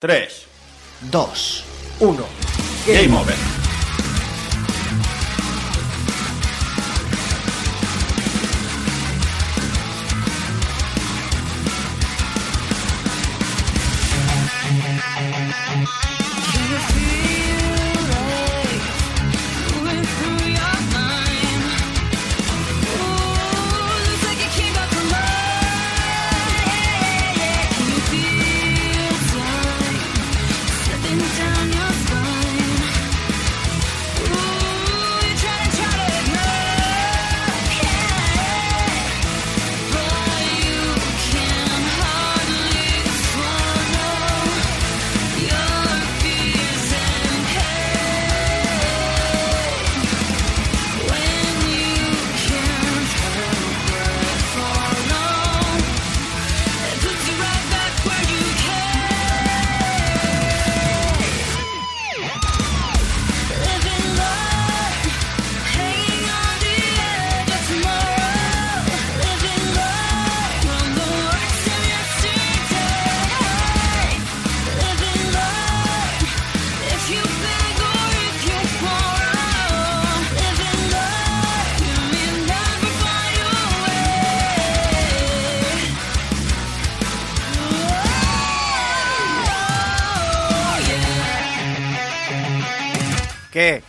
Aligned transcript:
3, 0.00 0.28
2, 1.10 1.18
1. 2.00 2.16
Game 2.86 3.14
Over. 3.14 3.59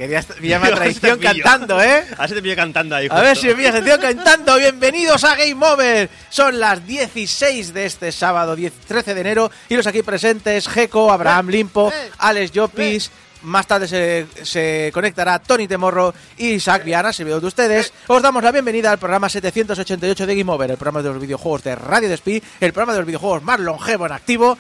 Querías 0.02 0.26
pillarme 0.26 0.70
a 0.70 0.74
traición 0.74 1.20
cantando, 1.20 1.80
¿eh? 1.80 2.04
A 2.18 2.22
ver 2.22 2.30
si 2.30 2.34
te 2.34 2.42
pillo 2.42 2.56
cantando 2.56 2.96
ahí. 2.96 3.08
A 3.08 3.22
ver 3.22 3.38
si 3.38 3.46
me 3.46 3.54
pillas 3.54 3.76
cantando. 4.02 4.58
Bienvenidos 4.58 5.24
a 5.24 5.36
Game 5.36 5.64
Over. 5.64 6.10
Son 6.28 6.60
las 6.60 6.88
16 6.88 7.72
de 7.72 7.86
este 7.86 8.12
sábado, 8.12 8.56
10 8.56 8.74
13 8.88 9.14
de 9.14 9.22
enero. 9.22 9.52
Y 9.70 9.76
los 9.76 9.86
aquí 9.86 10.02
presentes, 10.02 10.68
Geco, 10.68 11.12
Abraham 11.12 11.50
Limpo, 11.50 11.94
Alex 12.18 12.52
Llopis. 12.52 13.12
Más 13.44 13.66
tarde 13.66 13.88
se, 13.88 14.28
se 14.44 14.92
conectará 14.94 15.40
Tony 15.40 15.68
Temorro 15.68 16.14
y 16.38 16.50
Isaac 16.52 16.84
Viana, 16.84 17.12
veo 17.18 17.40
de 17.40 17.48
ustedes. 17.48 17.92
Os 18.08 18.22
damos 18.22 18.44
la 18.44 18.52
bienvenida 18.52 18.92
al 18.92 19.00
programa 19.00 19.30
788 19.30 20.26
de 20.28 20.36
Game 20.36 20.52
Over, 20.52 20.70
el 20.72 20.78
programa 20.78 21.02
de 21.02 21.10
los 21.10 21.20
videojuegos 21.22 21.64
de 21.64 21.76
Radio 21.76 22.08
Despí, 22.10 22.42
el 22.60 22.72
programa 22.72 22.94
de 22.94 23.00
los 23.00 23.08
videojuegos 23.08 23.42
más 23.44 23.60
longevo 23.60 24.06
en 24.06 24.12
activo. 24.12 24.58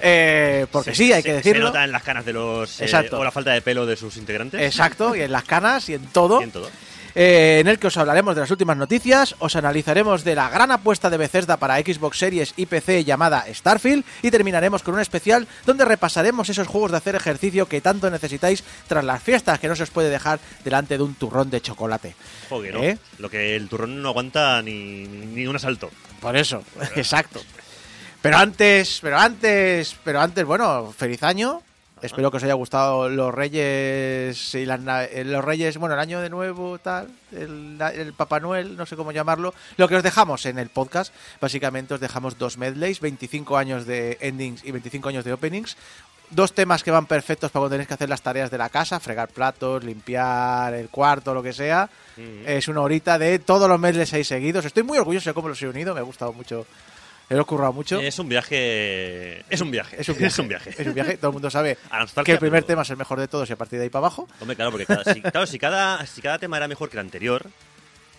Eh, 0.00 0.66
porque 0.70 0.94
sí, 0.94 1.12
hay 1.12 1.22
Se- 1.22 1.28
que 1.28 1.34
decirlo. 1.34 1.62
Se 1.62 1.72
nota 1.72 1.84
en 1.84 1.92
las 1.92 2.02
canas 2.04 2.24
de 2.24 2.32
los. 2.32 2.80
eh, 2.80 2.84
Exacto. 2.84 3.18
o 3.18 3.24
la 3.24 3.32
falta 3.32 3.50
de 3.52 3.60
pelo 3.62 3.84
de 3.86 3.96
sus 3.96 4.16
integrantes. 4.16 4.60
Exacto, 4.60 5.16
y 5.16 5.22
en 5.22 5.32
las 5.32 5.44
canas 5.44 5.88
y 5.88 5.94
en 5.94 6.06
todo. 6.06 6.40
Y 6.40 6.44
en 6.44 6.52
todo. 6.52 6.70
Eh, 7.14 7.58
en 7.60 7.68
el 7.68 7.78
que 7.78 7.88
os 7.88 7.96
hablaremos 7.96 8.34
de 8.34 8.42
las 8.42 8.50
últimas 8.50 8.76
noticias, 8.76 9.34
os 9.38 9.56
analizaremos 9.56 10.24
de 10.24 10.34
la 10.34 10.48
gran 10.48 10.70
apuesta 10.70 11.10
de 11.10 11.16
Bethesda 11.16 11.56
para 11.56 11.78
Xbox 11.78 12.18
Series 12.18 12.54
y 12.56 12.66
PC 12.66 13.04
llamada 13.04 13.44
Starfield 13.52 14.04
y 14.22 14.30
terminaremos 14.30 14.82
con 14.82 14.94
un 14.94 15.00
especial 15.00 15.46
donde 15.66 15.84
repasaremos 15.84 16.48
esos 16.48 16.68
juegos 16.68 16.90
de 16.90 16.98
hacer 16.98 17.14
ejercicio 17.16 17.66
que 17.66 17.80
tanto 17.80 18.10
necesitáis 18.10 18.64
tras 18.88 19.04
las 19.04 19.22
fiestas 19.22 19.58
que 19.58 19.68
no 19.68 19.76
se 19.76 19.82
os 19.82 19.90
puede 19.90 20.10
dejar 20.10 20.40
delante 20.64 20.96
de 20.96 21.04
un 21.04 21.14
turrón 21.14 21.50
de 21.50 21.60
chocolate. 21.60 22.14
Joder, 22.48 22.74
¿no? 22.74 22.82
¿Eh? 22.82 22.98
Lo 23.18 23.30
que 23.30 23.56
el 23.56 23.68
turrón 23.68 24.02
no 24.02 24.10
aguanta 24.10 24.62
ni, 24.62 25.04
ni 25.04 25.46
un 25.46 25.56
asalto. 25.56 25.90
Por 26.20 26.36
eso, 26.36 26.62
exacto. 26.96 27.40
Pero 28.22 28.36
antes, 28.36 28.98
pero 29.00 29.18
antes, 29.18 29.96
pero 30.04 30.20
antes, 30.20 30.44
bueno, 30.44 30.92
feliz 30.96 31.22
año. 31.22 31.62
Espero 32.02 32.30
que 32.30 32.38
os 32.38 32.42
haya 32.42 32.54
gustado 32.54 33.08
los 33.08 33.34
Reyes 33.34 34.54
y 34.54 34.64
las 34.64 34.80
eh, 35.10 35.24
los 35.24 35.44
Reyes, 35.44 35.76
bueno, 35.76 35.94
el 35.94 36.00
año 36.00 36.20
de 36.20 36.30
nuevo, 36.30 36.78
tal, 36.78 37.08
el, 37.32 37.78
el 37.94 38.14
Papá 38.14 38.40
Noel, 38.40 38.76
no 38.76 38.86
sé 38.86 38.96
cómo 38.96 39.12
llamarlo. 39.12 39.52
Lo 39.76 39.86
que 39.86 39.96
os 39.96 40.02
dejamos 40.02 40.46
en 40.46 40.58
el 40.58 40.70
podcast, 40.70 41.12
básicamente 41.40 41.94
os 41.94 42.00
dejamos 42.00 42.38
dos 42.38 42.56
medleys, 42.56 43.00
25 43.00 43.56
años 43.56 43.86
de 43.86 44.16
endings 44.20 44.64
y 44.64 44.70
25 44.70 45.08
años 45.10 45.24
de 45.24 45.32
openings. 45.34 45.76
Dos 46.30 46.54
temas 46.54 46.84
que 46.84 46.92
van 46.92 47.06
perfectos 47.06 47.50
para 47.50 47.62
cuando 47.62 47.74
tenéis 47.74 47.88
que 47.88 47.94
hacer 47.94 48.08
las 48.08 48.22
tareas 48.22 48.52
de 48.52 48.58
la 48.58 48.68
casa, 48.68 49.00
fregar 49.00 49.28
platos, 49.28 49.82
limpiar 49.82 50.72
el 50.74 50.88
cuarto, 50.88 51.34
lo 51.34 51.42
que 51.42 51.52
sea. 51.52 51.90
Es 52.46 52.68
una 52.68 52.82
horita 52.82 53.18
de 53.18 53.40
todos 53.40 53.68
los 53.68 53.80
medleys 53.80 54.12
ahí 54.12 54.22
seguidos. 54.22 54.64
Estoy 54.64 54.84
muy 54.84 54.98
orgulloso 54.98 55.30
de 55.30 55.34
cómo 55.34 55.48
los 55.48 55.60
he 55.60 55.66
unido, 55.66 55.92
me 55.92 56.00
ha 56.00 56.04
gustado 56.04 56.32
mucho. 56.32 56.66
He 57.30 57.38
ocurrido 57.38 57.72
mucho. 57.72 58.00
Es 58.00 58.18
un 58.18 58.28
viaje. 58.28 59.44
Es 59.48 59.60
un 59.60 59.70
viaje. 59.70 59.96
Es 60.00 60.08
un 60.08 60.18
viaje. 60.18 60.26
Es 60.30 60.38
un 60.38 60.48
viaje. 60.48 60.70
Es 60.76 60.86
un 60.86 60.94
viaje. 60.94 61.16
Todo 61.16 61.28
el 61.28 61.32
mundo 61.34 61.48
sabe 61.50 61.78
que 62.24 62.32
el 62.32 62.38
primer 62.38 62.62
pero- 62.62 62.66
tema 62.66 62.82
es 62.82 62.90
el 62.90 62.96
mejor 62.96 63.20
de 63.20 63.28
todos 63.28 63.48
y 63.48 63.52
a 63.52 63.56
partir 63.56 63.78
de 63.78 63.84
ahí 63.84 63.88
para 63.90 64.00
abajo. 64.06 64.28
Hombre, 64.40 64.56
claro, 64.56 64.70
porque 64.72 64.86
cada, 64.86 65.04
si, 65.14 65.22
claro, 65.22 65.46
si, 65.46 65.58
cada, 65.58 66.04
si 66.06 66.20
cada 66.20 66.38
tema 66.38 66.56
era 66.56 66.66
mejor 66.68 66.90
que 66.90 66.96
el 66.96 67.00
anterior. 67.00 67.46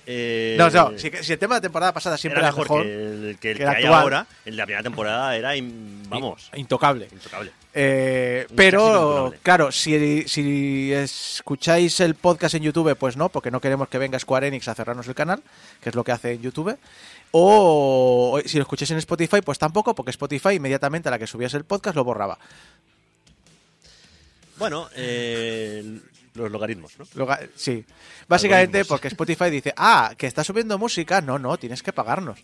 eh, 0.08 0.56
No, 0.58 0.70
no, 0.70 0.98
si, 0.98 1.12
si 1.22 1.34
el 1.34 1.40
tema 1.40 1.56
de 1.56 1.58
la 1.60 1.62
temporada 1.62 1.94
pasada 1.94 2.18
siempre 2.18 2.40
era 2.40 2.50
era, 2.50 2.58
mejor, 2.58 2.84
que 2.84 2.92
el 2.94 3.38
que, 3.40 3.52
el 3.52 3.58
que 3.58 3.68
hay 3.68 3.86
ahora. 3.86 4.26
El 4.46 4.54
de 4.54 4.58
la 4.58 4.66
primera 4.66 4.84
temporada 4.84 5.36
era. 5.36 5.56
in- 5.56 6.04
vamos. 6.10 6.50
intocable. 6.56 7.08
Intocable. 7.12 7.52
Eh, 7.74 8.48
pero, 8.56 9.34
claro, 9.44 9.72
si, 9.72 10.28
si 10.28 10.92
escucháis 10.92 12.00
el 12.02 12.16
podcast 12.16 12.56
en 12.56 12.64
YouTube, 12.64 12.96
pues 12.98 13.16
no, 13.16 13.30
porque 13.30 13.52
no 13.52 13.62
queremos 13.62 13.88
que 13.88 13.98
venga 13.98 14.20
Square 14.20 14.48
Enix 14.48 14.68
a 14.68 14.76
cerrarnos 14.76 15.08
el 15.08 15.16
canal, 15.16 15.42
que 15.81 15.90
es 15.90 15.96
lo 15.96 16.04
que 16.04 16.12
hace 16.12 16.34
en 16.34 16.42
YouTube. 16.42 16.78
O 17.31 18.40
si 18.46 18.58
lo 18.58 18.64
escucháis 18.64 18.92
en 18.92 18.98
Spotify, 18.98 19.42
pues 19.42 19.58
tampoco, 19.58 19.96
porque 19.96 20.12
Spotify 20.12 20.56
inmediatamente 20.56 21.08
a 21.08 21.12
la 21.12 21.20
que 21.20 21.28
subías 21.28 21.54
el 21.54 21.64
podcast 21.64 21.96
lo 21.96 22.04
borraba. 22.04 22.38
Bueno, 24.58 24.90
eh, 24.96 26.00
los 26.36 26.52
logaritmos, 26.52 26.94
¿no? 27.00 27.06
Sí. 27.56 27.86
Básicamente 28.28 28.86
porque 28.86 29.08
Spotify 29.08 29.50
dice, 29.50 29.74
ah, 29.78 30.14
que 30.18 30.28
está 30.28 30.44
subiendo 30.44 30.78
música. 30.78 31.22
No, 31.22 31.40
no, 31.40 31.58
tienes 31.58 31.81
que 31.81 31.94
pagarnos. 31.94 32.40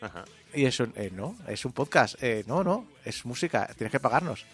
Ajá. 0.00 0.24
Y 0.54 0.64
es 0.64 0.80
un, 0.80 0.92
eh, 0.96 1.10
no, 1.14 1.36
es 1.46 1.64
un 1.64 1.72
podcast. 1.72 2.20
Eh, 2.22 2.44
no, 2.46 2.64
no, 2.64 2.86
es 3.04 3.24
música, 3.24 3.68
tienes 3.76 3.92
que 3.92 4.00
pagarnos. 4.00 4.44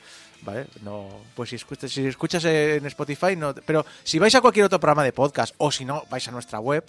¿Vale? 0.42 0.66
No, 0.82 1.08
pues 1.34 1.50
si 1.50 1.56
escuchas, 1.56 1.90
si 1.90 2.06
escuchas 2.06 2.44
en 2.44 2.84
Spotify, 2.86 3.34
no. 3.36 3.54
Pero 3.54 3.86
si 4.04 4.18
vais 4.18 4.34
a 4.34 4.42
cualquier 4.42 4.66
otro 4.66 4.78
programa 4.78 5.02
de 5.02 5.12
podcast, 5.12 5.54
o 5.56 5.72
si 5.72 5.84
no, 5.84 6.04
vais 6.10 6.28
a 6.28 6.30
nuestra 6.30 6.60
web, 6.60 6.84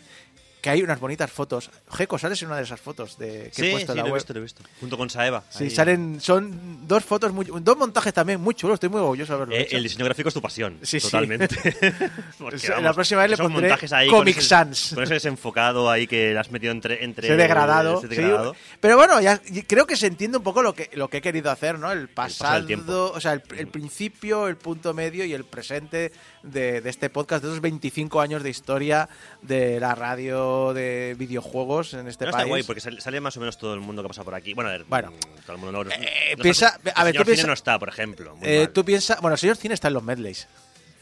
que 0.67 0.71
hay 0.71 0.81
unas 0.83 0.99
bonitas 0.99 1.31
fotos. 1.31 1.69
Jeco, 1.93 2.17
sales 2.17 2.41
en 2.41 2.49
una 2.49 2.57
de 2.57 2.63
esas 2.63 2.81
fotos 2.81 3.17
de, 3.17 3.51
que 3.55 3.61
Sí, 3.61 3.67
he 3.67 3.71
puesto 3.71 3.93
sí, 3.93 3.97
en 3.97 3.97
la 3.97 4.03
lo 4.03 4.07
he 4.09 4.11
web. 4.11 4.19
visto, 4.19 4.33
lo 4.33 4.39
he 4.39 4.43
visto. 4.43 4.63
Junto 4.81 4.97
con 4.97 5.09
Saeva. 5.09 5.43
Sí, 5.49 5.63
ahí. 5.65 5.69
salen, 5.69 6.19
son 6.19 6.85
dos 6.87 7.05
fotos, 7.05 7.31
muy, 7.31 7.45
dos 7.61 7.77
montajes 7.77 8.13
también 8.13 8.41
muy 8.41 8.53
chulos. 8.53 8.73
Estoy 8.75 8.89
muy 8.89 8.99
orgulloso 8.99 9.31
de 9.31 9.35
haberlo 9.37 9.55
Eh, 9.55 9.61
hecho. 9.61 9.77
el 9.77 9.83
diseño 9.83 10.03
gráfico 10.05 10.27
es 10.27 10.33
tu 10.33 10.41
pasión. 10.41 10.77
Sí, 10.81 10.99
totalmente. 10.99 11.47
Porque, 12.37 12.59
Sí, 12.59 12.67
la 12.81 12.93
próxima 12.93 13.21
vez 13.21 13.31
le 13.31 13.37
pondré 13.37 13.71
ahí 13.91 14.09
Comic 14.09 14.11
con 14.11 14.27
ese- 14.27 14.41
Sans. 14.41 14.91
Con 14.93 15.03
ese 15.03 15.13
desenfocado 15.13 15.89
ahí 15.89 16.05
que 16.07 16.33
le 16.33 16.39
has 16.39 16.51
metido 16.51 16.71
entre. 16.73 17.03
entre 17.05 17.27
Ese 17.27 17.37
degradado. 17.37 17.99
ese 17.99 18.07
degradado. 18.09 18.55
Pero 18.81 18.97
bueno, 18.97 19.21
ya 19.21 19.39
creo 19.67 19.87
que 19.87 19.95
se 19.95 20.07
entiende 20.07 20.37
un 20.37 20.43
poco 20.43 20.61
lo 20.61 20.73
que, 20.73 20.89
lo 20.93 21.09
que 21.09 21.17
he 21.17 21.21
querido 21.21 21.49
hacer, 21.49 21.79
¿no? 21.79 21.91
El 21.91 22.09
paso 22.09 22.39
pasado, 22.39 22.57
del 22.57 22.67
tiempo. 22.67 23.11
o 23.15 23.19
sea, 23.21 23.33
el, 23.33 23.43
el 23.57 23.67
principio, 23.67 24.47
el 24.47 24.57
punto 24.57 24.93
medio 24.93 25.23
y 25.23 25.33
el 25.33 25.45
presente 25.45 26.11
de, 26.43 26.81
de 26.81 26.89
este 26.89 27.09
podcast, 27.09 27.43
de 27.43 27.49
esos 27.49 27.61
25 27.61 28.19
años 28.19 28.43
de 28.43 28.49
historia 28.49 29.07
de 29.41 29.79
la 29.79 29.95
radio 29.95 30.56
de 30.73 31.15
videojuegos 31.17 31.93
en 31.93 32.07
este 32.07 32.25
No, 32.25 32.31
país. 32.31 32.41
está 32.41 32.47
guay 32.49 32.63
porque 32.63 32.81
sale, 32.81 33.21
más 33.21 33.35
o 33.37 33.39
menos 33.39 33.57
todo 33.57 33.73
el 33.73 33.79
mundo 33.79 34.01
que 34.01 34.07
pasa 34.09 34.23
por 34.23 34.35
aquí. 34.35 34.53
Bueno, 34.53 34.69
a 34.69 34.73
ver, 34.73 34.83
Bueno. 34.85 35.11
mm, 35.11 35.41
todo 35.45 35.55
el 35.55 35.61
mundo 35.61 35.83
no. 35.83 35.91
Eh, 35.91 36.35
no 36.37 36.43
piensa- 36.43 36.75
está- 36.77 36.91
a 36.91 37.03
ver, 37.03 37.09
el 37.09 37.13
señor 37.13 37.25
tú 37.25 37.29
piensa- 37.29 37.41
Cine 37.41 37.47
no 37.47 37.53
está, 37.53 37.79
por 37.79 37.89
ejemplo. 37.89 38.35
muy 38.35 38.47
Eh, 38.47 38.57
mal. 38.59 38.69
tú 38.71 38.83
piensas, 38.85 39.21
bueno, 39.21 39.35
el 39.35 39.39
señor 39.39 39.55
Cine 39.57 39.73
está 39.73 39.87
en 39.87 39.93
los 39.95 40.03
medleys. 40.03 40.47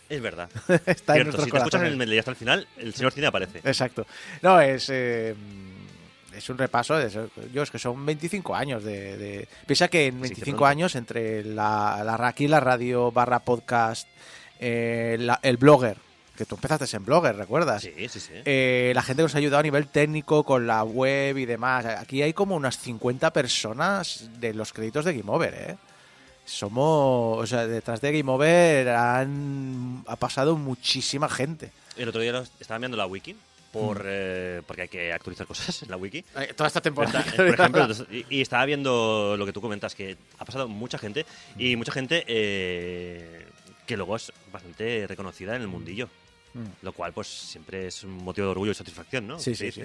Es 0.07 0.21
verdad. 0.21 0.49
está 0.85 1.15
en 1.17 1.23
nuestros 1.23 1.45
si 1.45 1.51
te 1.51 1.57
escuchas 1.57 1.81
en 1.81 1.87
el 1.87 1.97
medley 1.97 2.19
hasta 2.19 2.31
el 2.31 2.37
final, 2.37 2.67
el 2.77 2.93
señor 2.93 3.11
Cine 3.11 3.27
aparece. 3.27 3.59
Exacto. 3.63 4.05
No, 4.41 4.59
es. 4.61 4.87
eh, 4.89 5.33
es 6.35 6.49
un 6.49 6.57
repaso. 6.57 6.95
de 6.97 7.09
yo 7.53 7.63
es 7.63 7.71
que 7.71 7.79
son 7.79 8.05
25 8.05 8.53
años 8.55 8.83
de. 8.83 9.17
de- 9.17 9.47
Piensa 9.65 9.87
que 9.87 10.07
en 10.07 10.15
Sí, 10.15 10.19
25 10.21 10.45
que 10.45 10.51
pronto. 10.51 10.65
años, 10.65 10.95
entre 10.95 11.43
la, 11.45 12.03
la, 12.03 12.27
aquí 12.27 12.47
la 12.47 12.59
radio 12.59 13.11
barra 13.11 13.39
podcast, 13.39 14.07
eh, 14.59 15.15
la- 15.19 15.39
el 15.41 15.57
blogger, 15.57 15.97
que 16.37 16.45
tú 16.45 16.55
empezaste 16.55 16.95
en 16.97 17.05
blogger, 17.05 17.35
¿recuerdas? 17.35 17.81
Sí, 17.83 17.93
sí, 18.09 18.19
sí. 18.19 18.33
Eh, 18.45 18.91
la 18.95 19.01
gente 19.01 19.21
que 19.21 19.23
nos 19.23 19.35
ha 19.35 19.37
ayudado 19.37 19.59
a 19.59 19.63
nivel 19.63 19.87
técnico 19.87 20.43
con 20.43 20.67
la 20.67 20.83
web 20.83 21.37
y 21.37 21.45
demás. 21.45 21.85
Aquí 21.85 22.21
hay 22.21 22.33
como 22.33 22.55
unas 22.55 22.77
50 22.79 23.31
personas 23.31 24.29
de 24.39 24.53
los 24.53 24.73
créditos 24.73 25.05
de 25.05 25.17
Game 25.17 25.31
Over, 25.31 25.53
¿eh? 25.53 25.75
somos, 26.45 27.39
o 27.43 27.47
sea, 27.47 27.65
detrás 27.65 28.01
de 28.01 28.11
Game 28.17 28.31
Over 28.31 28.89
han, 28.89 30.03
ha 30.07 30.15
pasado 30.15 30.55
muchísima 30.55 31.27
gente. 31.29 31.71
El 31.97 32.09
otro 32.09 32.21
día 32.21 32.43
estaba 32.59 32.77
viendo 32.77 32.97
la 32.97 33.07
wiki 33.07 33.35
por, 33.71 33.99
Mm. 34.03 34.07
eh, 34.07 34.61
porque 34.67 34.81
hay 34.83 34.87
que 34.87 35.11
actualizar 35.13 35.47
cosas 35.47 35.81
en 35.83 35.89
la 35.89 35.97
wiki. 35.97 36.23
Eh, 36.37 36.53
Toda 36.55 36.67
esta 36.67 36.81
temporada. 36.81 37.19
Está- 37.21 37.35
por 37.37 37.47
ejemplo, 37.47 37.87
y, 38.11 38.25
y 38.37 38.41
estaba 38.41 38.63
viendo 38.65 39.35
lo 39.37 39.45
que 39.45 39.53
tú 39.53 39.61
comentas, 39.61 39.95
que 39.95 40.17
ha 40.37 40.45
pasado 40.45 40.67
mucha 40.67 40.97
gente 40.97 41.25
y 41.57 41.75
mucha 41.75 41.91
gente 41.91 42.23
eh, 42.27 43.47
que 43.87 43.97
luego 43.97 44.15
es 44.15 44.31
bastante 44.51 45.05
reconocida 45.07 45.55
en 45.55 45.61
el 45.63 45.67
mundillo. 45.67 46.09
Mm. 46.55 46.65
Lo 46.83 46.93
cual, 46.93 47.13
pues, 47.13 47.27
siempre 47.27 47.85
es 47.87 48.03
un 48.03 48.11
motivo 48.23 48.47
de 48.47 48.51
orgullo 48.51 48.71
y 48.71 48.75
satisfacción, 48.75 49.27
¿no? 49.27 49.37
Sí, 49.39 49.53
sí, 49.55 49.71
sí. 49.71 49.83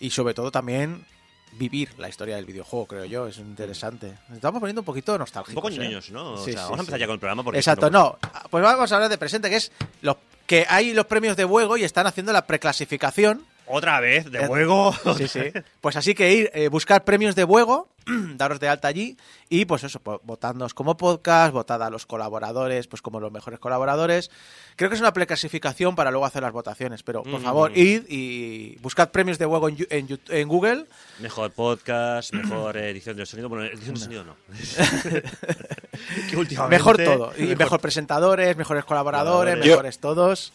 Y 0.00 0.10
sobre 0.10 0.32
todo 0.32 0.50
también 0.50 1.04
vivir 1.52 1.90
la 1.98 2.08
historia 2.08 2.36
del 2.36 2.44
videojuego, 2.44 2.86
creo 2.86 3.04
yo, 3.06 3.26
es 3.26 3.38
interesante. 3.38 4.14
Nos 4.28 4.36
Estamos 4.36 4.60
poniendo 4.60 4.82
un 4.82 4.84
poquito 4.84 5.12
Un 5.12 5.18
nostálgicos. 5.18 5.54
poco 5.54 5.68
¿eh? 5.70 5.78
ñoños, 5.78 6.10
¿no? 6.10 6.34
O 6.34 6.38
Sí, 6.38 6.52
sea, 6.52 6.60
sí, 6.62 6.64
vamos 6.64 6.78
a 6.78 6.82
empezar 6.82 6.98
sí. 6.98 7.00
ya 7.00 7.06
con 7.06 7.14
el 7.14 7.20
programa 7.20 7.42
porque... 7.42 7.58
Exacto, 7.58 7.90
no, 7.90 8.16
no. 8.22 8.48
Pues 8.50 8.62
vamos 8.62 8.92
a 8.92 8.94
hablar 8.94 9.10
de 9.10 9.18
presente, 9.18 9.50
que 9.50 9.56
es 9.56 9.72
los 10.02 10.16
que 10.46 10.64
hay 10.68 10.92
los 10.94 11.06
premios 11.06 11.36
de 11.36 11.44
juego 11.44 11.76
y 11.76 11.84
están 11.84 12.06
haciendo 12.06 12.32
la 12.32 12.46
preclasificación. 12.46 13.44
Otra 13.70 14.00
vez, 14.00 14.30
de 14.30 14.40
Eh, 14.42 14.46
juego. 14.46 14.94
Sí, 15.16 15.28
sí. 15.28 15.40
Pues 15.80 15.96
así 15.96 16.14
que 16.14 16.32
ir, 16.32 16.50
eh, 16.54 16.68
buscar 16.68 17.04
premios 17.04 17.34
de 17.34 17.44
juego, 17.44 17.88
daros 18.36 18.58
de 18.60 18.68
alta 18.68 18.88
allí 18.88 19.16
y 19.50 19.64
pues 19.66 19.84
eso, 19.84 20.00
pues, 20.00 20.18
votadnos 20.22 20.72
como 20.74 20.96
podcast, 20.96 21.52
votad 21.52 21.82
a 21.82 21.90
los 21.90 22.06
colaboradores, 22.06 22.86
pues 22.86 23.02
como 23.02 23.20
los 23.20 23.30
mejores 23.32 23.58
colaboradores. 23.60 24.30
Creo 24.76 24.88
que 24.88 24.94
es 24.94 25.00
una 25.00 25.12
preclasificación 25.12 25.94
para 25.96 26.10
luego 26.10 26.24
hacer 26.26 26.42
las 26.42 26.52
votaciones, 26.52 27.02
pero 27.02 27.22
por 27.22 27.40
Mm. 27.40 27.44
favor, 27.44 27.76
id 27.76 28.04
y 28.08 28.76
buscad 28.80 29.10
premios 29.10 29.38
de 29.38 29.46
juego 29.46 29.68
en, 29.68 29.76
Yu- 29.76 29.86
en, 29.90 30.18
en 30.28 30.48
Google. 30.48 30.86
Mejor 31.20 31.50
podcast, 31.50 32.32
mejor 32.32 32.76
edición 32.76 33.16
del 33.16 33.26
sonido. 33.26 33.48
Bueno, 33.48 33.64
edición 33.64 33.94
del 33.94 34.02
sonido 34.02 34.24
no. 34.24 34.34
Que 36.30 36.36
últimamente- 36.36 36.76
Mejor 36.76 36.96
todo. 36.96 37.32
Y 37.36 37.54
mejor, 37.56 37.80
presentadores, 37.80 38.56
mejores 38.56 38.84
colaboradores, 38.84 39.54
Colaboradores. 39.56 39.64
Yo- 39.64 39.72
mejores 39.72 39.98
todos. 39.98 40.52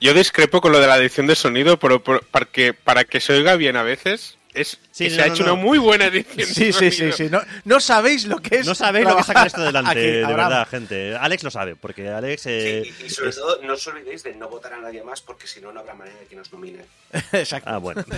Yo 0.00 0.14
discrepo 0.14 0.60
con 0.60 0.72
lo 0.72 0.80
de 0.80 0.86
la 0.86 0.96
edición 0.96 1.26
de 1.26 1.34
sonido, 1.36 1.78
pero 1.78 2.02
por- 2.02 2.24
para, 2.26 2.46
que, 2.46 2.72
para 2.74 3.04
que 3.04 3.20
se 3.20 3.32
oiga 3.34 3.56
bien 3.56 3.76
a 3.76 3.82
veces, 3.82 4.36
es 4.54 4.78
Sí, 4.90 5.04
que 5.04 5.10
no, 5.10 5.16
se 5.16 5.22
ha 5.22 5.26
no, 5.28 5.34
hecho 5.34 5.44
no. 5.46 5.52
una 5.54 5.62
muy 5.62 5.78
buena 5.78 6.06
edición. 6.06 6.48
Sí, 6.48 6.72
sí, 6.72 6.90
sí, 6.90 7.12
sí. 7.12 7.28
No, 7.30 7.40
no 7.64 7.80
sabéis 7.80 8.24
lo 8.24 8.38
que 8.38 8.56
es. 8.56 8.66
No 8.66 8.74
sabéis 8.74 9.04
lo 9.04 9.10
que 9.16 9.22
trabajar 9.22 9.36
saca 9.36 9.46
esto 9.46 9.62
delante, 9.62 9.90
aquí, 9.90 10.00
de 10.00 10.26
verdad, 10.26 10.66
gente. 10.68 11.14
Alex 11.16 11.42
lo 11.44 11.50
sabe, 11.50 11.76
porque 11.76 12.08
Alex... 12.08 12.46
eh, 12.46 12.82
Sí, 12.84 12.94
y, 13.02 13.06
y 13.06 13.10
sobre 13.10 13.30
es- 13.30 13.36
todo, 13.36 13.60
no 13.62 13.74
os 13.74 13.86
olvidéis 13.86 14.22
de 14.22 14.34
no 14.34 14.48
votar 14.48 14.72
a 14.72 14.80
nadie 14.80 15.02
más 15.04 15.20
porque 15.20 15.46
si 15.46 15.60
no, 15.60 15.70
no 15.72 15.80
habrá 15.80 15.94
manera 15.94 16.18
de 16.18 16.26
que 16.26 16.34
nos 16.36 16.50
nominen. 16.52 16.84
Exacto. 17.32 17.70
Ah, 17.70 17.78
bueno. 17.78 18.04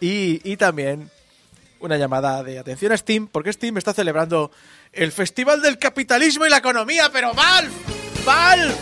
Y, 0.00 0.40
y 0.44 0.56
también 0.56 1.10
una 1.80 1.96
llamada 1.96 2.42
de 2.42 2.58
atención 2.58 2.92
a 2.92 2.96
Steam, 2.96 3.26
porque 3.26 3.52
Steam 3.52 3.78
está 3.78 3.92
celebrando 3.94 4.50
el 4.92 5.12
Festival 5.12 5.62
del 5.62 5.78
Capitalismo 5.78 6.46
y 6.46 6.50
la 6.50 6.58
Economía, 6.58 7.10
pero 7.12 7.32
Valve, 7.34 7.70
Valve, 8.24 8.74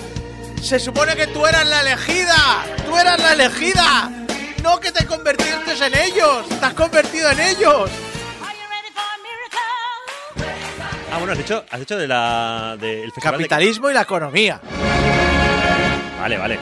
se 0.62 0.78
supone 0.78 1.14
que 1.16 1.26
tú 1.28 1.46
eras 1.46 1.66
la 1.66 1.81
elegida, 1.81 2.64
tú 2.87 2.96
eras 2.96 3.19
la 3.20 3.32
elegida, 3.32 4.10
no 4.62 4.78
que 4.81 4.93
te 4.93 5.06
convertiste 5.06 5.72
en 5.87 5.94
ellos, 5.96 6.49
te 6.49 6.64
has 6.66 6.75
convertido 6.75 7.31
en 7.31 7.40
ellos. 7.40 7.90
Ah, 11.10 11.16
bueno, 11.19 11.32
has 11.32 11.38
dicho, 11.38 11.64
has 11.70 11.81
dicho 11.81 11.96
de 11.96 12.06
la... 12.06 12.76
De, 12.78 13.02
el 13.05 13.12
festival 13.12 13.38
de- 13.38 13.44
Capitalismo 13.44 13.90
y 13.90 13.94
la 13.94 14.02
economía. 14.02 14.60
Vale, 16.20 16.37
vale. 16.37 16.58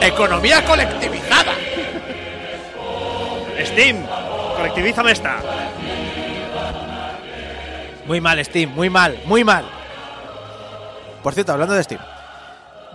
Economía 0.00 0.64
colectivizada. 0.64 1.54
Steam, 3.64 4.06
colectivízame 4.56 5.12
esta. 5.12 5.36
Muy 8.06 8.20
mal, 8.20 8.44
Steam, 8.44 8.70
muy 8.70 8.88
mal, 8.90 9.20
muy 9.24 9.42
mal. 9.44 9.64
Por 11.22 11.34
cierto, 11.34 11.52
hablando 11.52 11.74
de 11.74 11.82
Steam, 11.84 12.00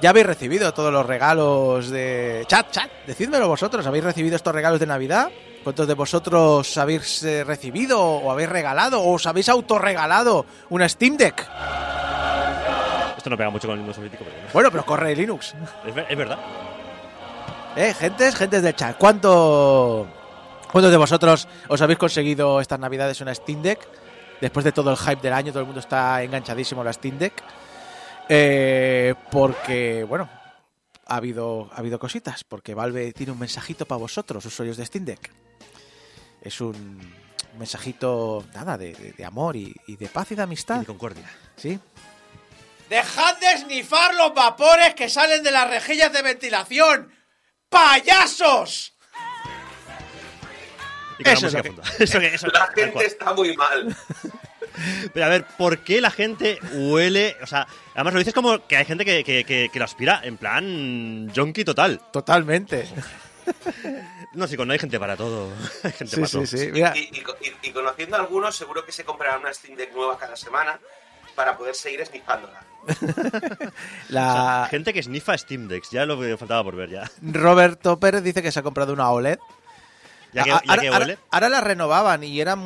¿ya 0.01 0.09
habéis 0.09 0.25
recibido 0.25 0.73
todos 0.73 0.91
los 0.91 1.05
regalos 1.05 1.89
de. 1.89 2.43
Chat, 2.47 2.71
chat, 2.71 2.89
decídmelo 3.05 3.47
vosotros, 3.47 3.85
¿habéis 3.87 4.03
recibido 4.03 4.35
estos 4.35 4.53
regalos 4.53 4.79
de 4.79 4.85
Navidad? 4.87 5.29
¿Cuántos 5.63 5.87
de 5.87 5.93
vosotros 5.95 6.77
habéis 6.77 7.23
eh, 7.23 7.43
recibido 7.43 8.01
o 8.01 8.31
habéis 8.31 8.49
regalado 8.49 9.01
o 9.01 9.13
os 9.13 9.25
habéis 9.25 9.49
autorregalado 9.49 10.45
una 10.69 10.87
Steam 10.87 11.17
Deck? 11.17 11.45
Esto 13.17 13.29
no 13.29 13.37
pega 13.37 13.49
mucho 13.49 13.67
con 13.67 13.73
el 13.73 13.79
mundo 13.79 13.93
soviético, 13.93 14.23
pero 14.23 14.35
bueno. 14.35 14.49
Bueno, 14.53 14.71
pero 14.71 14.85
corre 14.85 15.15
Linux. 15.15 15.53
Es, 15.85 15.93
ver- 15.95 16.05
es 16.09 16.17
verdad. 16.17 16.37
¿Eh? 17.75 17.93
Gentes, 17.93 18.35
gentes 18.35 18.61
del 18.63 18.75
chat, 18.75 18.97
¿cuánto, 18.97 20.07
¿cuántos 20.71 20.91
de 20.91 20.97
vosotros 20.97 21.47
os 21.67 21.81
habéis 21.81 21.99
conseguido 21.99 22.59
estas 22.61 22.79
Navidades 22.79 23.19
una 23.21 23.33
Steam 23.35 23.61
Deck? 23.61 23.79
Después 24.39 24.63
de 24.63 24.71
todo 24.71 24.91
el 24.91 24.97
hype 24.97 25.21
del 25.21 25.33
año, 25.33 25.51
todo 25.51 25.61
el 25.61 25.65
mundo 25.65 25.79
está 25.81 26.21
enganchadísimo 26.23 26.81
a 26.81 26.83
la 26.85 26.93
Steam 26.93 27.17
Deck. 27.17 27.33
Eh, 28.29 29.13
porque, 29.31 30.03
bueno, 30.03 30.29
ha 31.05 31.15
habido, 31.15 31.69
ha 31.73 31.77
habido 31.77 31.99
cositas. 31.99 32.43
Porque 32.43 32.73
Valve 32.73 33.13
tiene 33.13 33.31
un 33.31 33.39
mensajito 33.39 33.85
para 33.85 33.99
vosotros, 33.99 34.45
usuarios 34.45 34.77
de 34.77 34.85
Steam 34.85 35.05
Deck. 35.05 35.31
Es 36.41 36.61
un 36.61 36.99
mensajito, 37.57 38.45
nada, 38.53 38.77
de, 38.77 38.93
de- 38.93 39.11
de 39.13 39.25
amor 39.25 39.55
y, 39.55 39.73
y 39.87 39.95
de 39.95 40.07
paz 40.07 40.31
y 40.31 40.35
de 40.35 40.41
Y 40.41 40.43
amistad. 40.43 40.79
de 40.79 40.85
concordia. 40.85 41.29
¿Sí? 41.55 41.79
¡Dejad 42.89 43.37
de 43.39 43.57
snifar 43.57 44.13
los 44.15 44.33
vapores 44.33 44.93
que 44.95 45.09
salen 45.09 45.43
de 45.43 45.51
las 45.51 45.69
rejillas 45.69 46.13
de 46.13 46.21
ventilación! 46.21 47.11
¡Payasos! 47.69 48.93
Y 51.19 51.23
con 51.23 51.33
la 51.33 51.33
Eso 51.33 51.45
lo 51.47 51.51
que- 51.51 51.57
de 51.57 51.63
fondo. 51.75 51.81
Eso 51.99 52.19
que- 52.19 52.27
eso, 52.35 52.47
La 52.47 52.67
gente 52.67 53.05
está 53.05 53.33
muy 53.33 53.57
mal. 53.57 53.95
Pero 55.13 55.25
a 55.25 55.29
ver, 55.29 55.45
¿por 55.57 55.79
qué 55.79 56.01
la 56.01 56.11
gente 56.11 56.59
huele? 56.73 57.35
O 57.41 57.47
sea, 57.47 57.67
además 57.95 58.13
lo 58.13 58.19
dices 58.19 58.33
como 58.33 58.65
que 58.67 58.77
hay 58.77 58.85
gente 58.85 59.05
que, 59.05 59.23
que, 59.23 59.43
que, 59.43 59.69
que 59.71 59.79
lo 59.79 59.85
aspira 59.85 60.21
en 60.23 60.37
plan 60.37 61.31
junkie 61.35 61.63
total. 61.63 61.99
Totalmente. 62.11 62.87
No, 64.33 64.45
sí, 64.47 64.55
no 64.57 64.71
hay 64.73 64.79
gente 64.79 64.99
para 64.99 65.15
todo. 65.15 65.51
Hay 65.83 65.91
gente 65.93 66.07
Sí, 66.15 66.15
para 66.17 66.27
sí, 66.27 66.33
todo. 66.37 66.45
sí. 66.45 66.69
Mira, 66.71 66.93
Y, 66.95 67.09
y 67.17 67.21
co- 67.21 67.35
y- 67.41 67.67
y 67.69 67.71
conociendo 67.71 68.17
a 68.17 68.19
algunos, 68.19 68.55
seguro 68.55 68.85
que 68.85 68.91
se 68.91 69.03
comprarán 69.05 69.39
una 69.39 69.53
Steam 69.53 69.75
Deck 69.77 69.93
nueva 69.95 70.17
cada 70.17 70.35
semana 70.35 70.79
para 71.35 71.57
poder 71.57 71.73
seguir 71.75 72.05
snifándola. 72.05 72.61
O 72.87 72.93
sea, 73.49 73.71
la 74.09 74.67
gente 74.69 74.93
que 74.93 75.03
snifa 75.03 75.37
Steam 75.37 75.67
Decks, 75.67 75.91
ya 75.91 76.05
lo 76.05 76.19
que 76.19 76.37
faltaba 76.37 76.63
por 76.63 76.75
ver 76.75 76.89
ya. 76.89 77.11
Roberto 77.21 77.99
Pérez 77.99 78.23
dice 78.23 78.41
que 78.41 78.51
se 78.51 78.59
ha 78.59 78.63
comprado 78.63 78.93
una 78.93 79.09
OLED. 79.11 79.37
Ya 80.33 80.43
que, 80.43 80.49
ya 80.49 80.55
ahora, 80.67 80.81
que 80.81 80.87
ahora- 80.89 80.99
huele. 80.99 81.17
ahora 81.31 81.49
la 81.49 81.61
renovaban 81.61 82.23
y 82.23 82.39
era, 82.41 82.57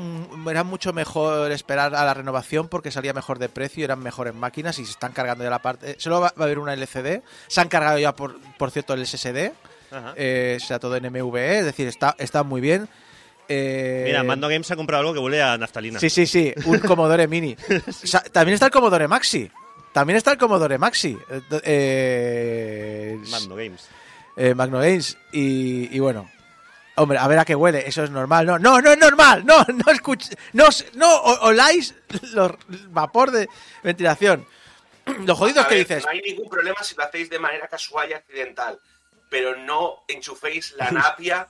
era 0.50 0.64
mucho 0.64 0.94
mejor 0.94 1.52
esperar 1.52 1.94
a 1.96 2.04
la 2.06 2.14
renovación 2.14 2.68
porque 2.68 2.92
salía 2.92 3.14
mejor 3.14 3.40
de 3.40 3.50
precio, 3.50 3.86
eran 3.86 4.00
mejores 4.00 4.34
máquinas 4.34 4.78
y 4.80 4.86
se 4.86 4.92
están 4.92 5.12
cargando 5.14 5.44
ya 5.44 5.50
la 5.50 5.62
parte. 5.62 5.96
Solo 6.00 6.20
va, 6.22 6.28
va 6.38 6.42
a 6.42 6.44
haber 6.44 6.60
una 6.60 6.74
LCD. 6.74 7.22
Se 7.48 7.62
han 7.62 7.70
cargado 7.70 7.98
ya, 8.00 8.16
por, 8.16 8.40
por 8.58 8.72
cierto, 8.72 8.94
el 8.94 9.06
SSD. 9.06 9.52
Eh, 10.16 10.58
sea 10.66 10.80
todo 10.80 10.96
en 10.96 11.04
MVE, 11.12 11.60
es 11.60 11.66
decir, 11.66 11.88
está, 11.88 12.16
está 12.18 12.44
muy 12.44 12.62
bien. 12.62 12.88
Eh, 13.50 14.04
Mira, 14.06 14.24
Mando 14.24 14.48
Games 14.48 14.72
ha 14.72 14.78
comprado 14.78 15.02
algo 15.02 15.14
que 15.14 15.20
huele 15.20 15.42
a 15.44 15.58
naftalina. 15.58 16.00
Sí, 16.00 16.10
sí, 16.10 16.26
sí, 16.26 16.54
un 16.66 16.80
Commodore 16.88 17.28
Mini. 17.28 17.58
También 18.32 18.54
está 18.54 18.68
el 18.68 18.72
Commodore 18.72 19.08
Maxi. 19.10 19.52
También 19.92 20.16
está 20.16 20.32
el 20.32 20.38
Commodore 20.38 20.78
Maxi. 20.78 21.18
Eh, 21.30 21.42
eh, 21.64 23.20
Mando 23.30 23.56
Games. 23.58 23.82
eh, 24.38 24.56
Magno 24.56 24.80
Games. 24.80 25.18
Y, 25.34 25.94
y 25.96 26.00
bueno, 26.00 26.30
hombre, 26.96 27.18
a 27.18 27.28
ver 27.28 27.40
a 27.40 27.46
qué 27.46 27.56
huele. 27.56 27.84
Eso 27.88 28.04
es 28.04 28.10
normal. 28.10 28.46
No, 28.46 28.60
no, 28.60 28.82
no 28.82 28.92
es 28.92 28.98
normal. 28.98 29.46
No, 29.46 29.66
no 29.66 29.92
escuch, 29.92 30.26
no, 30.54 30.68
no 30.94 31.16
oláis 31.22 31.96
los 32.34 32.52
vapor 32.90 33.32
de 33.32 33.48
ventilación. 33.84 34.46
Lo 35.26 35.36
jodido 35.36 35.62
es 35.62 35.66
A 35.66 35.70
que 35.70 35.76
ver, 35.76 35.88
dices. 35.88 36.04
No 36.06 36.12
hay 36.12 36.22
ningún 36.22 36.50
problema 36.50 36.84
si 36.84 36.96
lo 36.96 37.04
hacéis 37.04 37.30
de 37.30 37.40
manera 37.40 37.68
casual 37.68 38.10
y 38.10 38.14
accidental, 38.14 38.80
pero 39.30 39.56
no 39.56 40.04
enchuféis 40.08 40.74
la 40.78 40.92
napia 40.92 41.48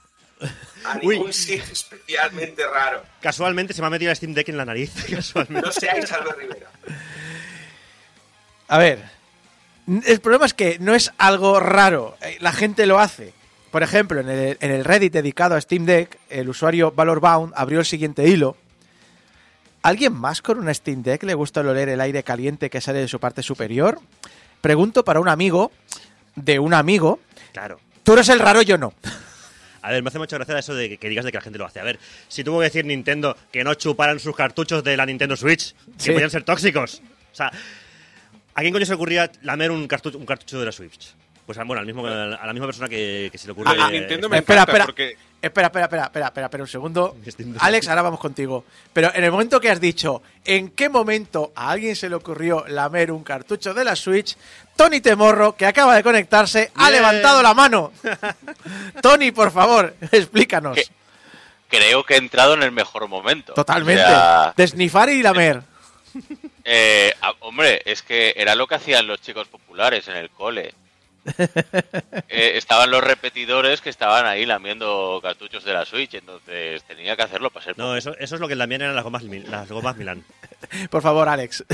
a 0.86 0.98
Uy. 1.04 1.16
ningún 1.18 1.34
sitio 1.34 1.64
especialmente 1.72 2.66
raro. 2.68 3.04
Casualmente 3.20 3.74
se 3.74 3.82
me 3.82 3.88
ha 3.88 3.90
metido 3.90 4.10
la 4.10 4.16
Steam 4.16 4.34
Deck 4.34 4.50
en 4.50 4.58
la 4.58 4.66
nariz. 4.66 4.92
Casualmente. 5.10 5.68
No 5.68 5.72
seáis 5.72 6.12
Albert 6.12 6.38
Rivera. 6.38 6.70
A 8.70 8.78
ver, 8.78 9.04
el 10.06 10.22
problema 10.22 10.46
es 10.46 10.54
que 10.54 10.80
no 10.80 10.96
es 10.96 11.12
algo 11.18 11.60
raro, 11.60 12.18
eh, 12.22 12.38
la 12.40 12.54
gente 12.54 12.86
lo 12.86 13.00
hace. 13.00 13.34
Por 13.72 13.84
ejemplo, 13.84 14.20
en 14.20 14.30
el, 14.30 14.58
en 14.60 14.72
el 14.72 14.84
Reddit 14.84 15.14
dedicado 15.14 15.56
a 15.56 15.62
Steam 15.62 15.86
Deck, 15.86 16.18
el 16.30 16.50
usuario 16.50 16.92
Valorbound 16.92 17.54
abrió 17.56 17.80
el 17.80 17.86
siguiente 17.86 18.28
hilo. 18.28 18.58
¿Alguien 19.82 20.14
más 20.14 20.42
con 20.42 20.60
una 20.60 20.74
Steam 20.74 21.02
Deck 21.02 21.24
le 21.24 21.34
gusta 21.34 21.62
oler 21.62 21.90
el 21.90 22.02
aire 22.02 22.22
caliente 22.22 22.70
que 22.70 22.82
sale 22.82 23.00
de 23.00 23.08
su 23.08 23.20
parte 23.20 23.42
superior? 23.42 24.00
Pregunto 24.60 25.04
para 25.04 25.20
un 25.20 25.30
amigo 25.30 25.72
de 26.36 26.60
un 26.60 26.74
amigo. 26.74 27.20
Claro. 27.54 27.80
Tú 28.04 28.14
eres 28.14 28.30
el 28.30 28.40
raro, 28.40 28.62
yo 28.62 28.78
no. 28.78 28.94
A 29.82 29.92
ver, 29.92 30.04
me 30.04 30.10
hace 30.10 30.20
mucha 30.20 30.36
gracia 30.36 30.60
eso 30.60 30.76
de 30.76 30.90
que, 30.90 30.98
que 30.98 31.10
digas 31.10 31.26
de 31.26 31.32
que 31.32 31.38
la 31.38 31.42
gente 31.42 31.58
lo 31.58 31.66
hace. 31.66 31.80
A 31.80 31.84
ver, 31.84 31.98
si 32.28 32.44
tuvo 32.44 32.60
que 32.60 32.66
decir 32.66 32.86
Nintendo 32.86 33.36
que 33.52 33.64
no 33.64 33.74
chuparan 33.74 34.20
sus 34.20 34.36
cartuchos 34.36 34.84
de 34.84 34.96
la 34.96 35.06
Nintendo 35.06 35.36
Switch, 35.36 35.74
que 36.04 36.12
podían 36.12 36.30
ser 36.30 36.44
tóxicos. 36.44 37.02
O 37.32 37.36
sea, 37.36 37.52
¿a 38.54 38.62
quién 38.62 38.74
coño 38.74 38.86
se 38.86 38.94
ocurría 38.94 39.32
lamer 39.42 39.72
un 39.72 39.88
cartucho, 39.88 40.18
un 40.18 40.26
cartucho 40.26 40.60
de 40.60 40.66
la 40.66 40.72
Switch? 40.72 41.16
Pues 41.54 41.68
bueno, 41.68 41.82
al 41.82 41.86
mismo, 41.86 42.06
a 42.08 42.46
la 42.46 42.54
misma 42.54 42.68
persona 42.68 42.88
que, 42.88 43.30
que 43.32 43.38
se 43.38 43.48
le 43.48 43.52
ocurre. 43.52 43.76
de 43.76 44.00
Nintendo 44.00 44.30
me 44.30 44.38
Espera, 44.38 44.62
espera. 44.62 44.86
porque 44.86 45.18
Espera, 45.42 45.68
espera, 45.68 45.86
espera, 45.86 46.04
espera, 46.06 46.26
espera, 46.28 46.46
espera 46.46 46.64
un 46.64 46.68
segundo. 46.70 47.18
Distinto. 47.26 47.60
Alex, 47.62 47.88
ahora 47.90 48.04
vamos 48.04 48.20
contigo. 48.20 48.64
Pero 48.94 49.12
en 49.14 49.24
el 49.24 49.32
momento 49.32 49.60
que 49.60 49.70
has 49.70 49.82
dicho, 49.82 50.22
¿en 50.46 50.70
qué 50.70 50.88
momento 50.88 51.52
a 51.56 51.72
alguien 51.72 51.96
se 51.96 52.08
le 52.10 52.16
ocurrió 52.16 52.64
lamer 52.68 53.12
un 53.12 53.24
cartucho 53.24 53.74
de 53.74 53.84
la 53.84 53.96
Switch? 53.96 54.38
Tony 54.76 55.02
Temorro, 55.02 55.56
que 55.56 55.66
acaba 55.66 55.96
de 55.96 56.04
conectarse, 56.04 56.72
ha 56.76 56.90
levantado 56.92 57.42
la 57.42 57.54
mano. 57.54 57.92
Tony, 59.02 59.32
por 59.32 59.52
favor, 59.52 59.96
explícanos. 60.12 60.76
¿Qué? 60.76 60.86
Creo 61.70 62.04
que 62.06 62.14
he 62.16 62.18
entrado 62.18 62.54
en 62.54 62.64
el 62.64 62.72
mejor 62.72 63.08
momento. 63.08 63.54
Totalmente. 63.54 64.04
O 64.04 64.08
sea, 64.08 64.54
De 64.56 64.68
snifar 64.68 65.10
y 65.10 65.24
lamer. 65.24 65.62
eh, 66.66 67.14
ah, 67.22 67.34
hombre, 67.40 67.82
es 67.86 68.02
que 68.04 68.34
era 68.38 68.56
lo 68.56 68.68
que 68.68 68.76
hacían 68.76 69.08
los 69.08 69.22
chicos 69.22 69.48
populares 69.48 70.08
en 70.08 70.18
el 70.18 70.30
cole. 70.30 70.74
Eh, 72.34 72.58
estaban 72.58 72.90
los 72.90 73.04
repetidores 73.04 73.82
que 73.82 73.90
estaban 73.90 74.26
ahí 74.26 74.46
lamiendo 74.46 75.20
cartuchos 75.22 75.64
de 75.64 75.74
la 75.74 75.86
Switch, 75.86 76.14
entonces 76.14 76.84
tenía 76.84 77.16
que 77.16 77.24
hacerlo 77.24 77.50
para 77.50 77.66
ser 77.66 77.78
No, 77.78 77.96
eso, 77.96 78.16
eso 78.18 78.36
es 78.36 78.42
lo 78.42 78.48
que 78.48 78.56
también 78.56 78.82
eran 78.82 78.96
las 78.96 79.04
gomas, 79.04 79.24
las 79.24 79.70
gomas 79.70 79.98
Milán. 79.98 80.24
Por 80.90 81.02
favor, 81.02 81.28
Alex. 81.28 81.66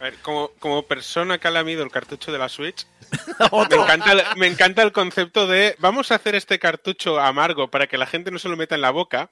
a 0.00 0.02
ver, 0.02 0.14
como, 0.22 0.48
como 0.58 0.82
persona 0.84 1.38
que 1.38 1.48
ha 1.48 1.50
lamido 1.50 1.82
el 1.82 1.90
cartucho 1.90 2.32
de 2.32 2.38
la 2.38 2.48
Switch, 2.48 2.86
me 3.70 3.76
encanta, 3.76 4.12
el, 4.12 4.22
me 4.36 4.46
encanta 4.46 4.82
el 4.82 4.92
concepto 4.92 5.46
de 5.46 5.76
vamos 5.78 6.10
a 6.10 6.16
hacer 6.16 6.34
este 6.34 6.58
cartucho 6.58 7.20
amargo 7.20 7.68
para 7.70 7.86
que 7.86 7.98
la 7.98 8.06
gente 8.06 8.30
no 8.30 8.38
se 8.38 8.48
lo 8.48 8.56
meta 8.56 8.74
en 8.74 8.80
la 8.80 8.90
boca. 8.90 9.30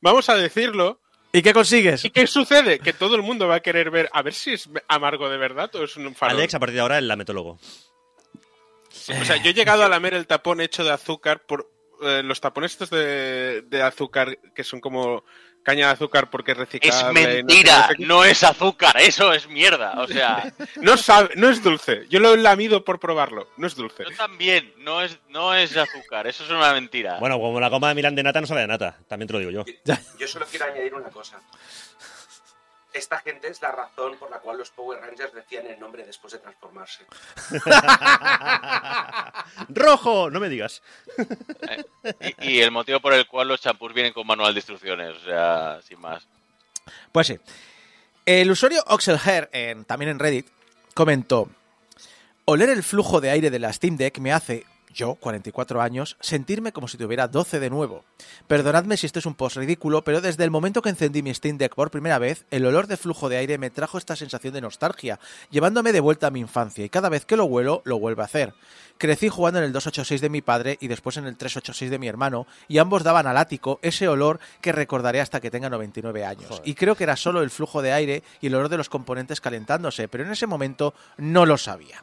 Vamos 0.00 0.28
a 0.28 0.36
decirlo. 0.36 1.00
¿Y 1.32 1.42
qué 1.42 1.52
consigues? 1.52 2.04
¿Y 2.04 2.10
qué 2.10 2.26
sucede? 2.26 2.78
Que 2.78 2.92
todo 2.92 3.16
el 3.16 3.22
mundo 3.22 3.48
va 3.48 3.56
a 3.56 3.60
querer 3.60 3.90
ver 3.90 4.08
a 4.12 4.22
ver 4.22 4.34
si 4.34 4.52
es 4.52 4.68
amargo 4.88 5.28
de 5.28 5.36
verdad 5.36 5.74
o 5.74 5.84
es 5.84 5.96
un 5.96 6.14
farol. 6.14 6.36
Alex, 6.36 6.54
a 6.54 6.60
partir 6.60 6.76
de 6.76 6.80
ahora, 6.80 6.98
el 6.98 7.08
lametólogo. 7.08 7.58
O 9.20 9.24
sea, 9.24 9.36
yo 9.36 9.50
he 9.50 9.54
llegado 9.54 9.84
a 9.84 9.88
lamer 9.88 10.14
el 10.14 10.26
tapón 10.26 10.60
hecho 10.60 10.84
de 10.84 10.90
azúcar 10.92 11.40
por 11.46 11.70
eh, 12.02 12.22
los 12.24 12.40
tapones 12.40 12.72
estos 12.72 12.90
de, 12.90 13.62
de 13.62 13.82
azúcar 13.82 14.38
que 14.54 14.64
son 14.64 14.80
como 14.80 15.24
caña 15.62 15.86
de 15.88 15.92
azúcar 15.94 16.30
porque 16.30 16.52
es 16.52 16.58
Es 16.58 16.60
reciclable. 16.60 17.02
no 17.22 17.26
sé 17.28 17.34
mentira, 17.42 17.88
qué. 17.96 18.06
no 18.06 18.24
es 18.24 18.44
azúcar, 18.44 18.96
eso 19.00 19.32
es 19.32 19.48
mierda. 19.48 19.94
O 20.00 20.06
sea, 20.06 20.52
No 20.76 20.96
sabe, 20.96 21.30
no 21.36 21.48
es 21.48 21.62
dulce. 21.62 22.06
Yo 22.08 22.20
lo 22.20 22.34
he 22.34 22.36
lamido 22.36 22.84
por 22.84 23.00
probarlo. 23.00 23.48
No 23.56 23.66
es 23.66 23.74
dulce. 23.74 24.04
yo 24.08 24.16
también, 24.16 24.72
no 24.78 25.02
es, 25.02 25.18
no 25.28 25.54
es 25.54 25.76
azúcar, 25.76 26.26
eso 26.28 26.44
es 26.44 26.50
una 26.50 26.72
mentira. 26.72 27.18
Bueno, 27.18 27.38
como 27.40 27.58
la 27.58 27.68
goma 27.68 27.88
de 27.88 27.94
Milán 27.96 28.14
de 28.14 28.22
nata 28.22 28.40
no 28.40 28.46
sabe 28.46 28.60
de 28.60 28.68
nata, 28.68 28.98
también 29.08 29.26
te 29.26 29.32
lo 29.32 29.38
digo 29.40 29.50
yo. 29.50 29.64
Yo 30.18 30.28
solo 30.28 30.46
quiero 30.48 30.66
añadir 30.66 30.94
una 30.94 31.08
cosa. 31.10 31.40
Esta 32.96 33.18
gente 33.18 33.48
es 33.48 33.60
la 33.60 33.72
razón 33.72 34.16
por 34.16 34.30
la 34.30 34.38
cual 34.38 34.56
los 34.56 34.70
Power 34.70 34.98
Rangers 34.98 35.34
decían 35.34 35.66
el 35.66 35.78
nombre 35.78 36.06
después 36.06 36.32
de 36.32 36.38
transformarse. 36.38 37.04
¡Rojo! 39.68 40.30
No 40.30 40.40
me 40.40 40.48
digas. 40.48 40.82
Y, 42.40 42.52
y 42.52 42.60
el 42.62 42.70
motivo 42.70 42.98
por 43.00 43.12
el 43.12 43.26
cual 43.26 43.48
los 43.48 43.60
champús 43.60 43.92
vienen 43.92 44.14
con 44.14 44.26
manual 44.26 44.54
de 44.54 44.60
instrucciones, 44.60 45.14
o 45.14 45.24
sea, 45.26 45.78
sin 45.82 46.00
más. 46.00 46.26
Pues 47.12 47.26
sí. 47.26 47.38
El 48.24 48.50
usuario 48.50 48.82
Oxelhair, 48.86 49.50
en, 49.52 49.84
también 49.84 50.12
en 50.12 50.18
Reddit, 50.18 50.46
comentó: 50.94 51.50
Oler 52.46 52.70
el 52.70 52.82
flujo 52.82 53.20
de 53.20 53.28
aire 53.28 53.50
de 53.50 53.58
la 53.58 53.74
Steam 53.74 53.98
Deck 53.98 54.20
me 54.20 54.32
hace, 54.32 54.64
yo, 54.96 55.14
44 55.14 55.82
años, 55.82 56.16
sentirme 56.20 56.72
como 56.72 56.88
si 56.88 56.96
tuviera 56.96 57.28
12 57.28 57.60
de 57.60 57.70
nuevo. 57.70 58.04
Perdonadme 58.48 58.96
si 58.96 59.06
esto 59.06 59.18
es 59.18 59.26
un 59.26 59.34
post 59.34 59.56
ridículo, 59.56 60.02
pero 60.02 60.20
desde 60.20 60.42
el 60.42 60.50
momento 60.50 60.82
que 60.82 60.88
encendí 60.88 61.22
mi 61.22 61.32
Steam 61.32 61.58
Deck 61.58 61.74
por 61.74 61.90
primera 61.90 62.18
vez, 62.18 62.46
el 62.50 62.64
olor 62.64 62.86
de 62.86 62.96
flujo 62.96 63.28
de 63.28 63.36
aire 63.36 63.58
me 63.58 63.70
trajo 63.70 63.98
esta 63.98 64.16
sensación 64.16 64.54
de 64.54 64.62
nostalgia, 64.62 65.20
llevándome 65.50 65.92
de 65.92 66.00
vuelta 66.00 66.28
a 66.28 66.30
mi 66.30 66.40
infancia, 66.40 66.84
y 66.84 66.88
cada 66.88 67.10
vez 67.10 67.26
que 67.26 67.36
lo 67.36 67.44
huelo, 67.44 67.82
lo 67.84 67.98
vuelvo 67.98 68.22
a 68.22 68.24
hacer. 68.24 68.54
Crecí 68.98 69.28
jugando 69.28 69.58
en 69.58 69.66
el 69.66 69.72
286 69.72 70.20
de 70.22 70.30
mi 70.30 70.40
padre 70.40 70.78
y 70.80 70.88
después 70.88 71.18
en 71.18 71.26
el 71.26 71.36
386 71.36 71.90
de 71.90 71.98
mi 71.98 72.08
hermano, 72.08 72.46
y 72.66 72.78
ambos 72.78 73.02
daban 73.04 73.26
al 73.26 73.36
ático 73.36 73.78
ese 73.82 74.08
olor 74.08 74.40
que 74.62 74.72
recordaré 74.72 75.20
hasta 75.20 75.40
que 75.40 75.50
tenga 75.50 75.68
99 75.68 76.24
años. 76.24 76.62
Y 76.64 76.74
creo 76.74 76.94
que 76.96 77.04
era 77.04 77.16
solo 77.16 77.42
el 77.42 77.50
flujo 77.50 77.82
de 77.82 77.92
aire 77.92 78.22
y 78.40 78.46
el 78.46 78.54
olor 78.54 78.70
de 78.70 78.78
los 78.78 78.88
componentes 78.88 79.42
calentándose, 79.42 80.08
pero 80.08 80.24
en 80.24 80.32
ese 80.32 80.46
momento 80.46 80.94
no 81.18 81.44
lo 81.44 81.58
sabía. 81.58 82.02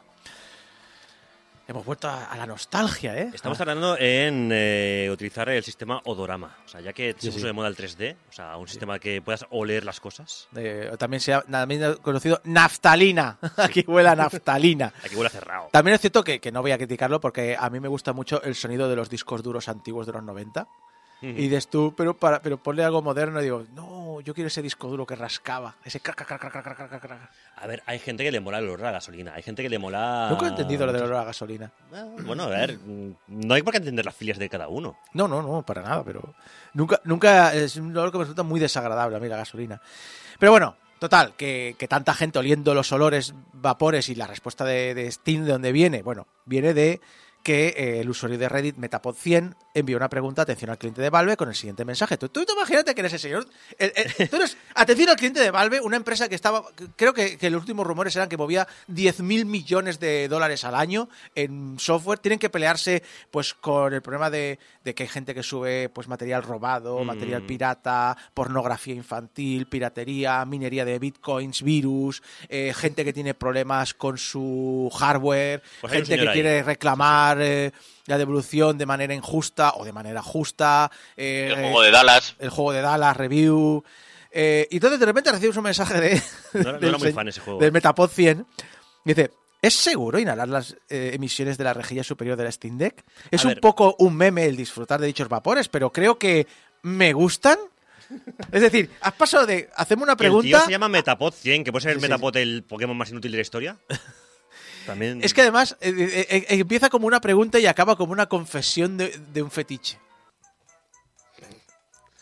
Hemos 1.66 1.86
vuelto 1.86 2.08
a, 2.08 2.26
a 2.26 2.36
la 2.36 2.44
nostalgia, 2.44 3.16
¿eh? 3.16 3.30
Estamos 3.32 3.56
tardando 3.56 3.96
en 3.98 4.50
eh, 4.52 5.08
utilizar 5.10 5.48
el 5.48 5.64
sistema 5.64 6.00
odorama. 6.04 6.58
O 6.62 6.68
sea, 6.68 6.82
ya 6.82 6.92
que 6.92 7.14
se 7.16 7.32
puso 7.32 7.46
de 7.46 7.54
moda 7.54 7.68
el 7.68 7.76
3D, 7.76 8.16
o 8.28 8.32
sea, 8.32 8.56
un 8.58 8.68
sistema 8.68 8.98
que 8.98 9.22
puedas 9.22 9.46
oler 9.50 9.82
las 9.82 9.98
cosas. 9.98 10.48
Eh, 10.54 10.92
también 10.98 11.20
se 11.20 11.32
ha 11.32 11.40
también 11.40 11.94
conocido 12.02 12.42
naftalina. 12.44 13.38
Aquí 13.56 13.82
huele 13.86 14.10
a 14.10 14.14
naftalina. 14.16 14.92
Aquí 15.02 15.16
huele 15.16 15.28
a 15.28 15.30
cerrado. 15.30 15.68
También 15.72 15.94
es 15.94 16.02
cierto 16.02 16.22
que, 16.22 16.38
que 16.38 16.52
no 16.52 16.60
voy 16.60 16.72
a 16.72 16.76
criticarlo 16.76 17.18
porque 17.18 17.56
a 17.58 17.70
mí 17.70 17.80
me 17.80 17.88
gusta 17.88 18.12
mucho 18.12 18.42
el 18.42 18.54
sonido 18.54 18.86
de 18.90 18.96
los 18.96 19.08
discos 19.08 19.42
duros 19.42 19.68
antiguos 19.70 20.06
de 20.06 20.12
los 20.12 20.22
90. 20.22 20.68
Y 21.22 21.32
dices 21.32 21.68
tú, 21.68 21.94
pero, 21.96 22.14
para, 22.14 22.42
pero 22.42 22.58
ponle 22.58 22.84
algo 22.84 23.00
moderno 23.00 23.40
y 23.40 23.44
digo, 23.44 23.64
no, 23.72 24.20
yo 24.20 24.34
quiero 24.34 24.48
ese 24.48 24.60
disco 24.60 24.88
duro 24.88 25.06
que 25.06 25.16
rascaba. 25.16 25.74
Ese 25.82 26.00
crac, 26.00 26.16
crac, 26.16 26.38
crac, 26.38 27.00
crac. 27.00 27.30
A 27.56 27.66
ver, 27.66 27.82
hay 27.86 27.98
gente 27.98 28.22
que 28.24 28.30
le 28.30 28.40
mola 28.40 28.58
el 28.58 28.64
olor 28.68 28.84
a 28.84 28.90
gasolina, 28.90 29.32
hay 29.34 29.42
gente 29.42 29.62
que 29.62 29.70
le 29.70 29.78
mola... 29.78 30.28
Nunca 30.30 30.46
he 30.46 30.48
entendido 30.50 30.84
lo 30.84 30.92
del 30.92 31.04
olor 31.04 31.16
a 31.16 31.24
gasolina. 31.24 31.70
Ah, 31.94 32.04
Bueno, 32.26 32.42
a 32.42 32.48
ver, 32.48 32.78
no 33.26 33.54
hay 33.54 33.62
por 33.62 33.72
qué 33.72 33.78
entender 33.78 34.04
las 34.04 34.14
filias 34.14 34.38
de 34.38 34.50
cada 34.50 34.68
uno. 34.68 34.98
No, 35.14 35.26
no, 35.26 35.40
no, 35.40 35.62
para 35.62 35.80
nada, 35.80 36.04
pero 36.04 36.34
nunca, 36.74 37.00
nunca 37.04 37.54
es 37.54 37.76
un 37.76 37.96
olor 37.96 38.12
que 38.12 38.18
me 38.18 38.24
resulta 38.24 38.42
muy 38.42 38.60
desagradable 38.60 39.16
a 39.16 39.20
mí 39.20 39.28
la 39.28 39.38
gasolina. 39.38 39.80
Pero 40.38 40.52
bueno, 40.52 40.76
total, 40.98 41.32
que, 41.36 41.74
que 41.78 41.88
tanta 41.88 42.12
gente 42.12 42.38
oliendo 42.38 42.74
los 42.74 42.92
olores, 42.92 43.32
vapores 43.54 44.10
y 44.10 44.14
la 44.14 44.26
respuesta 44.26 44.66
de, 44.66 44.92
de 44.94 45.10
Steam 45.10 45.44
de 45.44 45.52
dónde 45.52 45.72
viene, 45.72 46.02
bueno, 46.02 46.26
viene 46.44 46.74
de 46.74 47.00
que 47.44 47.68
eh, 47.76 48.00
el 48.00 48.08
usuario 48.10 48.38
de 48.38 48.48
Reddit 48.48 48.76
Metapod100 48.76 49.54
envió 49.74 49.96
una 49.98 50.08
pregunta 50.08 50.42
atención 50.42 50.70
al 50.70 50.78
cliente 50.78 51.02
de 51.02 51.10
Valve 51.10 51.36
con 51.36 51.48
el 51.48 51.54
siguiente 51.54 51.84
mensaje. 51.84 52.16
Tú, 52.16 52.28
tú 52.30 52.42
imagínate 52.56 52.94
que 52.94 53.00
eres 53.02 53.12
ese 53.12 53.28
señor. 53.28 53.46
el- 53.78 53.92
el- 54.18 54.28
tú 54.30 54.36
eres 54.36 54.56
atención 54.74 55.10
al 55.10 55.16
cliente 55.16 55.40
de 55.40 55.50
Valve, 55.50 55.80
una 55.82 55.96
empresa 55.96 56.28
que 56.28 56.34
estaba. 56.34 56.64
Creo 56.96 57.12
que, 57.12 57.36
que 57.36 57.50
los 57.50 57.60
últimos 57.60 57.86
rumores 57.86 58.16
eran 58.16 58.28
que 58.30 58.36
movía 58.38 58.66
10.000 58.88 59.44
millones 59.44 60.00
de 60.00 60.26
dólares 60.28 60.64
al 60.64 60.74
año 60.74 61.08
en 61.34 61.78
software. 61.78 62.18
Tienen 62.18 62.38
que 62.38 62.48
pelearse 62.50 63.02
pues 63.30 63.52
con 63.52 63.92
el 63.92 64.00
problema 64.00 64.30
de, 64.30 64.58
de 64.82 64.94
que 64.94 65.02
hay 65.02 65.08
gente 65.10 65.34
que 65.34 65.42
sube 65.42 65.90
pues 65.90 66.08
material 66.08 66.42
robado, 66.42 66.98
Mm. 67.04 67.06
material 67.06 67.42
pirata, 67.42 68.16
pornografía 68.32 68.94
infantil, 68.94 69.66
piratería, 69.66 70.44
minería 70.46 70.84
de 70.86 70.98
bitcoins, 70.98 71.62
virus, 71.62 72.22
eh, 72.48 72.72
gente 72.74 73.04
que 73.04 73.12
tiene 73.12 73.34
problemas 73.34 73.92
con 73.92 74.16
su 74.16 74.90
hardware, 74.98 75.62
Pues 75.82 75.92
gente 75.92 76.08
que 76.10 76.16
señor 76.16 76.28
ahí. 76.28 76.34
quiere 76.34 76.62
reclamar 76.62 77.33
eh, 77.40 77.72
la 78.06 78.18
devolución 78.18 78.76
de 78.78 78.86
manera 78.86 79.14
injusta 79.14 79.74
o 79.76 79.84
de 79.84 79.92
manera 79.92 80.22
justa. 80.22 80.90
eh, 81.16 81.48
El 81.54 81.62
juego 81.62 81.82
de 81.82 81.90
Dallas. 81.90 82.36
el 82.38 82.50
juego 82.50 82.72
de 82.72 82.80
Dallas, 82.82 83.16
review. 83.16 83.82
eh, 84.30 84.66
y 84.70 84.76
entonces 84.76 84.98
de 85.00 85.06
repente 85.06 85.30
recibes 85.32 85.56
un 85.56 85.64
mensaje 85.64 86.00
de, 86.00 86.22
No 86.54 86.72
no 86.72 86.78
del 86.78 86.88
era 86.90 86.98
muy 86.98 87.12
fan 87.12 87.28
ese 87.28 87.40
juego. 87.40 87.60
del 87.60 87.72
Metapod 87.72 88.10
100. 88.10 88.46
Dice, 89.04 89.30
¿es 89.62 89.74
seguro 89.74 90.18
inhalar 90.18 90.48
las 90.48 90.76
eh, 90.88 91.10
emisiones 91.14 91.56
de 91.58 91.64
la 91.64 91.74
rejilla 91.74 92.02
superior 92.04 92.36
de 92.36 92.44
la 92.44 92.52
Steam 92.52 92.78
Deck? 92.78 93.04
Es 93.30 93.44
A 93.44 93.48
un 93.48 93.54
ver. 93.54 93.60
poco 93.60 93.94
un 93.98 94.16
meme 94.16 94.44
el 94.46 94.56
disfrutar 94.56 95.00
de 95.00 95.06
dichos 95.06 95.28
vapores, 95.28 95.68
pero 95.68 95.90
creo 95.92 96.18
que 96.18 96.46
me 96.82 97.12
gustan. 97.12 97.58
Es 98.52 98.60
decir, 98.60 98.90
has 99.00 99.14
pasado 99.14 99.46
de 99.46 99.70
hacerme 99.76 100.02
una 100.04 100.14
Que 100.14 100.26
El 100.26 100.32
tío 100.32 100.40
pregunta... 100.40 100.64
se 100.66 100.70
llama 100.70 100.88
Metapod 100.88 101.32
100, 101.32 101.64
que 101.64 101.72
puede 101.72 101.82
ser 101.84 101.92
el 101.92 101.96
Sí, 102.00 102.04
sí, 102.04 102.10
Metapod 102.10 102.36
el 102.36 102.62
Pokémon 102.62 102.96
más 102.96 103.10
inútil 103.10 103.30
de 103.32 103.38
la 103.38 103.42
historia. 103.42 103.78
También... 104.86 105.20
Es 105.22 105.32
que 105.34 105.40
además 105.42 105.76
eh, 105.80 105.92
eh, 105.98 106.26
eh, 106.28 106.46
empieza 106.60 106.90
como 106.90 107.06
una 107.06 107.20
pregunta 107.20 107.58
y 107.58 107.66
acaba 107.66 107.96
como 107.96 108.12
una 108.12 108.26
confesión 108.26 108.96
de, 108.96 109.08
de 109.32 109.42
un 109.42 109.50
fetiche. 109.50 109.98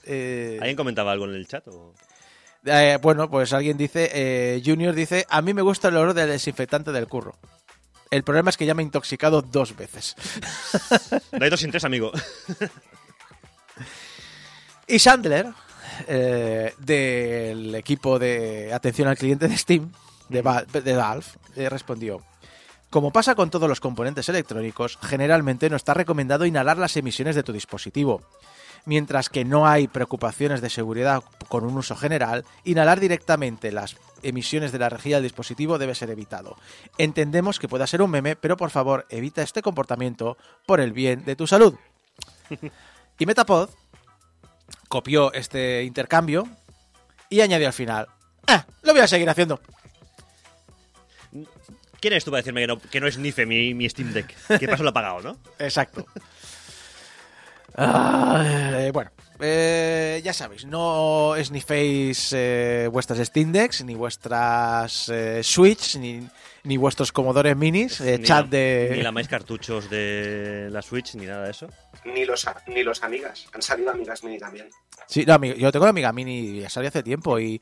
Eh, 0.05 0.59
¿Alguien 0.61 0.77
comentaba 0.77 1.13
algo 1.13 1.25
en 1.27 1.35
el 1.35 1.47
chat? 1.47 1.67
o? 1.69 1.95
Bueno, 3.03 3.29
pues 3.29 3.53
alguien 3.53 3.77
dice, 3.77 4.63
Junior 4.65 4.95
dice, 4.95 5.27
a 5.29 5.43
mí 5.43 5.53
me 5.55 5.63
gusta 5.63 5.89
el 5.89 5.97
olor 5.97 6.15
del 6.15 6.29
desinfectante 6.29 6.93
del 6.93 7.09
curro. 7.09 7.37
El 8.11 8.23
problema 8.25 8.51
es 8.51 8.57
que 8.57 8.67
ya 8.67 8.75
me 8.75 8.83
he 8.83 8.85
intoxicado 8.85 9.43
dos 9.43 9.75
veces. 9.77 10.15
No 11.33 11.43
hay 11.45 11.51
dos 11.51 11.61
sin 11.61 11.71
tres, 11.71 11.83
amigo. 11.85 12.13
Y 14.87 14.99
Sandler, 14.99 15.47
eh, 16.07 16.75
del 16.79 17.75
equipo 17.75 18.19
de 18.19 18.73
atención 18.73 19.09
al 19.09 19.17
cliente 19.17 19.49
de 19.49 19.57
Steam, 19.57 19.91
de, 20.29 20.43
Val- 20.43 20.67
de 20.71 20.95
Valve, 20.95 21.25
eh, 21.57 21.69
respondió, 21.69 22.23
como 22.93 23.11
pasa 23.11 23.35
con 23.35 23.49
todos 23.49 23.71
los 23.71 23.81
componentes 23.81 24.29
electrónicos, 24.29 24.99
generalmente 25.01 25.71
no 25.71 25.77
está 25.77 25.95
recomendado 25.95 26.45
inhalar 26.45 26.77
las 26.77 26.95
emisiones 26.99 27.35
de 27.35 27.43
tu 27.43 27.51
dispositivo. 27.55 28.21
Mientras 28.85 29.31
que 29.31 29.47
no 29.47 29.67
hay 29.67 29.89
preocupaciones 29.89 30.61
de 30.61 30.69
seguridad 30.69 31.23
con 31.49 31.65
un 31.65 31.79
uso 31.79 31.97
general, 31.97 32.45
inhalar 32.65 33.01
directamente 33.01 33.73
las 33.73 33.97
emisiones 34.23 34.73
de 34.73 34.79
la 34.79 34.91
rejilla 34.91 35.17
del 35.17 35.23
dispositivo 35.23 35.79
debe 35.79 35.95
ser 35.95 36.11
evitado. 36.11 36.59
Entendemos 36.99 37.59
que 37.59 37.67
pueda 37.67 37.87
ser 37.87 38.03
un 38.03 38.11
meme, 38.11 38.37
pero 38.37 38.59
por 38.59 38.69
favor 38.69 39.07
evita 39.09 39.41
este 39.41 39.63
comportamiento 39.63 40.37
por 40.67 40.79
el 40.79 40.93
bien 40.93 41.25
de 41.25 41.35
tu 41.35 41.47
salud. 41.47 41.75
Y 43.19 43.25
Metapod 43.27 43.71
copió 44.89 45.33
este 45.33 45.85
intercambio 45.85 46.49
y 47.31 47.41
añadió 47.41 47.69
al 47.69 47.73
final, 47.73 48.09
"Ah, 48.49 48.67
lo 48.83 48.93
voy 48.93 49.01
a 49.01 49.07
seguir 49.07 49.31
haciendo. 49.31 49.61
¿Quién 52.03 52.13
eres 52.13 52.25
tú 52.25 52.31
para 52.31 52.43
decirme 52.43 52.61
que 52.63 52.67
no, 52.67 52.79
que 52.79 53.01
no 53.01 53.07
es 53.07 53.17
Nife 53.17 53.47
mi, 53.47 53.73
mi 53.73 53.89
Steam 53.89 54.13
Deck? 54.13 54.35
Que 54.59 54.69
paso 54.69 54.83
lo 54.83 54.91
ha 54.91 54.93
pagado, 54.93 55.23
¿no? 55.23 55.39
Exacto. 55.59 56.05
Ah, 57.75 58.45
eh, 58.77 58.91
bueno, 58.93 59.11
eh, 59.41 60.21
ya 60.23 60.35
sabéis, 60.35 60.67
no 60.67 61.33
sniféis 61.43 62.33
eh, 62.37 62.89
vuestras 62.93 63.27
Steam 63.27 63.51
Decks, 63.51 63.83
ni 63.85 63.95
vuestras 63.95 65.09
eh, 65.09 65.41
Switch, 65.43 65.97
ni, 65.97 66.29
ni 66.65 66.77
vuestros 66.77 67.13
Commodore 67.13 67.55
Minis, 67.55 68.03
eh, 68.03 68.19
Ni 68.19 68.25
chat 68.27 68.45
la- 68.45 68.51
de... 68.51 68.91
Ni 68.97 69.03
la 69.03 69.11
más 69.11 69.27
cartuchos 69.27 69.89
de 69.89 70.69
la 70.71 70.83
Switch, 70.83 71.15
ni 71.15 71.25
nada 71.25 71.45
de 71.45 71.51
eso. 71.53 71.69
Ni 72.05 72.27
los, 72.27 72.47
ni 72.67 72.83
los 72.83 73.03
amigas. 73.03 73.47
Han 73.55 73.63
salido 73.63 73.91
amigas 73.91 74.23
mini 74.23 74.39
también. 74.39 74.69
Sí, 75.07 75.25
no, 75.27 75.43
yo 75.43 75.73
tengo 75.73 75.87
la 75.87 75.91
Amiga 75.91 76.13
Mini, 76.13 76.61
ya 76.61 76.69
salió 76.69 76.89
hace 76.89 77.03
tiempo 77.03 77.39
y... 77.41 77.61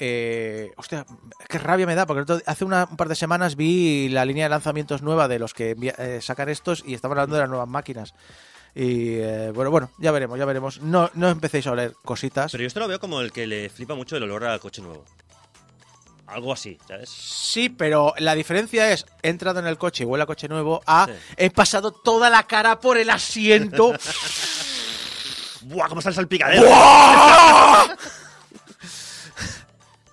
Eh, 0.00 0.70
hostia, 0.76 1.04
qué 1.48 1.58
rabia 1.58 1.86
me 1.86 1.94
da, 1.96 2.06
porque 2.06 2.40
hace 2.46 2.64
una- 2.64 2.86
un 2.90 2.96
par 2.96 3.08
de 3.08 3.16
semanas 3.16 3.56
vi 3.56 4.08
la 4.08 4.24
línea 4.24 4.44
de 4.44 4.50
lanzamientos 4.50 5.02
nueva 5.02 5.26
de 5.26 5.38
los 5.40 5.54
que 5.54 5.74
eh, 5.98 6.20
sacan 6.22 6.48
estos 6.48 6.84
y 6.86 6.94
estaban 6.94 7.18
hablando 7.18 7.34
de 7.36 7.42
las 7.42 7.48
nuevas 7.50 7.68
máquinas. 7.68 8.14
Y 8.74 9.14
eh, 9.16 9.50
bueno, 9.52 9.70
bueno, 9.72 9.90
ya 9.98 10.12
veremos, 10.12 10.38
ya 10.38 10.44
veremos. 10.44 10.80
No, 10.82 11.10
no 11.14 11.28
empecéis 11.30 11.66
a 11.66 11.72
oler 11.72 11.94
cositas. 12.04 12.52
Pero 12.52 12.62
yo 12.62 12.68
esto 12.68 12.78
lo 12.80 12.86
veo 12.86 13.00
como 13.00 13.20
el 13.20 13.32
que 13.32 13.46
le 13.48 13.68
flipa 13.70 13.94
mucho 13.96 14.16
el 14.16 14.22
olor 14.22 14.44
al 14.44 14.60
coche 14.60 14.82
nuevo. 14.82 15.04
Algo 16.28 16.52
así, 16.52 16.78
¿sabes? 16.86 17.08
Sí, 17.08 17.68
pero 17.70 18.12
la 18.18 18.34
diferencia 18.34 18.92
es, 18.92 19.06
he 19.22 19.30
entrado 19.30 19.58
en 19.60 19.66
el 19.66 19.78
coche 19.78 20.04
y 20.04 20.06
huele 20.06 20.24
a 20.24 20.26
coche 20.26 20.46
nuevo, 20.46 20.82
a 20.86 21.06
Sí. 21.06 21.12
he 21.38 21.50
pasado 21.50 21.90
toda 21.90 22.28
la 22.30 22.42
cara 22.44 22.78
por 22.78 22.98
el 22.98 23.08
asiento. 23.10 23.94
¡Buah, 25.62 25.88
cómo 25.88 26.00
está 26.00 26.10
el 26.10 26.14
salpicadero! 26.16 26.66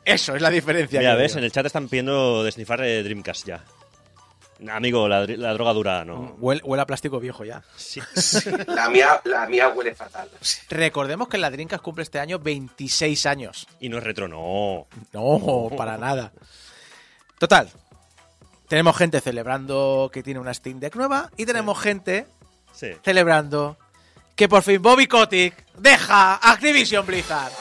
Eso 0.05 0.35
es 0.35 0.41
la 0.41 0.49
diferencia. 0.51 0.99
Mira, 0.99 1.15
ves, 1.15 1.35
en 1.35 1.43
el 1.43 1.51
chat 1.51 1.65
están 1.65 1.87
pidiendo 1.89 2.43
de 2.43 2.51
snifar 2.51 2.81
eh, 2.83 3.01
Dreamcast 3.03 3.47
ya. 3.47 3.65
Amigo, 4.71 5.09
la, 5.09 5.25
droga 5.25 5.73
dura, 5.73 6.05
no. 6.05 6.37
Huele, 6.39 6.61
huele 6.63 6.81
a 6.81 6.85
plástico 6.85 7.19
viejo 7.19 7.43
ya. 7.43 7.61
Sí. 7.75 7.99
La 8.67 8.87
mía, 8.89 9.19
la 9.25 9.45
mía 9.47 9.67
huele 9.69 9.93
fatal. 9.95 10.29
Recordemos 10.69 11.27
que 11.27 11.37
la 11.37 11.49
Dreamcast 11.51 11.83
cumple 11.83 12.03
este 12.03 12.19
año 12.19 12.39
26 12.39 13.25
años. 13.25 13.67
Y 13.81 13.89
no 13.89 13.97
es 13.97 14.03
retro, 14.03 14.27
no. 14.27 14.87
No, 15.11 15.69
para 15.75 15.97
nada. 15.97 16.31
Total. 17.37 17.69
Tenemos 18.69 18.95
gente 18.97 19.19
celebrando 19.21 20.09
que 20.13 20.23
tiene 20.23 20.39
una 20.39 20.53
Steam 20.53 20.79
Deck 20.79 20.95
nueva 20.95 21.29
y 21.35 21.45
tenemos 21.45 21.79
gente 21.79 22.25
Sí. 22.73 22.87
celebrando 23.03 23.77
que 24.35 24.49
por 24.49 24.63
fin 24.63 24.81
Bobby 24.81 25.07
Kotick 25.07 25.65
deja 25.77 26.35
Activision 26.35 27.05
Blizzard. 27.05 27.51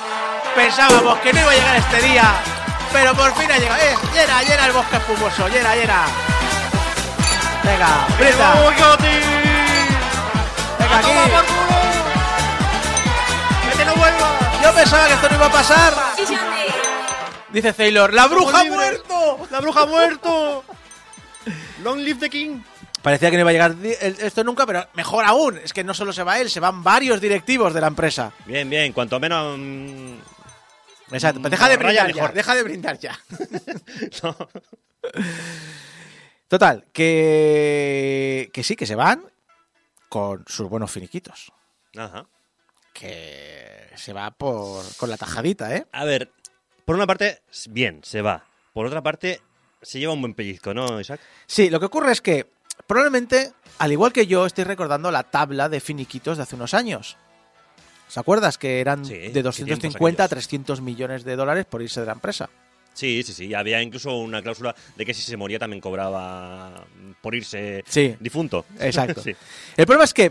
Pensábamos 0.54 1.18
que 1.18 1.32
no 1.32 1.40
iba 1.40 1.50
a 1.50 1.54
llegar 1.54 1.76
este 1.76 2.02
día, 2.02 2.34
pero 2.92 3.14
por 3.14 3.34
fin 3.34 3.50
ha 3.50 3.58
llegado. 3.58 3.82
¡Eh! 3.82 3.96
¡Llena, 4.14 4.42
llena 4.42 4.66
el 4.66 4.72
bosque 4.72 4.96
espumoso! 4.96 5.48
¡Llena, 5.48 5.74
llena! 5.74 6.04
Venga, 7.64 8.06
Blizzard. 8.18 8.58
Venga, 10.78 10.98
aquí. 10.98 11.08
Yo 14.62 14.74
pensaba 14.74 15.06
que 15.08 15.14
esto 15.14 15.28
no 15.28 15.36
iba 15.36 15.46
a 15.46 15.52
pasar. 15.52 15.94
Dice 17.52 17.72
Taylor, 17.72 18.12
¡la 18.12 18.26
bruja 18.26 18.60
ha 18.60 18.64
muerto! 18.64 19.38
¡La 19.50 19.60
bruja 19.60 19.82
ha 19.82 19.86
muerto! 19.86 20.64
¡Long 21.82 21.98
live 21.98 22.20
the 22.20 22.30
king! 22.30 22.60
Parecía 23.02 23.30
que 23.30 23.36
no 23.36 23.42
iba 23.42 23.50
a 23.50 23.52
llegar 23.52 23.74
esto 23.82 24.42
nunca, 24.42 24.64
pero 24.66 24.86
mejor 24.94 25.24
aún, 25.26 25.58
es 25.58 25.72
que 25.72 25.84
no 25.84 25.92
solo 25.92 26.12
se 26.12 26.22
va 26.22 26.38
él, 26.38 26.48
se 26.48 26.58
van 26.58 26.82
varios 26.82 27.20
directivos 27.20 27.74
de 27.74 27.80
la 27.82 27.88
empresa. 27.88 28.32
Bien, 28.46 28.68
bien, 28.70 28.92
cuanto 28.92 29.20
menos. 29.20 29.58
Mm, 31.14 31.16
Exacto, 31.16 31.40
pues 31.40 31.50
deja 31.50 31.68
de 31.68 31.76
brindar 31.76 32.12
ya, 32.12 32.28
deja 32.28 32.54
de 32.54 32.62
brindar 32.62 32.98
ya. 32.98 33.18
no. 34.22 34.36
Total, 36.48 36.86
que, 36.92 38.50
que 38.52 38.62
sí, 38.62 38.76
que 38.76 38.86
se 38.86 38.94
van 38.94 39.24
con 40.08 40.44
sus 40.46 40.68
buenos 40.68 40.90
finiquitos. 40.90 41.52
Ajá. 41.96 42.26
Que 42.92 43.90
se 43.96 44.12
va 44.12 44.30
por 44.30 44.84
con 44.96 45.10
la 45.10 45.16
tajadita, 45.16 45.74
¿eh? 45.74 45.86
A 45.92 46.04
ver, 46.04 46.30
por 46.84 46.94
una 46.94 47.06
parte, 47.06 47.42
bien, 47.70 48.00
se 48.04 48.22
va. 48.22 48.44
Por 48.72 48.86
otra 48.86 49.02
parte, 49.02 49.40
se 49.82 49.98
lleva 49.98 50.12
un 50.12 50.20
buen 50.20 50.34
pellizco, 50.34 50.74
¿no, 50.74 51.00
Isaac? 51.00 51.20
Sí, 51.46 51.70
lo 51.70 51.80
que 51.80 51.86
ocurre 51.86 52.12
es 52.12 52.20
que 52.20 52.46
probablemente, 52.86 53.52
al 53.78 53.92
igual 53.92 54.12
que 54.12 54.26
yo, 54.26 54.46
estoy 54.46 54.64
recordando 54.64 55.10
la 55.10 55.24
tabla 55.24 55.68
de 55.68 55.80
finiquitos 55.80 56.36
de 56.36 56.42
hace 56.42 56.56
unos 56.56 56.74
años. 56.74 57.16
¿Se 58.14 58.20
acuerdas 58.20 58.58
que 58.58 58.80
eran 58.80 59.04
Sí, 59.04 59.14
de 59.14 59.32
qué 59.32 59.42
250 59.42 60.22
a 60.22 60.28
tiempos 60.28 60.44
300 60.46 60.80
millones 60.80 61.24
de 61.24 61.34
dólares 61.34 61.66
por 61.68 61.82
irse 61.82 61.98
de 61.98 62.06
la 62.06 62.12
empresa? 62.12 62.48
Sí, 62.92 63.24
sí, 63.24 63.32
sí. 63.32 63.52
Había 63.54 63.82
incluso 63.82 64.16
una 64.18 64.40
cláusula 64.40 64.72
de 64.94 65.04
que 65.04 65.12
si 65.12 65.20
se 65.22 65.36
moría 65.36 65.58
también 65.58 65.80
cobraba 65.80 66.86
por 67.20 67.34
irse 67.34 67.82
Sí. 67.88 68.14
difunto. 68.20 68.66
Exacto. 68.78 69.20
sí. 69.24 69.34
El 69.76 69.86
problema 69.86 70.04
es 70.04 70.14
que 70.14 70.30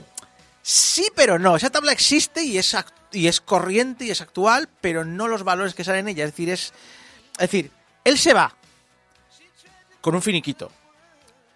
sí, 0.62 1.10
pero 1.14 1.38
no. 1.38 1.58
Esa 1.58 1.72
tabla 1.72 1.92
existe 1.92 2.42
y 2.42 2.58
es, 2.58 2.74
y 3.12 3.28
es 3.28 3.42
corriente 3.42 4.06
y 4.06 4.12
es 4.12 4.22
actual, 4.22 4.70
pero 4.80 5.04
no 5.04 5.28
los 5.28 5.44
valores 5.44 5.74
que 5.74 5.84
salen 5.84 6.08
en 6.08 6.16
ella. 6.16 6.24
Es 6.24 6.32
decir, 6.32 6.52
es, 6.52 6.72
es 7.34 7.38
decir, 7.52 7.70
él 8.06 8.18
se 8.18 8.34
va 8.34 8.56
con 10.00 10.16
un 10.16 10.22
finiquito 10.22 10.72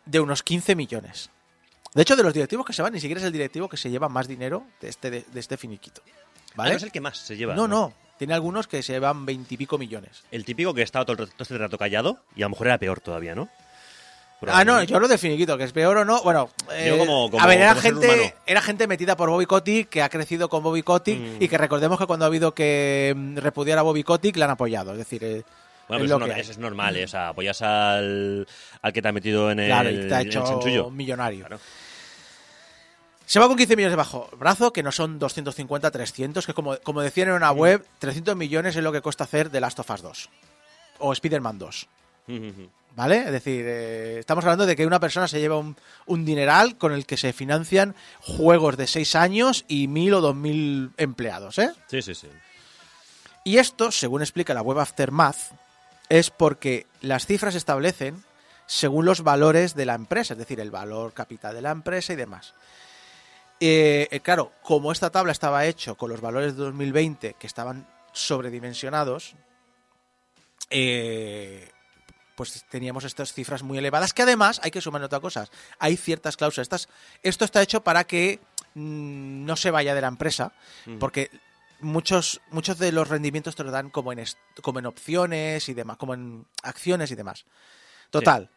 de 0.05 0.19
unos 0.19 0.43
15 0.43 0.75
millones. 0.75 1.29
De 1.97 2.03
hecho, 2.03 2.15
de 2.15 2.21
los 2.21 2.31
directivos 2.33 2.63
que 2.63 2.73
se 2.73 2.83
van, 2.83 2.93
ni 2.93 2.99
siquiera 2.99 3.19
es 3.19 3.25
el 3.25 3.33
directivo 3.33 3.67
que 3.67 3.75
se 3.75 3.89
lleva 3.89 4.07
más 4.07 4.27
dinero 4.27 4.63
de 4.79 4.87
este, 4.89 5.09
de, 5.09 5.25
de 5.33 5.39
este 5.39 5.57
finiquito. 5.57 6.03
Ah, 6.05 6.53
¿Vale? 6.55 6.69
no 6.71 6.77
es 6.77 6.83
el 6.83 6.91
que 6.91 7.01
más 7.01 7.17
se 7.17 7.35
lleva. 7.35 7.55
no, 7.55 7.67
no. 7.67 7.91
Tiene 8.19 8.33
algunos 8.35 8.67
que 8.67 8.81
se 8.83 8.93
llevan 8.93 9.25
20 9.25 9.53
y 9.53 9.57
pico 9.57 9.77
millones. 9.79 10.23
El 10.31 10.45
típico 10.45 10.73
que 10.75 10.83
estaba 10.83 11.05
todo, 11.05 11.17
todo 11.25 11.27
este 11.39 11.57
rato 11.57 11.77
callado 11.77 12.19
y 12.35 12.41
a 12.43 12.45
lo 12.45 12.51
mejor 12.51 12.67
era 12.67 12.77
peor 12.77 12.99
todavía, 12.99 13.33
¿no? 13.35 13.49
Ah, 14.47 14.63
no, 14.63 14.83
yo 14.83 14.95
hablo 14.95 15.07
de 15.07 15.17
finiquito, 15.17 15.57
que 15.57 15.63
es 15.63 15.71
peor 15.73 15.97
o 15.97 16.05
no. 16.05 16.21
Bueno, 16.21 16.49
eh, 16.71 16.93
como- 16.99 17.31
como- 17.31 17.43
a 17.43 17.47
ver, 17.47 17.59
era 17.61 17.73
gente, 17.73 18.35
era 18.45 18.61
gente 18.61 18.85
metida 18.85 19.17
por 19.17 19.29
Bobby 19.31 19.47
Kotick, 19.47 19.89
que 19.89 20.03
ha 20.03 20.09
crecido 20.09 20.49
con 20.49 20.61
Bobby 20.61 20.83
Kotick, 20.83 21.19
Mm. 21.19 21.41
y 21.41 21.47
que 21.47 21.57
recordemos 21.57 21.97
que 21.97 22.05
cuando 22.05 22.25
ha 22.25 22.27
habido 22.27 22.53
que 22.53 23.13
mm, 23.17 23.37
repudiar 23.37 23.79
a 23.79 23.81
Bobby 23.81 24.03
Kotick, 24.03 24.35
le 24.37 24.43
han 24.43 24.51
apoyado. 24.51 24.91
Es 24.91 24.99
decir, 24.99 25.23
eh, 25.23 25.43
Bueno, 25.87 26.03
es 26.03 26.09
pero 26.11 26.19
lo 26.19 26.25
eso, 26.27 26.35
no- 26.35 26.51
es 26.51 26.57
normal, 26.59 26.95
¿eh? 26.97 27.05
O 27.05 27.07
sea, 27.07 27.29
apoyas 27.29 27.61
al, 27.63 28.47
al 28.81 28.93
que 28.93 29.01
te 29.01 29.07
ha 29.07 29.11
metido 29.11 29.49
en 29.51 29.59
el, 29.59 29.67
claro, 29.67 29.89
y 29.89 29.93
te 30.07 30.13
ha 30.13 30.21
en 30.21 30.27
el 30.27 30.27
hecho 30.27 30.89
millonario. 30.91 31.45
Claro. 31.47 31.59
Se 33.27 33.39
va 33.39 33.47
con 33.49 33.57
15 33.57 33.75
millones 33.75 33.91
debajo 33.91 34.29
brazo, 34.39 34.71
que 34.71 34.81
no 34.81 34.91
son 34.93 35.19
250, 35.19 35.91
300, 35.91 36.45
que 36.45 36.53
como, 36.53 36.77
como 36.79 37.01
decían 37.01 37.27
en 37.27 37.33
una 37.35 37.51
Mm. 37.53 37.57
web, 37.57 37.85
300 37.99 38.35
millones 38.37 38.75
es 38.77 38.81
lo 38.83 38.91
que 38.93 39.01
cuesta 39.01 39.25
hacer 39.25 39.49
The 39.49 39.59
Last 39.59 39.79
of 39.79 39.89
Us 39.89 40.01
2. 40.01 40.29
O 40.99 41.11
Spider-Man 41.11 41.59
2. 41.59 41.87
¿Vale? 42.95 43.17
Es 43.25 43.31
decir, 43.31 43.65
eh, 43.67 44.17
estamos 44.19 44.43
hablando 44.45 44.65
de 44.65 44.75
que 44.77 44.87
una 44.87 44.99
persona 44.99 45.27
se 45.27 45.39
lleva 45.39 45.57
un, 45.57 45.75
un 46.07 46.25
dineral 46.25 46.77
con 46.77 46.93
el 46.93 47.05
que 47.05 47.17
se 47.17 47.31
financian 47.33 47.95
juegos 48.21 48.77
de 48.77 48.87
6 48.87 49.15
años 49.15 49.65
y 49.67 49.87
1.000 49.87 50.13
o 50.15 50.33
2.000 50.33 50.91
empleados, 50.97 51.59
¿eh? 51.59 51.71
Sí, 51.87 52.01
sí, 52.01 52.15
sí. 52.15 52.27
Y 53.43 53.57
esto, 53.59 53.91
según 53.91 54.21
explica 54.21 54.53
la 54.53 54.61
web 54.63 54.79
Aftermath, 54.79 55.37
es 56.09 56.31
porque 56.31 56.87
las 57.01 57.25
cifras 57.25 57.53
se 57.53 57.59
establecen 57.59 58.23
según 58.65 59.05
los 59.05 59.21
valores 59.21 59.75
de 59.75 59.85
la 59.85 59.93
empresa, 59.95 60.33
es 60.33 60.39
decir, 60.39 60.59
el 60.59 60.71
valor 60.71 61.13
capital 61.13 61.53
de 61.53 61.61
la 61.61 61.71
empresa 61.71 62.13
y 62.13 62.15
demás. 62.15 62.53
Eh, 63.59 64.07
eh, 64.11 64.19
claro, 64.19 64.51
como 64.61 64.91
esta 64.91 65.09
tabla 65.09 65.31
estaba 65.31 65.65
hecho 65.65 65.95
con 65.95 66.09
los 66.09 66.21
valores 66.21 66.55
de 66.55 66.63
2020 66.63 67.35
que 67.39 67.47
estaban 67.47 67.87
sobredimensionados, 68.11 69.35
eh, 70.69 71.69
pues 72.35 72.65
teníamos 72.69 73.03
estas 73.03 73.33
cifras 73.33 73.63
muy 73.63 73.79
elevadas 73.79 74.13
que 74.13 74.21
además 74.21 74.59
hay 74.63 74.69
que 74.69 74.81
sumar 74.81 75.01
otra 75.01 75.19
cosa. 75.19 75.47
Hay 75.79 75.97
ciertas 75.97 76.37
cláusulas. 76.37 76.65
Estas, 76.65 76.89
esto 77.23 77.45
está 77.45 77.61
hecho 77.63 77.83
para 77.83 78.03
que 78.03 78.39
mm, 78.75 79.45
no 79.45 79.55
se 79.55 79.71
vaya 79.71 79.95
de 79.95 80.01
la 80.01 80.07
empresa, 80.07 80.53
porque 80.99 81.31
muchos, 81.79 82.41
muchos 82.51 82.77
de 82.77 82.91
los 82.91 83.07
rendimientos 83.07 83.55
te 83.55 83.63
lo 83.63 83.71
dan 83.71 83.89
como 83.89 84.11
en, 84.11 84.23
como 84.61 84.77
en 84.77 84.85
opciones 84.85 85.67
y 85.67 85.73
demás, 85.73 85.97
como 85.97 86.13
en 86.13 86.45
acciones 86.61 87.09
y 87.09 87.15
demás. 87.15 87.45
Total, 88.11 88.51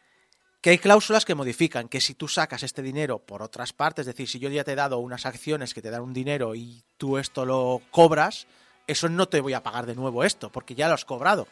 que 0.60 0.70
hay 0.70 0.78
cláusulas 0.78 1.24
que 1.24 1.34
modifican 1.34 1.88
que 1.88 2.00
si 2.00 2.14
tú 2.14 2.28
sacas 2.28 2.62
este 2.62 2.82
dinero 2.82 3.18
por 3.18 3.42
otras 3.42 3.72
partes, 3.72 4.02
es 4.02 4.14
decir, 4.14 4.28
si 4.28 4.38
yo 4.38 4.50
ya 4.50 4.64
te 4.64 4.72
he 4.72 4.76
dado 4.76 4.98
unas 4.98 5.24
acciones 5.24 5.72
que 5.72 5.82
te 5.82 5.90
dan 5.90 6.02
un 6.02 6.12
dinero 6.12 6.54
y 6.54 6.82
tú 6.98 7.16
esto 7.16 7.46
lo 7.46 7.80
cobras, 7.90 8.46
eso 8.86 9.08
no 9.08 9.28
te 9.28 9.40
voy 9.40 9.54
a 9.54 9.62
pagar 9.62 9.86
de 9.86 9.94
nuevo 9.94 10.22
esto, 10.24 10.50
porque 10.50 10.74
ya 10.74 10.88
lo 10.88 10.94
has 10.94 11.04
cobrado. 11.04 11.48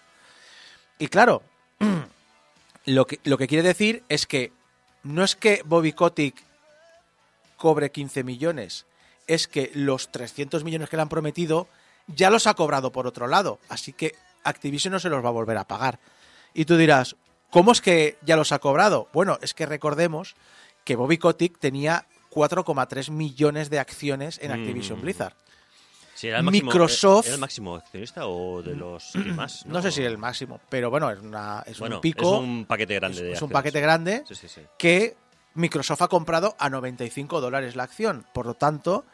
Y 0.98 1.08
claro, 1.08 1.42
lo 2.84 3.06
que, 3.06 3.20
lo 3.24 3.38
que 3.38 3.46
quiere 3.46 3.66
decir 3.66 4.04
es 4.08 4.26
que 4.26 4.52
no 5.02 5.24
es 5.24 5.36
que 5.36 5.62
Bobby 5.64 5.92
Kotick 5.92 6.42
cobre 7.56 7.90
15 7.90 8.24
millones, 8.24 8.86
es 9.26 9.48
que 9.48 9.70
los 9.74 10.10
300 10.10 10.64
millones 10.64 10.88
que 10.88 10.96
le 10.96 11.02
han 11.02 11.08
prometido 11.08 11.68
ya 12.08 12.30
los 12.30 12.46
ha 12.46 12.54
cobrado 12.54 12.92
por 12.92 13.06
otro 13.06 13.26
lado. 13.26 13.58
Así 13.68 13.92
que 13.92 14.14
Activision 14.44 14.92
no 14.92 15.00
se 15.00 15.10
los 15.10 15.24
va 15.24 15.28
a 15.28 15.32
volver 15.32 15.58
a 15.58 15.68
pagar. 15.68 15.98
Y 16.54 16.64
tú 16.64 16.76
dirás, 16.76 17.16
¿cómo 17.50 17.72
es 17.72 17.80
que 17.80 18.18
ya 18.22 18.36
los 18.36 18.52
ha 18.52 18.58
cobrado? 18.58 19.08
Bueno, 19.12 19.38
es 19.42 19.54
que 19.54 19.66
recordemos 19.66 20.34
que 20.84 20.96
Bobby 20.96 21.18
Kotick 21.18 21.58
tenía 21.58 22.06
4,3 22.30 23.10
millones 23.10 23.70
de 23.70 23.78
acciones 23.78 24.38
en 24.42 24.52
Activision 24.52 24.98
Mm. 24.98 25.02
Blizzard. 25.02 25.34
Sí, 26.14 26.26
era 26.28 26.38
el 26.38 26.44
máximo, 26.44 26.70
Microsoft. 26.72 27.26
¿Era 27.26 27.34
el 27.36 27.40
máximo 27.40 27.76
accionista 27.76 28.26
o 28.26 28.60
de 28.60 28.74
los 28.74 29.10
que 29.12 29.18
más? 29.32 29.64
No 29.66 29.80
sé 29.80 29.92
si 29.92 30.02
el 30.02 30.18
máximo, 30.18 30.60
pero 30.68 30.90
bueno, 30.90 31.10
es, 31.10 31.20
una, 31.20 31.62
es 31.64 31.78
Bueno, 31.78 31.96
un 31.96 32.00
pico, 32.00 32.34
es 32.34 32.40
un 32.40 32.64
paquete 32.66 32.94
grande 32.96 33.16
es- 33.18 33.22
de 33.22 33.32
es 33.32 33.42
un 33.42 33.50
paquete 33.50 33.80
grande 33.80 34.24
Sí, 34.26 34.34
sí, 34.34 34.48
sí. 34.48 34.62
que 34.76 35.16
Microsoft 35.54 36.02
ha 36.02 36.08
comprado 36.08 36.56
a 36.58 36.68
95 36.70 37.40
dólares 37.40 37.76
la 37.76 37.84
acción. 37.84 38.26
Por 38.34 38.46
lo 38.46 38.54
tanto, 38.54 39.04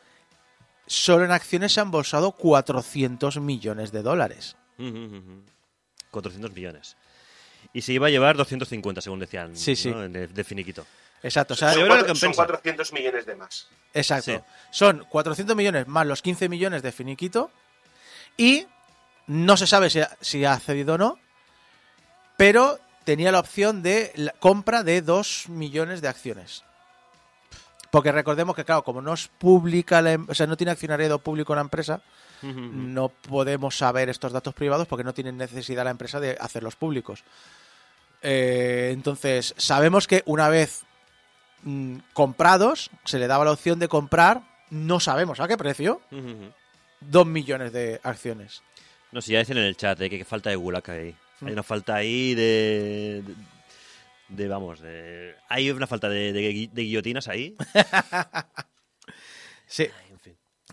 solo 0.87 1.25
en 1.27 1.31
acciones 1.31 1.73
se 1.73 1.81
han 1.81 1.91
bolsado 1.91 2.33
400 2.33 3.39
millones 3.39 3.93
de 3.93 4.03
dólares. 4.03 4.57
Ujú, 4.79 4.89
ujú, 4.89 5.17
ujú. 5.17 5.43
400 6.11 6.53
millones. 6.55 6.97
Y 7.73 7.83
se 7.83 7.93
iba 7.93 8.07
a 8.07 8.11
llevar 8.11 8.37
250, 8.37 9.01
según 9.01 9.19
decían. 9.21 9.57
Sí, 9.57 9.75
sí. 9.77 9.91
¿no? 9.91 10.09
De, 10.09 10.27
de 10.29 10.45
finiquito. 10.45 10.87
Exacto, 11.23 11.55
o 11.55 11.57
sea, 11.57 11.73
Yo 11.73 11.81
Son, 11.81 11.89
cuatro- 11.89 12.15
son 12.15 12.33
compensa. 12.33 12.37
400 12.37 12.93
millones 12.93 13.27
de 13.27 13.35
más. 13.35 13.69
exacto. 13.95 14.33
Sí. 14.33 14.39
Son 14.71 15.05
400 15.09 15.57
millones 15.57 15.89
más 15.89 16.07
los 16.07 16.21
15 16.23 16.49
millones 16.51 16.83
de 16.83 16.93
finiquito 16.93 17.51
y 18.37 18.67
no 19.27 19.57
se 19.57 19.67
sabe 19.67 19.89
si 19.89 20.01
ha, 20.01 20.11
si 20.21 20.45
ha 20.45 20.59
cedido 20.59 20.95
o 20.95 20.99
no, 20.99 21.19
pero 22.37 22.79
tenía 23.05 23.33
la 23.33 23.41
opción 23.41 23.83
de 23.83 24.13
la 24.17 24.33
compra 24.33 24.83
de 24.83 25.01
2 25.03 25.49
millones 25.49 26.01
de 26.03 26.09
acciones. 26.09 26.63
Porque 27.91 28.13
recordemos 28.13 28.57
que, 28.57 28.65
claro, 28.65 28.83
como 28.83 29.01
no 29.01 29.15
es 29.15 29.29
pública, 29.29 30.03
la 30.03 30.13
em- 30.13 30.27
o 30.29 30.35
sea, 30.35 30.47
no 30.47 30.57
tiene 30.57 30.73
accionariado 30.73 31.21
público 31.21 31.55
la 31.55 31.61
empresa, 31.61 32.03
No 32.95 33.09
podemos 33.09 33.77
saber 33.77 34.09
estos 34.09 34.33
datos 34.33 34.55
privados 34.55 34.87
porque 34.87 35.05
no 35.05 35.15
tiene 35.15 35.33
necesidad 35.33 35.85
la 35.85 35.91
empresa 35.91 36.21
de 36.21 36.37
hacerlos 36.41 36.77
públicos. 36.77 37.25
Eh, 38.23 38.91
entonces, 38.93 39.55
sabemos 39.57 40.07
que 40.07 40.23
una 40.27 40.49
vez 40.49 40.83
mm, 41.63 41.97
comprados, 42.13 42.91
se 43.05 43.19
le 43.19 43.27
daba 43.27 43.45
la 43.45 43.53
opción 43.53 43.79
de 43.79 43.89
comprar, 43.89 44.43
no 44.71 45.01
sabemos 45.01 45.41
a 45.41 45.49
qué 45.49 45.57
precio, 45.57 46.01
dos 47.01 47.27
millones 47.27 47.73
de 47.73 48.01
acciones. 48.03 48.63
No 49.13 49.21
sé, 49.21 49.33
ya 49.33 49.39
dicen 49.41 49.59
en 49.59 49.65
el 49.65 49.77
chat 49.77 50.01
eh, 50.01 50.11
que, 50.11 50.19
que 50.19 50.25
falta 50.25 50.51
de 50.51 50.57
gulag 50.57 50.91
ahí. 50.91 51.15
Mm. 51.41 51.47
Hay 51.47 51.53
una 51.53 51.63
falta 51.63 51.95
ahí 51.97 52.35
de, 52.35 53.23
de. 53.27 53.35
de, 54.43 54.49
vamos, 54.49 54.81
de. 54.81 55.35
Hay 55.49 55.71
una 55.71 55.87
falta 55.87 56.09
de, 56.09 56.33
de 56.33 56.51
gui- 56.53 56.71
de 56.71 56.83
guillotinas 56.83 57.29
ahí. 57.29 57.55
Sí. 59.67 59.89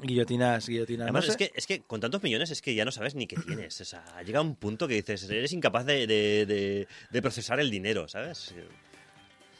Guillotinas, 0.01 0.67
guillotinas. 0.67 1.03
Además, 1.05 1.25
no 1.25 1.31
es, 1.31 1.37
que, 1.37 1.51
es 1.55 1.67
que 1.67 1.81
con 1.81 1.99
tantos 1.99 2.23
millones 2.23 2.49
es 2.51 2.61
que 2.61 2.73
ya 2.75 2.85
no 2.85 2.91
sabes 2.91 3.15
ni 3.15 3.27
qué 3.27 3.35
tienes. 3.35 3.79
O 3.81 3.85
sea, 3.85 4.03
llega 4.25 4.41
un 4.41 4.55
punto 4.55 4.87
que 4.87 4.93
dices, 4.95 5.29
eres 5.29 5.51
incapaz 5.53 5.85
de, 5.85 6.07
de- 6.07 6.45
de- 6.45 6.87
de 7.09 7.21
procesar 7.21 7.59
el 7.59 7.69
dinero, 7.69 8.07
¿sabes? 8.07 8.53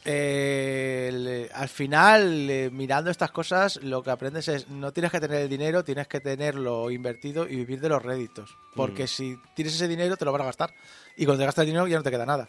Eh, 0.04 1.06
el- 1.12 1.48
al 1.54 1.68
final, 1.68 2.50
eh, 2.50 2.70
mirando 2.72 3.10
estas 3.10 3.30
cosas, 3.30 3.76
lo 3.82 4.02
que 4.02 4.10
aprendes 4.10 4.48
es 4.48 4.68
no 4.68 4.92
tienes 4.92 5.12
que 5.12 5.20
tener 5.20 5.42
el 5.42 5.48
dinero, 5.48 5.84
tienes 5.84 6.08
que 6.08 6.18
tenerlo 6.20 6.90
invertido 6.90 7.46
y 7.48 7.54
vivir 7.56 7.80
de 7.80 7.88
los 7.90 8.02
réditos. 8.02 8.56
Porque 8.74 9.04
Mm. 9.04 9.08
si 9.08 9.36
tienes 9.54 9.74
ese 9.74 9.86
dinero, 9.86 10.16
te 10.16 10.24
lo 10.24 10.32
van 10.32 10.42
a 10.42 10.46
gastar. 10.46 10.74
Y 11.16 11.24
cuando 11.24 11.42
te 11.42 11.46
gastas 11.46 11.62
el 11.62 11.66
dinero, 11.68 11.86
ya 11.86 11.98
no 11.98 12.02
te 12.02 12.10
queda 12.10 12.26
nada. 12.26 12.48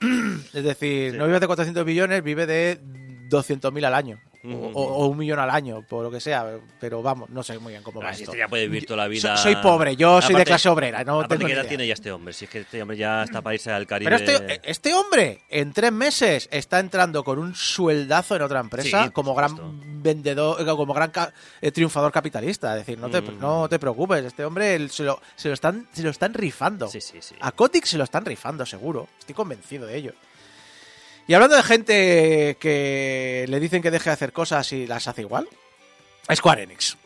es 0.52 0.64
decir, 0.64 1.12
Sí. 1.12 1.18
no 1.18 1.26
vives 1.26 1.40
de 1.40 1.46
400 1.46 1.86
millones, 1.86 2.22
vive 2.24 2.46
de 2.46 2.80
200.000 3.28 3.84
al 3.84 3.94
año. 3.94 4.20
O- 4.44 4.48
Ujú. 4.48 4.70
o, 4.78 4.82
o 4.82 5.06
un 5.06 5.16
millón 5.16 5.38
al 5.38 5.48
año, 5.50 5.82
por 5.88 6.02
lo 6.04 6.10
que 6.10 6.20
sea. 6.20 6.58
Pero 6.78 7.02
vamos, 7.02 7.30
no 7.30 7.42
sé 7.42 7.58
muy 7.58 7.72
bien 7.72 7.82
cómo 7.82 8.02
va 8.02 8.12
si 8.12 8.22
esto. 8.24 8.32
este 8.32 8.38
ya 8.40 8.48
puede 8.48 8.64
vivir 8.64 8.84
toda 8.86 8.98
la 8.98 9.08
vida. 9.08 9.36
soy 9.38 9.56
pobre, 9.56 9.96
yo 9.96 10.20
soy 10.20 10.34
de 10.34 10.44
clase 10.44 10.68
obrera, 10.68 11.02
no 11.04 11.26
tengo 11.26 11.40
¿qué 11.40 11.46
ni 11.46 11.52
edad 11.52 11.66
tiene 11.66 11.86
ya 11.86 11.94
este 11.94 12.12
hombre? 12.12 12.34
Si 12.34 12.44
es 12.44 12.50
que 12.50 12.58
este 12.60 12.82
hombre 12.82 12.96
ya 12.96 13.22
está 13.24 13.40
para 13.42 13.54
irse 13.54 13.70
al 13.72 13.86
Caribe. 13.86 14.10
Pero 14.18 14.32
este, 14.32 14.60
este 14.70 14.94
hombre, 14.94 15.40
en 15.48 15.72
tres 15.72 15.92
meses, 15.92 16.48
está 16.52 16.78
entrando 16.78 17.24
con 17.24 17.38
un 17.38 17.54
sueldazo 17.54 18.36
en 18.36 18.42
otra 18.42 18.60
empresa 18.60 19.04
Sí, 19.04 19.10
como 19.10 19.34
gran 19.34 20.02
vendedor, 20.02 20.60
eh, 20.60 20.64
como 20.66 20.92
gran 20.92 21.10
ca- 21.10 21.32
eh, 21.62 21.70
triunfador 21.72 22.12
capitalista. 22.12 22.72
Es 22.78 22.86
decir, 22.86 22.98
no 22.98 23.08
te, 23.08 23.22
Mm. 23.22 23.38
no 23.38 23.68
te 23.68 23.78
preocupes, 23.78 24.24
este 24.24 24.44
hombre 24.44 24.88
se 24.90 25.04
lo, 25.04 25.20
se 25.36 25.48
lo 25.48 25.54
están, 25.54 25.88
se 25.92 26.02
lo 26.02 26.10
están 26.10 26.34
rifando. 26.34 26.88
Sí, 26.88 27.00
sí, 27.00 27.16
sí. 27.20 27.34
A 27.40 27.52
Kotick 27.52 27.84
se 27.86 27.96
lo 27.96 28.04
están 28.04 28.24
rifando, 28.24 28.66
seguro. 28.66 29.08
Estoy 29.18 29.34
convencido 29.34 29.86
de 29.86 29.96
ello. 29.96 30.12
Y 31.26 31.34
hablando 31.34 31.56
de 31.56 31.62
gente 31.62 32.56
que 32.60 33.46
le 33.48 33.60
dicen 33.60 33.80
que 33.82 33.90
deje 33.90 34.10
de 34.10 34.14
hacer 34.14 34.32
cosas 34.32 34.70
y 34.72 34.86
las 34.86 35.08
hace 35.08 35.22
igual, 35.22 35.48
Square 36.34 36.62
Enix. 36.64 36.96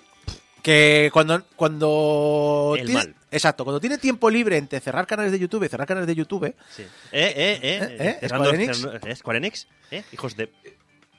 Que 0.62 1.08
cuando, 1.12 1.44
cuando 1.56 2.74
El 2.76 2.86
tiene, 2.86 3.00
mal. 3.00 3.14
exacto, 3.30 3.64
cuando 3.64 3.80
tiene 3.80 3.96
tiempo 3.98 4.28
libre 4.28 4.56
entre 4.56 4.80
cerrar 4.80 5.06
canales 5.06 5.30
de 5.32 5.38
YouTube 5.38 5.64
y 5.64 5.68
cerrar 5.68 5.86
canales 5.86 6.06
de 6.08 6.14
YouTube, 6.16 6.54
Sí. 6.74 6.82
Eh, 6.82 6.88
eh, 7.12 7.32
eh. 7.36 7.58
¿Eh? 7.62 7.96
¿Eh? 8.00 8.16
cerrando- 8.20 8.46
¿Square 8.48 8.64
Enix? 8.64 8.78
cerrando- 8.80 9.06
¿eh? 9.08 9.16
¿Square 9.16 9.38
Enix? 9.38 9.66
¿Eh? 9.92 10.02
Hijos 10.12 10.36
de. 10.36 10.52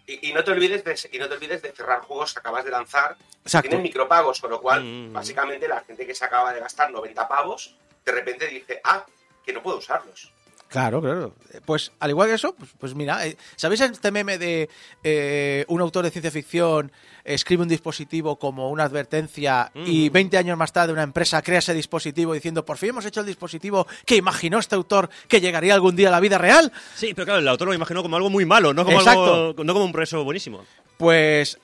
Y, 0.05 0.29
y 0.29 0.33
no 0.33 0.43
te 0.43 0.51
olvides 0.51 0.83
de, 0.83 0.95
y 1.15 1.19
no 1.19 1.29
te 1.29 1.35
olvides 1.35 1.61
de 1.61 1.71
cerrar 1.71 2.01
juegos 2.01 2.33
que 2.33 2.39
acabas 2.39 2.65
de 2.65 2.71
lanzar. 2.71 3.15
Exacto. 3.43 3.69
Tienen 3.69 3.83
micropagos, 3.83 4.41
con 4.41 4.49
lo 4.51 4.61
cual, 4.61 4.83
Mm. 4.83 5.13
básicamente, 5.13 5.67
la 5.67 5.81
gente 5.81 6.05
que 6.05 6.13
se 6.13 6.25
acaba 6.25 6.53
de 6.53 6.59
gastar 6.59 6.91
90 6.91 7.27
pavos, 7.27 7.75
de 8.05 8.11
repente 8.11 8.47
dice, 8.47 8.81
ah, 8.83 9.05
que 9.45 9.53
no 9.53 9.63
puedo 9.63 9.77
usarlos. 9.77 10.33
Claro, 10.69 11.01
claro. 11.01 11.33
Pues 11.65 11.91
al 11.99 12.11
igual 12.11 12.29
que 12.29 12.35
eso, 12.35 12.53
pues, 12.53 12.69
pues 12.79 12.95
mira, 12.95 13.25
eh, 13.25 13.35
¿sabéis 13.55 13.81
este 13.81 14.11
meme 14.11 14.37
de 14.37 14.69
eh, 15.03 15.65
un 15.67 15.81
autor 15.81 16.05
de 16.05 16.11
ciencia 16.11 16.29
ficción 16.29 16.91
escribe 17.23 17.63
un 17.63 17.69
dispositivo 17.69 18.37
como 18.37 18.69
una 18.69 18.83
advertencia 18.83 19.71
y 19.75 20.09
Mm. 20.09 20.13
20 20.13 20.37
años 20.37 20.57
más 20.57 20.71
tarde 20.71 20.93
una 20.93 21.03
empresa 21.03 21.41
crea 21.41 21.59
ese 21.59 21.73
dispositivo 21.73 22.33
diciendo, 22.33 22.65
por 22.65 22.77
fin 22.77 22.89
hemos 22.89 23.05
hecho 23.05 23.19
el 23.19 23.25
dispositivo 23.25 23.87
que 24.05 24.15
imaginó 24.15 24.59
este 24.59 24.75
autor 24.75 25.09
que 25.27 25.41
llegaría 25.41 25.73
algún 25.73 25.95
día 25.95 26.09
a 26.09 26.11
la 26.11 26.19
vida 26.19 26.37
real? 26.37 26.71
Sí, 26.95 27.13
pero 27.15 27.25
claro, 27.25 27.39
el 27.39 27.47
autor 27.47 27.67
lo 27.69 27.73
imaginó 27.73 28.03
como 28.03 28.15
algo 28.15 28.29
muy 28.29 28.45
malo, 28.45 28.73
no 28.73 28.85
como, 28.85 28.99
algo, 28.99 29.55
no 29.63 29.73
como 29.73 29.85
un 29.85 29.91
progreso 29.91 30.23
buenísimo. 30.23 30.63
Pues 30.97 31.57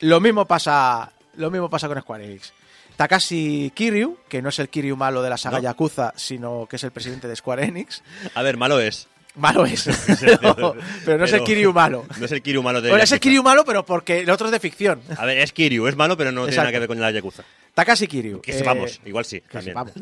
lo 0.00 0.20
mismo 0.20 0.44
pasa, 0.46 1.10
lo 1.36 1.50
mismo 1.50 1.68
pasa 1.68 1.88
con 1.88 2.00
Square 2.00 2.24
Enix. 2.24 2.52
Takashi 2.96 3.72
Kiryu, 3.74 4.18
que 4.28 4.42
no 4.42 4.48
es 4.48 4.58
el 4.58 4.68
Kiryu 4.68 4.96
malo 4.96 5.22
de 5.22 5.30
la 5.30 5.36
saga 5.36 5.58
No. 5.58 5.64
Yakuza, 5.64 6.12
sino 6.16 6.66
que 6.68 6.76
es 6.76 6.84
el 6.84 6.90
presidente 6.90 7.28
de 7.28 7.36
Square 7.36 7.64
Enix. 7.64 8.02
A 8.34 8.42
ver, 8.42 8.56
malo 8.56 8.80
es. 8.80 9.08
Malo 9.34 9.66
es, 9.66 9.86
pero, 10.20 10.74
pero 11.04 11.18
no 11.18 11.24
es 11.26 11.32
el 11.34 11.44
Kiryu 11.44 11.72
malo. 11.72 12.06
No 12.18 12.24
es 12.24 12.32
el 12.32 12.40
Kiryu 12.40 12.62
malo 12.62 12.80
de. 12.80 12.88
Bueno, 12.88 13.04
es 13.04 13.12
el. 13.12 13.20
Kiryu 13.20 13.42
malo, 13.42 13.64
pero 13.66 13.84
porque 13.84 14.20
el 14.20 14.30
otro 14.30 14.46
es 14.46 14.52
de 14.52 14.60
ficción. 14.60 15.02
A 15.16 15.26
ver, 15.26 15.38
es 15.38 15.52
Kiryu, 15.52 15.86
es 15.86 15.96
malo, 15.96 16.16
pero 16.16 16.32
no 16.32 16.42
tiene 16.42 16.52
Exacto. 16.52 16.62
nada 16.64 16.72
que 16.72 16.78
ver 16.78 16.88
con 16.88 17.00
la 17.00 17.10
Yakuza. 17.10 17.44
Takashi 17.74 18.06
Kiryu. 18.06 18.40
Que 18.40 18.52
eh, 18.52 18.58
sepamos, 18.58 19.00
igual 19.04 19.26
sí. 19.26 19.42
que 19.42 19.48
también. 19.48 19.76
sepamos. 19.76 19.92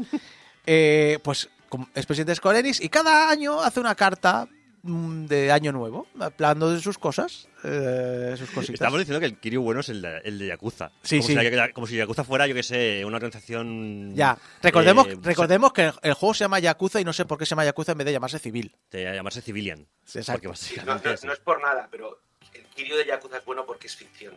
Eh, 0.67 1.19
pues 1.23 1.49
es 1.95 2.07
presidente 2.07 2.31
de 2.31 2.37
Square 2.37 2.61
Enix 2.61 2.81
y 2.81 2.89
cada 2.89 3.29
año 3.29 3.61
hace 3.61 3.81
una 3.81 3.97
carta 3.97 4.49
de 4.87 5.51
año 5.51 5.73
nuevo, 5.73 6.07
hablando 6.21 6.71
de 6.71 6.79
sus 6.81 6.99
cosas, 6.99 7.49
eh, 7.65 8.35
sus 8.37 8.51
cositas. 8.51 8.75
Estamos 8.75 8.99
diciendo 8.99 9.19
que 9.21 9.27
el 9.27 9.39
Kiryu 9.39 9.63
bueno 9.63 9.81
es 9.81 9.89
el 9.89 10.03
de, 10.03 10.19
el 10.25 10.39
de 10.39 10.49
Yakuza. 10.49 10.91
Sí, 11.03 11.17
como 11.19 11.27
sí. 11.29 11.35
Si 11.39 11.51
la- 11.51 11.73
como 11.73 11.87
si 11.87 11.97
Yakuza 11.97 12.23
fuera, 12.23 12.47
yo 12.47 12.55
que 12.55 12.63
sé, 12.63 13.03
una 13.05 13.17
organización. 13.17 14.15
Ya, 14.15 14.37
recordemos, 14.63 15.07
eh, 15.07 15.17
recordemos 15.23 15.73
que 15.73 15.91
el 16.03 16.13
juego 16.13 16.35
se 16.35 16.45
llama 16.45 16.59
Yakuza 16.59 17.01
y 17.01 17.05
no 17.05 17.15
sé 17.15 17.25
por 17.25 17.39
qué 17.39 17.47
se 17.47 17.51
llama 17.51 17.65
Yakuza 17.65 17.93
en 17.93 17.99
vez 17.99 18.05
de 18.07 18.13
llamarse 18.13 18.39
civil. 18.39 18.75
De 18.91 19.05
llamarse 19.05 19.41
Civilian. 19.41 19.87
Exacto. 20.15 20.33
Porque 20.33 20.47
No, 20.47 20.51
básicamente. 20.51 21.09
no- 21.09 21.15
es- 21.15 21.25
no 21.25 21.33
es 21.33 21.39
por 21.41 21.63
nada, 21.63 21.89
pero 21.91 22.21
el 22.53 22.65
Kirio 22.75 22.97
de 22.99 23.07
Yakuza 23.07 23.39
es 23.39 23.45
bueno 23.47 23.65
porque 23.65 23.87
es 23.87 23.97
ficción. 23.97 24.35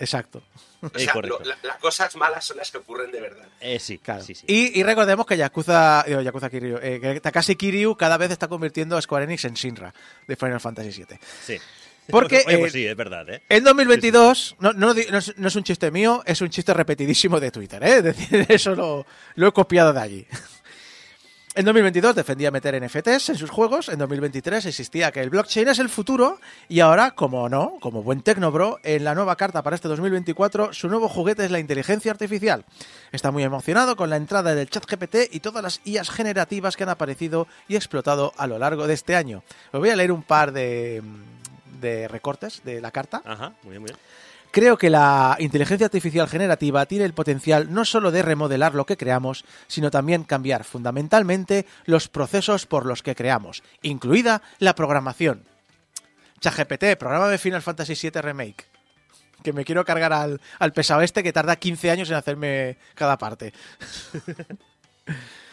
Exacto. 0.00 0.42
O 0.82 0.86
Eh, 0.86 1.00
sea, 1.04 1.12
correcto. 1.12 1.38
lo- 1.40 1.44
la- 1.44 1.58
las 1.62 1.76
cosas 1.76 2.16
malas 2.16 2.44
son 2.44 2.56
las 2.56 2.70
que 2.70 2.78
ocurren 2.78 3.10
de 3.12 3.20
verdad. 3.20 3.46
Eh, 3.60 3.78
sí, 3.78 3.98
Claro. 3.98 4.22
sí, 4.24 4.34
sí. 4.34 4.44
Y, 4.48 4.80
y 4.80 4.82
recordemos 4.82 5.26
que 5.26 5.36
Yakuza, 5.36 6.02
digo, 6.06 6.22
Yakuza 6.22 6.48
Kiryu, 6.48 6.78
eh, 6.82 6.98
que 7.00 7.20
Takashi 7.20 7.54
Kiryu 7.56 7.94
cada 7.96 8.16
vez 8.16 8.30
está 8.30 8.48
convirtiendo 8.48 8.96
a 8.96 9.02
Square 9.02 9.24
Enix 9.26 9.44
en 9.44 9.54
Shinra 9.54 9.92
de 10.26 10.36
Final 10.36 10.60
Fantasy 10.60 10.90
VII. 11.04 11.18
sí. 11.46 11.58
Porque, 12.08 12.42
Oye, 12.46 12.58
pues 12.58 12.74
eh, 12.74 12.78
sí, 12.78 12.86
es 12.88 12.96
verdad, 12.96 13.28
¿eh? 13.30 13.42
En 13.48 13.62
2022, 13.62 14.56
no, 14.58 14.72
no, 14.72 14.92
no 14.94 15.18
es, 15.18 15.38
no 15.38 15.46
es 15.46 15.54
un 15.54 15.62
chiste 15.62 15.92
mío, 15.92 16.24
es 16.26 16.40
un 16.40 16.50
chiste 16.50 16.74
repetidísimo 16.74 17.38
de 17.38 17.52
Twitter, 17.52 17.80
¿eh? 17.84 17.98
Es 17.98 18.02
decir, 18.02 18.46
eso 18.48 18.74
lo, 18.74 19.06
lo 19.36 19.46
he 19.46 19.52
copiado 19.52 19.92
de 19.92 20.00
allí. 20.00 20.26
En 21.56 21.64
2022 21.64 22.14
defendía 22.14 22.52
meter 22.52 22.80
NFTs 22.80 23.30
en 23.30 23.34
sus 23.34 23.50
juegos, 23.50 23.88
en 23.88 23.98
2023 23.98 24.66
existía 24.66 25.10
que 25.10 25.20
el 25.20 25.30
blockchain 25.30 25.66
es 25.66 25.80
el 25.80 25.88
futuro 25.88 26.38
y 26.68 26.78
ahora, 26.78 27.10
como 27.10 27.48
no, 27.48 27.74
como 27.80 28.04
buen 28.04 28.22
tecnobro, 28.22 28.78
en 28.84 29.02
la 29.02 29.16
nueva 29.16 29.34
carta 29.34 29.60
para 29.60 29.74
este 29.74 29.88
2024 29.88 30.72
su 30.72 30.88
nuevo 30.88 31.08
juguete 31.08 31.44
es 31.44 31.50
la 31.50 31.58
inteligencia 31.58 32.12
artificial. 32.12 32.64
Está 33.10 33.32
muy 33.32 33.42
emocionado 33.42 33.96
con 33.96 34.10
la 34.10 34.16
entrada 34.16 34.54
del 34.54 34.70
chat 34.70 34.86
GPT 34.88 35.34
y 35.34 35.40
todas 35.40 35.60
las 35.60 35.80
IAs 35.84 36.10
generativas 36.10 36.76
que 36.76 36.84
han 36.84 36.88
aparecido 36.88 37.48
y 37.66 37.74
explotado 37.74 38.32
a 38.36 38.46
lo 38.46 38.56
largo 38.56 38.86
de 38.86 38.94
este 38.94 39.16
año. 39.16 39.42
Os 39.72 39.80
voy 39.80 39.90
a 39.90 39.96
leer 39.96 40.12
un 40.12 40.22
par 40.22 40.52
de, 40.52 41.02
de 41.80 42.06
recortes 42.06 42.62
de 42.64 42.80
la 42.80 42.92
carta. 42.92 43.22
Ajá, 43.24 43.54
muy 43.64 43.72
bien, 43.72 43.82
muy 43.82 43.88
bien. 43.88 43.98
Creo 44.52 44.76
que 44.76 44.90
la 44.90 45.36
inteligencia 45.38 45.86
artificial 45.86 46.28
generativa 46.28 46.84
tiene 46.86 47.04
el 47.04 47.14
potencial 47.14 47.72
no 47.72 47.84
solo 47.84 48.10
de 48.10 48.22
remodelar 48.22 48.74
lo 48.74 48.84
que 48.84 48.96
creamos, 48.96 49.44
sino 49.68 49.92
también 49.92 50.24
cambiar 50.24 50.64
fundamentalmente 50.64 51.66
los 51.84 52.08
procesos 52.08 52.66
por 52.66 52.84
los 52.84 53.02
que 53.02 53.14
creamos, 53.14 53.62
incluida 53.82 54.42
la 54.58 54.74
programación. 54.74 55.44
ChatGPT, 56.40 56.96
programa 56.98 57.28
de 57.28 57.38
Final 57.38 57.62
Fantasy 57.62 57.94
VII 57.94 58.22
Remake. 58.22 58.64
Que 59.44 59.52
me 59.52 59.64
quiero 59.64 59.84
cargar 59.84 60.12
al, 60.12 60.40
al 60.58 60.72
pesado 60.72 61.02
este 61.02 61.22
que 61.22 61.32
tarda 61.32 61.56
15 61.56 61.90
años 61.90 62.10
en 62.10 62.16
hacerme 62.16 62.76
cada 62.94 63.18
parte. 63.18 63.52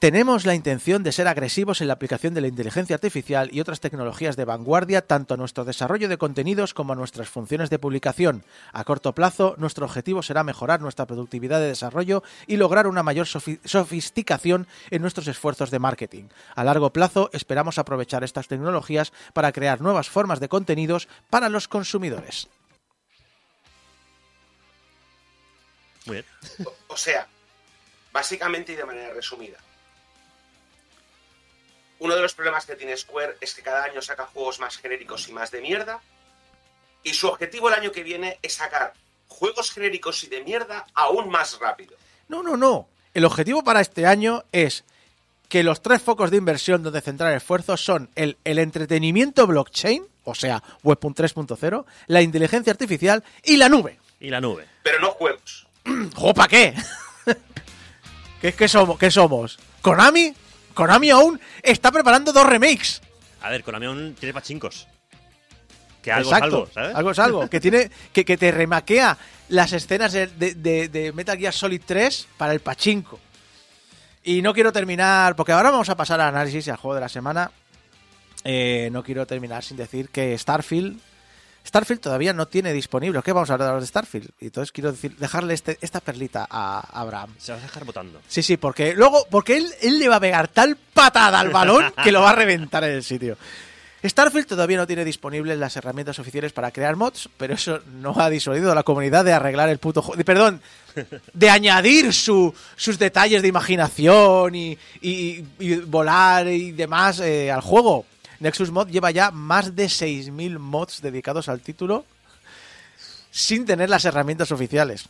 Tenemos 0.00 0.44
la 0.44 0.54
intención 0.54 1.02
de 1.02 1.12
ser 1.12 1.28
agresivos 1.28 1.80
en 1.80 1.86
la 1.86 1.94
aplicación 1.94 2.34
de 2.34 2.42
la 2.42 2.48
inteligencia 2.48 2.94
artificial 2.94 3.48
y 3.52 3.60
otras 3.60 3.80
tecnologías 3.80 4.36
de 4.36 4.44
vanguardia 4.44 5.06
tanto 5.06 5.32
a 5.32 5.36
nuestro 5.38 5.64
desarrollo 5.64 6.08
de 6.08 6.18
contenidos 6.18 6.74
como 6.74 6.92
a 6.92 6.96
nuestras 6.96 7.28
funciones 7.30 7.70
de 7.70 7.78
publicación. 7.78 8.44
A 8.72 8.84
corto 8.84 9.14
plazo, 9.14 9.54
nuestro 9.56 9.86
objetivo 9.86 10.22
será 10.22 10.44
mejorar 10.44 10.82
nuestra 10.82 11.06
productividad 11.06 11.58
de 11.60 11.68
desarrollo 11.68 12.22
y 12.46 12.56
lograr 12.56 12.86
una 12.86 13.02
mayor 13.02 13.26
sofi- 13.26 13.60
sofisticación 13.64 14.66
en 14.90 15.00
nuestros 15.00 15.26
esfuerzos 15.26 15.70
de 15.70 15.78
marketing. 15.78 16.24
A 16.54 16.64
largo 16.64 16.92
plazo, 16.92 17.30
esperamos 17.32 17.78
aprovechar 17.78 18.24
estas 18.24 18.48
tecnologías 18.48 19.12
para 19.32 19.52
crear 19.52 19.80
nuevas 19.80 20.10
formas 20.10 20.38
de 20.40 20.48
contenidos 20.48 21.08
para 21.30 21.48
los 21.48 21.66
consumidores. 21.66 22.48
Muy 26.04 26.16
bien. 26.16 26.26
O 26.88 26.96
sea, 26.96 27.26
básicamente 28.12 28.72
y 28.72 28.76
de 28.76 28.84
manera 28.84 29.14
resumida. 29.14 29.56
Uno 31.98 32.16
de 32.16 32.22
los 32.22 32.34
problemas 32.34 32.66
que 32.66 32.76
tiene 32.76 32.96
Square 32.96 33.36
es 33.40 33.54
que 33.54 33.62
cada 33.62 33.84
año 33.84 34.02
saca 34.02 34.26
juegos 34.26 34.60
más 34.60 34.76
genéricos 34.76 35.28
y 35.28 35.32
más 35.32 35.50
de 35.50 35.60
mierda. 35.60 36.00
Y 37.02 37.14
su 37.14 37.28
objetivo 37.28 37.68
el 37.68 37.74
año 37.74 37.92
que 37.92 38.02
viene 38.02 38.38
es 38.42 38.54
sacar 38.54 38.94
juegos 39.28 39.70
genéricos 39.70 40.22
y 40.24 40.28
de 40.28 40.42
mierda 40.42 40.86
aún 40.94 41.28
más 41.28 41.58
rápido. 41.60 41.96
No, 42.28 42.42
no, 42.42 42.56
no. 42.56 42.88
El 43.12 43.24
objetivo 43.24 43.62
para 43.62 43.80
este 43.80 44.06
año 44.06 44.44
es 44.52 44.84
que 45.48 45.62
los 45.62 45.82
tres 45.82 46.02
focos 46.02 46.30
de 46.30 46.36
inversión 46.36 46.82
donde 46.82 47.00
centrar 47.00 47.32
esfuerzos 47.34 47.84
son 47.84 48.10
el, 48.14 48.38
el 48.44 48.58
entretenimiento 48.58 49.46
blockchain, 49.46 50.06
o 50.24 50.34
sea, 50.34 50.62
Web 50.82 50.98
3.0, 50.98 51.84
la 52.06 52.22
inteligencia 52.22 52.72
artificial 52.72 53.22
y 53.44 53.56
la 53.56 53.68
nube. 53.68 53.98
Y 54.18 54.30
la 54.30 54.40
nube. 54.40 54.66
Pero 54.82 54.98
no 55.00 55.10
juegos. 55.12 55.66
¿Jo, 56.14 56.34
para 56.34 56.48
qué? 56.48 56.74
¿Qué, 58.40 58.52
qué 58.52 58.68
somos? 58.68 58.98
¿Qué 58.98 59.10
somos? 59.10 59.58
¿Konami? 59.82 60.34
Konami 60.74 61.10
aún 61.10 61.40
está 61.62 61.90
preparando 61.92 62.32
dos 62.32 62.44
remakes. 62.46 63.00
A 63.40 63.48
ver, 63.50 63.62
Konami 63.64 63.86
aún 63.86 64.16
tiene 64.18 64.32
pachincos. 64.32 64.86
Que 66.02 66.12
algo 66.12 66.30
Exacto. 66.30 66.46
es 66.46 66.52
algo, 66.54 66.70
¿sabes? 66.74 66.96
Algo 66.96 67.10
es 67.12 67.18
algo. 67.18 67.48
Que 67.50 67.60
tiene. 67.60 67.90
Que, 68.12 68.24
que 68.24 68.36
te 68.36 68.50
remaquea 68.50 69.16
las 69.48 69.72
escenas 69.72 70.12
de, 70.12 70.26
de- 70.26 70.54
de- 70.54 70.88
de 70.88 71.12
Metal 71.12 71.38
Gear 71.38 71.52
Solid 71.54 71.80
3 71.84 72.28
para 72.36 72.52
el 72.52 72.60
pachinko. 72.60 73.18
Y 74.22 74.42
no 74.42 74.52
quiero 74.52 74.72
terminar. 74.72 75.34
Porque 75.36 75.52
ahora 75.52 75.70
vamos 75.70 75.88
a 75.88 75.96
pasar 75.96 76.20
al 76.20 76.28
análisis 76.28 76.66
y 76.66 76.70
al 76.70 76.76
juego 76.76 76.94
de 76.96 77.00
la 77.00 77.08
semana. 77.08 77.50
Eh, 78.44 78.90
no 78.92 79.02
quiero 79.02 79.26
terminar 79.26 79.62
sin 79.64 79.76
decir 79.78 80.10
que 80.10 80.36
Starfield. 80.36 81.00
Starfield 81.66 82.00
todavía 82.00 82.32
no 82.32 82.46
tiene 82.46 82.72
disponible. 82.72 83.20
¿Qué 83.24 83.32
vamos 83.32 83.48
a 83.50 83.54
hablar 83.54 83.80
de 83.80 83.86
Starfield? 83.86 84.30
Y 84.40 84.46
entonces 84.46 84.70
quiero 84.70 84.92
decir, 84.92 85.16
dejarle 85.16 85.54
este- 85.54 85.78
esta 85.80 86.00
perlita 86.00 86.46
a 86.50 86.80
Abraham. 87.00 87.30
Se 87.38 87.52
va 87.52 87.58
a 87.58 87.62
dejar 87.62 87.84
votando. 87.84 88.20
Sí, 88.28 88.42
sí, 88.42 88.56
porque 88.58 88.94
luego, 88.94 89.26
porque 89.30 89.56
él, 89.56 89.68
él 89.80 89.98
le 89.98 90.08
va 90.08 90.16
a 90.16 90.20
pegar 90.20 90.48
tal 90.48 90.76
patada 90.76 91.40
al 91.40 91.48
balón 91.50 91.92
que 92.04 92.12
lo 92.12 92.20
va 92.20 92.30
a 92.30 92.34
reventar 92.34 92.84
en 92.84 92.90
el 92.92 93.02
sitio. 93.02 93.36
Starfield 94.06 94.46
todavía 94.46 94.76
no 94.76 94.86
tiene 94.86 95.02
disponibles 95.02 95.58
las 95.58 95.74
herramientas 95.78 96.18
oficiales 96.18 96.52
para 96.52 96.70
crear 96.70 96.94
mods, 96.94 97.30
pero 97.38 97.54
eso 97.54 97.80
no 98.02 98.12
ha 98.20 98.28
disuadido 98.28 98.70
a 98.70 98.74
la 98.74 98.82
comunidad 98.82 99.24
de 99.24 99.32
arreglar 99.32 99.70
el 99.70 99.78
puto 99.78 100.02
juego. 100.02 100.22
Perdón, 100.22 100.60
de 101.32 101.48
añadir 101.48 102.12
su- 102.12 102.54
sus 102.76 102.98
detalles 102.98 103.40
de 103.40 103.48
imaginación 103.48 104.54
y, 104.54 104.76
y- 105.00 105.42
y 105.58 105.76
volar 105.76 106.46
y 106.48 106.72
demás 106.72 107.20
eh, 107.20 107.50
al 107.50 107.62
juego. 107.62 108.04
Nexus 108.44 108.70
Mod 108.70 108.88
lleva 108.90 109.10
ya 109.10 109.30
más 109.30 109.74
de 109.74 109.86
6.000 109.86 110.58
mods 110.58 111.00
dedicados 111.00 111.48
al 111.48 111.62
título 111.62 112.04
sin 113.30 113.64
tener 113.64 113.88
las 113.88 114.04
herramientas 114.04 114.52
oficiales. 114.52 115.06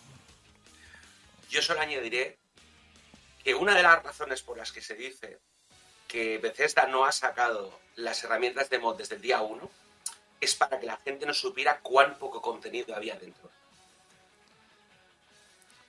Yo 1.51 1.61
solo 1.61 1.81
añadiré 1.81 2.39
que 3.43 3.57
una 3.57 3.75
de 3.75 3.83
las 3.83 4.05
razones 4.05 4.41
por 4.43 4.57
las 4.57 4.71
que 4.71 4.81
se 4.81 4.95
dice 4.95 5.41
que 6.07 6.39
Bethesda 6.39 6.87
no 6.87 7.07
ha 7.07 7.11
sacado 7.11 7.77
las 7.97 8.23
herramientas 8.23 8.71
de 8.71 8.79
mod 8.79 8.97
desde 8.97 9.17
el 9.17 9.23
día 9.23 9.43
1 9.43 9.69
es 10.41 10.55
para 10.55 10.79
que 10.79 10.87
la 10.87 10.97
gente 10.99 11.27
no 11.27 11.35
supiera 11.35 11.81
cuán 11.81 12.17
poco 12.21 12.41
contenido 12.41 12.95
había 12.95 13.17
dentro. 13.17 13.51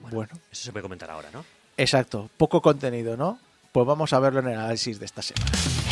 Bueno. 0.00 0.32
Eso 0.50 0.64
se 0.64 0.72
puede 0.72 0.82
comentar 0.82 1.12
ahora, 1.12 1.30
¿no? 1.30 1.44
Exacto, 1.76 2.28
poco 2.38 2.60
contenido, 2.60 3.16
¿no? 3.16 3.38
Pues 3.70 3.86
vamos 3.86 4.12
a 4.12 4.18
verlo 4.18 4.40
en 4.40 4.48
el 4.48 4.58
análisis 4.58 4.98
de 4.98 5.06
esta 5.06 5.22
semana. 5.22 5.85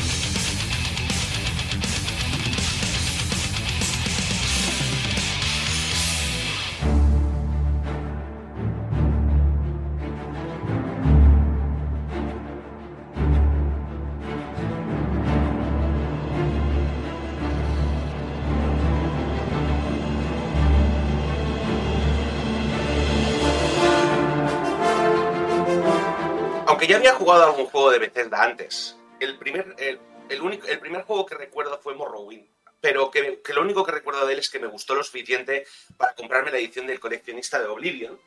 Aunque 26.84 26.92
ya 26.92 26.98
había 26.98 27.14
jugado 27.14 27.44
algún 27.44 27.64
juego 27.64 27.90
de 27.90 27.98
Bethesda 27.98 28.42
antes, 28.42 28.94
el 29.18 29.38
primer, 29.38 29.74
el, 29.78 29.98
el 30.28 30.42
único, 30.42 30.66
el 30.66 30.78
primer 30.80 31.04
juego 31.04 31.24
que 31.24 31.34
recuerdo 31.34 31.78
fue 31.78 31.94
Morrowind. 31.94 32.46
Pero 32.82 33.10
que, 33.10 33.40
que 33.40 33.54
lo 33.54 33.62
único 33.62 33.86
que 33.86 33.92
recuerdo 33.92 34.26
de 34.26 34.34
él 34.34 34.40
es 34.40 34.50
que 34.50 34.58
me 34.58 34.66
gustó 34.66 34.94
lo 34.94 35.02
suficiente 35.02 35.66
para 35.96 36.14
comprarme 36.14 36.50
la 36.50 36.58
edición 36.58 36.86
del 36.86 37.00
coleccionista 37.00 37.58
de 37.58 37.68
Oblivion. 37.68 38.20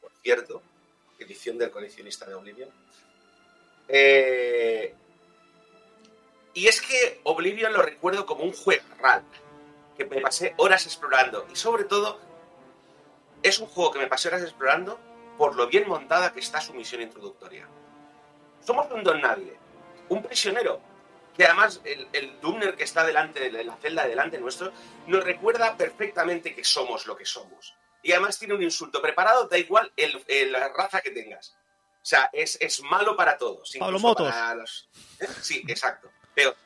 Por 0.00 0.10
cierto, 0.22 0.62
edición 1.18 1.58
del 1.58 1.70
coleccionista 1.70 2.24
de 2.24 2.34
Oblivion. 2.34 2.70
Eh, 3.88 4.94
y 6.54 6.66
es 6.66 6.80
que 6.80 7.20
Oblivion 7.24 7.74
lo 7.74 7.82
recuerdo 7.82 8.24
como 8.24 8.42
un 8.42 8.54
juego 8.54 8.84
real, 9.02 9.22
que 9.98 10.06
me 10.06 10.22
pasé 10.22 10.54
horas 10.56 10.86
explorando. 10.86 11.46
Y 11.52 11.56
sobre 11.56 11.84
todo, 11.84 12.18
es 13.42 13.58
un 13.58 13.66
juego 13.66 13.90
que 13.90 13.98
me 13.98 14.06
pasé 14.06 14.28
horas 14.28 14.40
explorando 14.40 14.98
por 15.36 15.54
lo 15.56 15.66
bien 15.66 15.86
montada 15.86 16.32
que 16.32 16.40
está 16.40 16.62
su 16.62 16.72
misión 16.72 17.02
introductoria. 17.02 17.68
Somos 18.64 18.90
un 18.92 19.02
don 19.02 19.20
nadie, 19.20 19.56
un 20.08 20.22
prisionero, 20.22 20.80
que 21.36 21.44
además 21.44 21.80
el, 21.84 22.08
el 22.12 22.40
Dumner 22.40 22.74
que 22.76 22.84
está 22.84 23.04
delante 23.04 23.48
de 23.50 23.64
la 23.64 23.76
celda 23.76 24.06
delante 24.06 24.38
nuestro 24.38 24.72
nos 25.06 25.24
recuerda 25.24 25.76
perfectamente 25.76 26.54
que 26.54 26.64
somos 26.64 27.06
lo 27.06 27.16
que 27.16 27.24
somos. 27.24 27.74
Y 28.02 28.12
además 28.12 28.38
tiene 28.38 28.54
un 28.54 28.62
insulto 28.62 29.00
preparado, 29.02 29.46
da 29.48 29.58
igual 29.58 29.92
el- 29.96 30.22
el- 30.28 30.52
la 30.52 30.68
raza 30.68 31.00
que 31.00 31.10
tengas. 31.10 31.56
O 32.02 32.06
sea, 32.08 32.30
es, 32.32 32.56
es 32.60 32.80
malo 32.82 33.16
para 33.16 33.36
todos. 33.36 33.74
Pablo 33.78 33.98
Motos. 33.98 34.30
para 34.30 34.54
los- 34.54 34.88
¿Eh? 35.20 35.26
Sí, 35.42 35.64
exacto. 35.68 36.10
Peor. 36.34 36.56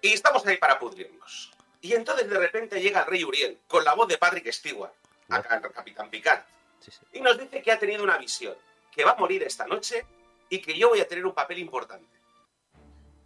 Y 0.00 0.12
estamos 0.12 0.44
ahí 0.46 0.56
para 0.56 0.78
pudrirnos. 0.78 1.52
Y 1.80 1.94
entonces 1.94 2.28
de 2.28 2.38
repente 2.38 2.80
llega 2.80 3.00
el 3.00 3.06
rey 3.06 3.24
Uriel, 3.24 3.60
con 3.68 3.84
la 3.84 3.94
voz 3.94 4.08
de 4.08 4.18
Patrick 4.18 4.50
Stewart, 4.52 4.92
acá 5.28 5.60
Capitán 5.60 6.10
Picard, 6.10 6.42
Sí, 6.80 6.90
sí. 6.90 6.98
y 7.12 7.20
nos 7.20 7.38
dice 7.38 7.62
que 7.62 7.72
ha 7.72 7.78
tenido 7.78 8.02
una 8.04 8.18
visión, 8.18 8.56
que 8.94 9.04
va 9.04 9.12
a 9.12 9.16
morir 9.16 9.42
esta 9.42 9.66
noche 9.66 10.06
y 10.48 10.60
que 10.60 10.76
yo 10.78 10.90
voy 10.90 11.00
a 11.00 11.08
tener 11.08 11.26
un 11.26 11.34
papel 11.34 11.58
importante. 11.58 12.20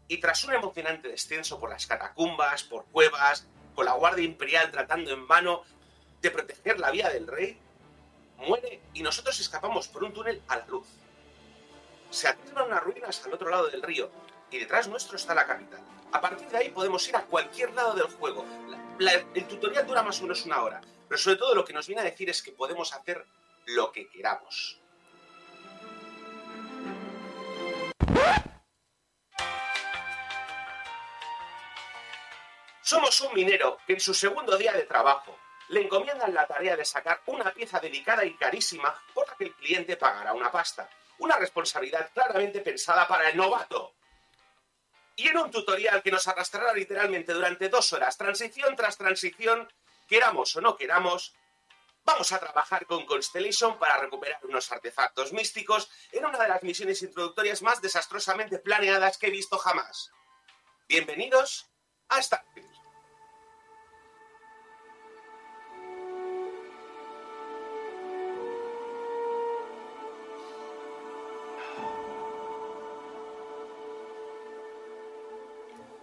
Y 0.08 0.18
tras 0.18 0.44
un 0.44 0.54
emocionante 0.54 1.08
descenso 1.08 1.58
por 1.58 1.70
las 1.70 1.86
catacumbas, 1.86 2.62
por 2.62 2.84
cuevas, 2.86 3.48
con 3.74 3.84
la 3.84 3.94
Guardia 3.94 4.24
Imperial 4.24 4.70
tratando 4.70 5.10
en 5.10 5.26
vano 5.26 5.64
de 6.22 6.30
proteger 6.30 6.78
la 6.78 6.90
vida 6.90 7.10
del 7.10 7.26
rey, 7.26 7.58
muere 8.38 8.80
y 8.94 9.02
nosotros 9.02 9.38
escapamos 9.40 9.88
por 9.88 10.04
un 10.04 10.12
túnel 10.12 10.40
a 10.48 10.56
la 10.56 10.66
luz. 10.66 10.86
Se 12.10 12.28
atisban 12.28 12.68
unas 12.68 12.82
ruinas 12.82 13.24
al 13.24 13.34
otro 13.34 13.50
lado 13.50 13.66
del 13.68 13.82
río 13.82 14.10
y 14.50 14.58
detrás 14.58 14.86
nuestro 14.88 15.16
está 15.16 15.34
la 15.34 15.46
capital. 15.46 15.80
A 16.12 16.20
partir 16.20 16.48
de 16.48 16.58
ahí 16.58 16.68
podemos 16.70 17.06
ir 17.08 17.16
a 17.16 17.24
cualquier 17.24 17.74
lado 17.74 17.94
del 17.94 18.06
juego. 18.06 18.44
El 19.34 19.48
tutorial 19.48 19.86
dura 19.86 20.02
más 20.02 20.20
o 20.20 20.22
menos 20.22 20.46
una 20.46 20.62
hora, 20.62 20.80
pero 21.08 21.18
sobre 21.18 21.36
todo 21.36 21.54
lo 21.54 21.64
que 21.64 21.72
nos 21.72 21.86
viene 21.86 22.02
a 22.02 22.04
decir 22.04 22.30
es 22.30 22.42
que 22.42 22.52
podemos 22.52 22.94
hacer 22.94 23.26
lo 23.66 23.90
que 23.90 24.08
queramos. 24.08 24.80
Somos 32.86 33.20
un 33.20 33.34
minero 33.34 33.78
que 33.84 33.94
en 33.94 34.00
su 34.00 34.14
segundo 34.14 34.56
día 34.56 34.72
de 34.72 34.84
trabajo 34.84 35.36
le 35.70 35.82
encomiendan 35.82 36.32
la 36.32 36.46
tarea 36.46 36.76
de 36.76 36.84
sacar 36.84 37.20
una 37.26 37.52
pieza 37.52 37.80
delicada 37.80 38.24
y 38.24 38.36
carísima 38.36 38.94
por 39.12 39.26
la 39.26 39.34
que 39.34 39.44
el 39.44 39.54
cliente 39.54 39.96
pagará 39.96 40.32
una 40.32 40.52
pasta. 40.52 40.88
Una 41.18 41.36
responsabilidad 41.36 42.10
claramente 42.14 42.60
pensada 42.60 43.08
para 43.08 43.28
el 43.28 43.36
novato. 43.36 43.94
Y 45.16 45.26
en 45.26 45.38
un 45.38 45.50
tutorial 45.50 46.02
que 46.02 46.12
nos 46.12 46.28
arrastrará 46.28 46.72
literalmente 46.74 47.32
durante 47.32 47.68
dos 47.68 47.92
horas, 47.92 48.16
transición 48.16 48.76
tras 48.76 48.96
transición, 48.96 49.68
queramos 50.06 50.54
o 50.54 50.60
no 50.60 50.76
queramos, 50.76 51.34
Vamos 52.06 52.30
a 52.30 52.38
trabajar 52.38 52.86
con 52.86 53.04
Constellation 53.04 53.80
para 53.80 53.98
recuperar 53.98 54.38
unos 54.44 54.70
artefactos 54.70 55.32
místicos 55.32 55.90
en 56.12 56.24
una 56.24 56.38
de 56.38 56.48
las 56.48 56.62
misiones 56.62 57.02
introductorias 57.02 57.62
más 57.62 57.82
desastrosamente 57.82 58.60
planeadas 58.60 59.18
que 59.18 59.26
he 59.26 59.30
visto 59.30 59.58
jamás. 59.58 60.12
Bienvenidos 60.88 61.68
a 62.08 62.22
Starfield. 62.22 62.70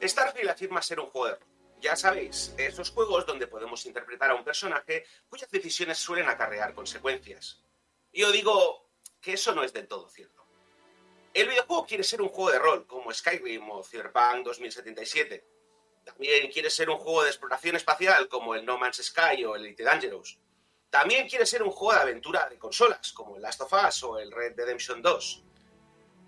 Starfield 0.02 0.50
afirma 0.50 0.82
ser 0.82 1.00
un 1.00 1.06
juego 1.06 1.28
de 1.28 1.36
rol 1.36 1.53
ya 1.84 1.98
sabéis, 1.98 2.54
esos 2.58 2.92
juegos 2.92 3.26
donde 3.26 3.46
podemos 3.46 3.86
interpretar 3.86 4.32
a 4.32 4.36
un 4.36 4.46
personaje 4.46 5.06
cuyas 5.28 5.52
decisiones 5.52 5.98
suelen 5.98 6.30
acarrear 6.30 6.74
consecuencias. 6.74 7.62
Yo 8.14 8.32
digo 8.32 8.90
que 9.20 9.34
eso 9.34 9.54
no 9.54 9.66
es 9.66 9.74
del 9.74 9.90
todo 9.90 10.08
cierto. 10.08 10.46
El 11.34 11.50
videojuego 11.50 11.86
quiere 11.86 12.06
ser 12.06 12.22
un 12.22 12.30
juego 12.30 12.52
de 12.52 12.60
rol, 12.60 12.88
como 12.88 13.14
Skyrim 13.14 13.70
o 13.70 13.84
Cyberpunk 13.84 14.46
2077. 14.46 15.46
También 16.06 16.50
quiere 16.54 16.70
ser 16.70 16.90
un 16.90 17.00
juego 17.00 17.24
de 17.24 17.32
exploración 17.32 17.76
espacial, 17.76 18.30
como 18.30 18.56
el 18.56 18.66
No 18.66 18.78
Man's 18.78 19.04
Sky 19.04 19.44
o 19.44 19.58
el 19.58 19.66
Elite 19.66 19.84
Dangerous. 19.84 20.40
También 20.90 21.28
quiere 21.28 21.46
ser 21.46 21.64
un 21.64 21.72
juego 21.72 21.96
de 21.96 22.04
aventura 22.04 22.48
de 22.48 22.58
consolas, 22.58 23.12
como 23.12 23.36
el 23.36 23.42
Last 23.42 23.60
of 23.60 23.74
Us 23.74 24.04
o 24.04 24.20
el 24.20 24.32
Red 24.32 24.56
Redemption 24.56 25.02
2. 25.02 25.44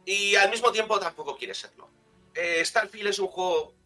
Y 0.03 0.35
al 0.35 0.49
mismo 0.49 0.73
tiempo 0.73 0.99
tampoco 0.99 1.37
quiere 1.37 1.53
serlo. 1.53 1.89
Eh, 2.33 2.65
Starfield 2.65 3.07
es 3.07 3.19
un 3.19 3.29
juego 3.29 3.84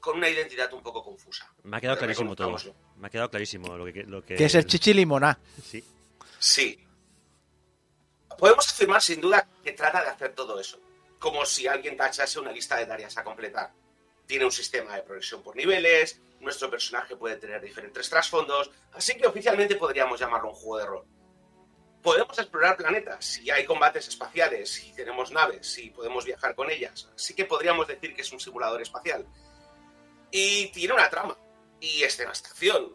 con 0.00 0.16
una 0.16 0.28
identidad 0.28 0.72
un 0.72 0.82
poco 0.82 1.02
confusa. 1.02 1.52
Me 1.64 1.76
ha 1.76 1.80
quedado 1.80 1.96
Pero 1.96 2.06
clarísimo 2.06 2.36
todo. 2.36 2.56
Me 2.96 3.06
ha 3.06 3.10
quedado 3.10 3.30
clarísimo 3.30 3.76
lo 3.76 3.84
que... 3.84 4.04
Lo 4.04 4.24
que, 4.24 4.36
Que 4.36 4.44
es 4.44 4.54
el 4.54 4.66
chichi 4.66 4.94
limoná. 4.94 5.38
Sí. 5.62 5.84
Sí. 6.38 6.88
Podemos 8.38 8.68
afirmar 8.68 9.02
sin 9.02 9.20
duda 9.20 9.46
que 9.64 9.72
trata 9.72 10.02
de 10.02 10.10
hacer 10.10 10.32
todo 10.34 10.60
eso, 10.60 10.80
como 11.18 11.44
si 11.44 11.66
alguien 11.66 11.96
tachase 11.96 12.38
una 12.38 12.52
lista 12.52 12.76
de 12.76 12.86
tareas 12.86 13.16
a 13.18 13.24
completar. 13.24 13.72
Tiene 14.26 14.44
un 14.44 14.52
sistema 14.52 14.94
de 14.94 15.02
progresión 15.02 15.42
por 15.42 15.56
niveles, 15.56 16.20
nuestro 16.40 16.70
personaje 16.70 17.16
puede 17.16 17.36
tener 17.36 17.60
diferentes 17.60 18.08
trasfondos, 18.08 18.70
así 18.92 19.16
que 19.16 19.26
oficialmente 19.26 19.74
podríamos 19.74 20.20
llamarlo 20.20 20.50
un 20.50 20.54
juego 20.54 20.78
de 20.78 20.86
rol. 20.86 21.04
Podemos 22.02 22.38
explorar 22.38 22.76
planetas, 22.76 23.24
si 23.24 23.50
hay 23.50 23.64
combates 23.64 24.06
espaciales, 24.06 24.70
si 24.70 24.92
tenemos 24.92 25.32
naves, 25.32 25.66
si 25.66 25.90
podemos 25.90 26.24
viajar 26.24 26.54
con 26.54 26.70
ellas, 26.70 27.08
así 27.14 27.34
que 27.34 27.44
podríamos 27.44 27.88
decir 27.88 28.14
que 28.14 28.22
es 28.22 28.32
un 28.32 28.38
simulador 28.38 28.80
espacial. 28.80 29.26
Y 30.30 30.68
tiene 30.72 30.94
una 30.94 31.08
trama, 31.08 31.36
y 31.80 32.02
escenas 32.02 32.42
de 32.42 32.48
acción, 32.48 32.92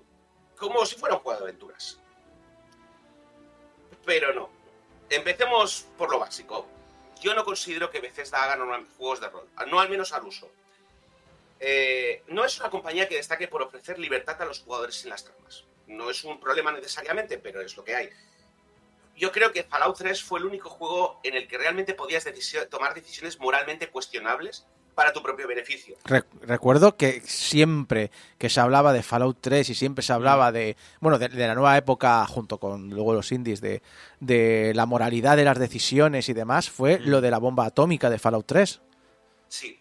como 0.58 0.86
si 0.86 0.96
fuera 0.96 1.15
un 1.15 1.22
juego 1.22 1.39
de 1.39 1.46
aventuras 1.46 2.00
pero 4.06 4.34
no. 4.34 4.50
Empecemos 5.10 5.88
por 5.98 6.12
lo 6.12 6.19
básico. 6.19 6.67
Yo 7.22 7.34
no 7.34 7.46
considero 7.46 7.89
que 7.89 8.02
Bethesda 8.02 8.43
haga 8.43 8.84
juegos 8.98 9.22
de 9.22 9.30
rol, 9.30 9.48
no 9.67 9.80
al 9.80 9.89
menos 9.89 10.12
al 10.12 10.26
uso. 10.26 10.52
Eh, 11.60 12.24
no 12.28 12.43
es 12.43 12.60
una 12.60 12.69
compañía 12.69 13.08
que 13.08 13.15
destaque 13.15 13.48
por 13.48 13.62
ofrecer 13.62 13.98
libertad 13.98 14.41
a 14.41 14.46
los 14.46 14.60
jugadores 14.60 15.04
en 15.04 15.12
las 15.12 15.24
tramas. 15.24 15.63
No 15.88 16.10
es 16.10 16.24
un 16.24 16.39
problema 16.39 16.72
necesariamente, 16.72 17.38
pero 17.38 17.62
es 17.62 17.78
lo 17.78 17.84
que 17.84 17.96
hay. 17.96 18.10
Yo 19.15 19.32
creo 19.32 19.54
que 19.54 19.63
Fallout 19.63 19.98
3 19.98 20.24
fue 20.24 20.39
el 20.39 20.46
único 20.46 20.69
juego 20.69 21.22
en 21.24 21.36
el 21.36 21.48
que 21.48 21.58
realmente 21.58 21.93
podías 21.93 22.28
tomar 22.69 22.93
decisiones 22.93 23.39
moralmente 23.39 23.89
cuestionables 23.89 24.65
para 24.93 25.12
tu 25.13 25.21
propio 25.23 25.47
beneficio. 25.47 25.95
Re- 26.06 26.23
recuerdo 26.41 26.95
que 26.95 27.21
siempre 27.21 28.12
que 28.38 28.49
se 28.49 28.60
hablaba 28.60 28.93
de 28.93 29.03
Fallout 29.03 29.38
3 29.41 29.69
y 29.69 29.75
siempre 29.75 30.03
se 30.03 30.13
hablaba 30.13 30.51
de, 30.51 30.75
bueno, 30.99 31.17
de, 31.19 31.29
de 31.29 31.47
la 31.47 31.56
nueva 31.56 31.77
época, 31.77 32.25
junto 32.27 32.60
con 32.60 32.89
luego 32.89 33.13
los 33.13 33.32
indies, 33.32 33.62
de, 33.62 33.82
de 34.19 34.71
la 34.75 34.86
moralidad 34.86 35.36
de 35.38 35.45
las 35.45 35.58
decisiones 35.60 36.29
y 36.29 36.34
demás, 36.34 36.69
fue 36.69 36.99
lo 36.99 37.21
de 37.21 37.32
la 37.32 37.39
bomba 37.39 37.65
atómica 37.65 38.10
de 38.10 38.19
Fallout 38.19 38.45
3. 38.45 38.82
Sí. 39.47 39.79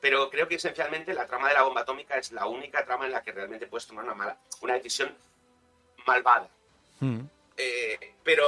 Pero 0.00 0.30
creo 0.30 0.46
que 0.46 0.54
esencialmente 0.56 1.14
la 1.14 1.26
trama 1.26 1.48
de 1.48 1.54
la 1.54 1.62
bomba 1.62 1.80
atómica 1.80 2.16
es 2.16 2.30
la 2.32 2.46
única 2.46 2.84
trama 2.84 3.06
en 3.06 3.12
la 3.12 3.22
que 3.22 3.32
realmente 3.32 3.66
puedes 3.66 3.86
tomar 3.86 4.04
una, 4.04 4.14
mala, 4.14 4.38
una 4.60 4.74
decisión 4.74 5.12
malvada. 6.06 6.48
Mm. 7.00 7.20
Eh, 7.56 8.14
pero, 8.22 8.44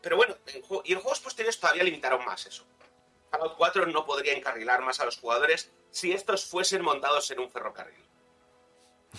pero 0.00 0.16
bueno, 0.16 0.34
en 0.46 0.62
y 0.84 0.92
en 0.92 1.00
juegos 1.00 1.20
posteriores 1.20 1.60
todavía 1.60 1.84
limitaron 1.84 2.24
más 2.24 2.46
eso. 2.46 2.64
Fallout 3.32 3.56
4 3.56 3.86
no 3.86 4.04
podría 4.04 4.34
encarrilar 4.34 4.82
más 4.82 5.00
a 5.00 5.06
los 5.06 5.16
jugadores 5.18 5.72
si 5.90 6.12
estos 6.12 6.44
fuesen 6.44 6.82
montados 6.82 7.30
en 7.30 7.40
un 7.40 7.50
ferrocarril. 7.50 8.04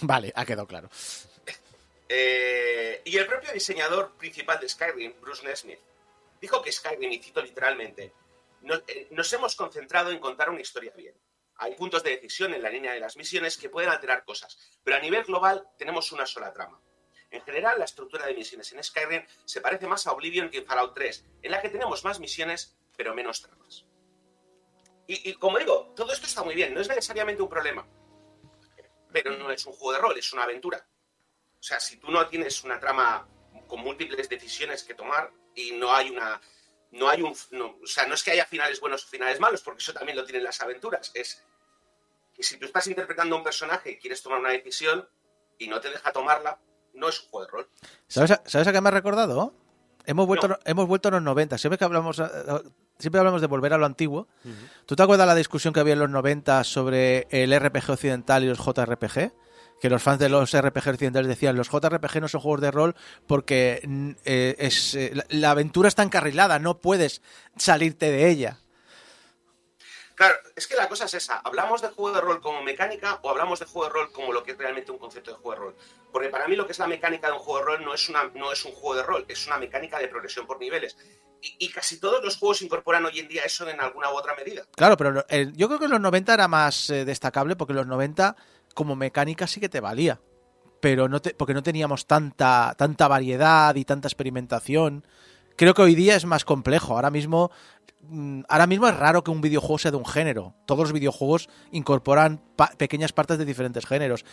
Vale, 0.02 0.32
ha 0.36 0.46
quedado 0.46 0.68
claro. 0.68 0.88
Eh, 2.10 3.02
y 3.06 3.18
el 3.18 3.26
propio 3.26 3.52
diseñador 3.52 4.14
principal 4.18 4.60
de 4.60 4.70
Skyrim, 4.70 5.14
Bruce 5.20 5.44
Nesmith, 5.44 5.80
dijo 6.40 6.62
que 6.62 6.72
Skyrim, 6.72 7.12
y 7.12 7.20
cito 7.24 7.42
literalmente, 7.42 8.14
"No- 8.62 8.76
eh, 8.88 9.08
nos 9.12 9.32
hemos 9.34 9.56
concentrado 9.56 10.12
en 10.12 10.20
contar 10.20 10.50
una 10.50 10.62
historia 10.62 10.94
bien. 10.96 11.16
Hay 11.58 11.76
puntos 11.76 12.04
de 12.04 12.12
decisión 12.12 12.54
en 12.54 12.62
la 12.62 12.70
línea 12.70 12.94
de 12.94 13.00
las 13.00 13.18
misiones 13.18 13.58
que 13.58 13.70
pueden 13.70 13.90
alterar 13.90 14.26
cosas, 14.26 14.58
pero 14.84 14.98
a 14.98 15.00
nivel 15.00 15.24
global 15.24 15.68
tenemos 15.78 16.12
una 16.12 16.26
sola 16.28 16.54
trama. 16.54 16.80
En 17.32 17.42
general, 17.42 17.80
la 17.80 17.86
estructura 17.86 18.28
de 18.28 18.36
misiones 18.36 18.72
en 18.74 18.84
Skyrim 18.84 19.26
se 19.46 19.62
parece 19.62 19.88
más 19.88 20.06
a 20.06 20.12
Oblivion 20.12 20.50
que 20.52 20.60
en 20.60 20.66
Fallout 20.68 20.94
3, 20.94 21.26
en 21.42 21.52
la 21.52 21.62
que 21.62 21.70
tenemos 21.70 22.04
más 22.04 22.20
misiones, 22.20 22.76
pero 22.96 23.16
menos 23.16 23.42
tramas. 23.42 23.86
Y, 25.08 25.30
y 25.32 25.34
como 25.36 25.60
digo, 25.60 25.94
todo 25.96 26.12
esto 26.14 26.26
está 26.28 26.44
muy 26.44 26.56
bien, 26.56 26.74
no 26.74 26.80
es 26.82 26.88
necesariamente 26.88 27.42
un 27.42 27.50
problema, 27.50 27.86
pero 29.12 29.38
no 29.38 29.52
es 29.52 29.66
un 29.66 29.74
juego 29.74 29.94
de 29.94 30.00
rol, 30.00 30.18
es 30.18 30.32
una 30.34 30.44
aventura. 30.44 30.86
O 31.60 31.64
sea, 31.64 31.80
si 31.80 31.98
tú 31.98 32.10
no 32.12 32.28
tienes 32.28 32.64
una 32.64 32.80
trama 32.80 33.28
con 33.68 33.80
múltiples 33.82 34.28
decisiones 34.30 34.84
que 34.84 34.94
tomar 34.96 35.32
y 35.56 35.72
no 35.74 35.94
hay 35.94 36.10
una. 36.10 36.40
No 36.92 37.10
hay 37.10 37.22
un. 37.22 37.36
no- 37.52 37.78
o 37.82 37.88
sea, 37.88 38.06
no 38.06 38.14
es 38.14 38.24
que 38.24 38.32
haya 38.32 38.46
finales 38.46 38.80
buenos 38.80 39.04
o 39.04 39.08
finales 39.08 39.40
malos, 39.40 39.62
porque 39.62 39.80
eso 39.82 39.94
también 39.94 40.18
lo 40.18 40.24
tienen 40.26 40.44
las 40.44 40.62
aventuras. 40.62 41.12
Es 41.14 41.44
que 42.34 42.44
si 42.44 42.58
tú 42.58 42.66
estás 42.66 42.86
interpretando 42.88 43.36
a 43.36 43.38
un 43.40 43.44
personaje 43.44 43.92
y 43.92 43.98
quieres 43.98 44.22
tomar 44.22 44.40
una 44.40 44.50
decisión 44.52 45.08
y 45.58 45.68
no 45.68 45.80
te 45.80 45.90
deja 45.90 46.12
tomarla, 46.12 46.60
no 46.94 47.10
es 47.10 47.22
un 47.22 47.30
juego 47.30 47.46
de 47.46 47.52
rol. 47.52 47.70
¿Sabes 48.08 48.32
a, 48.32 48.44
¿sabes 48.46 48.68
a 48.68 48.72
qué 48.72 48.82
me 48.82 48.90
ha 48.90 48.92
recordado? 48.92 49.54
Hemos 50.06 50.28
vuelto, 50.28 50.48
No. 50.50 50.60
hemos 50.66 50.88
vuelto 50.88 51.08
a 51.08 51.12
los 51.12 51.22
90. 51.22 51.58
Siempre 51.58 51.78
que 51.78 51.86
hablamos, 51.86 52.20
eh, 52.20 52.26
siempre 53.00 53.20
hablamos 53.20 53.42
de 53.42 53.48
volver 53.48 53.74
a 53.74 53.78
lo 53.78 53.86
antiguo. 53.86 54.28
¿Tú 54.86 54.96
te 54.96 55.04
acuerdas 55.04 55.28
la 55.28 55.36
discusión 55.36 55.74
que 55.74 55.80
había 55.80 55.94
en 55.94 56.00
los 56.00 56.10
90 56.10 56.64
sobre 56.64 57.28
el 57.30 57.58
RPG 57.58 57.92
occidental 57.92 58.44
y 58.44 58.48
los 58.48 58.60
JRPG? 58.60 59.34
Que 59.82 59.90
los 59.90 60.02
fans 60.02 60.20
de 60.20 60.30
los 60.30 60.56
RPG 60.56 60.90
occidentales 60.90 61.28
decían 61.28 61.58
los 61.58 61.70
JRPG 61.70 62.22
no 62.22 62.28
son 62.30 62.40
juegos 62.40 62.62
de 62.62 62.72
rol 62.72 62.96
porque 63.28 63.82
mm, 63.86 64.12
eh, 64.24 64.56
es, 64.58 64.96
eh, 64.96 65.12
la, 65.14 65.26
la 65.28 65.52
aventura 65.52 65.90
está 65.90 66.04
encarrilada, 66.04 66.58
no 66.60 66.80
puedes 66.80 67.22
salirte 67.58 68.10
de 68.10 68.30
ella. 68.30 68.60
Claro, 70.16 70.36
es 70.56 70.68
que 70.68 70.76
la 70.76 70.88
cosa 70.88 71.06
es 71.06 71.14
esa. 71.16 71.38
¿Hablamos 71.44 71.82
de 71.82 71.90
juego 71.90 72.16
de 72.16 72.22
rol 72.22 72.40
como 72.40 72.62
mecánica 72.62 73.20
o 73.24 73.30
hablamos 73.30 73.60
de 73.60 73.66
juego 73.66 73.88
de 73.88 73.94
rol 73.94 74.12
como 74.12 74.32
lo 74.32 74.44
que 74.44 74.52
es 74.52 74.58
realmente 74.58 74.92
un 74.92 75.00
concepto 75.00 75.32
de 75.32 75.38
juego 75.38 75.52
de 75.52 75.66
rol? 75.66 75.76
Porque 76.12 76.30
para 76.30 76.48
mí 76.48 76.56
lo 76.56 76.66
que 76.66 76.74
es 76.74 76.80
la 76.80 76.88
mecánica 76.88 77.28
de 77.28 77.34
un 77.34 77.40
juego 77.40 77.60
de 77.60 77.66
rol 77.66 77.86
no 77.86 77.94
es, 77.94 78.08
una, 78.10 78.26
no 78.36 78.52
es 78.52 78.64
un 78.64 78.74
juego 78.74 78.96
de 78.96 79.04
rol, 79.04 79.26
es 79.28 79.48
una 79.48 79.58
mecánica 79.58 79.98
de 79.98 80.08
progresión 80.08 80.46
por 80.46 80.60
niveles. 80.60 80.96
Y, 81.60 81.70
casi 81.70 82.00
todos 82.00 82.24
los 82.24 82.38
juegos 82.38 82.62
incorporan 82.62 83.04
hoy 83.06 83.20
en 83.20 83.28
día 83.28 83.42
eso 83.44 83.68
en 83.68 83.80
alguna 83.82 84.10
u 84.12 84.16
otra 84.16 84.34
medida. 84.36 84.64
Claro, 84.76 84.96
pero 84.96 85.26
el- 85.28 85.54
yo 85.58 85.68
creo 85.68 85.78
que 85.80 85.86
en 85.86 85.92
los 85.92 86.00
90 86.00 86.34
era 86.34 86.48
más 86.48 86.90
eh, 86.90 87.04
destacable 87.04 87.56
porque 87.58 87.74
en 87.74 87.78
los 87.78 87.88
90 87.88 88.36
como 88.74 88.96
mecánica 88.96 89.46
sí 89.46 89.60
que 89.60 89.68
te 89.70 89.82
valía. 89.82 90.22
Pero 90.80 91.08
no 91.10 91.22
te, 91.22 91.34
porque 91.34 91.54
no 91.54 91.64
teníamos 91.64 92.06
tanta, 92.08 92.76
tanta 92.78 93.08
variedad 93.08 93.76
y 93.76 93.86
tanta 93.86 94.08
experimentación. 94.08 95.06
Creo 95.56 95.74
que 95.74 95.82
hoy 95.82 95.96
día 95.96 96.16
es 96.16 96.26
más 96.26 96.46
complejo. 96.46 96.96
Ahora 96.96 97.10
mismo, 97.12 97.52
mm, 98.02 98.42
ahora 98.50 98.66
mismo 98.68 98.88
es 98.88 98.96
raro 98.96 99.24
que 99.24 99.32
un 99.32 99.40
videojuego 99.42 99.78
sea 99.78 99.92
de 99.92 99.98
un 99.98 100.06
género. 100.06 100.56
Todos 100.66 100.82
los 100.82 100.94
videojuegos 100.94 101.48
incorporan 101.72 102.42
pa- 102.56 102.72
pequeñas 102.78 103.14
partes 103.14 103.38
de 103.38 103.46
diferentes 103.46 103.86
géneros. 103.86 104.26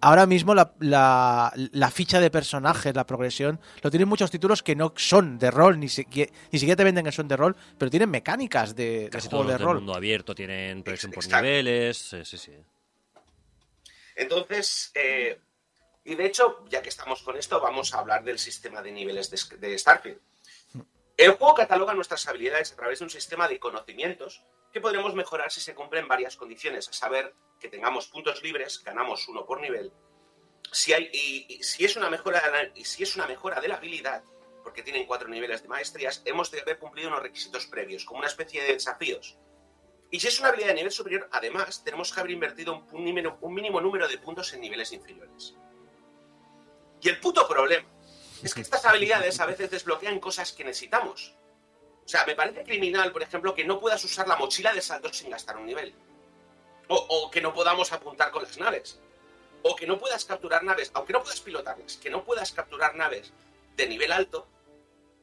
Ahora 0.00 0.26
mismo 0.26 0.54
la, 0.54 0.72
la- 0.80 1.52
la 1.54 1.90
ficha 1.90 2.20
de 2.20 2.30
personajes, 2.30 2.94
la 2.94 3.06
progresión, 3.06 3.60
lo 3.82 3.90
tienen 3.90 4.08
muchos 4.08 4.30
títulos 4.30 4.62
que 4.62 4.74
no 4.76 4.92
son 4.96 5.38
de 5.38 5.50
rol, 5.50 5.78
ni, 5.78 5.88
siquiera, 5.88 6.32
ni 6.50 6.58
siquiera 6.58 6.76
te 6.76 6.84
venden 6.84 7.04
que 7.04 7.12
son 7.12 7.28
de 7.28 7.36
rol, 7.36 7.56
pero 7.78 7.90
tienen 7.90 8.10
mecánicas 8.10 8.74
de, 8.74 9.08
de 9.08 9.10
juego 9.28 9.28
todos 9.30 9.46
de 9.46 9.52
del 9.54 9.62
rol. 9.62 9.76
mundo 9.76 9.94
abierto 9.94 10.34
tienen 10.34 10.82
progresión 10.82 11.12
por 11.12 11.22
niveles. 11.42 11.96
Sí, 11.98 12.24
sí, 12.24 12.38
sí. 12.38 12.52
Entonces, 14.16 14.90
eh, 14.94 15.38
y 16.04 16.14
de 16.14 16.26
hecho, 16.26 16.64
ya 16.70 16.82
que 16.82 16.88
estamos 16.88 17.22
con 17.22 17.36
esto, 17.36 17.60
vamos 17.60 17.92
a 17.94 17.98
hablar 17.98 18.24
del 18.24 18.38
sistema 18.38 18.82
de 18.82 18.92
niveles 18.92 19.30
de, 19.30 19.58
de 19.58 19.78
Starfield. 19.78 20.18
El 21.16 21.30
juego 21.32 21.54
cataloga 21.54 21.94
nuestras 21.94 22.28
habilidades 22.28 22.72
a 22.72 22.76
través 22.76 22.98
de 22.98 23.06
un 23.06 23.10
sistema 23.10 23.48
de 23.48 23.58
conocimientos 23.58 24.42
que 24.70 24.82
podremos 24.82 25.14
mejorar 25.14 25.50
si 25.50 25.60
se 25.62 25.74
cumplen 25.74 26.08
varias 26.08 26.36
condiciones, 26.36 26.90
a 26.90 26.92
saber 26.92 27.34
que 27.58 27.68
tengamos 27.70 28.08
puntos 28.08 28.42
libres, 28.42 28.82
ganamos 28.84 29.26
uno 29.28 29.46
por 29.46 29.62
nivel, 29.62 29.90
si 30.70 30.92
hay, 30.92 31.08
y, 31.14 31.62
si 31.62 31.86
es 31.86 31.96
una 31.96 32.10
mejora 32.10 32.42
si 32.84 33.02
es 33.02 33.16
una 33.16 33.26
mejora 33.26 33.62
de 33.62 33.68
la 33.68 33.76
habilidad, 33.76 34.24
porque 34.62 34.82
tienen 34.82 35.06
cuatro 35.06 35.28
niveles 35.28 35.62
de 35.62 35.68
maestrías, 35.68 36.20
hemos 36.26 36.50
de 36.50 36.60
haber 36.60 36.78
cumplido 36.78 37.08
unos 37.08 37.22
requisitos 37.22 37.66
previos, 37.66 38.04
como 38.04 38.18
una 38.18 38.28
especie 38.28 38.62
de 38.62 38.74
desafíos. 38.74 39.38
Y 40.10 40.20
si 40.20 40.28
es 40.28 40.38
una 40.38 40.50
habilidad 40.50 40.68
de 40.68 40.74
nivel 40.74 40.92
superior, 40.92 41.28
además, 41.32 41.82
tenemos 41.82 42.12
que 42.12 42.20
haber 42.20 42.32
invertido 42.32 42.74
un, 42.74 43.36
un 43.40 43.54
mínimo 43.54 43.80
número 43.80 44.06
de 44.06 44.18
puntos 44.18 44.52
en 44.52 44.60
niveles 44.60 44.92
inferiores. 44.92 45.54
Y 47.00 47.08
el 47.08 47.20
puto 47.20 47.48
problema 47.48 47.95
es 48.42 48.54
que 48.54 48.60
estas 48.60 48.84
habilidades 48.84 49.40
a 49.40 49.46
veces 49.46 49.70
desbloquean 49.70 50.20
cosas 50.20 50.52
que 50.52 50.64
necesitamos. 50.64 51.34
O 52.04 52.08
sea, 52.08 52.24
me 52.24 52.34
parece 52.34 52.62
criminal, 52.62 53.12
por 53.12 53.22
ejemplo, 53.22 53.54
que 53.54 53.64
no 53.64 53.80
puedas 53.80 54.02
usar 54.04 54.28
la 54.28 54.36
mochila 54.36 54.72
de 54.72 54.80
saltos 54.80 55.16
sin 55.16 55.30
gastar 55.30 55.56
un 55.56 55.66
nivel. 55.66 55.94
O, 56.88 56.94
o 56.94 57.30
que 57.30 57.40
no 57.40 57.52
podamos 57.52 57.92
apuntar 57.92 58.30
con 58.30 58.44
las 58.44 58.58
naves. 58.58 59.00
O 59.62 59.74
que 59.74 59.86
no 59.86 59.98
puedas 59.98 60.24
capturar 60.24 60.62
naves, 60.62 60.90
aunque 60.94 61.12
no 61.12 61.22
puedas 61.22 61.40
pilotarlas, 61.40 61.96
que 61.96 62.10
no 62.10 62.24
puedas 62.24 62.52
capturar 62.52 62.94
naves 62.94 63.32
de 63.74 63.88
nivel 63.88 64.12
alto 64.12 64.48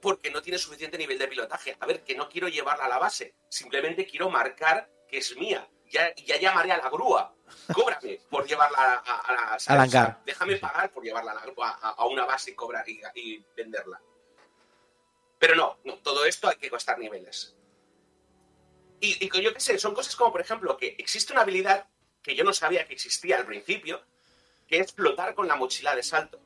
porque 0.01 0.29
no 0.29 0.41
tienes 0.41 0.61
suficiente 0.61 0.97
nivel 0.97 1.17
de 1.17 1.29
pilotaje. 1.29 1.77
A 1.79 1.85
ver, 1.85 2.03
que 2.03 2.15
no 2.15 2.27
quiero 2.27 2.49
llevarla 2.49 2.85
a 2.85 2.89
la 2.89 2.99
base, 2.99 3.35
simplemente 3.47 4.05
quiero 4.05 4.29
marcar 4.29 4.89
que 5.07 5.19
es 5.19 5.37
mía. 5.37 5.65
ya, 5.89 6.13
ya 6.15 6.37
llamaré 6.37 6.73
a 6.73 6.77
la 6.77 6.89
grúa. 6.89 7.33
Cóbrame 7.73 8.19
por 8.29 8.45
llevarla 8.47 8.77
a, 8.77 8.93
a, 8.95 9.17
a 9.55 9.75
la- 9.75 9.83
hangar. 9.83 10.21
Déjame 10.25 10.57
pagar 10.57 10.91
por 10.91 11.03
llevarla 11.03 11.31
a, 11.31 11.69
a, 11.69 11.89
a 11.91 12.05
una 12.07 12.25
base 12.25 12.51
y 12.51 12.55
cobrar 12.55 12.87
y, 12.87 13.01
y 13.15 13.45
venderla. 13.55 14.01
Pero 15.39 15.55
no, 15.55 15.77
no, 15.83 15.97
todo 15.99 16.25
esto 16.25 16.47
hay 16.49 16.55
que 16.57 16.69
costar 16.69 16.97
niveles. 16.99 17.55
Y, 19.01 19.25
y 19.25 19.41
yo 19.41 19.53
qué 19.53 19.59
sé, 19.59 19.77
son 19.77 19.93
cosas 19.93 20.15
como, 20.15 20.31
por 20.31 20.41
ejemplo, 20.41 20.77
que 20.77 20.95
existe 20.97 21.33
una 21.33 21.41
habilidad 21.41 21.87
que 22.21 22.35
yo 22.35 22.43
no 22.45 22.53
sabía 22.53 22.87
que 22.87 22.93
existía 22.93 23.37
al 23.37 23.45
principio, 23.45 24.01
que 24.67 24.77
es 24.77 24.93
flotar 24.93 25.35
con 25.35 25.47
la 25.47 25.55
mochila 25.57 25.93
de 25.95 26.03
salto. 26.03 26.39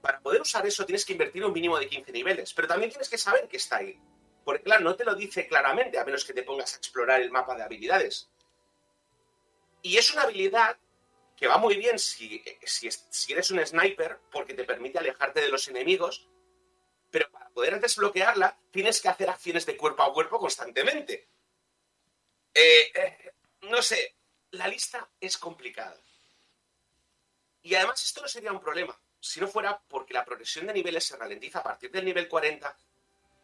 Para 0.00 0.20
poder 0.20 0.40
usar 0.40 0.64
eso 0.66 0.84
tienes 0.86 1.04
que 1.04 1.12
invertir 1.12 1.44
un 1.44 1.52
mínimo 1.52 1.78
de 1.78 1.88
15 1.88 2.12
niveles, 2.12 2.54
pero 2.54 2.68
también 2.68 2.90
tienes 2.90 3.08
que 3.08 3.18
saber 3.18 3.48
que 3.48 3.56
está 3.56 3.76
ahí. 3.78 3.98
Porque 4.44 4.62
claro, 4.62 4.82
no 4.82 4.94
te 4.96 5.04
lo 5.04 5.14
dice 5.14 5.46
claramente, 5.46 5.98
a 5.98 6.04
menos 6.04 6.24
que 6.24 6.32
te 6.32 6.42
pongas 6.42 6.74
a 6.74 6.76
explorar 6.78 7.20
el 7.20 7.30
mapa 7.30 7.54
de 7.56 7.62
habilidades. 7.62 8.30
Y 9.82 9.98
es 9.98 10.12
una 10.12 10.22
habilidad 10.22 10.78
que 11.36 11.48
va 11.48 11.58
muy 11.58 11.76
bien 11.76 11.98
si, 11.98 12.42
si, 12.64 12.88
si 12.90 13.32
eres 13.32 13.50
un 13.50 13.64
sniper, 13.66 14.20
porque 14.30 14.54
te 14.54 14.64
permite 14.64 14.98
alejarte 14.98 15.40
de 15.40 15.48
los 15.48 15.66
enemigos, 15.68 16.28
pero 17.10 17.30
para 17.30 17.50
poder 17.50 17.80
desbloquearla 17.80 18.58
tienes 18.70 19.00
que 19.00 19.08
hacer 19.08 19.28
acciones 19.28 19.66
de 19.66 19.76
cuerpo 19.76 20.02
a 20.02 20.12
cuerpo 20.12 20.38
constantemente. 20.38 21.28
Eh, 22.54 22.92
eh, 22.94 23.32
no 23.62 23.82
sé, 23.82 24.16
la 24.52 24.68
lista 24.68 25.08
es 25.20 25.36
complicada. 25.38 26.00
Y 27.62 27.74
además 27.74 28.04
esto 28.04 28.22
no 28.22 28.28
sería 28.28 28.52
un 28.52 28.60
problema, 28.60 28.98
si 29.20 29.40
no 29.40 29.46
fuera 29.46 29.80
porque 29.88 30.14
la 30.14 30.24
progresión 30.24 30.66
de 30.66 30.72
niveles 30.72 31.04
se 31.04 31.16
ralentiza 31.16 31.60
a 31.60 31.62
partir 31.62 31.90
del 31.90 32.04
nivel 32.04 32.28
40 32.28 32.76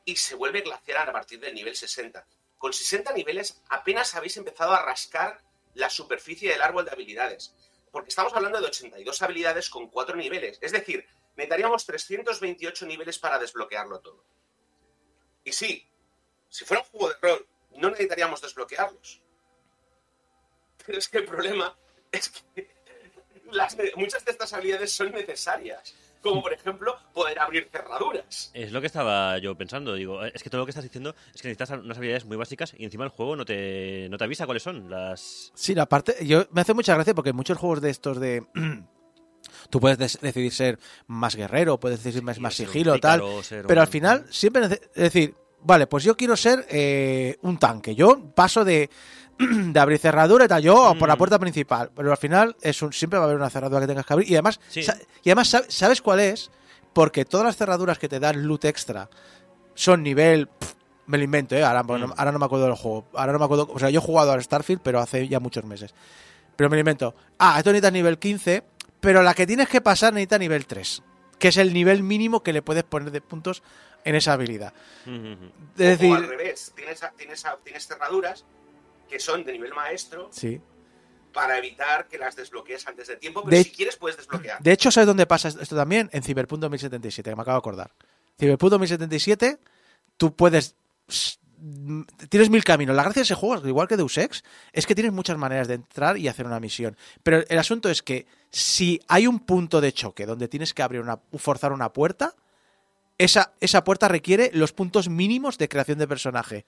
y 0.05 0.17
se 0.17 0.35
vuelve 0.35 0.63
glacial 0.63 1.09
a 1.09 1.13
partir 1.13 1.39
del 1.39 1.55
nivel 1.55 1.77
60. 1.77 2.27
Con 2.57 2.73
60 2.73 3.13
niveles 3.13 3.63
apenas 3.69 4.15
habéis 4.15 4.37
empezado 4.37 4.73
a 4.73 4.85
rascar 4.85 5.41
la 5.79 5.89
superficie 5.89 6.51
del 6.51 6.61
árbol 6.63 6.85
de 6.85 6.91
habilidades, 6.91 7.55
porque 7.93 8.09
estamos 8.09 8.35
hablando 8.35 8.61
de 8.61 8.67
82 8.67 9.23
habilidades 9.23 9.71
con 9.71 9.89
4 9.89 10.17
niveles, 10.17 10.59
es 10.61 10.73
decir, 10.73 11.07
necesitaríamos 11.37 11.87
328 11.87 12.87
niveles 12.87 13.19
para 13.19 13.39
desbloquearlo 13.39 14.01
todo. 14.01 14.25
Y 15.45 15.53
sí, 15.53 15.89
si 16.49 16.65
fuera 16.65 16.83
un 16.83 16.89
juego 16.89 17.09
de 17.11 17.17
rol, 17.23 17.49
no 17.77 17.91
necesitaríamos 17.91 18.41
desbloquearlos. 18.41 19.23
Pero 20.85 20.99
es 20.99 21.09
que 21.09 21.19
el 21.19 21.25
problema 21.27 21.79
es 22.11 22.29
que 22.29 22.69
muchas 23.95 24.25
de 24.25 24.33
estas 24.33 24.53
habilidades 24.53 24.93
son 24.93 25.13
necesarias. 25.13 25.95
Como 26.23 26.43
por 26.43 26.53
ejemplo 26.53 26.97
poder 27.15 27.39
abrir 27.39 27.69
cerraduras. 27.71 28.51
Es 28.55 28.73
lo 28.73 28.81
que 28.81 28.87
estaba 28.89 29.39
yo 29.39 29.55
pensando. 29.57 29.95
Digo, 29.95 30.25
eh, 30.25 30.33
es 30.35 30.43
que 30.43 30.51
todo 30.51 30.61
lo 30.61 30.67
que 30.67 30.71
estás 30.71 30.85
diciendo 30.85 31.15
es 31.35 31.41
que 31.43 31.49
necesitas 31.49 31.71
unas 31.71 31.97
habilidades 31.97 32.25
muy 32.25 32.37
básicas 32.37 32.75
y 32.77 32.85
encima 32.85 33.05
el 33.05 33.11
juego 33.11 33.37
no 33.37 33.45
te, 33.45 34.09
no 34.11 34.19
te 34.19 34.25
avisa 34.25 34.45
cuáles 34.47 34.63
son 34.63 34.91
las. 34.91 35.53
Sí, 35.55 35.75
la 35.75 35.87
parte. 35.87 36.17
Yo, 36.27 36.47
me 36.51 36.61
hace 36.63 36.75
mucha 36.75 36.95
gracia 36.95 37.15
porque 37.15 37.31
en 37.31 37.37
muchos 37.37 37.57
juegos 37.59 37.81
de 37.81 37.91
estos 37.91 38.19
de. 38.21 38.45
Tú 39.71 39.81
puedes 39.81 39.99
des- 39.99 40.21
decidir 40.21 40.53
ser 40.53 40.79
más 41.07 41.37
guerrero, 41.37 41.79
puedes 41.79 42.03
decidir 42.03 42.23
más, 42.23 42.37
Sí, 42.37 42.43
más 42.43 42.55
sigilo, 42.55 42.99
tal. 42.99 43.21
pícaro, 43.21 43.41
Pero 43.49 43.73
un- 43.75 43.79
al 43.79 43.87
final, 43.89 44.27
siempre. 44.31 44.65
Es 44.65 44.81
decir, 44.95 45.35
vale, 45.63 45.87
pues 45.87 46.05
yo 46.05 46.17
quiero 46.17 46.37
ser 46.37 46.67
eh, 46.71 47.37
un 47.43 47.59
tanque. 47.59 47.95
Yo 47.95 48.19
paso 48.35 48.65
de, 48.65 48.91
de 49.39 49.79
abrir 49.81 49.99
cerradura 49.99 50.45
y 50.45 50.49
tal, 50.49 50.63
yo 50.63 50.95
por 50.99 51.09
la 51.09 51.15
Mm. 51.15 51.19
puerta 51.19 51.39
principal. 51.39 51.91
Pero 51.95 52.11
al 52.11 52.17
final, 52.17 52.57
es 52.61 52.81
un, 52.83 52.93
siempre 52.93 53.19
va 53.19 53.25
a 53.25 53.29
haber 53.29 53.37
una 53.39 53.51
cerradura 53.51 53.81
que 53.83 53.87
tengas 53.87 54.07
que 54.07 54.13
abrir. 54.13 54.31
Y 54.31 54.35
además, 54.35 54.61
Sí. 54.69 54.81
y 55.25 55.31
además 55.31 55.53
sab- 55.53 55.67
¿sabes 55.69 56.03
cuál 56.03 56.21
es? 56.21 56.51
Porque 56.93 57.25
todas 57.25 57.47
las 57.47 57.57
cerraduras 57.57 57.99
que 57.99 58.09
te 58.09 58.19
dan 58.21 58.47
loot 58.47 58.65
extra 58.65 59.09
son 59.75 60.03
nivel. 60.03 60.49
pff, 60.49 60.73
me 61.07 61.17
lo 61.19 61.25
invento, 61.25 61.55
¿eh? 61.57 61.65
Ahora, 61.65 61.83
bueno, 61.83 62.09
Mm. 62.09 62.13
ahora 62.17 62.33
no 62.33 62.39
me 62.39 62.45
acuerdo 62.45 62.67
del 62.67 62.75
juego. 62.75 63.07
Ahora 63.15 63.33
no 63.33 63.39
me 63.39 63.45
acuerdo. 63.47 63.69
O 63.73 63.79
sea, 63.79 63.89
yo 63.91 64.01
he 64.01 64.03
jugado 64.03 64.33
al 64.33 64.43
Starfield, 64.43 64.81
pero 64.83 65.01
hace 65.01 65.27
ya 65.29 65.41
muchos 65.41 65.65
meses. 65.65 65.95
Pero 66.57 66.69
me 66.69 66.77
lo 66.77 66.81
invento. 66.81 67.15
Ah, 67.39 67.55
esto 67.59 67.71
necesita 67.71 67.91
nivel 67.91 68.19
15, 68.19 68.63
pero 69.01 69.23
la 69.23 69.33
que 69.33 69.47
tienes 69.47 69.69
que 69.69 69.81
pasar 69.81 70.13
necesita 70.13 70.39
nivel 70.39 70.67
3. 70.67 71.03
Que 71.39 71.49
es 71.49 71.57
el 71.57 71.73
nivel 71.73 72.03
mínimo 72.03 72.43
que 72.43 72.53
le 72.53 72.63
puedes 72.63 72.85
poner 72.85 73.11
de 73.11 73.21
puntos 73.21 73.63
en 74.05 74.15
esa 74.15 74.33
habilidad. 74.33 74.73
Es 75.07 75.11
o 75.11 75.13
al 75.13 75.77
decir, 75.77 76.17
revés, 76.29 76.73
tienes, 76.75 77.03
tienes, 77.17 77.45
tienes 77.65 77.87
cerraduras 77.87 78.45
que 79.09 79.19
son 79.21 79.45
de 79.45 79.53
nivel 79.53 79.73
maestro 79.75 80.29
sí. 80.33 80.61
para 81.33 81.59
evitar 81.59 82.09
que 82.09 82.19
las 82.19 82.37
desbloquees 82.37 82.87
antes 82.87 83.09
de 83.09 83.17
tiempo, 83.17 83.43
pero 83.45 83.57
De- 83.57 83.65
si 83.65 83.71
quieres 83.71 83.97
puedes 83.97 84.17
desbloquear. 84.17 84.61
De 84.63 84.73
hecho, 84.73 84.91
¿sabes 84.91 85.07
dónde 85.07 85.27
pasa 85.27 85.49
esto 85.49 85.77
también? 85.77 86.09
En 86.13 86.23
Cyberpunk 86.23 86.61
2077, 86.61 87.31
que 87.31 87.37
me 87.37 87.43
acabo 87.43 87.57
de 87.57 87.59
acordar. 87.59 87.91
Cyberpunk 88.39 88.71
2077, 88.71 89.59
tú 90.17 90.35
puedes... 90.35 90.75
mm, 91.61 92.03
Tienes 92.29 92.51
mil 92.51 92.65
caminos. 92.65 92.97
La 92.97 93.03
gracia 93.03 93.21
de 93.21 93.25
ese 93.25 93.35
juego, 93.35 93.67
igual 93.67 93.89
que 93.89 93.97
Deus 93.97 94.17
Ex, 94.19 94.43
es 94.73 94.87
que 94.87 94.95
tienes 94.95 95.13
muchas 95.13 95.39
maneras 95.39 95.69
de 95.69 95.75
entrar 95.75 96.17
y 96.17 96.29
hacer 96.29 96.47
una 96.47 96.61
misión. 96.61 96.97
Pero 97.23 97.45
el 97.49 97.59
asunto 97.59 97.89
es 97.89 98.03
que 98.03 98.27
si 98.51 99.01
hay 99.09 99.27
un 99.27 99.41
punto 99.41 99.81
de 99.81 99.93
choque 99.93 100.27
donde 100.27 100.49
tienes 100.49 100.75
que 100.75 100.83
abrir 100.83 101.01
una, 101.01 101.19
forzar 101.37 101.73
una 101.73 101.93
puerta, 101.93 102.35
esa, 103.19 103.53
esa 103.61 103.85
puerta 103.85 104.09
requiere 104.09 104.51
los 104.55 104.73
puntos 104.73 105.09
mínimos 105.09 105.59
de 105.59 105.69
creación 105.69 105.99
de 105.99 106.09
personaje. 106.09 106.65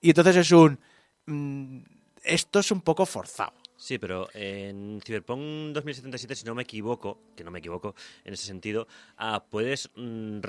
Y 0.00 0.10
entonces 0.10 0.36
es 0.36 0.52
un... 0.52 0.78
mm, 1.26 1.78
esto 2.24 2.58
es 2.58 2.70
un 2.70 2.80
poco 2.80 3.06
forzado. 3.06 3.52
Sí, 3.76 3.98
pero 3.98 4.28
en 4.32 5.00
Cyberpunk 5.04 5.74
2077, 5.74 6.36
si 6.36 6.44
no 6.46 6.54
me 6.54 6.62
equivoco, 6.62 7.18
que 7.36 7.44
no 7.44 7.50
me 7.50 7.58
equivoco 7.58 7.94
en 8.24 8.32
ese 8.32 8.46
sentido, 8.46 8.86
ah, 9.18 9.44
puedes 9.50 9.90
mm, 9.94 10.40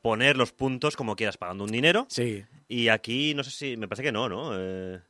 reponer 0.00 0.36
los 0.36 0.52
puntos 0.52 0.96
como 0.96 1.16
quieras 1.16 1.36
pagando 1.36 1.64
un 1.64 1.70
dinero. 1.72 2.06
Sí. 2.08 2.44
Y 2.68 2.88
aquí 2.88 3.34
no 3.34 3.42
sé 3.44 3.50
si, 3.50 3.76
me 3.76 3.88
parece 3.88 4.02
que 4.04 4.12
no, 4.12 4.28
¿no? 4.28 4.52
Eh, 4.54 5.00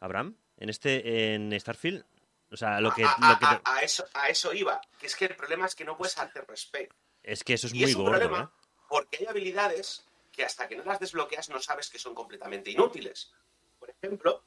Abraham, 0.00 0.36
en 0.58 0.68
este, 0.68 1.34
en 1.34 1.58
Starfield, 1.58 2.04
o 2.50 2.56
sea, 2.56 2.80
lo 2.80 2.92
que, 2.92 3.04
a, 3.04 3.12
a- 3.12 3.32
lo 3.32 3.38
que 3.38 3.44
a- 3.46 3.62
a 3.64 3.80
eso, 3.82 4.04
a 4.14 4.28
eso 4.28 4.52
iba. 4.52 4.80
Que 5.00 5.06
es 5.06 5.16
que 5.16 5.26
el 5.26 5.36
problema 5.36 5.66
es 5.66 5.74
que 5.74 5.84
no 5.84 5.96
puedes 5.96 6.18
hacer 6.18 6.44
respect. 6.48 6.92
es 7.22 7.42
que 7.44 7.54
eso 7.54 7.66
es 7.66 7.74
y 7.74 7.80
muy 7.80 7.90
es 7.90 7.96
un 7.96 8.04
gordo, 8.04 8.18
problema 8.18 8.52
¿eh? 8.52 8.66
porque 8.88 9.18
hay 9.18 9.26
habilidades 9.26 10.04
que 10.32 10.44
hasta 10.44 10.68
que 10.68 10.76
no 10.76 10.84
las 10.84 11.00
desbloqueas 11.00 11.48
no 11.48 11.60
sabes 11.60 11.88
que 11.90 11.98
son 11.98 12.14
completamente 12.14 12.70
inútiles. 12.70 13.32
Por 13.80 13.90
ejemplo, 13.90 14.42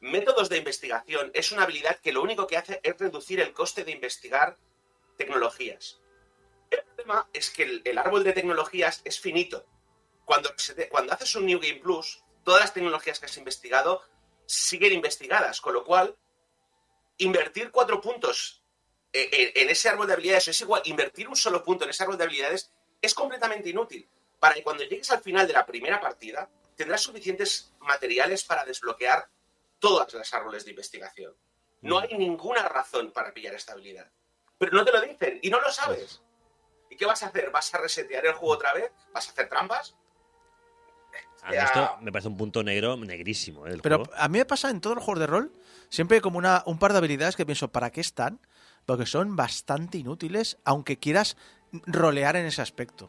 métodos 0.00 0.48
de 0.48 0.58
investigación 0.58 1.30
es 1.34 1.50
una 1.52 1.64
habilidad 1.64 1.98
que 1.98 2.12
lo 2.12 2.22
único 2.22 2.46
que 2.46 2.56
hace 2.56 2.80
es 2.82 2.96
reducir 2.98 3.40
el 3.40 3.52
coste 3.52 3.84
de 3.84 3.90
investigar 3.92 4.56
tecnologías. 5.16 6.00
El 6.72 6.82
problema 6.84 7.28
es 7.32 7.50
que 7.50 7.62
el, 7.64 7.82
el 7.84 7.98
árbol 7.98 8.24
de 8.24 8.32
tecnologías 8.32 9.00
es 9.04 9.20
finito. 9.20 9.66
Cuando, 10.24 10.52
se 10.56 10.74
te- 10.74 10.88
cuando 10.88 11.12
haces 11.12 11.34
un 11.34 11.46
New 11.46 11.60
Game 11.60 11.80
Plus, 11.80 12.22
todas 12.44 12.60
las 12.60 12.72
tecnologías 12.74 13.18
que 13.20 13.26
has 13.26 13.36
investigado 13.36 14.02
siguen 14.46 14.92
investigadas, 14.92 15.60
con 15.60 15.74
lo 15.74 15.84
cual 15.84 16.16
invertir 17.18 17.70
cuatro 17.70 18.00
puntos 18.00 18.62
en, 19.12 19.28
en 19.54 19.70
ese 19.70 19.88
árbol 19.88 20.06
de 20.06 20.14
habilidades 20.14 20.48
es 20.48 20.60
igual, 20.60 20.82
invertir 20.86 21.28
un 21.28 21.36
solo 21.36 21.62
punto 21.62 21.84
en 21.84 21.90
ese 21.90 22.02
árbol 22.02 22.16
de 22.16 22.24
habilidades 22.24 22.72
es 23.00 23.14
completamente 23.14 23.68
inútil. 23.68 24.08
Para 24.40 24.54
que 24.54 24.62
cuando 24.62 24.82
llegues 24.84 25.10
al 25.10 25.22
final 25.22 25.46
de 25.46 25.52
la 25.52 25.66
primera 25.66 26.00
partida, 26.00 26.48
tendrás 26.76 27.02
suficientes 27.02 27.72
materiales 27.80 28.44
para 28.44 28.64
desbloquear 28.64 29.28
todas 29.78 30.12
las 30.14 30.32
árboles 30.34 30.64
de 30.64 30.70
investigación. 30.70 31.36
No 31.82 31.98
hay 31.98 32.16
ninguna 32.16 32.62
razón 32.68 33.12
para 33.12 33.34
pillar 33.34 33.54
esta 33.54 33.72
habilidad. 33.72 34.10
Pero 34.56 34.72
no 34.72 34.84
te 34.84 34.92
lo 34.92 35.00
dicen 35.00 35.38
y 35.42 35.50
no 35.50 35.60
lo 35.60 35.70
sabes. 35.70 36.22
¿Y 36.92 36.96
qué 36.96 37.06
vas 37.06 37.22
a 37.22 37.28
hacer? 37.28 37.50
¿Vas 37.50 37.72
a 37.74 37.78
resetear 37.78 38.26
el 38.26 38.34
juego 38.34 38.52
otra 38.54 38.74
vez? 38.74 38.92
¿Vas 39.14 39.26
a 39.26 39.32
hacer 39.32 39.48
trampas? 39.48 39.94
A 41.42 41.50
mí 41.50 41.56
esto 41.56 41.96
me 42.02 42.12
parece 42.12 42.28
un 42.28 42.36
punto 42.36 42.62
negro, 42.62 42.96
negrísimo, 42.98 43.66
¿eh? 43.66 43.78
Pero 43.82 44.04
juego. 44.04 44.12
a 44.14 44.28
mí 44.28 44.38
me 44.38 44.44
pasa 44.44 44.68
en 44.68 44.82
todos 44.82 44.96
los 44.96 45.04
juegos 45.04 45.20
de 45.20 45.26
rol, 45.26 45.52
siempre 45.88 46.16
hay 46.16 46.20
como 46.20 46.36
una, 46.36 46.62
un 46.66 46.78
par 46.78 46.92
de 46.92 46.98
habilidades 46.98 47.34
que 47.34 47.46
pienso, 47.46 47.72
¿para 47.72 47.90
qué 47.90 48.02
están? 48.02 48.38
Porque 48.84 49.06
son 49.06 49.36
bastante 49.36 49.96
inútiles, 49.96 50.58
aunque 50.64 50.98
quieras 50.98 51.38
rolear 51.86 52.36
en 52.36 52.44
ese 52.44 52.60
aspecto. 52.60 53.08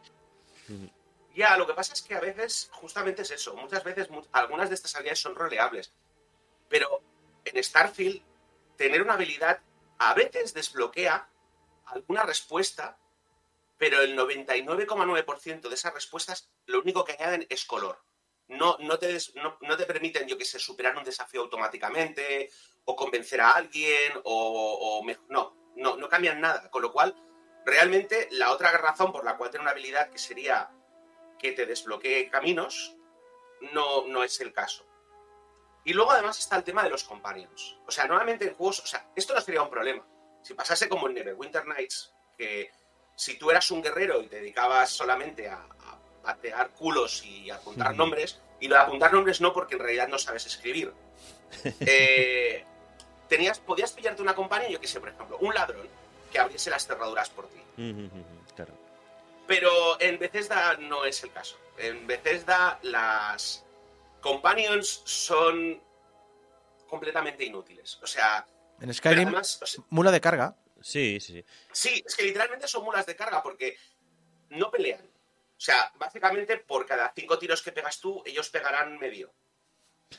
Ya, 1.34 1.56
lo 1.58 1.66
que 1.66 1.74
pasa 1.74 1.92
es 1.92 2.00
que 2.00 2.14
a 2.14 2.20
veces 2.20 2.70
justamente 2.72 3.20
es 3.22 3.30
eso. 3.32 3.54
Muchas 3.54 3.84
veces 3.84 4.08
mu- 4.08 4.24
algunas 4.32 4.70
de 4.70 4.76
estas 4.76 4.94
habilidades 4.96 5.20
son 5.20 5.34
roleables. 5.34 5.92
Pero 6.70 7.02
en 7.44 7.62
Starfield, 7.62 8.22
tener 8.76 9.02
una 9.02 9.12
habilidad 9.14 9.60
a 9.98 10.14
veces 10.14 10.54
desbloquea 10.54 11.28
alguna 11.86 12.22
respuesta, 12.24 12.98
pero 13.76 14.00
el 14.00 14.16
99,9% 14.16 15.68
de 15.68 15.74
esas 15.74 15.94
respuestas 15.94 16.50
lo 16.66 16.80
único 16.80 17.04
que 17.04 17.12
añaden 17.12 17.46
es 17.48 17.64
color. 17.64 18.02
No, 18.46 18.76
no, 18.80 18.98
te, 18.98 19.16
no, 19.36 19.76
te 19.76 19.86
permiten, 19.86 20.28
yo 20.28 20.36
que 20.36 20.44
sé, 20.44 20.58
superar 20.58 20.96
un 20.96 21.04
desafío 21.04 21.40
automáticamente, 21.42 22.50
o 22.84 22.94
convencer 22.94 23.40
a 23.40 23.52
alguien, 23.52 24.12
o, 24.24 25.00
o 25.00 25.06
no, 25.28 25.72
no, 25.76 25.96
no 25.96 26.08
cambian 26.08 26.40
nada. 26.40 26.70
Con 26.70 26.82
lo 26.82 26.92
cual, 26.92 27.16
realmente 27.64 28.28
la 28.32 28.52
otra 28.52 28.70
razón 28.76 29.12
por 29.12 29.24
la 29.24 29.36
cual 29.36 29.50
tener 29.50 29.62
una 29.62 29.70
habilidad 29.70 30.10
que 30.10 30.18
sería 30.18 30.70
que 31.38 31.52
te 31.52 31.66
desbloquee 31.66 32.28
caminos, 32.30 32.96
no, 33.72 34.06
no 34.06 34.22
es 34.22 34.40
el 34.40 34.52
caso. 34.52 34.86
Y 35.84 35.92
luego 35.92 36.12
además 36.12 36.38
está 36.38 36.56
el 36.56 36.64
tema 36.64 36.82
de 36.82 36.90
los 36.90 37.04
companions. 37.04 37.78
O 37.86 37.90
sea, 37.90 38.06
normalmente 38.06 38.46
en 38.46 38.54
juegos, 38.54 38.80
o 38.80 38.86
sea, 38.86 39.10
esto 39.14 39.34
no 39.34 39.40
sería 39.40 39.62
un 39.62 39.70
problema. 39.70 40.06
Si 40.42 40.54
pasase 40.54 40.88
como 40.88 41.08
en 41.08 41.14
Neverwinter 41.14 41.66
Nights, 41.66 42.14
que 42.36 42.70
si 43.16 43.38
tú 43.38 43.50
eras 43.50 43.70
un 43.70 43.82
guerrero 43.82 44.20
y 44.22 44.26
te 44.26 44.36
dedicabas 44.36 44.90
solamente 44.90 45.48
a, 45.48 45.56
a 45.56 45.98
patear 46.22 46.70
culos 46.70 47.24
y 47.24 47.50
a 47.50 47.56
apuntar 47.56 47.94
nombres, 47.94 48.40
y 48.60 48.68
lo 48.68 48.76
de 48.76 48.82
apuntar 48.82 49.12
nombres 49.12 49.40
no 49.40 49.52
porque 49.52 49.74
en 49.74 49.80
realidad 49.80 50.08
no 50.08 50.18
sabes 50.18 50.46
escribir. 50.46 50.92
Eh, 51.80 52.64
tenías, 53.28 53.60
podías 53.60 53.92
pillarte 53.92 54.20
una 54.20 54.34
compañía, 54.34 54.68
yo 54.68 54.80
que 54.80 54.88
sé, 54.88 54.98
por 54.98 55.08
ejemplo, 55.08 55.38
un 55.38 55.54
ladrón 55.54 55.86
que 56.32 56.38
abriese 56.40 56.68
las 56.68 56.86
cerraduras 56.86 57.30
por 57.30 57.48
ti. 57.48 57.60
Claro. 58.56 58.74
Pero 59.46 60.00
en 60.00 60.18
Bethesda 60.18 60.76
no 60.78 61.04
es 61.04 61.22
el 61.22 61.30
caso. 61.30 61.56
En 61.78 62.06
Bethesda 62.06 62.78
las 62.82 63.64
companions 64.20 65.02
son 65.04 65.80
completamente 66.88 67.44
inútiles. 67.44 67.98
O 68.02 68.06
sea, 68.06 68.46
En 68.80 68.92
Skyrim, 68.92 69.28
además, 69.28 69.60
o 69.62 69.66
sea, 69.66 69.84
mula 69.90 70.10
de 70.10 70.20
carga. 70.20 70.56
Sí, 70.84 71.18
sí, 71.18 71.42
sí. 71.72 72.02
es 72.04 72.14
que 72.14 72.24
literalmente 72.24 72.68
son 72.68 72.84
mulas 72.84 73.06
de 73.06 73.16
carga 73.16 73.42
porque 73.42 73.78
no 74.50 74.70
pelean. 74.70 75.00
O 75.00 75.60
sea, 75.60 75.90
básicamente 75.94 76.58
por 76.58 76.84
cada 76.84 77.10
cinco 77.16 77.38
tiros 77.38 77.62
que 77.62 77.72
pegas 77.72 77.98
tú, 78.00 78.22
ellos 78.26 78.50
pegarán 78.50 78.98
medio. 78.98 79.32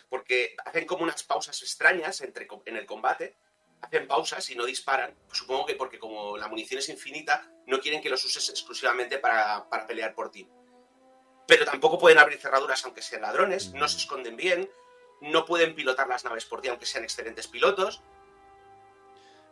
Porque 0.09 0.55
hacen 0.65 0.87
como 0.87 1.03
unas 1.03 1.21
pausas 1.21 1.61
extrañas 1.61 2.19
entre, 2.21 2.47
en 2.65 2.77
el 2.77 2.87
combate. 2.87 3.37
Hacen 3.79 4.07
pausas 4.07 4.49
y 4.49 4.55
no 4.55 4.65
disparan. 4.65 5.15
Supongo 5.31 5.67
que 5.67 5.75
porque 5.75 5.99
como 5.99 6.35
la 6.35 6.47
munición 6.47 6.79
es 6.79 6.89
infinita, 6.89 7.47
no 7.67 7.79
quieren 7.79 8.01
que 8.01 8.09
los 8.09 8.25
uses 8.25 8.49
exclusivamente 8.49 9.19
para, 9.19 9.69
para 9.69 9.85
pelear 9.85 10.15
por 10.15 10.31
ti. 10.31 10.49
Pero 11.47 11.63
tampoco 11.63 11.99
pueden 11.99 12.17
abrir 12.17 12.39
cerraduras 12.39 12.83
aunque 12.85 13.03
sean 13.03 13.21
ladrones, 13.21 13.71
no 13.73 13.87
se 13.87 13.97
esconden 13.97 14.35
bien, 14.35 14.67
no 15.21 15.45
pueden 15.45 15.75
pilotar 15.75 16.07
las 16.07 16.23
naves 16.23 16.45
por 16.45 16.61
ti 16.61 16.69
aunque 16.69 16.87
sean 16.87 17.03
excelentes 17.03 17.47
pilotos. 17.47 18.01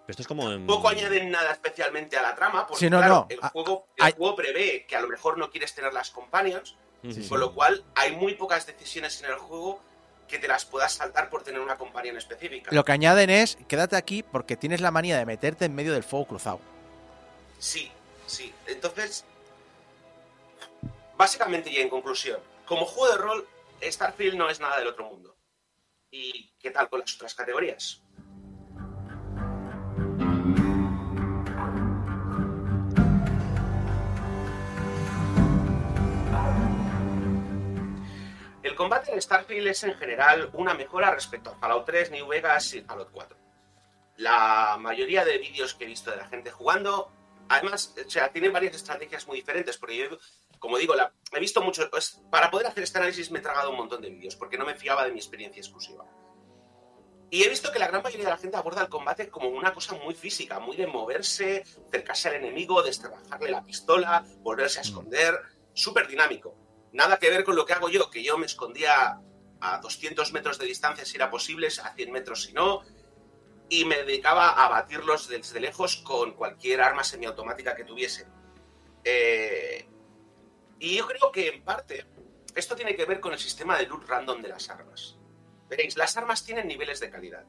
Pero 0.05 0.11
esto 0.11 0.21
es 0.23 0.27
como 0.27 0.51
en... 0.51 0.67
Poco 0.67 0.89
añaden 0.89 1.31
nada 1.31 1.51
especialmente 1.53 2.17
a 2.17 2.21
la 2.21 2.35
trama, 2.35 2.67
porque 2.67 2.79
Sí, 2.85 2.89
no, 2.89 2.97
claro, 2.97 3.13
no. 3.13 3.27
el, 3.29 3.39
Ah, 3.41 3.49
juego, 3.49 3.87
el 3.95 4.03
hay- 4.03 4.13
juego 4.13 4.35
prevé 4.35 4.85
que 4.85 4.95
a 4.97 5.01
lo 5.01 5.07
mejor 5.07 5.37
no 5.37 5.49
quieres 5.49 5.73
tener 5.73 5.93
las 5.93 6.09
companions, 6.11 6.75
con 7.29 7.39
lo 7.39 7.53
cual 7.53 7.83
hay 7.95 8.13
muy 8.15 8.35
pocas 8.35 8.65
decisiones 8.65 9.21
en 9.23 9.29
el 9.31 9.35
juego 9.37 9.81
que 10.27 10.39
te 10.39 10.47
las 10.47 10.65
puedas 10.65 10.93
saltar 10.93 11.29
por 11.29 11.43
tener 11.43 11.59
una 11.61 11.77
companion 11.77 12.17
específica. 12.17 12.71
Lo 12.73 12.83
que 12.85 12.91
añaden 12.91 13.29
es, 13.29 13.57
quédate 13.67 13.95
aquí 13.95 14.23
porque 14.23 14.55
tienes 14.57 14.81
la 14.81 14.91
manía 14.91 15.17
de 15.17 15.25
meterte 15.25 15.65
en 15.65 15.75
medio 15.75 15.93
del 15.93 16.03
fuego 16.03 16.25
cruzado. 16.27 16.59
Sí, 17.59 17.91
sí. 18.25 18.53
Entonces, 18.67 19.25
básicamente 21.17 21.69
y 21.69 21.77
en 21.77 21.89
conclusión, 21.89 22.39
como 22.65 22.85
juego 22.85 23.11
de 23.13 23.17
rol, 23.21 23.47
Starfield 23.81 24.35
no 24.37 24.49
es 24.49 24.59
nada 24.59 24.77
del 24.79 24.87
otro 24.87 25.05
mundo. 25.05 25.35
¿Y 26.11 26.53
qué 26.59 26.71
tal 26.71 26.89
con 26.89 26.99
las 26.99 27.13
otras 27.15 27.33
categorías? 27.35 28.01
El 38.63 38.75
combate 38.75 39.11
en 39.11 39.21
Starfield 39.21 39.67
es 39.67 39.83
en 39.83 39.95
general 39.95 40.49
una 40.53 40.73
mejora 40.73 41.11
respecto 41.11 41.49
a 41.51 41.55
Fallout 41.57 41.85
3, 41.85 42.11
New 42.11 42.27
Vegas 42.27 42.73
y 42.73 42.81
Fallout 42.81 43.11
4. 43.11 43.37
La 44.17 44.77
mayoría 44.79 45.25
de 45.25 45.37
vídeos 45.37 45.73
que 45.75 45.83
he 45.83 45.87
visto 45.87 46.11
de 46.11 46.17
la 46.17 46.27
gente 46.27 46.49
jugando, 46.51 47.11
además, 47.49 47.93
o 48.05 48.09
sea, 48.09 48.31
tienen 48.31 48.53
varias 48.53 48.75
estrategias 48.75 49.27
muy 49.27 49.37
diferentes, 49.37 49.77
porque 49.77 49.97
yo, 49.97 50.17
como 50.59 50.77
digo, 50.77 50.95
la- 50.95 51.11
he 51.33 51.39
visto 51.39 51.61
mucho, 51.61 51.89
pues, 51.89 52.21
para 52.31 52.49
poder 52.49 52.67
hacer 52.67 52.83
este 52.83 52.99
análisis 52.99 53.31
me 53.31 53.39
he 53.39 53.41
tragado 53.41 53.71
un 53.71 53.77
montón 53.77 54.01
de 54.01 54.09
vídeos, 54.09 54.35
porque 54.37 54.57
no 54.57 54.65
me 54.65 54.75
fiaba 54.75 55.03
de 55.03 55.11
mi 55.11 55.17
experiencia 55.19 55.59
exclusiva. 55.59 56.05
Y 57.31 57.43
he 57.43 57.49
visto 57.49 57.71
que 57.71 57.79
la 57.79 57.87
gran 57.87 58.03
mayoría 58.03 58.25
de 58.25 58.31
la 58.31 58.37
gente 58.37 58.55
aborda 58.55 58.83
el 58.83 58.89
combate 58.89 59.27
como 59.29 59.49
una 59.49 59.73
cosa 59.73 59.95
muy 59.95 60.13
física, 60.13 60.59
muy 60.59 60.77
de 60.77 60.85
moverse, 60.87 61.63
acercarse 61.89 62.29
al 62.29 62.35
enemigo, 62.35 62.81
destrabajarle 62.83 63.49
la 63.49 63.65
pistola, 63.65 64.23
volverse 64.41 64.77
a 64.79 64.83
esconder, 64.83 65.37
súper 65.73 66.07
dinámico. 66.07 66.55
Nada 66.93 67.17
que 67.17 67.29
ver 67.29 67.43
con 67.43 67.55
lo 67.55 67.65
que 67.65 67.73
hago 67.73 67.89
yo, 67.89 68.09
que 68.09 68.23
yo 68.23 68.37
me 68.37 68.45
escondía 68.45 69.19
a 69.59 69.77
200 69.79 70.31
metros 70.31 70.59
de 70.59 70.67
distancia 70.67 71.05
si 71.05 71.15
era 71.15 71.29
posible, 71.29 71.67
a 71.67 71.93
100 71.93 72.11
metros 72.11 72.43
si 72.43 72.53
no, 72.53 72.81
y 73.67 73.85
me 73.85 74.03
dedicaba 74.03 74.51
a 74.51 74.69
batirlos 74.69 75.27
desde 75.27 75.59
lejos 75.59 75.97
con 75.97 76.33
cualquier 76.33 76.81
arma 76.81 77.03
semiautomática 77.03 77.75
que 77.75 77.83
tuviese. 77.83 78.27
Eh, 79.03 79.89
y 80.79 80.97
yo 80.97 81.07
creo 81.07 81.31
que 81.31 81.47
en 81.47 81.63
parte 81.63 82.05
esto 82.55 82.75
tiene 82.75 82.95
que 82.95 83.05
ver 83.05 83.19
con 83.19 83.33
el 83.33 83.39
sistema 83.39 83.77
de 83.77 83.87
loot 83.87 84.07
random 84.07 84.41
de 84.41 84.49
las 84.49 84.69
armas. 84.69 85.17
Veréis, 85.69 85.97
las 85.97 86.15
armas 86.17 86.45
tienen 86.45 86.67
niveles 86.67 86.99
de 86.99 87.09
calidad. 87.09 87.45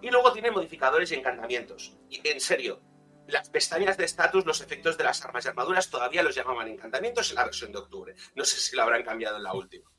Y 0.00 0.10
luego 0.10 0.32
tienen 0.32 0.54
modificadores 0.54 1.10
y 1.12 1.16
encantamientos. 1.16 1.98
En 2.10 2.40
serio, 2.40 2.80
las 3.28 3.50
pestañas 3.50 3.98
de 3.98 4.06
estatus, 4.06 4.46
los 4.46 4.62
efectos 4.62 4.96
de 4.96 5.04
las 5.04 5.22
armas 5.22 5.44
y 5.44 5.48
armaduras 5.48 5.90
todavía 5.90 6.22
los 6.22 6.34
llamaban 6.34 6.66
encantamientos 6.66 7.28
en 7.28 7.36
la 7.36 7.44
versión 7.44 7.70
de 7.72 7.78
octubre. 7.78 8.14
No 8.34 8.44
sé 8.44 8.56
si 8.56 8.74
lo 8.74 8.82
habrán 8.82 9.02
cambiado 9.02 9.36
en 9.36 9.42
la 9.42 9.52
última. 9.52 9.90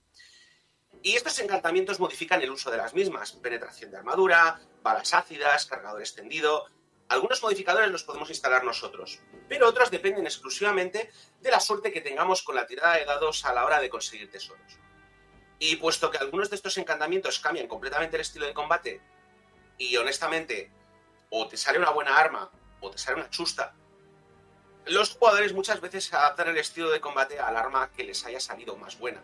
Y 1.03 1.15
estos 1.15 1.37
encantamientos 1.37 1.99
modifican 1.99 2.41
el 2.41 2.49
uso 2.49 2.71
de 2.71 2.77
las 2.77 2.95
mismas. 2.95 3.33
Penetración 3.33 3.91
de 3.91 3.97
armadura, 3.97 4.59
balas 4.81 5.13
ácidas, 5.13 5.67
cargador 5.67 6.01
extendido. 6.01 6.65
Algunos 7.07 7.41
modificadores 7.43 7.91
los 7.91 8.03
podemos 8.03 8.31
instalar 8.31 8.63
nosotros, 8.63 9.19
pero 9.47 9.67
otros 9.67 9.91
dependen 9.91 10.25
exclusivamente 10.25 11.11
de 11.39 11.51
la 11.51 11.59
suerte 11.59 11.91
que 11.91 12.01
tengamos 12.01 12.41
con 12.41 12.55
la 12.55 12.65
tirada 12.65 12.95
de 12.95 13.05
dados 13.05 13.45
a 13.45 13.53
la 13.53 13.63
hora 13.63 13.79
de 13.79 13.89
conseguir 13.89 14.31
tesoros. 14.31 14.79
Y 15.59 15.75
puesto 15.75 16.09
que 16.09 16.17
algunos 16.17 16.49
de 16.49 16.55
estos 16.55 16.77
encantamientos 16.79 17.39
cambian 17.39 17.67
completamente 17.67 18.15
el 18.15 18.21
estilo 18.21 18.47
de 18.47 18.53
combate, 18.53 19.01
y 19.77 19.95
honestamente, 19.97 20.71
o 21.29 21.47
te 21.47 21.57
sale 21.57 21.77
una 21.77 21.91
buena 21.91 22.17
arma 22.17 22.51
o 22.81 22.91
te 22.91 22.97
sale 22.97 23.17
una 23.17 23.29
chusta, 23.29 23.75
los 24.85 25.11
jugadores 25.11 25.53
muchas 25.53 25.81
veces 25.81 26.11
adaptan 26.13 26.49
el 26.49 26.57
estilo 26.57 26.89
de 26.89 26.99
combate 26.99 27.39
al 27.39 27.55
arma 27.55 27.91
que 27.91 28.03
les 28.03 28.25
haya 28.25 28.39
salido 28.39 28.75
más 28.75 28.97
buena. 28.97 29.21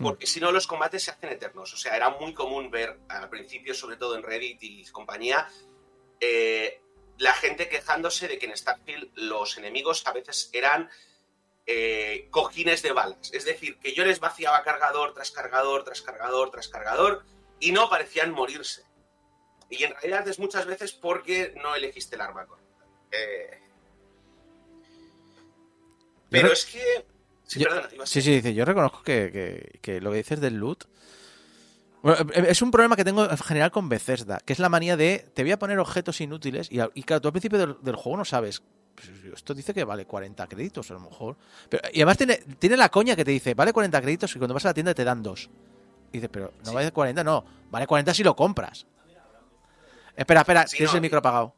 Porque 0.00 0.26
si 0.26 0.40
no, 0.40 0.52
los 0.52 0.66
combates 0.66 1.04
se 1.04 1.10
hacen 1.10 1.30
eternos. 1.30 1.72
O 1.72 1.76
sea, 1.76 1.96
era 1.96 2.10
muy 2.10 2.34
común 2.34 2.70
ver 2.70 2.98
al 3.08 3.28
principio, 3.28 3.74
sobre 3.74 3.96
todo 3.96 4.16
en 4.16 4.22
Reddit 4.22 4.62
y 4.62 4.84
compañía, 4.86 5.48
eh, 6.18 6.80
la 7.18 7.34
gente 7.34 7.68
quejándose 7.68 8.26
de 8.26 8.38
que 8.38 8.46
en 8.46 8.56
Starfield 8.56 9.10
los 9.14 9.58
enemigos 9.58 10.06
a 10.06 10.12
veces 10.12 10.50
eran 10.52 10.90
eh, 11.66 12.28
cojines 12.30 12.82
de 12.82 12.92
balas. 12.92 13.32
Es 13.32 13.44
decir, 13.44 13.78
que 13.78 13.94
yo 13.94 14.04
les 14.04 14.18
vaciaba 14.18 14.62
cargador 14.62 15.14
tras 15.14 15.30
cargador, 15.30 15.84
tras 15.84 16.02
cargador, 16.02 16.50
tras 16.50 16.68
cargador, 16.68 17.24
y 17.60 17.72
no 17.72 17.88
parecían 17.88 18.32
morirse. 18.32 18.84
Y 19.70 19.84
en 19.84 19.92
realidad 19.92 20.26
es 20.26 20.38
muchas 20.38 20.66
veces 20.66 20.92
porque 20.92 21.54
no 21.62 21.74
elegiste 21.74 22.16
el 22.16 22.22
arma 22.22 22.46
correcta. 22.46 22.61
Eh, 23.12 23.58
Pero 26.30 26.48
Yo- 26.48 26.52
es 26.54 26.64
que... 26.66 26.80
Sí, 27.46 27.60
Yo- 27.60 27.68
perdona, 27.68 27.88
ibas 27.92 28.08
a- 28.08 28.12
Sí, 28.12 28.22
sí, 28.22 28.30
dice, 28.32 28.54
yo 28.54 28.64
reconozco 28.64 29.02
que, 29.02 29.30
que- 29.30 29.78
que 29.82 30.00
lo 30.00 30.10
que 30.10 30.16
dices 30.18 30.40
del 30.40 30.54
loot... 30.54 30.84
Bueno, 32.02 32.18
eh, 32.32 32.46
es 32.48 32.62
un 32.62 32.70
problema 32.70 32.96
que 32.96 33.04
tengo 33.04 33.28
en 33.30 33.36
general 33.38 33.70
con 33.70 33.88
Bethesda, 33.88 34.40
que 34.44 34.52
es 34.54 34.58
la 34.58 34.68
manía 34.68 34.96
de, 34.96 35.30
te 35.34 35.42
voy 35.42 35.52
a 35.52 35.58
poner 35.58 35.78
objetos 35.78 36.20
inútiles 36.20 36.68
y, 36.72 36.78
y 36.94 37.02
claro, 37.04 37.20
tú 37.20 37.28
al 37.28 37.32
principio 37.32 37.58
del, 37.58 37.76
del 37.82 37.94
juego 37.96 38.16
no 38.16 38.24
sabes, 38.24 38.62
pues, 38.96 39.08
esto 39.34 39.54
dice 39.54 39.72
que 39.72 39.84
vale 39.84 40.04
40 40.06 40.46
créditos 40.48 40.90
a 40.90 40.94
lo 40.94 41.00
mejor. 41.00 41.36
Pero, 41.68 41.82
y 41.92 41.98
además 42.00 42.16
tiene, 42.16 42.36
tiene 42.58 42.76
la 42.76 42.88
coña 42.88 43.14
que 43.14 43.24
te 43.24 43.30
dice, 43.30 43.54
vale 43.54 43.72
40 43.72 44.00
créditos 44.00 44.34
y 44.34 44.38
cuando 44.38 44.54
vas 44.54 44.64
a 44.64 44.68
la 44.70 44.74
tienda 44.74 44.94
te 44.94 45.04
dan 45.04 45.22
dos. 45.22 45.48
Y 46.10 46.14
dices, 46.14 46.30
pero 46.32 46.52
no 46.64 46.70
Sí. 46.70 46.74
vale 46.74 46.90
40, 46.90 47.22
no, 47.22 47.44
vale 47.70 47.86
40 47.86 48.12
si 48.14 48.24
lo 48.24 48.34
compras. 48.34 48.86
Espera, 50.16 50.40
espera, 50.40 50.66
Sí, 50.66 50.78
tienes 50.78 50.92
no, 50.92 50.96
el 50.96 51.02
micro 51.02 51.18
apagado. 51.20 51.54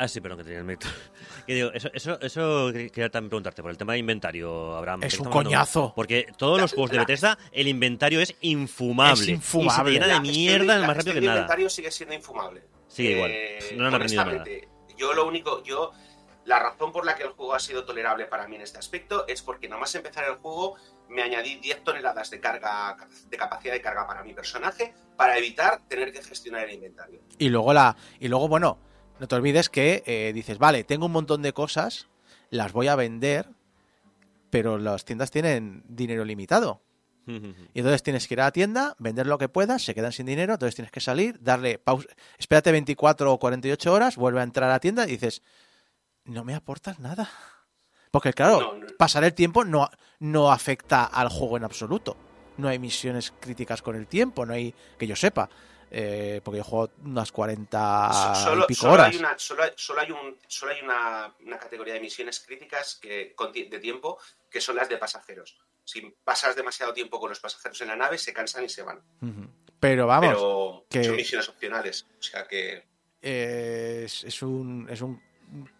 Ah, 0.00 0.06
sí, 0.08 0.20
perdón, 0.20 0.38
que 0.38 0.44
tenía 0.44 0.58
el 0.60 0.64
micro. 0.64 0.88
Que 1.46 1.54
digo, 1.54 1.70
eso, 1.72 1.88
eso, 1.94 2.20
eso 2.20 2.70
que- 2.72 2.90
quería 2.90 3.10
también 3.10 3.30
preguntarte, 3.30 3.62
por 3.62 3.70
el 3.70 3.78
tema 3.78 3.94
de 3.94 3.98
inventario, 4.00 4.76
Abraham. 4.76 5.02
Es 5.02 5.14
un 5.18 5.26
hablando- 5.28 5.48
coñazo. 5.50 5.92
Porque 5.96 6.26
todos 6.36 6.60
los 6.60 6.72
juegos 6.72 6.90
de 6.90 6.98
Bethesda, 6.98 7.38
el 7.52 7.68
inventario 7.68 8.20
es 8.20 8.34
infumable. 8.42 9.22
Es 9.22 9.28
infumable. 9.28 9.90
Y 9.92 9.94
se 9.94 10.00
llena 10.00 10.14
de 10.14 10.20
mierda 10.20 10.78
la 10.78 10.86
más 10.86 10.96
rápido 10.98 11.14
que 11.14 11.20
nada. 11.22 11.32
inventario 11.38 11.70
sigue 11.70 11.90
siendo 11.90 12.14
infumable. 12.14 12.62
Sigue 12.86 13.12
igual. 13.12 13.30
Eh, 13.32 13.58
No 13.76 13.86
han 13.86 13.94
aprendido 13.94 14.24
nada. 14.24 14.36
honestamente, 14.36 14.68
Yo 14.96 15.14
lo 15.14 15.26
único, 15.26 15.62
yo, 15.64 15.92
la 16.44 16.58
razón 16.58 16.92
por 16.92 17.06
la 17.06 17.14
que 17.14 17.22
el 17.22 17.30
juego 17.30 17.54
ha 17.54 17.60
sido 17.60 17.84
tolerable 17.84 18.26
para 18.26 18.46
mí 18.48 18.56
en 18.56 18.62
este 18.62 18.78
aspecto 18.78 19.26
es 19.26 19.42
porque 19.42 19.68
nada 19.68 19.80
más 19.80 19.94
empezar 19.94 20.24
el 20.24 20.34
juego 20.36 20.76
me 21.08 21.22
añadí 21.22 21.56
10 21.56 21.82
toneladas 21.84 22.30
de 22.30 22.40
carga, 22.40 22.96
de 23.28 23.36
capacidad 23.36 23.72
de 23.72 23.80
carga 23.80 24.06
para 24.06 24.22
mi 24.22 24.34
personaje 24.34 24.92
para 25.16 25.38
evitar 25.38 25.80
tener 25.88 26.12
que 26.12 26.22
gestionar 26.22 26.64
el 26.68 26.74
inventario. 26.74 27.20
Y 27.38 27.48
luego 27.48 27.72
la. 27.72 27.96
Y 28.20 28.28
luego, 28.28 28.48
bueno, 28.48 28.78
no 29.18 29.28
te 29.28 29.34
olvides 29.34 29.68
que 29.68 30.02
eh, 30.06 30.32
dices, 30.34 30.58
vale, 30.58 30.84
tengo 30.84 31.06
un 31.06 31.12
montón 31.12 31.42
de 31.42 31.52
cosas, 31.52 32.06
las 32.50 32.72
voy 32.72 32.88
a 32.88 32.96
vender, 32.96 33.48
pero 34.50 34.78
las 34.78 35.04
tiendas 35.04 35.30
tienen 35.30 35.82
dinero 35.88 36.24
limitado. 36.24 36.80
Y 37.74 37.80
entonces 37.80 38.02
tienes 38.02 38.26
que 38.26 38.32
ir 38.32 38.40
a 38.40 38.44
la 38.44 38.52
tienda, 38.52 38.96
vender 38.98 39.26
lo 39.26 39.36
que 39.36 39.50
puedas, 39.50 39.82
se 39.84 39.94
quedan 39.94 40.12
sin 40.12 40.24
dinero, 40.24 40.54
entonces 40.54 40.74
tienes 40.74 40.90
que 40.90 41.00
salir, 41.00 41.38
darle 41.42 41.78
pausa, 41.78 42.08
espérate 42.38 42.72
24 42.72 43.30
o 43.30 43.38
48 43.38 43.92
horas, 43.92 44.16
vuelve 44.16 44.40
a 44.40 44.44
entrar 44.44 44.70
a 44.70 44.72
la 44.72 44.80
tienda 44.80 45.04
y 45.06 45.10
dices, 45.10 45.42
no 46.24 46.42
me 46.42 46.54
aportas 46.54 46.98
nada. 47.00 47.28
Porque 48.10 48.32
claro, 48.32 48.60
No, 48.60 48.78
no. 48.78 48.86
pasar 48.96 49.24
el 49.24 49.34
tiempo 49.34 49.62
no, 49.66 49.90
no 50.20 50.50
afecta 50.50 51.04
al 51.04 51.28
juego 51.28 51.58
en 51.58 51.64
absoluto. 51.64 52.16
No 52.56 52.66
hay 52.68 52.78
misiones 52.78 53.34
críticas 53.38 53.82
con 53.82 53.94
el 53.94 54.06
tiempo, 54.06 54.46
no 54.46 54.54
hay, 54.54 54.74
que 54.96 55.06
yo 55.06 55.14
sepa, 55.14 55.50
eh, 55.90 56.40
porque 56.44 56.58
yo 56.58 56.64
juego 56.64 56.90
unas 57.04 57.32
40 57.32 58.34
solo, 58.44 58.64
y 58.64 58.66
pico 58.66 58.80
solo 58.82 58.92
horas. 58.94 59.08
hay, 59.12 59.16
una, 59.18 59.38
solo, 59.38 59.62
hay- 59.62 59.72
solo 59.76 60.00
hay, 60.00 60.10
un, 60.10 60.36
solo 60.46 60.72
hay 60.72 60.82
una, 60.82 61.32
una 61.46 61.58
categoría 61.58 61.94
de 61.94 62.00
misiones 62.00 62.40
críticas 62.40 62.98
que, 63.00 63.34
de 63.70 63.78
tiempo 63.80 64.18
que 64.50 64.60
son 64.60 64.76
las 64.76 64.88
de 64.88 64.96
pasajeros. 64.98 65.56
Si 65.84 66.14
pasas 66.24 66.54
demasiado 66.54 66.92
tiempo 66.92 67.18
con 67.18 67.30
los 67.30 67.40
pasajeros 67.40 67.80
en 67.80 67.88
la 67.88 67.96
nave, 67.96 68.18
se 68.18 68.32
cansan 68.34 68.64
y 68.64 68.68
se 68.68 68.82
van. 68.82 69.00
Pero 69.80 70.06
vamos, 70.06 70.28
pero 70.28 70.84
que- 70.90 71.04
son 71.04 71.16
misiones 71.16 71.48
opcionales. 71.48 72.06
O 72.18 72.22
sea 72.22 72.46
que. 72.46 72.84
eh, 73.22 74.02
es, 74.04 74.24
es 74.24 74.42
un, 74.42 74.86
es 74.90 75.00
un. 75.00 75.22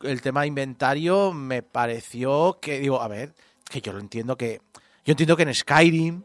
El 0.03 0.23
tema 0.23 0.47
inventario 0.47 1.33
me 1.35 1.63
pareció 1.63 2.59
que, 2.61 2.79
digo, 2.81 3.03
a 3.03 3.09
ver, 3.09 3.35
que 3.69 3.81
yo 3.83 3.93
lo 3.93 3.99
entiendo 4.01 4.37
que. 4.37 4.63
Yo 5.05 5.13
entiendo 5.13 5.37
que 5.37 5.43
en 5.43 5.55
Skyrim, 5.55 6.23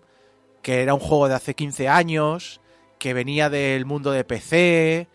que 0.61 0.81
era 0.81 0.93
un 0.93 0.99
juego 0.99 1.27
de 1.27 1.35
hace 1.35 1.53
15 1.55 1.87
años, 1.89 2.61
que 3.03 3.13
venía 3.13 3.49
del 3.49 3.83
mundo 3.85 4.11
de 4.11 4.23
PC. 4.23 5.09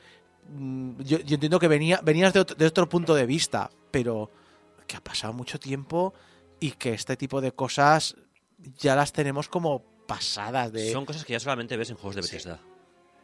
mm, 0.51 1.01
Yo, 1.01 1.20
yo 1.20 1.34
entiendo 1.36 1.59
que 1.59 1.68
venía, 1.68 2.01
venías 2.03 2.34
de 2.34 2.41
otro, 2.41 2.55
de 2.55 2.66
otro 2.66 2.86
punto 2.86 3.14
de 3.14 3.24
vista, 3.24 3.70
pero 3.91 4.30
que 4.86 4.95
ha 4.99 5.01
pasado 5.03 5.32
mucho 5.32 5.59
tiempo 5.59 6.12
y 6.61 6.72
que 6.72 6.93
este 6.93 7.16
tipo 7.16 7.41
de 7.41 7.53
cosas 7.53 8.14
ya 8.76 8.95
las 8.95 9.11
tenemos 9.14 9.49
como 9.49 9.82
pasadas 10.07 10.70
de. 10.70 10.93
Son 10.93 11.07
cosas 11.07 11.24
que 11.24 11.32
ya 11.32 11.41
solamente 11.41 11.78
ves 11.78 11.89
en 11.89 11.97
juegos 11.97 12.16
de 12.16 12.22
Sí. 12.24 12.28
Bethesda. 12.36 12.61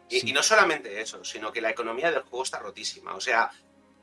Y, 0.08 0.20
Sí. 0.20 0.30
y 0.30 0.32
no 0.32 0.42
solamente 0.42 0.98
eso, 0.98 1.22
sino 1.24 1.52
que 1.52 1.60
la 1.60 1.68
economía 1.68 2.10
del 2.10 2.22
juego 2.22 2.44
está 2.44 2.58
rotísima. 2.58 3.14
O 3.14 3.20
sea, 3.20 3.50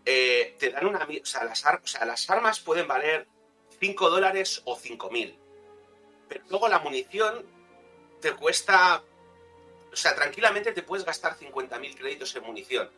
eh, 0.05 0.55
te 0.59 0.69
dan 0.69 0.85
una. 0.85 0.99
O 1.05 1.25
sea, 1.25 1.43
las, 1.43 1.65
ar- 1.65 1.81
o 1.83 1.87
sea, 1.87 2.05
las 2.05 2.29
armas 2.29 2.59
pueden 2.59 2.87
valer 2.87 3.27
5 3.79 4.11
dólares 4.11 4.61
o 4.65 4.75
5 4.77 5.09
mil. 5.09 5.35
Pero 6.29 6.43
luego 6.51 6.67
la 6.67 6.77
munición 6.77 7.43
te 8.21 8.33
cuesta. 8.33 9.01
O 9.91 9.95
sea, 9.95 10.15
tranquilamente 10.15 10.71
te 10.71 10.83
puedes 10.83 11.05
gastar 11.05 11.37
50.000 11.37 11.97
créditos 11.97 12.35
en 12.35 12.43
munición. 12.43 12.89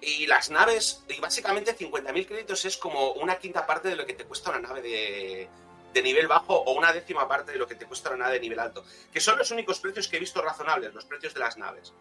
Y 0.00 0.26
las 0.26 0.50
naves. 0.50 1.02
Y 1.08 1.20
básicamente 1.20 1.76
50.000 1.76 2.26
créditos 2.26 2.64
es 2.64 2.76
como 2.76 3.12
una 3.12 3.38
quinta 3.38 3.66
parte 3.66 3.88
de 3.88 3.96
lo 3.96 4.04
que 4.04 4.14
te 4.14 4.24
cuesta 4.24 4.50
una 4.50 4.60
nave 4.60 4.82
de, 4.82 6.02
nivel 6.02 6.26
bajo 6.26 6.54
o 6.54 6.72
una 6.72 6.92
décima 6.92 7.28
parte 7.28 7.52
de 7.52 7.58
lo 7.58 7.68
que 7.68 7.76
te 7.76 7.86
cuesta 7.86 8.10
una 8.10 8.24
nave 8.24 8.34
de 8.34 8.40
nivel 8.40 8.58
alto. 8.58 8.84
Que 9.12 9.20
son 9.20 9.38
los 9.38 9.50
únicos 9.52 9.78
precios 9.78 10.08
que 10.08 10.16
he 10.16 10.20
visto 10.20 10.42
razonables, 10.42 10.92
los 10.92 11.04
precios 11.04 11.34
de 11.34 11.40
las 11.40 11.56
naves. 11.56 11.92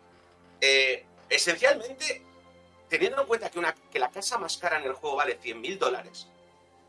Eh, 0.59 1.05
esencialmente, 1.29 2.23
teniendo 2.89 3.21
en 3.21 3.27
cuenta 3.27 3.51
que, 3.51 3.59
una, 3.59 3.75
que 3.75 3.99
la 3.99 4.09
casa 4.09 4.39
más 4.39 4.57
cara 4.57 4.79
en 4.79 4.85
el 4.85 4.93
juego 4.93 5.17
vale 5.17 5.39
100.000 5.39 5.77
dólares, 5.77 6.27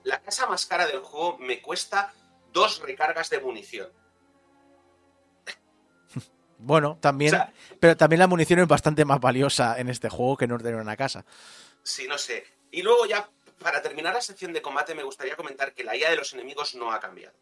la 0.04 0.20
casa 0.20 0.46
más 0.46 0.64
cara 0.64 0.86
del 0.86 1.00
juego 1.00 1.36
me 1.38 1.60
cuesta 1.60 2.14
dos 2.52 2.80
recargas 2.80 3.28
de 3.30 3.40
munición. 3.40 3.90
Bueno, 6.64 6.98
también. 7.00 7.34
O 7.34 7.36
sea- 7.38 7.52
pero 7.80 7.96
también 7.96 8.20
la 8.20 8.26
munición 8.26 8.60
es 8.60 8.68
bastante 8.68 9.04
más 9.04 9.20
valiosa 9.20 9.78
en 9.78 9.88
este 9.88 10.08
juego 10.08 10.36
que 10.36 10.46
no 10.46 10.58
tener 10.58 10.76
una 10.76 10.96
casa. 10.96 11.24
Sí, 11.82 12.06
no 12.06 12.16
sé. 12.18 12.44
Y 12.70 12.82
luego 12.82 13.06
ya, 13.06 13.28
para 13.58 13.82
terminar 13.82 14.14
la 14.14 14.20
sección 14.20 14.52
de 14.52 14.62
combate, 14.62 14.94
me 14.94 15.02
gustaría 15.02 15.36
comentar 15.36 15.74
que 15.74 15.84
la 15.84 15.96
IA 15.96 16.10
de 16.10 16.16
los 16.16 16.32
enemigos 16.32 16.74
no 16.74 16.92
ha 16.92 17.00
cambiado. 17.00 17.34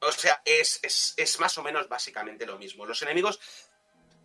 O 0.00 0.12
sea, 0.12 0.42
es, 0.44 0.80
es, 0.82 1.14
es 1.16 1.40
más 1.40 1.56
o 1.58 1.62
menos 1.62 1.88
básicamente 1.88 2.46
lo 2.46 2.58
mismo. 2.58 2.86
Los 2.86 3.02
enemigos 3.02 3.40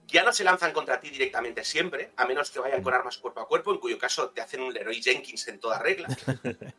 ya 0.08 0.24
no 0.24 0.34
se 0.34 0.44
lanzan 0.44 0.74
contra 0.74 1.00
ti 1.00 1.10
directamente 1.10 1.64
siempre, 1.64 2.12
a 2.18 2.26
menos 2.26 2.52
que 2.52 2.60
vayan 2.60 2.84
con 2.84 2.94
armas 2.94 3.18
cuerpo 3.18 3.40
a 3.42 3.48
cuerpo, 3.48 3.72
en 3.72 3.80
cuyo 3.80 3.98
caso 3.98 4.30
te 4.30 4.42
hacen 4.42 4.62
un 4.62 4.74
Leroy 4.74 5.02
Jenkins 5.02 5.48
en 5.48 5.60
toda 5.60 5.80
regla. 5.80 6.08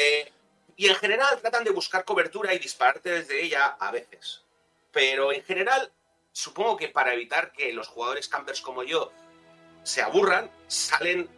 Eh, 0.00 0.30
y 0.76 0.86
en 0.86 0.94
general 0.94 1.40
tratan 1.40 1.64
de 1.64 1.70
buscar 1.70 2.04
cobertura 2.04 2.54
y 2.54 2.60
dispararte 2.60 3.10
desde 3.10 3.42
ella 3.42 3.76
a 3.80 3.90
veces. 3.90 4.44
Pero 4.92 5.32
en 5.32 5.42
general, 5.42 5.90
supongo 6.32 6.76
que 6.76 6.88
para 6.88 7.12
evitar 7.14 7.52
que 7.52 7.72
los 7.72 7.88
jugadores 7.88 8.28
campers 8.28 8.60
como 8.60 8.82
yo 8.82 9.12
se 9.82 10.02
aburran, 10.02 10.50
salen, 10.66 11.28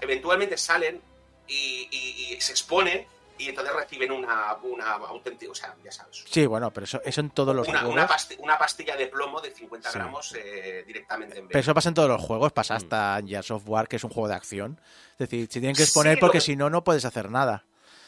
eventualmente 0.00 0.56
salen 0.56 1.00
y, 1.46 1.88
y- 1.90 2.34
y 2.34 2.40
se 2.40 2.52
exponen 2.52 3.06
y 3.38 3.48
entonces 3.48 3.74
reciben 3.74 4.12
una, 4.12 4.54
una 4.62 4.92
auténtica, 4.92 5.50
o 5.50 5.54
sea, 5.54 5.74
ya 5.82 5.90
sabes, 5.90 6.24
Sí, 6.28 6.44
bueno, 6.44 6.70
pero 6.72 6.84
eso, 6.84 7.00
eso 7.02 7.20
en 7.22 7.30
todos 7.30 7.56
los 7.56 7.66
una, 7.68 7.78
juegos. 7.78 7.94
una 7.94 8.06
pasti- 8.06 8.36
una 8.38 8.58
pastilla 8.58 8.96
de 8.96 9.06
plomo 9.06 9.40
de 9.40 9.50
50 9.50 9.90
Sí. 9.90 9.98
gramos 9.98 10.34
eh, 10.36 10.84
directamente 10.86 11.38
en 11.38 11.48
Pero 11.48 11.56
vez. 11.58 11.64
eso 11.64 11.72
pasa 11.74 11.88
en 11.88 11.94
todos 11.94 12.08
los 12.10 12.20
juegos, 12.20 12.52
Mm. 12.52 12.54
pasa 12.54 12.74
hasta 12.76 13.18
en 13.18 13.28
Gears 13.28 13.50
of 13.50 13.62
War, 13.66 13.88
que 13.88 13.96
es 13.96 14.04
un 14.04 14.10
juego 14.10 14.28
de 14.28 14.34
acción. 14.34 14.78
Es 15.12 15.18
decir, 15.30 15.46
se 15.50 15.58
tienen 15.60 15.74
que 15.74 15.84
exponer 15.84 16.16
Sí, 16.16 16.20
porque 16.20 16.36
que- 16.38 16.42
si 16.44 16.56
no, 16.56 16.68
no 16.68 16.84
puedes 16.84 17.06
hacer 17.06 17.30
nada. 17.30 17.64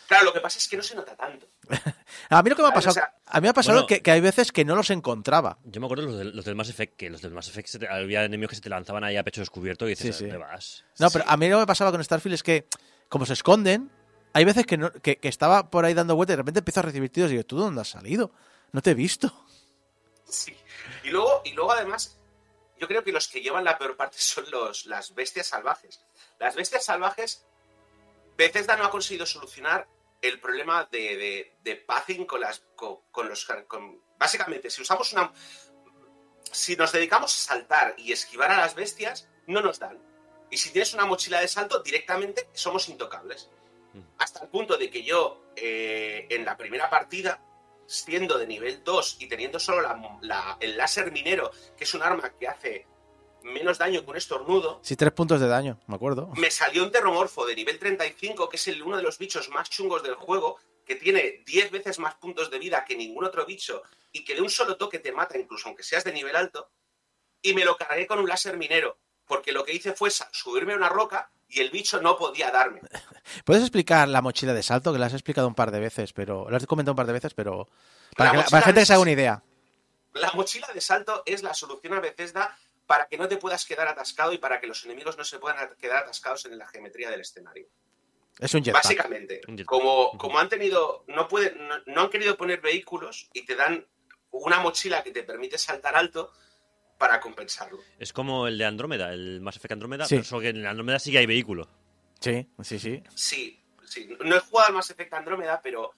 Claro, 0.08 0.24
lo 0.26 0.32
que 0.32 0.40
pasa 0.40 0.58
es 0.58 0.68
que 0.68 0.76
no 0.76 0.82
se 0.82 0.94
nota 0.94 1.16
tanto. 1.16 1.46
A 2.28 2.42
mí 2.42 2.50
lo 2.50 2.56
que 2.56 2.62
me 2.62 2.68
ha 2.68 2.70
o 2.70 2.74
pasado, 2.74 2.94
sea, 2.94 3.14
a 3.26 3.40
mí 3.40 3.44
me 3.44 3.48
ha 3.50 3.54
pasado 3.54 3.76
bueno. 3.78 3.86
que, 3.86 4.00
que 4.02 4.10
hay 4.10 4.20
veces 4.20 4.52
que 4.52 4.64
no 4.64 4.74
los 4.76 4.90
encontraba. 4.90 5.58
Yo 5.64 5.80
me 5.80 5.86
acuerdo 5.86 6.04
los 6.06 6.18
del, 6.18 6.34
los 6.36 6.44
del 6.44 6.54
Mass 6.54 6.68
Effect, 6.70 6.96
que 6.96 7.10
los 7.10 7.20
del 7.22 7.32
Mass 7.32 7.48
Effect 7.48 7.68
se 7.68 7.78
te- 7.78 7.88
había 7.88 8.24
enemigos 8.24 8.50
que 8.50 8.56
se 8.56 8.62
te 8.62 8.68
lanzaban 8.70 9.04
ahí 9.04 9.16
a 9.16 9.22
pecho 9.24 9.40
descubierto 9.40 9.86
y 9.86 9.90
dices, 9.90 10.16
Sí, 10.16 10.24
sí. 10.24 10.30
¿dónde 10.30 10.38
vas? 10.38 10.84
No, 10.98 11.10
pero 11.10 11.24
a 11.26 11.36
mí 11.36 11.48
lo 11.48 11.56
que 11.56 11.60
me 11.60 11.66
pasaba 11.66 11.90
con 11.90 12.02
Starfield 12.02 12.34
es 12.34 12.42
que, 12.42 12.66
como 13.08 13.26
se 13.26 13.32
esconden, 13.34 13.90
hay 14.34 14.44
veces 14.44 14.66
que, 14.66 14.76
no, 14.78 14.92
que, 14.92 15.16
que 15.16 15.28
estaba 15.28 15.70
por 15.70 15.84
ahí 15.84 15.94
dando 15.94 16.14
vueltas 16.16 16.32
y 16.34 16.36
de 16.36 16.42
repente 16.42 16.58
empiezo 16.60 16.80
a 16.80 16.84
recibir 16.84 17.10
tiros 17.10 17.30
y 17.30 17.34
digo, 17.34 17.44
¿tú 17.44 17.56
dónde 17.58 17.80
has 17.80 17.88
salido? 17.88 18.32
No 18.72 18.80
te 18.82 18.90
he 18.92 18.94
visto. 18.94 19.44
Sí. 20.28 20.56
Y 21.04 21.10
luego, 21.10 21.42
y 21.44 21.52
luego 21.52 21.72
además, 21.72 22.18
yo 22.78 22.88
creo 22.88 23.04
que 23.04 23.12
los 23.12 23.28
que 23.28 23.40
llevan 23.40 23.64
la 23.64 23.76
peor 23.78 23.96
parte 23.96 24.16
son 24.18 24.44
los, 24.50 24.86
las 24.86 25.14
bestias 25.14 25.46
salvajes. 25.48 26.02
Las 26.38 26.54
bestias 26.54 26.84
salvajes, 26.84 27.44
Bethesda 28.36 28.76
no 28.76 28.84
ha 28.84 28.90
conseguido 28.90 29.26
solucionar 29.26 29.86
el 30.20 30.40
problema 30.40 30.88
de, 30.90 31.16
de, 31.16 31.56
de 31.62 31.76
pathing 31.76 32.24
con 32.26 32.40
las 32.40 32.60
con, 32.76 32.98
con 33.10 33.28
los 33.28 33.44
con- 33.66 34.00
básicamente 34.18 34.70
si 34.70 34.82
usamos 34.82 35.12
una 35.12 35.32
si 36.50 36.76
nos 36.76 36.92
dedicamos 36.92 37.34
a 37.34 37.52
saltar 37.54 37.94
y 37.98 38.12
esquivar 38.12 38.50
a 38.52 38.58
las 38.58 38.74
bestias 38.74 39.28
no 39.46 39.60
nos 39.60 39.78
dan. 39.78 39.98
Y 40.50 40.58
si 40.58 40.70
tienes 40.70 40.92
una 40.94 41.06
mochila 41.06 41.40
de 41.40 41.48
salto 41.48 41.80
directamente 41.82 42.48
somos 42.52 42.88
intocables. 42.88 43.48
Hasta 44.18 44.40
el 44.44 44.48
punto 44.48 44.76
de 44.76 44.90
que 44.90 45.02
yo 45.02 45.42
eh, 45.56 46.26
en 46.30 46.44
la 46.44 46.56
primera 46.56 46.88
partida 46.88 47.42
siendo 47.86 48.38
de 48.38 48.46
nivel 48.46 48.82
2 48.84 49.16
y 49.20 49.26
teniendo 49.28 49.58
solo 49.58 49.80
la- 49.82 50.18
la- 50.22 50.56
el 50.60 50.76
láser 50.76 51.10
minero 51.12 51.50
que 51.76 51.84
es 51.84 51.94
un 51.94 52.02
arma 52.02 52.30
que 52.38 52.48
hace 52.48 52.86
menos 53.44 53.78
daño 53.78 54.04
que 54.04 54.10
un 54.10 54.16
estornudo 54.16 54.80
Sí, 54.82 54.96
tres 54.96 55.12
puntos 55.12 55.40
de 55.40 55.48
daño, 55.48 55.78
me 55.86 55.94
acuerdo. 55.94 56.28
me 56.36 56.50
salió 56.50 56.84
un 56.84 56.90
terromorfo 56.90 57.46
de 57.46 57.54
nivel 57.56 57.78
35, 57.78 58.48
que 58.48 58.56
es 58.56 58.68
el, 58.68 58.82
uno 58.82 58.96
de 58.96 59.02
los 59.02 59.18
bichos 59.18 59.48
más 59.50 59.70
chungos 59.70 60.02
del 60.02 60.14
juego, 60.14 60.58
que 60.84 60.96
tiene 60.96 61.42
10 61.46 61.70
veces 61.70 61.98
más 61.98 62.14
puntos 62.16 62.50
de 62.50 62.58
vida 62.58 62.84
que 62.84 62.96
ningún 62.96 63.24
otro 63.24 63.46
bicho 63.46 63.82
y 64.12 64.24
que 64.24 64.34
de 64.34 64.42
un 64.42 64.50
solo 64.50 64.76
toque 64.76 64.98
te 64.98 65.12
mata, 65.12 65.38
incluso 65.38 65.68
aunque 65.68 65.82
seas 65.82 66.04
de 66.04 66.12
nivel 66.12 66.36
alto, 66.36 66.70
y 67.40 67.54
me 67.54 67.64
lo 67.64 67.76
cargué 67.76 68.06
con 68.06 68.18
un 68.18 68.28
láser 68.28 68.56
minero, 68.56 68.98
porque 69.26 69.52
lo 69.52 69.64
que 69.64 69.72
hice 69.72 69.92
fue 69.92 70.10
subirme 70.10 70.74
a 70.74 70.76
una 70.76 70.88
roca 70.88 71.30
y 71.48 71.60
el 71.60 71.70
bicho 71.70 72.00
no 72.00 72.16
podía 72.16 72.50
darme. 72.50 72.80
¿Puedes 73.44 73.62
explicar 73.62 74.08
la 74.08 74.22
mochila 74.22 74.54
de 74.54 74.62
salto? 74.62 74.92
Que 74.92 74.98
la 74.98 75.06
has 75.06 75.12
explicado 75.12 75.48
un 75.48 75.54
par 75.54 75.70
de 75.70 75.80
veces, 75.80 76.12
pero 76.12 76.48
lo 76.48 76.56
has 76.56 76.66
comentado 76.66 76.92
un 76.92 76.96
par 76.96 77.06
de 77.06 77.12
veces, 77.12 77.34
pero 77.34 77.68
para, 78.16 78.30
La 78.30 78.32
que 78.32 78.36
la, 78.38 78.44
para 78.44 78.60
la 78.60 78.66
gente 78.66 78.80
de 78.80 78.86
se 78.86 78.92
haga 78.92 79.02
una 79.02 79.12
idea. 79.12 79.42
La 80.14 80.32
mochila 80.32 80.68
de 80.74 80.80
salto 80.80 81.22
es 81.26 81.42
la 81.42 81.54
solución 81.54 81.94
a 81.94 82.00
Bethesda 82.00 82.56
para 82.92 83.06
que 83.06 83.16
no 83.16 83.26
te 83.26 83.38
puedas 83.38 83.64
quedar 83.64 83.88
atascado 83.88 84.34
y 84.34 84.38
para 84.38 84.60
que 84.60 84.66
los 84.66 84.84
enemigos 84.84 85.16
no 85.16 85.24
se 85.24 85.38
puedan 85.38 85.74
quedar 85.76 86.02
atascados 86.02 86.44
en 86.44 86.58
la 86.58 86.66
geometría 86.68 87.08
del 87.08 87.22
escenario. 87.22 87.66
Es 88.38 88.52
un 88.52 88.62
jetpack. 88.62 88.84
Básicamente, 88.84 89.40
Un 89.48 89.56
jetpack. 89.56 89.66
como, 89.66 90.18
como 90.18 90.38
han 90.38 90.50
tenido, 90.50 91.02
no, 91.08 91.26
pueden, 91.26 91.66
no, 91.66 91.76
no 91.86 92.00
han 92.02 92.10
querido 92.10 92.36
poner 92.36 92.60
vehículos 92.60 93.30
y 93.32 93.46
te 93.46 93.56
dan 93.56 93.86
una 94.32 94.60
mochila 94.60 95.02
que 95.02 95.10
te 95.10 95.22
permite 95.22 95.56
saltar 95.56 95.96
alto 95.96 96.34
para 96.98 97.18
compensarlo. 97.18 97.78
Es 97.98 98.12
como 98.12 98.46
el 98.46 98.58
de 98.58 98.66
Andrómeda, 98.66 99.10
el 99.14 99.40
Mass 99.40 99.56
Effect 99.56 99.72
Andrómeda, 99.72 100.04
Sí. 100.04 100.16
pero 100.16 100.24
solo 100.24 100.42
que 100.42 100.48
en 100.50 100.66
Andrómeda 100.66 100.98
sí 100.98 101.10
que 101.10 101.16
hay 101.16 101.26
vehículo. 101.26 101.66
Sí, 102.20 102.46
sí, 102.62 102.78
sí. 102.78 103.02
Sí, 103.14 103.64
sí. 103.86 104.06
No 104.22 104.36
he 104.36 104.40
jugado 104.40 104.68
al 104.68 104.74
Mass 104.74 104.90
Effect 104.90 105.14
Andrómeda, 105.14 105.62
pero 105.62 105.92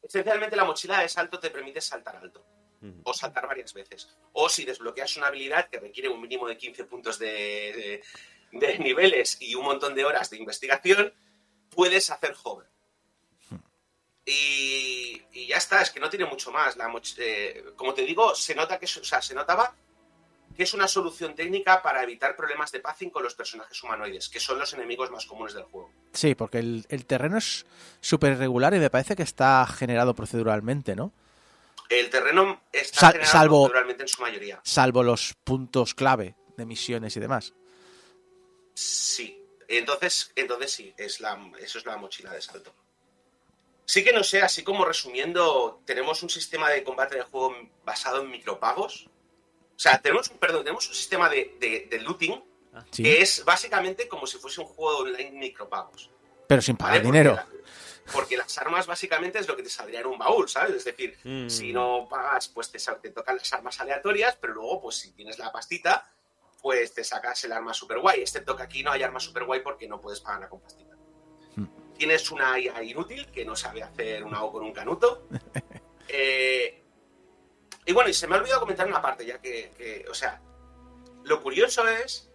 esencialmente 0.00 0.54
la 0.54 0.64
mochila 0.64 1.00
de 1.00 1.08
salto 1.08 1.40
te 1.40 1.50
permite 1.50 1.80
saltar 1.80 2.14
alto. 2.14 2.46
O 3.04 3.14
saltar 3.14 3.46
varias 3.46 3.72
veces. 3.74 4.08
O 4.32 4.48
si 4.48 4.64
desbloqueas 4.64 5.16
una 5.16 5.28
habilidad 5.28 5.68
que 5.68 5.78
requiere 5.80 6.08
un 6.08 6.20
mínimo 6.20 6.48
de 6.48 6.56
15 6.56 6.84
puntos 6.84 7.18
de, 7.18 7.26
de- 7.30 8.02
de 8.58 8.78
niveles 8.80 9.36
y 9.40 9.54
un 9.54 9.64
montón 9.64 9.94
de 9.94 10.04
horas 10.04 10.30
de 10.30 10.36
investigación, 10.38 11.12
puedes 11.70 12.10
hacer 12.10 12.34
hover. 12.42 12.66
Y, 14.24 15.20
y 15.32 15.46
ya 15.48 15.56
está, 15.56 15.82
es 15.82 15.90
que 15.90 15.98
no 16.00 16.08
tiene 16.08 16.26
mucho 16.26 16.50
más. 16.52 16.76
La 16.76 16.92
eh, 17.18 17.64
como 17.76 17.92
te 17.94 18.02
digo, 18.02 18.34
se 18.34 18.54
nota 18.54 18.78
que 18.78 18.86
o 18.86 19.04
sea, 19.04 19.20
se 19.20 19.34
notaba 19.34 19.74
que 20.56 20.64
es 20.64 20.74
una 20.74 20.86
solución 20.86 21.34
técnica 21.34 21.80
para 21.82 22.02
evitar 22.02 22.36
problemas 22.36 22.70
de 22.72 22.80
pathing 22.80 23.08
con 23.08 23.22
los 23.22 23.34
personajes 23.34 23.82
humanoides, 23.82 24.28
que 24.28 24.38
son 24.38 24.58
los 24.58 24.74
enemigos 24.74 25.10
más 25.10 25.24
comunes 25.24 25.54
del 25.54 25.62
juego. 25.64 25.90
Sí, 26.12 26.34
porque 26.34 26.58
el, 26.58 26.84
el 26.90 27.06
terreno 27.06 27.38
es 27.38 27.64
súper 28.00 28.32
irregular 28.34 28.74
y 28.74 28.78
me 28.78 28.90
parece 28.90 29.16
que 29.16 29.22
está 29.22 29.66
generado 29.66 30.14
proceduralmente, 30.14 30.94
¿no? 30.94 31.10
El 31.88 32.08
terreno 32.10 32.62
está 32.72 33.00
Sal- 33.00 33.12
generado 33.12 33.32
salvo- 33.38 33.60
proceduralmente 33.64 34.02
en 34.02 34.08
su 34.08 34.22
mayoría. 34.22 34.60
Salvo 34.64 35.02
los 35.02 35.34
puntos 35.44 35.94
clave 35.94 36.34
de 36.56 36.64
misiones 36.66 37.16
y 37.16 37.20
demás. 37.20 37.52
Sí. 38.74 39.38
Entonces, 39.68 40.32
entonces 40.36 40.70
sí, 40.72 40.92
es 40.96 41.20
la, 41.20 41.38
eso 41.60 41.78
es 41.78 41.86
la 41.86 41.96
mochila 41.96 42.32
de 42.32 42.42
salto. 42.42 42.74
Sí 43.84 44.04
que 44.04 44.12
no 44.12 44.22
sé, 44.22 44.42
así 44.42 44.62
como 44.62 44.84
resumiendo, 44.84 45.82
tenemos 45.84 46.22
un 46.22 46.30
sistema 46.30 46.70
de 46.70 46.82
combate 46.84 47.16
de 47.16 47.22
juego 47.22 47.54
basado 47.84 48.22
en 48.22 48.30
micropagos. 48.30 49.08
O 49.74 49.78
sea, 49.78 49.98
tenemos, 50.00 50.28
un- 50.30 50.38
perdón, 50.38 50.62
tenemos 50.64 50.86
un 50.88 50.94
sistema 50.94 51.28
de, 51.28 51.56
de- 51.58 51.88
de 51.90 52.00
looting 52.00 52.42
Sí. 52.90 53.02
que 53.02 53.20
es 53.20 53.44
básicamente 53.44 54.08
como 54.08 54.26
si 54.26 54.38
fuese 54.38 54.60
un 54.62 54.66
juego 54.66 55.00
online 55.00 55.32
micropagos. 55.32 56.10
Pero 56.46 56.62
sin 56.62 56.76
pagar 56.76 57.02
dinero. 57.02 57.38
Porque 58.12 58.36
las 58.36 58.56
armas 58.58 58.86
básicamente 58.86 59.38
es 59.38 59.48
lo 59.48 59.56
que 59.56 59.62
te 59.62 59.68
saldría 59.68 60.00
en 60.00 60.06
un 60.06 60.18
baúl, 60.18 60.48
¿sabes? 60.48 60.76
Es 60.76 60.84
decir, 60.84 61.18
Mm. 61.24 61.48
si 61.48 61.72
no 61.72 62.06
pagas, 62.08 62.48
pues 62.48 62.70
te, 62.70 62.78
tocan 63.10 63.36
las 63.36 63.52
armas 63.52 63.80
aleatorias, 63.80 64.36
pero 64.36 64.54
luego, 64.54 64.82
pues 64.82 64.96
si 64.96 65.12
tienes 65.12 65.38
la 65.38 65.50
pastita, 65.52 66.06
pues 66.60 66.94
te 66.94 67.02
sacas 67.04 67.42
el 67.44 67.52
arma 67.52 67.74
super 67.74 67.98
guay. 67.98 68.20
Excepto 68.20 68.56
que 68.56 68.62
aquí 68.62 68.82
no 68.82 68.92
hay 68.92 69.02
arma 69.02 69.20
super 69.20 69.44
guay 69.44 69.60
porque 69.60 69.88
no 69.88 70.00
puedes 70.00 70.20
pagarla 70.20 70.48
con 70.48 70.60
pastita. 70.60 70.94
Hmm. 71.56 71.66
Tienes 71.96 72.30
una 72.30 72.58
IA 72.58 72.82
inútil 72.82 73.26
que 73.32 73.44
no 73.44 73.56
sabe 73.56 73.82
hacer 73.82 74.24
una 74.24 74.42
O 74.44 74.52
con 74.52 74.62
un 74.64 74.72
canuto. 74.72 75.28
Eh, 76.14 76.82
y 77.86 77.92
bueno, 77.92 78.10
y 78.10 78.12
se 78.12 78.26
me 78.26 78.34
ha 78.34 78.38
olvidado 78.38 78.60
comentar 78.60 78.86
una 78.86 79.00
parte, 79.00 79.24
ya 79.24 79.40
que, 79.40 79.70
que, 79.78 80.04
o 80.10 80.14
sea, 80.14 80.42
lo 81.22 81.40
curioso 81.40 81.86
es 81.88 82.31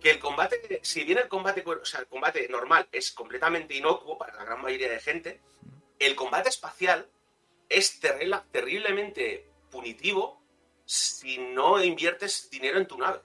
que 0.00 0.10
el 0.10 0.18
combate, 0.18 0.80
si 0.82 1.04
bien 1.04 1.18
el 1.18 1.28
combate, 1.28 1.62
o 1.66 1.84
sea, 1.84 2.00
el 2.00 2.06
combate 2.06 2.48
normal 2.48 2.88
es 2.90 3.12
completamente 3.12 3.74
inocuo 3.74 4.16
para 4.16 4.34
la 4.34 4.44
gran 4.44 4.62
mayoría 4.62 4.88
de 4.90 5.00
gente, 5.00 5.40
el 5.98 6.16
combate 6.16 6.48
espacial 6.48 7.08
es 7.68 8.00
terrible- 8.00 8.42
terriblemente 8.50 9.46
punitivo 9.70 10.42
si 10.84 11.38
no 11.38 11.82
inviertes 11.82 12.50
dinero 12.50 12.78
en 12.78 12.86
tu 12.86 12.98
nave. 12.98 13.20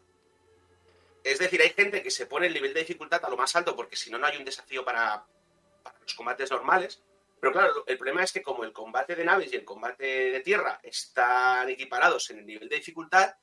Es 1.23 1.39
decir, 1.39 1.61
hay 1.61 1.69
gente 1.71 2.03
que 2.03 2.11
se 2.11 2.27
pone 2.27 2.47
el 2.47 2.53
nivel 2.53 2.73
de 2.73 2.81
dificultad 2.81 3.23
a 3.25 3.29
lo 3.29 3.37
más 3.37 3.55
alto 3.55 3.75
porque 3.75 3.95
si 3.95 4.11
no, 4.11 4.19
no 4.19 4.27
hay 4.27 4.37
un 4.37 4.45
desafío 4.45 4.85
para, 4.85 5.25
para 5.81 5.99
los 5.99 6.13
combates 6.13 6.51
normales. 6.51 7.01
Pero 7.39 7.51
claro, 7.51 7.83
el 7.87 7.97
problema 7.97 8.23
es 8.23 8.31
que 8.31 8.43
como 8.43 8.63
el 8.63 8.71
combate 8.73 9.15
de 9.15 9.25
naves 9.25 9.51
y 9.51 9.55
el 9.55 9.65
combate 9.65 10.05
de 10.31 10.39
tierra 10.41 10.79
están 10.83 11.69
equiparados 11.69 12.29
en 12.29 12.39
el 12.39 12.45
nivel 12.45 12.69
de 12.69 12.75
dificultad, 12.75 13.35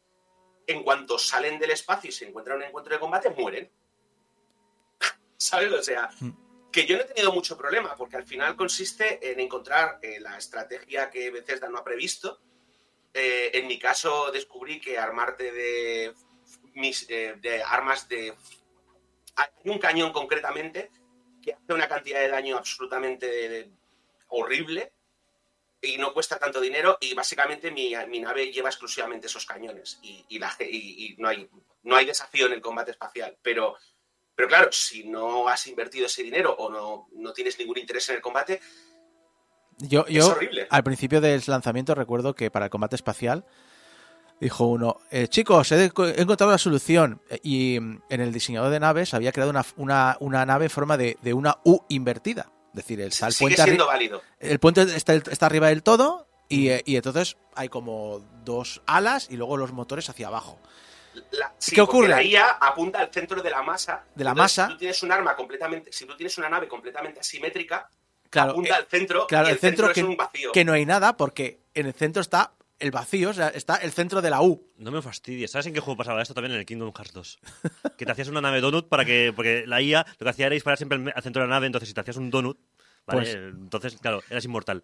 en 0.67 0.83
cuanto 0.83 1.19
salen 1.19 1.59
del 1.59 1.71
espacio 1.71 2.11
y 2.11 2.13
se 2.13 2.27
encuentran 2.27 2.57
en 2.57 2.63
un 2.63 2.69
encuentro 2.69 2.95
de 2.95 3.01
combate, 3.01 3.31
mueren. 3.31 3.71
¿Sabes? 5.37 5.73
O 5.73 5.83
sea, 5.83 6.11
que 6.71 6.87
yo 6.87 6.97
no 6.97 7.03
he 7.03 7.07
tenido 7.07 7.33
mucho 7.33 7.57
problema, 7.57 7.95
porque 7.97 8.17
al 8.17 8.25
final 8.25 8.57
consiste 8.57 9.31
en 9.31 9.41
encontrar 9.41 9.99
eh, 10.03 10.19
la 10.21 10.39
estrategia 10.39 11.11
que 11.11 11.31
Bethesda 11.31 11.69
no 11.69 11.79
ha 11.79 11.85
previsto. 11.85 12.41
Eh, 13.13 13.51
en 13.55 13.67
mi 13.67 13.79
caso, 13.79 14.31
descubrí 14.33 14.81
que 14.81 14.99
armarte 14.99 15.53
de, 15.53 16.15
mis, 16.75 17.07
eh, 17.11 17.35
de 17.41 17.63
armas 17.63 18.09
de. 18.09 18.35
Hay 19.37 19.49
un 19.65 19.79
cañón 19.79 20.13
concretamente 20.13 20.91
que 21.43 21.53
hace 21.53 21.73
una 21.73 21.89
cantidad 21.89 22.21
de 22.21 22.29
daño 22.29 22.57
absolutamente 22.57 23.71
horrible 24.29 24.93
y 25.83 25.99
no 25.99 26.15
cuesta 26.15 26.39
tanto 26.39 26.61
dinero 26.61 26.97
y 27.01 27.13
básicamente 27.13 27.71
mi, 27.73 27.93
mi 28.09 28.21
nave 28.21 28.53
lleva 28.53 28.69
exclusivamente 28.69 29.27
esos 29.27 29.45
cañones 29.45 29.99
y, 30.03 30.25
y 30.29 30.39
la 30.39 30.55
y- 30.61 30.65
y 31.07 31.17
no, 31.19 31.29
hay, 31.29 31.49
no 31.83 31.97
hay 31.97 32.07
desafío 32.07 32.47
en 32.47 32.53
el 32.53 32.61
combate 32.61 32.93
espacial. 32.93 33.37
Pero, 33.43 33.75
pero 34.35 34.49
claro, 34.49 34.71
si 34.73 35.05
no 35.05 35.49
has 35.49 35.67
invertido 35.67 36.07
ese 36.07 36.23
dinero 36.23 36.55
o 36.57 36.71
no, 36.71 37.09
no 37.15 37.33
tienes 37.33 37.59
ningún 37.59 37.79
interés 37.79 38.09
en 38.11 38.17
el 38.17 38.23
combate, 38.23 38.61
Yo, 39.79 40.05
es 40.07 40.15
yo 40.15 40.29
horrible. 40.29 40.67
al 40.71 40.85
principio 40.85 41.21
del 41.21 41.43
lanzamiento 41.47 41.95
recuerdo 41.95 42.35
que 42.35 42.51
para 42.51 42.67
el 42.67 42.71
combate 42.71 42.95
espacial 42.97 43.45
dijo 44.41 44.67
uno, 44.67 44.99
eh, 45.11 45.29
chicos, 45.29 45.71
he, 45.73 45.85
encontrado 45.85 46.51
la 46.53 46.59
solución. 46.59 47.21
Eh, 47.29 47.41
Y 47.43 47.81
mm, 47.81 48.03
en 48.09 48.21
el 48.21 48.33
diseñador 48.33 48.71
de 48.71 48.81
naves 48.81 49.15
había 49.15 49.33
creado 49.33 49.51
una, 49.51 49.65
una, 49.77 50.17
una 50.21 50.47
nave 50.47 50.65
en 50.67 50.71
forma 50.71 50.97
de, 50.97 51.17
de 51.23 51.35
una 51.35 51.59
U 51.65 51.85
invertida. 51.89 52.51
Es 52.73 52.77
decir, 52.77 53.01
está 53.03 53.27
el 53.27 53.33
sigue 53.35 53.49
puente, 53.51 53.63
siendo 53.65 53.87
válido. 53.87 54.23
el 54.41 54.59
puente 54.59 54.83
está, 54.83 55.15
está 55.15 55.47
arriba 55.47 55.69
del 55.69 55.83
todo 55.83 56.27
y, 56.49 56.71
y 56.91 56.97
entonces 56.97 57.37
hay 57.55 57.69
como 57.69 58.21
dos 58.45 58.81
alas 58.87 59.29
y 59.31 59.37
luego 59.37 59.57
los 59.57 59.73
motores 59.73 60.09
hacia 60.09 60.29
abajo. 60.29 60.59
La- 61.33 61.53
sí, 61.59 61.75
¿Qué 61.75 61.83
ocurre? 61.83 62.09
La 62.09 62.23
IA 62.23 62.49
apunta 62.53 63.01
al 63.01 63.13
centro 63.13 63.43
de 63.43 63.51
la 63.51 63.63
masa. 63.63 64.05
De 64.15 64.25
la 64.25 64.31
Entonces, 64.31 64.59
masa. 64.59 64.67
Si 64.69 64.73
tú 64.73 64.79
tienes 64.79 65.03
un 65.03 65.13
arma 65.13 65.37
completamente, 65.37 65.93
si 65.93 66.07
tú 66.07 66.17
tienes 66.17 66.39
una 66.39 66.49
nave 66.49 66.67
completamente 66.69 67.21
asimétrica, 67.21 67.89
Claro, 68.31 68.53
apunta 68.53 68.71
eh, 68.71 68.79
al 68.79 68.87
centro. 68.87 69.27
claro, 69.27 69.49
y 69.49 69.53
el 69.53 69.59
centro 69.59 69.89
es 69.89 69.93
que, 69.93 70.03
un 70.05 70.17
vacío. 70.17 70.53
que 70.53 70.65
no 70.65 70.73
hay 70.73 70.87
nada 70.87 71.15
porque 71.19 71.61
en 71.75 71.85
el 71.85 71.93
centro 71.93 72.23
está 72.23 72.53
el 72.83 72.91
vacío, 72.91 73.31
o 73.31 73.33
sea, 73.33 73.49
está 73.49 73.77
el 73.77 73.93
centro 73.93 74.21
de 74.21 74.29
la 74.29 74.43
U. 74.43 74.73
No 74.77 74.91
me 74.91 75.01
fastidies. 75.01 75.53
¿Sabes 75.53 75.67
en 75.67 75.75
qué 75.75 75.81
juego 75.81 75.97
pasaba 75.97 76.21
esto 76.21 76.35
también 76.35 76.53
en 76.53 76.59
el 76.59 76.67
Kingdom 76.67 76.93
Hearts 76.93 77.13
2? 77.13 77.39
Que 77.97 78.05
te 78.05 78.13
hacías 78.13 78.29
una 78.29 78.41
nave 78.41 78.61
donut 78.61 78.89
para 78.89 79.05
que. 79.05 79.33
Porque 79.35 79.65
la 79.67 79.81
IA 79.81 80.05
lo 80.19 80.25
que 80.25 80.29
hacía 80.29 80.47
era 80.47 80.55
disparar 80.55 80.77
siempre 80.77 80.99
al 81.15 81.23
centro 81.23 81.43
de 81.43 81.49
la 81.49 81.55
nave, 81.55 81.67
entonces 81.67 81.89
si 81.89 81.95
te 81.95 82.01
hacías 82.01 82.17
un 82.17 82.31
donut, 82.31 82.59
¿vale? 83.07 83.21
Pues- 83.23 83.35
entonces, 83.35 83.97
claro, 84.01 84.23
eras 84.29 84.45
inmortal. 84.45 84.83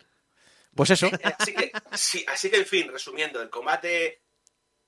Pues 0.74 0.90
eso. 0.90 1.06
Eh, 1.06 1.18
Así 1.38 1.54
que, 1.54 1.72
sí, 1.92 2.24
así 2.28 2.50
que, 2.50 2.58
en 2.58 2.66
fin, 2.66 2.88
resumiendo, 2.92 3.42
el 3.42 3.50
combate 3.50 4.22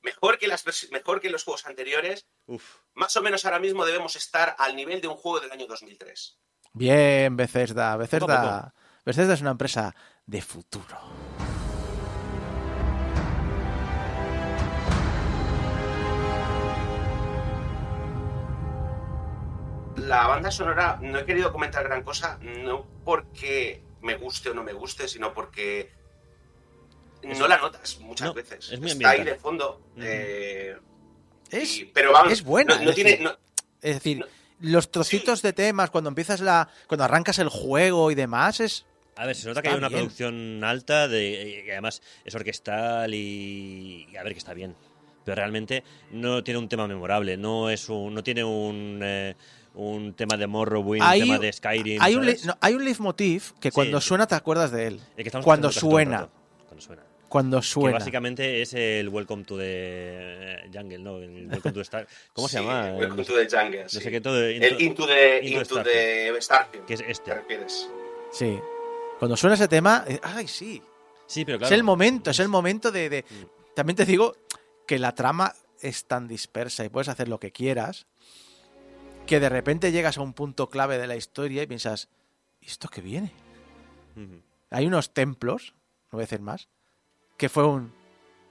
mejor 0.02 0.38
que, 0.38 0.46
las, 0.46 0.64
mejor 0.92 1.20
que 1.20 1.30
los 1.30 1.42
juegos 1.42 1.66
anteriores. 1.66 2.26
Uf. 2.46 2.76
Más 2.94 3.16
o 3.16 3.22
menos 3.22 3.44
ahora 3.44 3.58
mismo 3.58 3.84
debemos 3.84 4.14
estar 4.14 4.54
al 4.58 4.76
nivel 4.76 5.00
de 5.00 5.08
un 5.08 5.16
juego 5.16 5.40
del 5.40 5.50
año 5.50 5.66
2003. 5.66 6.38
Bien, 6.74 7.36
Bethesda. 7.36 7.96
Bethesda, 7.96 8.72
Bethesda 9.04 9.34
es 9.34 9.40
una 9.40 9.50
empresa 9.50 9.94
de 10.26 10.42
futuro. 10.42 11.19
La 20.10 20.26
banda 20.26 20.50
sonora 20.50 20.98
no 21.00 21.20
he 21.20 21.24
querido 21.24 21.52
comentar 21.52 21.84
gran 21.84 22.02
cosa, 22.02 22.36
no 22.42 22.84
porque 23.04 23.80
me 24.02 24.16
guste 24.16 24.50
o 24.50 24.54
no 24.54 24.64
me 24.64 24.72
guste, 24.72 25.06
sino 25.06 25.32
porque 25.32 25.92
no 27.22 27.46
la 27.46 27.58
notas 27.58 28.00
muchas 28.00 28.26
no, 28.26 28.34
veces. 28.34 28.72
es 28.72 28.80
muy 28.80 28.90
Está 28.90 29.10
ahí 29.10 29.22
de 29.22 29.36
fondo. 29.36 29.80
Eh, 29.98 30.76
Es, 31.50 31.78
y- 31.78 31.84
pero 31.84 32.10
vamos, 32.12 32.32
es 32.32 32.42
buena, 32.42 32.74
No, 32.76 32.82
no 32.84 32.90
es 32.90 32.96
tiene, 32.96 33.10
decir, 33.12 33.24
no- 33.24 33.36
es 33.82 33.94
decir, 33.94 34.18
no. 34.18 34.26
los 34.60 34.90
trocitos 34.90 35.42
de 35.42 35.52
temas, 35.52 35.90
cuando 35.90 36.08
empiezas 36.08 36.40
la. 36.40 36.68
cuando 36.88 37.04
arrancas 37.04 37.38
el 37.38 37.48
juego 37.48 38.10
y 38.10 38.16
demás, 38.16 38.58
es. 38.58 38.86
A 39.16 39.26
ver, 39.26 39.36
se 39.36 39.46
nota 39.48 39.62
que 39.62 39.68
hay 39.68 39.76
una 39.76 39.88
bien. 39.88 40.00
producción 40.00 40.64
alta, 40.64 41.06
de, 41.06 41.62
y 41.66 41.70
además 41.70 42.02
es 42.24 42.34
orquestal 42.34 43.14
y, 43.14 44.08
y 44.10 44.16
a 44.16 44.24
ver 44.24 44.32
que 44.32 44.38
está 44.40 44.54
bien. 44.54 44.74
Pero 45.24 45.34
realmente 45.36 45.84
no 46.10 46.42
tiene 46.42 46.58
un 46.58 46.68
tema 46.68 46.88
memorable, 46.88 47.36
no 47.36 47.68
es 47.70 47.88
un, 47.90 48.12
no 48.14 48.24
tiene 48.24 48.42
un, 48.42 49.00
eh, 49.04 49.36
un 49.74 50.14
tema 50.14 50.36
de 50.36 50.46
Morrowind, 50.46 51.02
Hay 51.02 51.22
un 51.22 51.26
tema 51.28 51.38
de 51.38 51.52
Skyrim. 51.52 52.02
Hay 52.02 52.14
un, 52.16 52.26
no, 52.44 52.58
hay 52.60 52.74
un 52.74 52.84
leitmotiv 52.84 53.52
que 53.60 53.70
Sí. 53.70 53.74
cuando 53.74 54.00
suena 54.00 54.26
te 54.26 54.34
acuerdas 54.34 54.70
de 54.72 54.86
él. 54.88 55.00
El 55.16 55.24
que 55.24 55.30
cuando 55.40 55.70
suena. 55.70 56.28
Cuando 56.66 56.80
suena. 56.82 57.02
Cuando 57.28 57.60
Que 57.60 57.66
suena. 57.66 57.98
básicamente 57.98 58.60
es 58.62 58.74
el 58.74 59.08
Welcome 59.08 59.44
to 59.44 59.56
the 59.56 60.68
Jungle, 60.74 60.98
¿no? 60.98 61.18
El 61.18 61.46
Welcome 61.48 61.72
to 61.72 61.80
Star. 61.82 62.06
¿Cómo 62.32 62.48
se 62.48 62.58
sí, 62.58 62.64
llama? 62.64 62.92
Welcome 62.94 63.24
to 63.24 63.34
the 63.36 63.48
Jungle, 63.48 63.82
no 63.84 63.88
sí. 63.88 64.00
sé 64.00 64.10
qué 64.10 64.20
todo. 64.20 64.44
El 64.44 64.56
Into 64.82 65.06
the, 65.06 65.40
Into 65.44 65.60
into 65.60 65.82
the 65.84 66.32
the 66.34 66.40
Starfield. 66.42 66.86
Que 66.86 66.94
es 66.94 67.00
¿Te 67.00 67.10
este. 67.12 67.34
refieres? 67.34 67.88
Sí. 68.32 68.58
Cuando 69.20 69.36
suena 69.36 69.54
ese 69.54 69.68
tema, 69.68 70.04
eh, 70.08 70.18
ay, 70.22 70.48
sí. 70.48 70.82
Sí, 71.26 71.44
pero 71.44 71.58
claro. 71.58 71.72
Es 71.72 71.78
el 71.78 71.84
momento, 71.84 72.30
es 72.32 72.40
el 72.40 72.48
momento 72.48 72.90
de, 72.90 73.08
de- 73.08 73.22
Mm. 73.22 73.44
También 73.76 73.96
te 73.96 74.04
digo 74.04 74.34
que 74.86 74.98
la 74.98 75.14
trama 75.14 75.54
es 75.80 76.04
tan 76.06 76.26
dispersa 76.26 76.84
y 76.84 76.88
puedes 76.88 77.08
hacer 77.08 77.28
lo 77.28 77.38
que 77.38 77.52
quieras 77.52 78.06
que 79.30 79.38
de 79.38 79.48
repente 79.48 79.92
llegas 79.92 80.18
a 80.18 80.22
un 80.22 80.32
punto 80.32 80.68
clave 80.68 80.98
de 80.98 81.06
la 81.06 81.14
historia 81.14 81.62
y 81.62 81.66
piensas, 81.68 82.08
¿y 82.60 82.66
esto 82.66 82.88
qué 82.88 83.00
viene? 83.00 83.32
Hay 84.70 84.86
unos 84.88 85.14
templos, 85.14 85.72
no 86.10 86.16
voy 86.16 86.22
a 86.22 86.26
decir 86.26 86.40
más, 86.40 86.68
que 87.36 87.48
fue 87.48 87.64
un... 87.64 87.92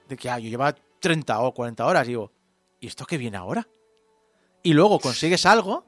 de 0.08 0.16
que 0.16 0.30
ah, 0.30 0.38
yo 0.38 0.48
llevaba 0.48 0.74
30 1.00 1.38
o 1.42 1.52
40 1.52 1.84
horas, 1.84 2.06
digo, 2.06 2.32
¿y 2.80 2.86
esto 2.86 3.04
qué 3.04 3.18
viene 3.18 3.36
ahora? 3.36 3.68
Y 4.62 4.72
luego 4.72 4.98
consigues 5.00 5.44
algo 5.44 5.84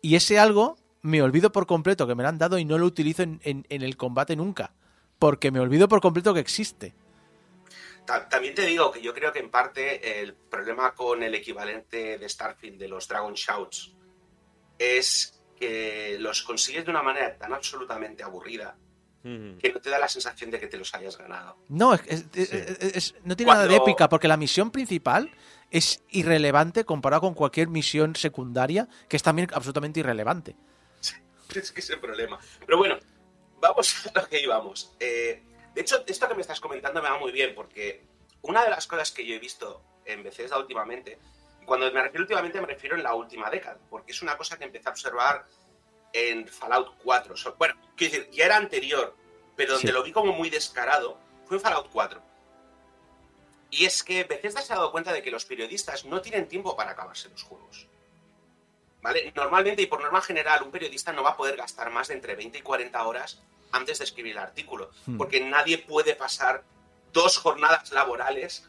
y 0.00 0.14
ese 0.16 0.38
algo 0.38 0.78
me 1.02 1.20
olvido 1.20 1.52
por 1.52 1.66
completo 1.66 2.06
que 2.06 2.14
me 2.14 2.22
lo 2.22 2.30
han 2.30 2.38
dado 2.38 2.58
y 2.58 2.64
no 2.64 2.78
lo 2.78 2.86
utilizo 2.86 3.24
en, 3.24 3.40
en- 3.44 3.66
en 3.68 3.82
el 3.82 3.98
combate 3.98 4.36
nunca. 4.36 4.72
Porque 5.18 5.50
me 5.50 5.60
olvido 5.60 5.86
por 5.86 6.00
completo 6.00 6.32
que 6.32 6.40
existe. 6.40 6.94
Ta- 8.06 8.28
También 8.28 8.54
te 8.54 8.62
digo 8.62 8.90
que 8.92 9.02
yo 9.02 9.12
creo 9.12 9.32
que 9.32 9.40
en 9.40 9.50
parte 9.50 10.20
el 10.22 10.34
problema 10.34 10.94
con 10.94 11.22
el 11.22 11.34
equivalente 11.34 12.18
de 12.18 12.28
Starfield 12.28 12.78
de 12.78 12.88
los 12.88 13.06
Dragon 13.08 13.34
Shouts 13.34 13.94
es 14.78 15.40
que 15.58 16.16
los 16.20 16.42
consigues 16.42 16.84
de 16.84 16.90
una 16.90 17.02
manera 17.02 17.36
tan 17.36 17.52
absolutamente 17.52 18.22
aburrida 18.22 18.76
que 19.60 19.72
no 19.74 19.80
te 19.80 19.90
da 19.90 19.98
la 19.98 20.06
sensación 20.06 20.52
de 20.52 20.60
que 20.60 20.68
te 20.68 20.76
los 20.78 20.94
hayas 20.94 21.18
ganado. 21.18 21.58
No, 21.68 21.94
es, 21.94 22.00
es- 22.06 22.26
es- 22.32 22.48
Sí. 22.48 22.56
es- 22.56 22.96
es- 22.96 23.14
no 23.24 23.34
tiene 23.34 23.50
nada 23.50 23.66
de 23.66 23.74
épica, 23.74 24.08
porque 24.08 24.28
la 24.28 24.36
misión 24.36 24.70
principal 24.70 25.32
es 25.72 26.00
irrelevante 26.10 26.84
comparado 26.84 27.22
con 27.22 27.34
cualquier 27.34 27.66
misión 27.66 28.14
secundaria, 28.14 28.86
que 29.08 29.16
es 29.16 29.24
también 29.24 29.48
absolutamente 29.52 29.98
irrelevante. 29.98 30.54
Es 31.56 31.72
que 31.72 31.80
es 31.80 31.90
el 31.90 31.98
problema. 31.98 32.38
Pero 32.64 32.78
bueno, 32.78 32.98
vamos 33.60 34.06
a 34.06 34.20
lo 34.20 34.28
que 34.28 34.40
íbamos. 34.40 34.94
Eh, 35.00 35.42
de 35.76 35.82
hecho, 35.82 36.02
esto 36.06 36.26
que 36.26 36.34
me 36.34 36.40
estás 36.40 36.58
comentando 36.58 37.02
me 37.02 37.10
va 37.10 37.18
muy 37.18 37.32
bien 37.32 37.54
porque 37.54 38.02
una 38.40 38.64
de 38.64 38.70
las 38.70 38.86
cosas 38.86 39.12
que 39.12 39.26
yo 39.26 39.34
he 39.34 39.38
visto 39.38 39.82
en 40.06 40.22
Bethesda 40.22 40.58
últimamente, 40.58 41.18
y 41.60 41.66
cuando 41.66 41.92
me 41.92 42.00
refiero 42.02 42.22
últimamente 42.22 42.60
me 42.62 42.66
refiero 42.66 42.96
en 42.96 43.02
la 43.02 43.12
última 43.14 43.50
década, 43.50 43.78
porque 43.90 44.12
es 44.12 44.22
una 44.22 44.38
cosa 44.38 44.56
que 44.56 44.64
empecé 44.64 44.88
a 44.88 44.92
observar 44.92 45.46
en 46.14 46.48
Fallout 46.48 46.96
4. 47.04 47.36
So- 47.36 47.54
bueno, 47.58 47.74
quiero 47.94 48.14
decir, 48.14 48.30
ya 48.30 48.46
era 48.46 48.56
anterior, 48.56 49.14
pero 49.54 49.74
donde 49.74 49.88
Sí. 49.88 49.92
lo 49.92 50.02
vi 50.02 50.12
como 50.12 50.32
muy 50.32 50.48
descarado 50.48 51.18
fue 51.46 51.58
en 51.58 51.62
Fallout 51.62 51.90
4. 51.92 52.22
Y 53.70 53.84
es 53.84 54.02
que 54.02 54.24
Bethesda 54.24 54.62
se 54.62 54.72
ha 54.72 54.76
dado 54.76 54.92
cuenta 54.92 55.12
de 55.12 55.22
que 55.22 55.30
los 55.30 55.44
periodistas 55.44 56.06
no 56.06 56.22
tienen 56.22 56.48
tiempo 56.48 56.74
para 56.74 56.92
acabarse 56.92 57.28
los 57.28 57.42
juegos. 57.42 57.86
¿vale? 59.02 59.30
Normalmente 59.36 59.82
y 59.82 59.86
por 59.86 60.00
norma 60.02 60.20
general, 60.20 60.62
un 60.64 60.70
periodista 60.72 61.12
no 61.12 61.22
va 61.22 61.30
a 61.30 61.36
poder 61.36 61.56
gastar 61.56 61.90
más 61.90 62.08
de 62.08 62.14
entre 62.14 62.34
20 62.34 62.58
y 62.58 62.62
40 62.62 63.06
horas 63.06 63.40
antes 63.72 63.98
de 63.98 64.04
escribir 64.04 64.32
el 64.32 64.38
artículo, 64.38 64.90
Hmm. 65.06 65.16
porque 65.18 65.40
nadie 65.40 65.78
puede 65.78 66.14
pasar 66.14 66.62
dos 67.12 67.38
jornadas 67.38 67.90
laborales 67.92 68.68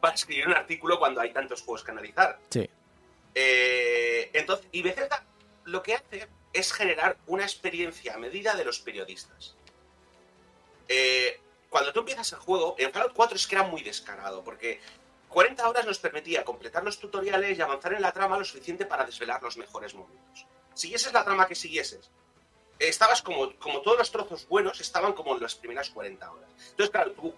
para 0.00 0.14
escribir 0.14 0.46
un 0.46 0.54
artículo 0.54 0.98
cuando 0.98 1.20
hay 1.20 1.32
tantos 1.32 1.62
juegos 1.62 1.84
que 1.84 1.90
analizar. 1.90 2.38
Sí. 2.50 2.68
Eh, 3.34 4.30
entonces, 4.32 4.66
y 4.72 4.82
Bethesda 4.82 5.24
lo 5.64 5.82
que 5.82 5.94
hace 5.94 6.28
es 6.52 6.72
generar 6.72 7.16
una 7.26 7.44
experiencia 7.44 8.14
a 8.14 8.18
medida 8.18 8.54
de 8.54 8.64
los 8.64 8.80
periodistas. 8.80 9.54
Eh, 10.88 11.40
cuando 11.68 11.92
tú 11.92 12.00
empiezas 12.00 12.32
el 12.32 12.38
juego, 12.40 12.74
en 12.78 12.92
Fallout 12.92 13.12
4 13.14 13.36
es 13.36 13.46
que 13.46 13.54
era 13.54 13.64
muy 13.64 13.82
descarado, 13.82 14.42
porque 14.42 14.80
40 15.28 15.68
horas 15.68 15.86
nos 15.86 15.98
permitía 16.00 16.44
completar 16.44 16.82
los 16.82 16.98
tutoriales 16.98 17.56
y 17.56 17.62
avanzar 17.62 17.92
en 17.94 18.02
la 18.02 18.12
trama 18.12 18.36
lo 18.38 18.44
suficiente 18.44 18.86
para 18.86 19.04
desvelar 19.04 19.40
los 19.42 19.56
mejores 19.56 19.94
momentos. 19.94 20.46
Siguieses 20.74 21.12
la 21.12 21.24
trama 21.24 21.46
que 21.46 21.54
siguieses, 21.54 22.10
estabas 22.88 23.22
como, 23.22 23.52
como 23.58 23.80
todos 23.80 23.98
los 23.98 24.10
trozos 24.10 24.46
buenos, 24.48 24.80
estaban 24.80 25.12
como 25.12 25.36
en 25.36 25.42
las 25.42 25.54
primeras 25.54 25.90
40 25.90 26.30
horas. 26.30 26.48
Entonces, 26.70 26.90
claro, 26.90 27.12
tú 27.12 27.34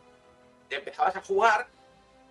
empezabas 0.71 1.17
a 1.17 1.21
jugar 1.23 1.67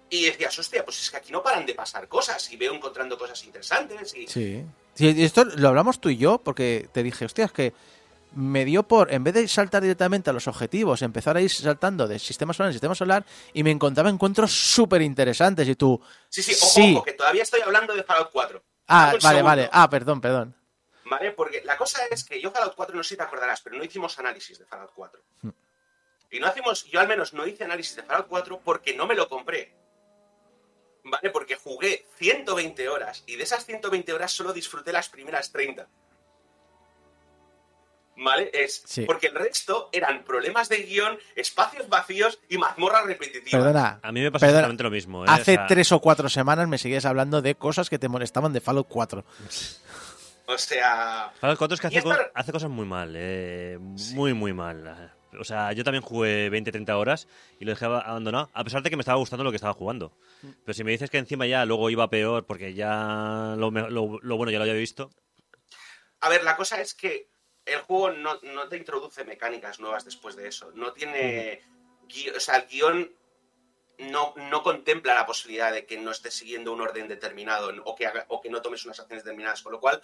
y 0.10 0.26
decías, 0.26 0.58
hostia, 0.58 0.84
pues 0.84 1.02
es 1.02 1.12
que 1.12 1.18
aquí 1.18 1.32
no 1.32 1.44
paran 1.44 1.66
de 1.66 1.74
pasar 1.74 2.08
cosas 2.08 2.52
y 2.52 2.58
veo 2.58 2.74
encontrando 2.74 3.18
cosas 3.18 3.44
interesantes 3.46 4.16
y... 4.16 4.28
Sí. 4.28 4.66
Esto 4.98 5.46
lo 5.46 5.70
hablamos 5.70 6.02
tú 6.02 6.10
y 6.10 6.18
yo 6.18 6.38
porque 6.40 6.90
te 6.92 7.02
dije, 7.02 7.26
hostia, 7.26 7.46
es 7.46 7.52
que 7.52 7.74
me 8.34 8.66
dio 8.66 8.84
por, 8.84 9.14
en 9.14 9.24
vez 9.24 9.34
de 9.34 9.48
saltar 9.48 9.82
directamente 9.82 10.30
a 10.30 10.34
los 10.34 10.48
objetivos, 10.48 11.02
empezar 11.02 11.36
a 11.38 11.42
ir 11.42 11.50
saltando 11.50 12.08
de 12.08 12.20
sistema 12.20 12.54
solar 12.54 12.70
en 12.70 12.74
sistema 12.74 12.96
solar 12.96 13.26
y 13.54 13.64
me 13.64 13.72
encontraba 13.72 14.10
encuentros 14.10 14.52
súper 14.52 15.02
interesantes 15.02 15.68
y 15.68 15.76
tú... 15.76 16.00
Sí, 16.30 16.42
sí, 16.44 16.54
ojo, 16.62 16.68
Sí. 16.72 16.94
ojo, 16.96 17.04
que 17.04 17.14
todavía 17.14 17.44
estoy 17.44 17.62
hablando 17.62 17.94
de 17.94 18.04
Fallout 18.04 18.30
4. 18.32 18.64
Ah, 18.88 19.06
vale, 19.08 19.22
segundo, 19.22 19.44
vale. 19.44 19.70
Ah, 19.72 19.90
perdón, 19.90 20.20
perdón. 20.22 20.56
¿Vale? 21.12 21.32
Porque 21.34 21.62
la 21.66 21.76
cosa 21.76 22.06
es 22.10 22.24
que 22.24 22.40
yo 22.42 22.52
Fallout 22.52 22.74
4, 22.74 22.96
no 22.96 23.04
sé 23.04 23.10
si 23.10 23.18
te 23.18 23.24
acordarás, 23.24 23.60
pero 23.60 23.76
no 23.76 23.84
hicimos 23.84 24.18
análisis 24.18 24.58
de 24.58 24.66
Fallout 24.66 24.92
4. 24.96 25.22
Hmm. 25.42 25.50
Y 26.32 26.40
no 26.40 26.48
hacemos, 26.48 26.86
yo 26.86 27.02
al 27.02 27.08
menos 27.10 27.34
no 27.34 27.46
hice 27.46 27.66
análisis 27.66 27.98
de 27.98 28.04
Fallout 28.04 28.28
4 28.30 28.62
porque 28.64 28.96
no 28.96 29.06
me 29.08 29.16
lo 29.16 29.28
compré. 29.28 29.76
¿Vale? 31.04 31.30
Porque 31.32 31.56
jugué 31.58 32.08
120 32.18 32.88
horas 32.88 33.24
y 33.28 33.36
de 33.36 33.44
esas 33.44 33.66
120 33.66 34.14
horas 34.14 34.32
solo 34.32 34.54
disfruté 34.54 34.94
las 34.94 35.10
primeras 35.10 35.52
30. 35.52 35.86
¿Vale? 38.16 38.50
Es 38.54 38.84
Sí. 38.86 39.04
porque 39.06 39.28
el 39.28 39.36
resto 39.36 39.90
eran 39.92 40.24
problemas 40.24 40.70
de 40.70 40.78
guion, 40.84 41.18
espacios 41.36 41.90
vacíos 41.90 42.40
y 42.48 42.58
mazmorras 42.58 43.06
repetitivas. 43.06 43.52
Perdona. 43.62 44.00
A 44.02 44.12
mí 44.14 44.22
me 44.22 44.32
pasa 44.32 44.46
Perdona. 44.46 44.60
exactamente 44.60 44.84
lo 44.84 44.92
mismo. 44.92 45.26
¿eh? 45.26 45.28
Hace 45.30 45.54
O 45.54 45.56
sea, 45.56 45.68
tres 45.68 45.92
o 45.92 46.00
cuatro 46.00 46.30
semanas 46.30 46.70
me 46.70 46.78
seguías 46.78 47.04
hablando 47.04 47.42
de 47.42 47.56
cosas 47.56 47.90
que 47.90 48.00
te 48.00 48.08
molestaban 48.08 48.54
de 48.54 48.62
Fallout 48.62 48.88
4. 48.88 49.26
O 50.54 50.58
sea, 50.58 51.32
Fallout 51.40 51.58
4 51.58 51.76
es 51.76 51.82
que 51.82 51.88
hace, 51.88 52.02
co- 52.04 52.12
esta- 52.12 52.32
hace 52.34 52.52
cosas 52.52 52.70
muy 52.70 52.86
mal, 52.86 53.14
eh, 53.16 53.78
muy, 54.14 54.34
muy 54.34 54.54
mal. 54.54 55.14
O 55.40 55.44
sea, 55.46 55.72
yo 55.72 55.84
también 55.84 56.04
jugué 56.04 56.50
20-30 56.50 56.98
horas 56.98 57.28
y 57.60 57.64
lo 57.66 57.72
dejé 57.72 57.86
ab- 57.86 58.04
abandonado, 58.06 58.50
a 58.54 58.64
pesar 58.64 58.84
de 58.84 58.90
que 58.90 58.98
me 58.98 59.02
estaba 59.02 59.18
gustando 59.18 59.44
lo 59.46 59.50
que 59.52 59.56
estaba 59.56 59.74
jugando. 59.74 60.12
Pero 60.66 60.74
si 60.74 60.84
me 60.84 60.92
dices 60.92 61.10
que 61.10 61.18
encima 61.20 61.46
ya 61.48 61.64
luego 61.66 61.90
iba 61.90 62.10
peor 62.10 62.46
porque 62.46 62.74
ya 62.74 63.56
lo, 63.58 63.72
lo- 63.72 64.20
lo 64.22 64.38
bueno 64.38 64.52
ya 64.52 64.58
lo 64.58 64.64
había 64.64 64.74
visto, 64.76 65.10
A 66.20 66.30
ver, 66.30 66.44
la 66.44 66.56
cosa 66.58 66.80
es 66.82 66.94
que 66.94 67.30
el 67.66 67.80
juego 67.82 68.12
no, 68.12 68.40
no 68.44 68.68
te 68.68 68.78
introduce 68.78 69.24
mecánicas 69.24 69.80
nuevas 69.80 70.04
después 70.06 70.36
de 70.36 70.48
eso. 70.48 70.72
No 70.76 70.92
tiene. 70.94 71.62
gui- 72.08 72.36
O 72.36 72.40
sea, 72.40 72.58
el 72.58 72.68
guion 72.68 73.12
no, 74.00 74.34
no 74.36 74.64
contempla 74.64 75.14
la 75.16 75.26
posibilidad 75.26 75.72
de 75.72 75.86
que 75.86 75.98
no 75.98 76.12
estés 76.12 76.34
siguiendo 76.34 76.74
un 76.74 76.82
orden 76.82 77.08
determinado 77.08 77.72
o 77.86 77.96
que, 77.96 78.06
haga- 78.08 78.26
o 78.30 78.42
que 78.42 78.50
no 78.50 78.62
tomes 78.62 78.84
unas 78.86 79.00
acciones 79.00 79.24
determinadas. 79.24 79.62
Con 79.62 79.72
lo 79.72 79.80
cual, 79.80 80.02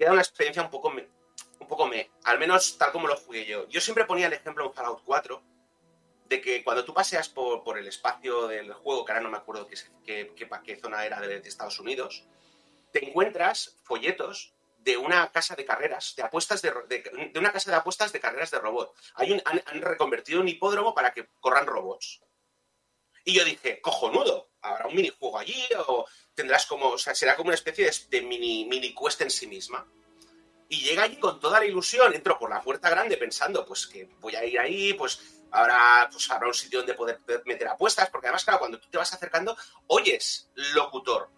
queda 0.00 0.12
una 0.12 0.22
experiencia 0.22 0.62
un 0.62 0.70
poco 0.70 0.88
me. 0.90 1.06
Un 1.60 1.68
poco 1.68 1.86
me. 1.86 2.10
Al 2.24 2.38
menos 2.38 2.78
tal 2.78 2.90
como 2.90 3.06
lo 3.06 3.16
jugué 3.18 3.44
yo. 3.44 3.68
Yo 3.68 3.82
siempre 3.82 4.06
ponía 4.06 4.28
el 4.28 4.32
ejemplo 4.32 4.64
en 4.64 4.72
Fallout 4.72 5.02
4 5.04 5.42
de 6.24 6.40
que 6.40 6.64
cuando 6.64 6.86
tú 6.86 6.94
paseas 6.94 7.28
por, 7.28 7.62
por 7.62 7.76
el 7.76 7.86
espacio 7.86 8.48
del 8.48 8.72
juego, 8.72 9.04
que 9.04 9.12
ahora 9.12 9.22
no 9.22 9.30
me 9.30 9.36
acuerdo 9.36 9.66
qué, 9.66 10.32
qué, 10.34 10.76
zona 10.80 11.04
era 11.04 11.20
de- 11.20 11.36
Estados 11.36 11.78
Unidos, 11.80 12.24
te 12.92 13.04
encuentras 13.06 13.76
folletos 13.82 14.54
de 14.78 14.96
una 14.96 15.30
casa 15.32 15.54
de 15.54 15.66
carreras, 15.66 16.14
de 16.16 16.22
apuestas 16.22 16.62
de, 16.62 16.72
de, 16.88 17.38
una 17.38 17.52
casa 17.52 17.70
de 17.70 17.76
apuestas 17.76 18.10
de 18.10 18.20
carreras 18.20 18.50
de 18.50 18.58
robot. 18.58 18.94
Hay 19.16 19.42
han 19.44 19.82
reconvertido 19.82 20.40
un 20.40 20.48
hipódromo 20.48 20.94
para 20.94 21.12
que 21.12 21.28
corran 21.40 21.66
robots. 21.66 22.22
Y 23.24 23.34
yo 23.34 23.44
dije, 23.44 23.80
cojonudo, 23.80 24.50
habrá 24.62 24.86
un 24.86 24.94
minijuego 24.94 25.38
allí 25.38 25.66
o 25.86 26.06
tendrás 26.34 26.66
como, 26.66 26.90
o 26.90 26.98
sea, 26.98 27.14
será 27.14 27.36
como 27.36 27.48
una 27.48 27.54
especie 27.54 27.90
de, 28.08 28.22
mini, 28.22 28.64
mini 28.64 28.94
quest 28.94 29.20
en 29.20 29.30
sí 29.30 29.46
misma. 29.46 29.86
Y 30.68 30.82
llega 30.82 31.02
allí 31.02 31.16
con 31.16 31.40
toda 31.40 31.58
la 31.58 31.66
ilusión, 31.66 32.14
entro 32.14 32.38
por 32.38 32.48
la 32.48 32.62
puerta 32.62 32.88
grande 32.88 33.16
pensando, 33.16 33.66
pues 33.66 33.86
que 33.86 34.08
voy 34.20 34.36
a 34.36 34.44
ir 34.44 34.58
ahí, 34.58 34.94
pues 34.94 35.20
habrá, 35.50 36.08
pues 36.10 36.30
habrá 36.30 36.46
un 36.46 36.54
sitio 36.54 36.78
donde 36.78 36.94
poder 36.94 37.18
meter 37.44 37.68
apuestas, 37.68 38.08
porque 38.08 38.28
además, 38.28 38.44
claro, 38.44 38.60
cuando 38.60 38.78
tú 38.78 38.88
te 38.88 38.98
vas 38.98 39.12
acercando, 39.12 39.56
oyes 39.88 40.50
locutor. 40.54 41.28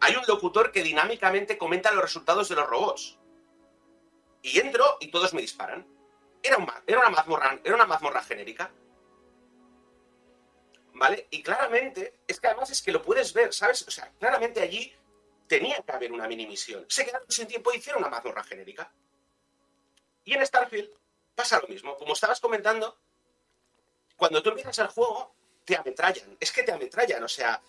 Hay 0.00 0.16
un 0.16 0.24
locutor 0.26 0.70
que 0.70 0.82
dinámicamente 0.82 1.56
comenta 1.56 1.92
los 1.92 2.02
resultados 2.02 2.48
de 2.48 2.56
los 2.56 2.66
robots. 2.66 3.18
Y 4.42 4.60
entro 4.60 4.98
y 5.00 5.10
todos 5.10 5.32
me 5.32 5.40
disparan. 5.40 5.86
Era, 6.42 6.58
un 6.58 6.70
era, 6.86 7.00
una, 7.00 7.08
mazmorra, 7.08 7.58
era 7.64 7.74
una 7.74 7.86
mazmorra 7.86 8.22
genérica. 8.22 8.70
¿Vale? 10.94 11.26
Y 11.30 11.42
claramente, 11.42 12.20
es 12.26 12.40
que 12.40 12.46
además 12.46 12.70
es 12.70 12.80
que 12.80 12.92
lo 12.92 13.02
puedes 13.02 13.32
ver, 13.32 13.52
¿sabes? 13.52 13.82
O 13.86 13.90
sea, 13.90 14.10
claramente 14.18 14.60
allí 14.60 14.94
tenía 15.48 15.82
que 15.82 15.92
haber 15.92 16.12
una 16.12 16.28
mini 16.28 16.46
misión. 16.46 16.86
Se 16.88 17.04
quedaron 17.04 17.28
sin 17.28 17.46
tiempo 17.48 17.72
y 17.72 17.78
hicieron 17.78 18.02
una 18.02 18.10
mazmorra 18.10 18.44
genérica. 18.44 18.92
Y 20.24 20.34
en 20.34 20.46
Starfield 20.46 20.90
pasa 21.34 21.60
lo 21.60 21.66
mismo. 21.66 21.96
Como 21.96 22.12
estabas 22.12 22.40
comentando, 22.40 22.96
cuando 24.16 24.42
tú 24.42 24.50
empiezas 24.50 24.78
el 24.78 24.86
juego, 24.86 25.34
te 25.64 25.76
ametrallan. 25.76 26.36
Es 26.38 26.52
que 26.52 26.62
te 26.62 26.72
ametrallan. 26.72 27.22
O 27.24 27.28
sea, 27.28 27.60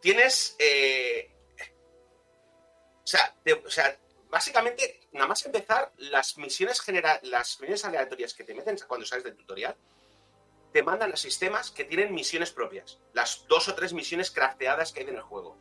tienes. 0.00 0.56
eh, 0.58 1.30
o, 3.04 3.06
sea, 3.06 3.34
o 3.64 3.70
sea, 3.70 3.96
básicamente, 4.28 5.08
nada 5.12 5.28
más 5.28 5.44
empezar, 5.46 5.92
las 5.98 6.36
misiones 6.36 6.80
genera 6.80 7.20
las 7.22 7.60
misiones 7.60 7.84
aleatorias 7.84 8.34
que 8.34 8.44
te 8.44 8.54
meten 8.54 8.76
cuando 8.88 9.06
sales 9.06 9.24
del 9.24 9.36
tutorial, 9.36 9.76
te 10.72 10.82
mandan 10.82 11.12
a 11.12 11.16
sistemas 11.16 11.70
que 11.70 11.84
tienen 11.84 12.14
misiones 12.14 12.50
propias. 12.50 12.98
Las 13.12 13.44
dos 13.48 13.68
o 13.68 13.74
tres 13.74 13.92
misiones 13.92 14.30
crafteadas 14.30 14.92
que 14.92 15.00
hay 15.00 15.08
en 15.08 15.16
el 15.16 15.22
juego. 15.22 15.56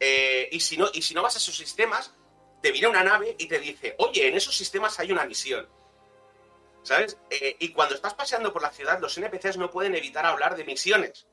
Eh, 0.00 0.48
y, 0.52 0.60
si 0.60 0.76
no, 0.76 0.88
y 0.92 1.02
si 1.02 1.14
no 1.14 1.22
vas 1.22 1.34
a 1.34 1.38
esos 1.38 1.56
sistemas, 1.56 2.14
te 2.62 2.72
viene 2.72 2.88
una 2.88 3.02
nave 3.02 3.34
y 3.38 3.46
te 3.46 3.58
dice, 3.58 3.94
oye, 3.98 4.28
en 4.28 4.36
esos 4.36 4.56
sistemas 4.56 4.98
hay 5.00 5.12
una 5.12 5.24
misión. 5.24 5.68
¿Sabes? 6.82 7.18
Eh, 7.30 7.56
y 7.58 7.70
cuando 7.70 7.94
estás 7.94 8.14
paseando 8.14 8.52
por 8.52 8.62
la 8.62 8.70
ciudad, 8.70 9.00
los 9.00 9.18
NPCs 9.18 9.58
no 9.58 9.70
pueden 9.70 9.94
evitar 9.94 10.24
hablar 10.24 10.56
de 10.56 10.64
misiones. 10.64 11.26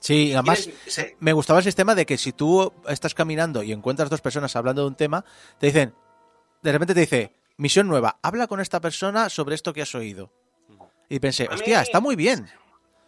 Sí, 0.00 0.32
además 0.32 0.68
sí. 0.86 1.02
me 1.20 1.32
gustaba 1.32 1.58
el 1.58 1.64
sistema 1.64 1.94
de 1.94 2.06
que 2.06 2.16
si 2.16 2.32
tú 2.32 2.72
estás 2.88 3.14
caminando 3.14 3.62
y 3.62 3.72
encuentras 3.72 4.08
dos 4.08 4.22
personas 4.22 4.56
hablando 4.56 4.82
de 4.82 4.88
un 4.88 4.96
tema, 4.96 5.24
te 5.58 5.66
dicen, 5.66 5.94
de 6.62 6.72
repente 6.72 6.94
te 6.94 7.00
dice, 7.00 7.34
misión 7.58 7.86
nueva, 7.86 8.18
habla 8.22 8.46
con 8.46 8.60
esta 8.60 8.80
persona 8.80 9.28
sobre 9.28 9.54
esto 9.54 9.72
que 9.72 9.82
has 9.82 9.94
oído. 9.94 10.32
Y 11.10 11.18
pensé, 11.20 11.44
A 11.44 11.48
mí- 11.48 11.54
hostia, 11.56 11.82
está 11.82 12.00
muy 12.00 12.16
bien. 12.16 12.50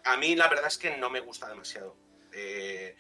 A 0.05 0.17
mí 0.19 0.35
la 0.37 0.49
verdad 0.49 0.67
es 0.67 0.77
que 0.77 0.97
no 0.99 1.09
me 1.09 1.21
gusta 1.21 1.49
demasiado. 1.49 1.97
Eh, 2.33 2.95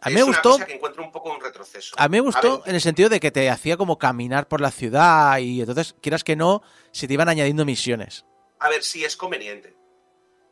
A 0.00 0.08
mí 0.08 0.14
me 0.14 0.22
gustó, 0.22 0.56
que 0.64 0.72
encuentro 0.74 1.02
un 1.02 1.10
poco 1.10 1.30
un 1.32 1.40
retroceso. 1.40 1.94
a 1.98 2.08
mí 2.08 2.16
me 2.18 2.20
gustó 2.20 2.62
en 2.66 2.74
el 2.76 2.80
sentido 2.80 3.08
de 3.08 3.18
que 3.20 3.30
te 3.30 3.50
hacía 3.50 3.76
como 3.76 3.98
caminar 3.98 4.46
por 4.46 4.60
la 4.60 4.70
ciudad 4.70 5.38
y 5.38 5.60
entonces, 5.60 5.94
quieras 6.00 6.22
que 6.24 6.36
no, 6.36 6.62
se 6.92 7.08
te 7.08 7.14
iban 7.14 7.28
añadiendo 7.28 7.64
misiones. 7.64 8.24
A 8.60 8.68
ver, 8.68 8.82
sí, 8.84 9.04
es 9.04 9.16
conveniente. 9.16 9.76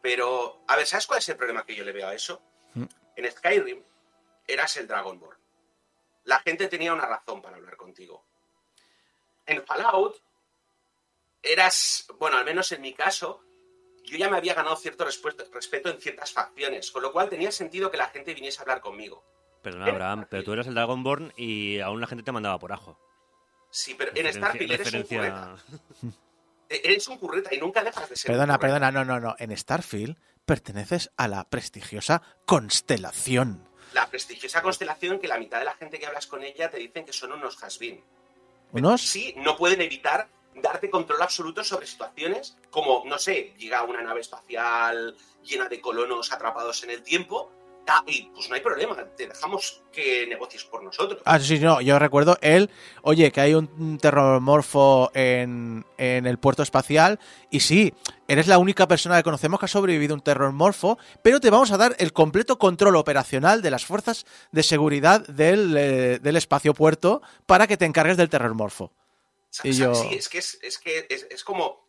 Pero, 0.03 0.65
a 0.67 0.75
ver, 0.77 0.87
¿sabes 0.87 1.07
cuál 1.07 1.21
es 1.21 1.29
el 1.29 1.37
problema 1.37 1.65
que 1.65 1.77
yo 1.77 1.85
le 1.85 1.93
veo 1.93 2.09
a 2.09 2.15
eso? 2.15 2.43
Mm. 2.75 2.85
En 3.17 3.31
Skyrim 3.31 3.83
eras 4.49 4.77
el 4.79 4.89
Dragonborn. 4.89 5.39
La 6.25 6.41
gente 6.41 6.67
tenía 6.67 6.93
una 6.93 7.07
razón 7.07 7.41
para 7.41 7.57
hablar 7.57 7.77
contigo. 7.77 8.27
En 9.47 9.65
Fallout 9.65 10.17
eras, 11.43 12.07
bueno, 12.19 12.37
al 12.39 12.45
menos 12.45 12.71
en 12.73 12.81
mi 12.81 12.95
caso, 12.95 13.43
yo 14.05 14.17
ya 14.19 14.29
me 14.31 14.37
había 14.37 14.55
ganado 14.55 14.77
cierto 14.77 15.05
respeto 15.05 15.91
en 15.91 16.01
ciertas 16.01 16.33
facciones, 16.33 16.91
con 16.91 17.03
lo 17.03 17.13
cual 17.13 17.29
tenía 17.29 17.51
sentido 17.53 17.91
que 17.91 17.97
la 17.97 18.09
gente 18.09 18.35
viniese 18.35 18.59
a 18.59 18.63
hablar 18.63 18.81
conmigo. 18.81 19.25
perdona 19.63 19.87
Abraham, 19.87 20.27
pero 20.29 20.43
tú 20.43 20.53
eras 20.53 20.67
el 20.67 20.75
Dragonborn 20.75 21.33
y 21.37 21.79
aún 21.81 22.01
la 22.01 22.07
gente 22.09 22.25
te 22.25 22.33
mandaba 22.33 22.59
por 22.59 22.73
ajo. 22.73 22.99
Sí, 23.71 23.95
pero 23.95 24.11
en 24.15 24.33
Starfield 24.33 24.73
eres 24.73 24.87
un 24.93 24.93
referencia- 25.03 25.19
curreta. 25.19 25.57
E- 26.69 26.81
Eres 26.85 27.07
un 27.09 27.19
curreta 27.19 27.55
y 27.55 27.59
nunca 27.59 27.83
dejas 27.85 28.09
de 28.09 28.17
ser 28.17 28.31
Perdona, 28.31 28.59
perdona, 28.59 28.91
no, 28.91 29.05
no, 29.05 29.21
no. 29.21 29.35
En 29.39 29.57
Starfield 29.57 30.17
perteneces 30.45 31.11
a 31.17 31.29
la 31.29 31.49
prestigiosa 31.49 32.23
Constelación. 32.47 33.69
La 33.93 34.07
prestigiosa 34.09 34.63
constelación 34.63 35.19
que 35.19 35.29
la 35.29 35.39
mitad 35.39 35.59
de 35.59 35.67
la 35.67 35.75
gente 35.75 35.99
que 35.99 36.07
hablas 36.07 36.27
con 36.27 36.43
ella 36.43 36.71
te 36.71 36.79
dicen 36.79 37.05
que 37.05 37.13
son 37.13 37.33
unos 37.33 37.63
has 37.63 37.79
¿Unos? 38.73 39.03
Sí, 39.03 39.35
no 39.37 39.57
pueden 39.57 39.83
evitar 39.83 40.29
darte 40.55 40.91
control 40.91 41.23
absoluto 41.23 41.65
sobre 41.65 41.87
situaciones 41.87 42.57
como, 42.71 43.03
no 43.07 43.19
sé, 43.19 43.55
llega 43.59 43.83
una 43.83 44.03
nave 44.03 44.21
espacial 44.21 45.17
llena 45.43 45.69
de 45.69 45.81
colonos 45.81 46.33
atrapados 46.33 46.83
en 46.85 46.91
el 46.91 47.03
tiempo 47.03 47.51
y 48.07 48.31
pues 48.35 48.49
no 48.49 48.55
hay 48.55 48.61
problema, 48.61 48.97
te 49.17 49.27
dejamos 49.27 49.83
que 49.93 50.27
negocies 50.27 50.65
por 50.65 50.83
nosotros. 50.83 51.21
Ah, 51.25 51.39
sí, 51.39 51.59
no, 51.59 51.81
yo 51.81 51.99
recuerdo 51.99 52.39
él, 52.41 52.71
oye, 53.03 53.31
que 53.33 53.41
hay 53.41 53.55
un, 53.55 53.99
terrormorfo 54.01 55.11
en, 55.15 55.85
en 55.99 56.27
el 56.27 56.39
puerto 56.39 56.63
espacial 56.63 57.19
y 57.51 57.61
sí, 57.61 57.93
eres 58.29 58.47
la 58.47 58.59
única 58.59 58.89
persona 58.89 59.17
que 59.17 59.23
conocemos 59.23 59.59
que 59.59 59.67
ha 59.67 59.69
sobrevivido 59.69 60.15
a 60.15 60.17
un 60.17 60.23
terrormorfo, 60.23 60.99
pero 61.23 61.41
te 61.41 61.51
vamos 61.51 61.73
a 61.73 61.77
dar 61.77 61.95
el 61.99 62.13
completo 62.13 62.59
control 62.59 62.97
operacional 62.97 63.63
de 63.63 63.71
las 63.71 63.85
fuerzas 63.85 64.27
de 64.53 64.63
seguridad 64.63 65.27
del, 65.27 65.77
eh, 65.77 66.19
del 66.21 66.37
espacio 66.37 66.75
puerto 66.75 67.21
para 67.47 67.67
que 67.67 67.77
te 67.77 67.85
encargues 67.85 68.17
del 68.17 68.31
terrormorfo. 68.31 68.93
Y 69.65 69.73
yo- 69.73 69.95
Sí, 69.95 70.09
es 70.15 70.29
que 70.29 70.39
es, 70.39 70.59
es 70.63 70.79
que 70.79 71.07
es, 71.09 71.27
es 71.31 71.45
como. 71.45 71.83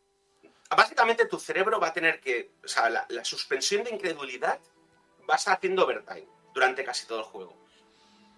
Básicamente 0.75 1.25
tu 1.27 1.39
cerebro 1.39 1.79
va 1.79 1.87
a 1.89 1.93
tener 1.93 2.19
que. 2.19 2.53
O 2.63 2.67
sea, 2.67 2.89
la, 2.89 3.05
la 3.09 3.23
suspensión 3.23 3.83
de 3.83 3.91
incredulidad 3.91 4.59
va 5.29 5.35
a 5.35 5.37
estar 5.37 5.55
haciendo 5.55 5.83
overtime 5.85 6.27
durante 6.53 6.83
casi 6.83 7.05
todo 7.05 7.19
el 7.19 7.25
juego. 7.25 7.55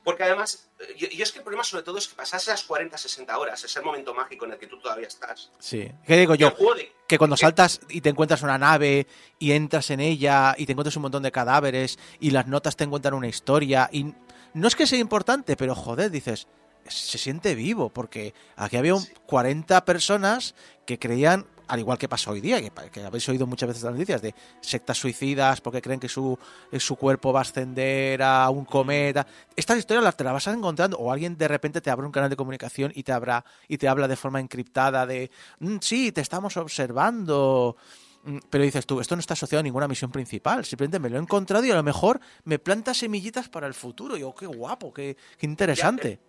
Porque 0.03 0.21
además, 0.23 0.69
eh, 0.79 0.93
yo, 0.97 1.07
yo 1.07 1.23
es 1.23 1.31
que 1.31 1.39
el 1.39 1.43
problema 1.43 1.63
sobre 1.63 1.81
todo 1.83 1.97
es 1.97 2.07
que 2.07 2.15
pasas 2.15 2.43
esas 2.43 2.63
40, 2.63 2.95
60 2.97 3.37
horas, 3.39 3.63
ese 3.63 3.81
momento 3.81 4.13
mágico 4.13 4.45
en 4.45 4.51
el 4.51 4.59
que 4.59 4.67
tú 4.67 4.77
todavía 4.79 5.07
estás. 5.07 5.49
Sí. 5.59 5.89
¿Qué 6.05 6.17
digo 6.17 6.35
yo? 6.35 6.51
de- 6.51 6.91
Que 7.07 7.17
cuando 7.17 7.35
saltas 7.37 7.79
y 7.89 8.01
te 8.01 8.09
encuentras 8.09 8.43
una 8.43 8.57
nave 8.59 9.07
y 9.39 9.53
entras 9.53 9.89
en 9.89 10.01
ella 10.01 10.53
y 10.57 10.65
te 10.67 10.73
encuentras 10.73 10.95
un 10.97 11.03
montón 11.03 11.23
de 11.23 11.31
cadáveres 11.31 11.97
y 12.19 12.31
las 12.31 12.45
notas 12.47 12.75
te 12.75 12.83
encuentran 12.83 13.15
una 13.15 13.27
historia 13.27 13.89
y 13.91 14.13
no 14.53 14.67
es 14.67 14.75
que 14.75 14.85
sea 14.85 14.99
importante, 14.99 15.55
pero 15.57 15.73
joder, 15.73 16.11
dices, 16.11 16.47
se 16.87 17.17
siente 17.17 17.55
vivo 17.55 17.89
porque 17.89 18.33
aquí 18.55 18.77
había 18.77 18.95
un 18.95 19.05
40 19.25 19.83
personas 19.85 20.55
que 20.85 20.99
creían, 20.99 21.45
al 21.67 21.79
igual 21.79 21.97
que 21.97 22.07
pasa 22.07 22.29
hoy 22.29 22.41
día, 22.41 22.61
que, 22.61 23.01
habéis 23.03 23.27
oído 23.27 23.47
muchas 23.47 23.67
veces 23.67 23.83
las 23.83 23.93
noticias 23.93 24.21
de 24.21 24.35
sectas 24.61 24.97
suicidas 24.97 25.61
porque 25.61 25.81
creen 25.81 25.99
que 25.99 26.07
su, 26.07 26.37
eh, 26.71 26.79
su 26.79 26.95
cuerpo 26.95 27.33
va 27.33 27.39
a 27.39 27.41
ascender 27.41 28.21
a 28.21 28.49
un 28.51 28.65
cometa. 28.65 29.25
Estas 29.55 29.79
historias 29.79 30.03
las 30.03 30.15
te 30.15 30.23
las 30.23 30.33
vas 30.33 30.47
encontrando 30.47 30.97
o 30.97 31.11
alguien 31.11 31.37
de 31.37 31.47
repente 31.47 31.81
te 31.81 31.89
abre 31.89 32.05
un 32.05 32.11
canal 32.11 32.29
de 32.29 32.35
comunicación 32.35 32.91
y 32.93 33.01
te 33.03 33.11
abra 33.11 33.43
y 33.67 33.77
te 33.77 33.87
habla 33.87 34.07
de 34.07 34.15
forma 34.15 34.39
encriptada 34.39 35.05
de 35.07 35.31
"Mm, 35.59 35.77
sí, 35.81 36.11
te 36.11 36.21
estamos 36.21 36.55
observando. 36.57 37.77
Mm, 38.25 38.37
Pero 38.49 38.63
dices 38.63 38.85
tú, 38.85 38.99
esto 38.99 39.15
no 39.15 39.19
está 39.19 39.33
asociado 39.33 39.59
a 39.59 39.63
ninguna 39.63 39.87
misión 39.87 40.11
principal, 40.11 40.65
simplemente 40.65 40.99
me 40.99 41.09
lo 41.09 41.17
he 41.17 41.21
encontrado 41.21 41.65
y 41.65 41.71
a 41.71 41.75
lo 41.75 41.83
mejor 41.83 42.19
me 42.43 42.59
planta 42.59 42.93
semillitas 42.93 43.49
para 43.49 43.67
el 43.67 43.73
futuro. 43.73 44.17
Y 44.17 44.21
yo, 44.21 44.33
qué 44.35 44.45
guapo, 44.47 44.93
qué, 44.93 45.15
qué 45.37 45.45
interesante. 45.45 46.19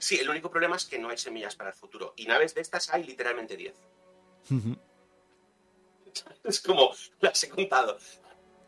Sí, 0.00 0.16
el 0.16 0.30
único 0.30 0.50
problema 0.50 0.76
es 0.76 0.86
que 0.86 0.98
no 0.98 1.10
hay 1.10 1.18
semillas 1.18 1.54
para 1.54 1.70
el 1.70 1.76
futuro. 1.76 2.14
Y 2.16 2.24
naves 2.26 2.54
de 2.54 2.62
estas 2.62 2.88
hay 2.90 3.04
literalmente 3.04 3.56
10. 3.56 3.74
Es 6.42 6.60
como, 6.60 6.90
las 7.20 7.44
he 7.44 7.48
contado. 7.48 7.96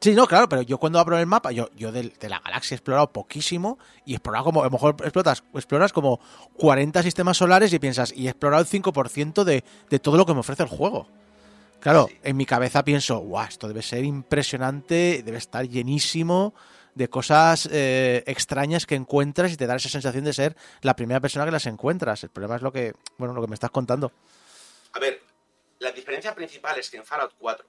Sí, 0.00 0.14
no, 0.14 0.26
claro, 0.26 0.48
pero 0.48 0.62
yo 0.62 0.78
cuando 0.78 1.00
abro 1.00 1.18
el 1.18 1.26
mapa, 1.26 1.50
yo, 1.52 1.68
yo 1.74 1.90
de, 1.90 2.12
la 2.28 2.38
galaxia 2.40 2.74
he 2.74 2.76
explorado 2.76 3.12
poquísimo 3.12 3.78
y 4.04 4.12
he 4.12 4.16
explorado 4.16 4.44
como, 4.44 4.60
a 4.60 4.66
lo 4.66 4.70
mejor 4.70 4.94
explotas, 5.00 5.42
exploras 5.54 5.92
como 5.92 6.20
40 6.56 7.02
sistemas 7.02 7.36
solares 7.36 7.72
y 7.72 7.78
piensas, 7.80 8.12
y 8.12 8.26
he 8.26 8.30
explorado 8.30 8.62
el 8.62 8.68
5% 8.68 9.42
de, 9.44 9.64
de 9.90 9.98
todo 9.98 10.16
lo 10.16 10.26
que 10.26 10.34
me 10.34 10.40
ofrece 10.40 10.62
el 10.62 10.68
juego. 10.68 11.08
Claro, 11.80 12.06
Sí. 12.08 12.18
en 12.22 12.36
mi 12.36 12.46
cabeza 12.46 12.84
pienso, 12.84 13.18
guau, 13.18 13.46
esto 13.48 13.66
debe 13.66 13.82
ser 13.82 14.04
impresionante, 14.04 15.22
debe 15.24 15.38
estar 15.38 15.66
llenísimo 15.66 16.54
de 16.94 17.08
cosas 17.08 17.68
eh, 17.72 18.22
extrañas 18.26 18.86
que 18.86 18.94
encuentras 18.94 19.52
y 19.52 19.56
te 19.56 19.66
da 19.66 19.76
esa 19.76 19.88
sensación 19.88 20.24
de 20.24 20.32
ser 20.32 20.56
la 20.82 20.94
primera 20.94 21.20
persona 21.20 21.44
que 21.44 21.50
las 21.50 21.66
encuentras. 21.66 22.22
El 22.24 22.30
problema 22.30 22.56
es 22.56 22.62
lo 22.62 22.72
que, 22.72 22.92
bueno, 23.18 23.32
lo 23.34 23.40
que 23.40 23.48
me 23.48 23.54
estás 23.54 23.70
contando. 23.70 24.12
A 24.92 24.98
ver, 24.98 25.22
la 25.78 25.90
diferencia 25.92 26.34
principal 26.34 26.78
es 26.78 26.90
que 26.90 26.98
en 26.98 27.04
Fallout 27.04 27.32
4 27.38 27.66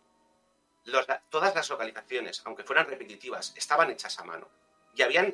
los- 0.86 1.06
todas 1.30 1.56
las 1.56 1.70
localizaciones, 1.70 2.42
aunque 2.46 2.64
fueran 2.64 2.86
repetitivas, 2.88 3.54
estaban 3.56 3.90
hechas 3.90 4.20
a 4.20 4.26
mano. 4.26 4.50
Y 4.96 5.02
habían, 5.02 5.34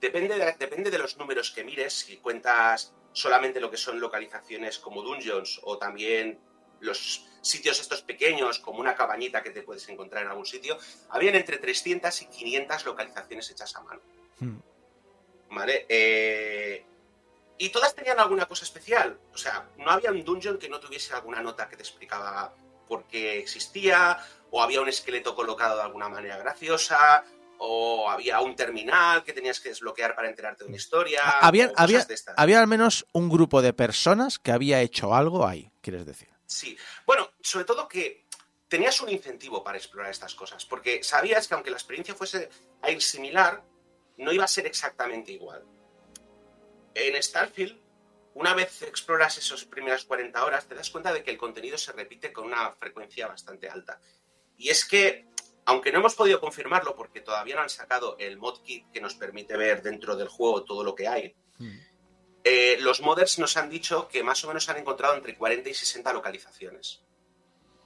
depende 0.00 0.38
de, 0.38 0.52
depende 0.58 0.90
de 0.90 0.98
los 0.98 1.16
números 1.18 1.50
que 1.50 1.64
mires, 1.64 1.92
si 1.92 2.18
cuentas 2.18 2.94
solamente 3.12 3.58
lo 3.60 3.70
que 3.70 3.76
son 3.76 3.98
localizaciones 3.98 4.78
como 4.78 5.02
dungeons 5.02 5.60
o 5.64 5.76
también 5.78 6.38
los 6.80 7.26
sitios 7.40 7.80
estos 7.80 8.02
pequeños, 8.02 8.58
como 8.58 8.80
una 8.80 8.94
cabañita 8.94 9.42
que 9.42 9.50
te 9.50 9.62
puedes 9.62 9.88
encontrar 9.88 10.24
en 10.24 10.30
algún 10.30 10.46
sitio, 10.46 10.78
habían 11.10 11.34
entre 11.34 11.58
300 11.58 12.22
y 12.22 12.26
500 12.26 12.84
localizaciones 12.84 13.50
hechas 13.50 13.74
a 13.76 13.82
mano. 13.82 14.00
Hmm. 14.40 14.58
¿Vale? 15.50 15.86
Eh, 15.88 16.84
y 17.58 17.70
todas 17.70 17.94
tenían 17.94 18.20
alguna 18.20 18.46
cosa 18.46 18.64
especial. 18.64 19.18
O 19.32 19.38
sea, 19.38 19.68
no 19.78 19.90
había 19.90 20.10
un 20.10 20.24
dungeon 20.24 20.58
que 20.58 20.68
no 20.68 20.78
tuviese 20.78 21.14
alguna 21.14 21.42
nota 21.42 21.68
que 21.68 21.76
te 21.76 21.82
explicaba 21.82 22.54
por 22.86 23.04
qué 23.04 23.38
existía, 23.38 24.18
o 24.50 24.62
había 24.62 24.80
un 24.80 24.88
esqueleto 24.88 25.34
colocado 25.34 25.76
de 25.76 25.82
alguna 25.82 26.08
manera 26.08 26.38
graciosa, 26.38 27.24
o 27.58 28.08
había 28.08 28.40
un 28.40 28.54
terminal 28.54 29.24
que 29.24 29.32
tenías 29.32 29.60
que 29.60 29.68
desbloquear 29.70 30.14
para 30.14 30.28
enterarte 30.28 30.64
de 30.64 30.68
una 30.68 30.76
historia. 30.76 31.22
Había, 32.36 32.60
al 32.60 32.66
menos 32.66 33.06
un 33.12 33.28
grupo 33.28 33.60
de 33.60 33.72
personas 33.72 34.38
que 34.38 34.52
había 34.52 34.80
hecho 34.80 35.14
algo 35.14 35.46
ahí, 35.46 35.70
quieres 35.80 36.06
decir. 36.06 36.37
Sí. 36.48 36.78
Bueno, 37.04 37.30
sobre 37.42 37.66
todo 37.66 37.86
que 37.86 38.24
tenías 38.68 39.00
un 39.02 39.10
incentivo 39.10 39.62
para 39.62 39.76
explorar 39.76 40.10
estas 40.10 40.34
cosas, 40.34 40.64
porque 40.64 41.02
sabías 41.02 41.46
que 41.46 41.54
aunque 41.54 41.70
la 41.70 41.76
experiencia 41.76 42.14
fuese 42.14 42.48
a 42.80 42.90
ir 42.90 43.02
similar, 43.02 43.62
no 44.16 44.32
iba 44.32 44.44
a 44.44 44.48
ser 44.48 44.66
exactamente 44.66 45.30
igual. 45.30 45.62
En 46.94 47.22
Starfield, 47.22 47.78
una 48.34 48.54
vez 48.54 48.80
exploras 48.82 49.36
esas 49.36 49.64
primeras 49.66 50.04
40 50.04 50.42
horas, 50.42 50.66
te 50.66 50.74
das 50.74 50.90
cuenta 50.90 51.12
de 51.12 51.22
que 51.22 51.30
el 51.30 51.36
contenido 51.38 51.76
se 51.76 51.92
repite 51.92 52.32
con 52.32 52.46
una 52.46 52.72
frecuencia 52.72 53.28
bastante 53.28 53.68
alta. 53.68 54.00
Y 54.56 54.70
es 54.70 54.86
que, 54.86 55.26
aunque 55.66 55.92
no 55.92 55.98
hemos 55.98 56.14
podido 56.14 56.40
confirmarlo 56.40 56.96
porque 56.96 57.20
todavía 57.20 57.56
no 57.56 57.62
han 57.62 57.68
sacado 57.68 58.16
el 58.18 58.38
mod 58.38 58.62
kit 58.62 58.90
que 58.90 59.02
nos 59.02 59.14
permite 59.14 59.56
ver 59.56 59.82
dentro 59.82 60.16
del 60.16 60.28
juego 60.28 60.64
todo 60.64 60.82
lo 60.82 60.94
que 60.94 61.08
hay, 61.08 61.36
eh, 62.44 62.76
los 62.80 63.00
modders 63.00 63.38
nos 63.38 63.56
han 63.56 63.68
dicho 63.68 64.08
que 64.08 64.22
más 64.22 64.42
o 64.44 64.48
menos 64.48 64.68
han 64.68 64.76
encontrado 64.76 65.14
entre 65.14 65.36
40 65.36 65.68
y 65.68 65.74
60 65.74 66.12
localizaciones. 66.12 67.02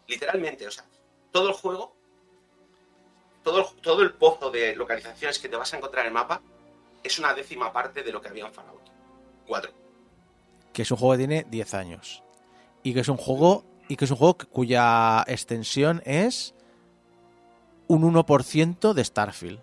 Literalmente, 0.07 0.67
o 0.67 0.71
sea, 0.71 0.85
todo 1.31 1.49
el 1.49 1.55
juego, 1.55 1.97
todo 3.43 4.03
el, 4.03 4.13
pozo 4.13 4.51
de 4.51 4.77
localizaciones 4.77 5.39
que 5.39 5.49
te 5.49 5.57
vas 5.57 5.73
a 5.73 5.79
encontrar 5.79 6.05
en 6.05 6.09
el 6.09 6.15
mapa 6.15 6.43
es 7.03 7.19
una 7.19 7.35
décima 7.35 7.73
parte 7.73 8.03
de 8.03 8.13
lo 8.13 8.21
que 8.21 8.29
había 8.29 8.47
en 8.47 8.53
Fallout 8.53 8.83
4. 9.47 9.73
Que 10.73 10.83
es 10.83 10.91
un 10.91 10.97
juego 10.97 11.13
que 11.13 11.19
tiene 11.19 11.47
10 11.49 11.75
años. 11.75 12.23
Y 12.83 12.95
que 12.95 13.01
es 13.01 13.09
un 13.09 13.17
juego. 13.17 13.65
Y 13.89 13.97
que 13.97 14.05
es 14.05 14.11
un 14.11 14.17
juego 14.17 14.39
cuya 14.39 15.25
extensión 15.27 16.03
es 16.07 16.55
un 17.89 18.03
1% 18.03 18.93
de 18.93 19.05
Starfield. 19.05 19.61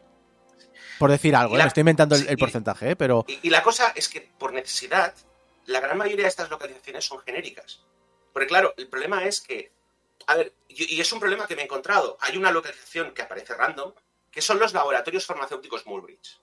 Por 1.00 1.10
decir 1.10 1.36
algo, 1.36 1.56
¿eh? 1.56 1.60
la- 1.60 1.66
estoy 1.66 1.82
inventando 1.82 2.16
el, 2.16 2.38
porcentaje, 2.38 2.92
¿eh? 2.92 2.96
pero 2.96 3.26
Y, 3.28 3.40
y 3.44 3.50
la 3.50 3.64
cosa 3.64 3.94
es 3.96 4.08
que 4.10 4.22
por 4.38 4.54
necesidad, 4.54 5.14
la 5.66 5.80
gran 5.80 5.98
mayoría 5.98 6.24
de 6.26 6.30
estas 6.30 6.50
localizaciones 6.50 7.06
son 7.06 7.20
genéricas. 7.22 7.80
Porque 8.34 8.48
claro, 8.48 8.74
el 8.78 8.88
problema 8.88 9.24
es 9.26 9.42
que, 9.42 9.72
a 10.28 10.36
ver, 10.36 10.54
y, 10.68 10.96
y 10.96 11.02
es 11.02 11.12
un 11.12 11.20
problema 11.20 11.48
que 11.48 11.56
me 11.56 11.62
he 11.62 11.66
encontrado. 11.66 12.18
Hay 12.22 12.38
una 12.38 12.52
localización 12.52 13.14
que 13.14 13.22
aparece 13.24 13.56
random, 13.56 13.94
que 14.32 14.42
son 14.42 14.60
los 14.60 14.74
laboratorios 14.74 15.26
farmacéuticos 15.26 15.86
Mulbridge. 15.88 16.40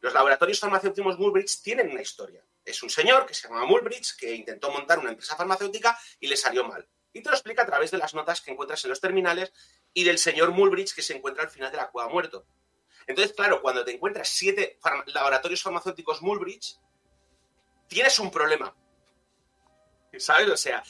Los 0.00 0.12
laboratorios 0.12 0.58
farmacéuticos 0.58 1.18
Mulbridge 1.18 1.62
tienen 1.62 1.90
una 1.90 2.02
historia. 2.02 2.42
Es 2.64 2.82
un 2.82 2.90
señor 2.90 3.26
que 3.26 3.34
se 3.34 3.46
llama 3.48 3.64
Mulbridge 3.66 4.16
que 4.16 4.34
intentó 4.34 4.70
montar 4.70 4.98
una 4.98 5.10
empresa 5.10 5.36
farmacéutica 5.36 5.96
y 6.18 6.26
le 6.26 6.36
salió 6.36 6.64
mal. 6.64 6.88
Y 7.12 7.22
te 7.22 7.28
lo 7.28 7.34
explica 7.36 7.62
a 7.62 7.66
través 7.66 7.90
de 7.90 7.98
las 7.98 8.14
notas 8.14 8.40
que 8.40 8.50
encuentras 8.52 8.82
en 8.84 8.90
los 8.90 9.00
terminales 9.00 9.52
y 9.92 10.02
del 10.04 10.18
señor 10.18 10.50
Mulbridge 10.50 10.94
que 10.94 11.02
se 11.02 11.14
encuentra 11.16 11.44
al 11.44 11.50
final 11.50 11.70
de 11.70 11.76
la 11.76 11.88
cueva 11.90 12.08
muerto. 12.08 12.46
Entonces, 13.06 13.34
claro, 13.34 13.60
cuando 13.62 13.84
te 13.84 13.92
encuentras 13.92 14.28
siete 14.28 14.78
laboratorios 15.06 15.62
farmacéuticos 15.62 16.22
Mulbridge, 16.22 16.78
tienes 17.88 18.18
un 18.18 18.30
problema. 18.30 18.74
¿Sabes? 20.18 20.48
O 20.50 20.56
sea, 20.56 20.82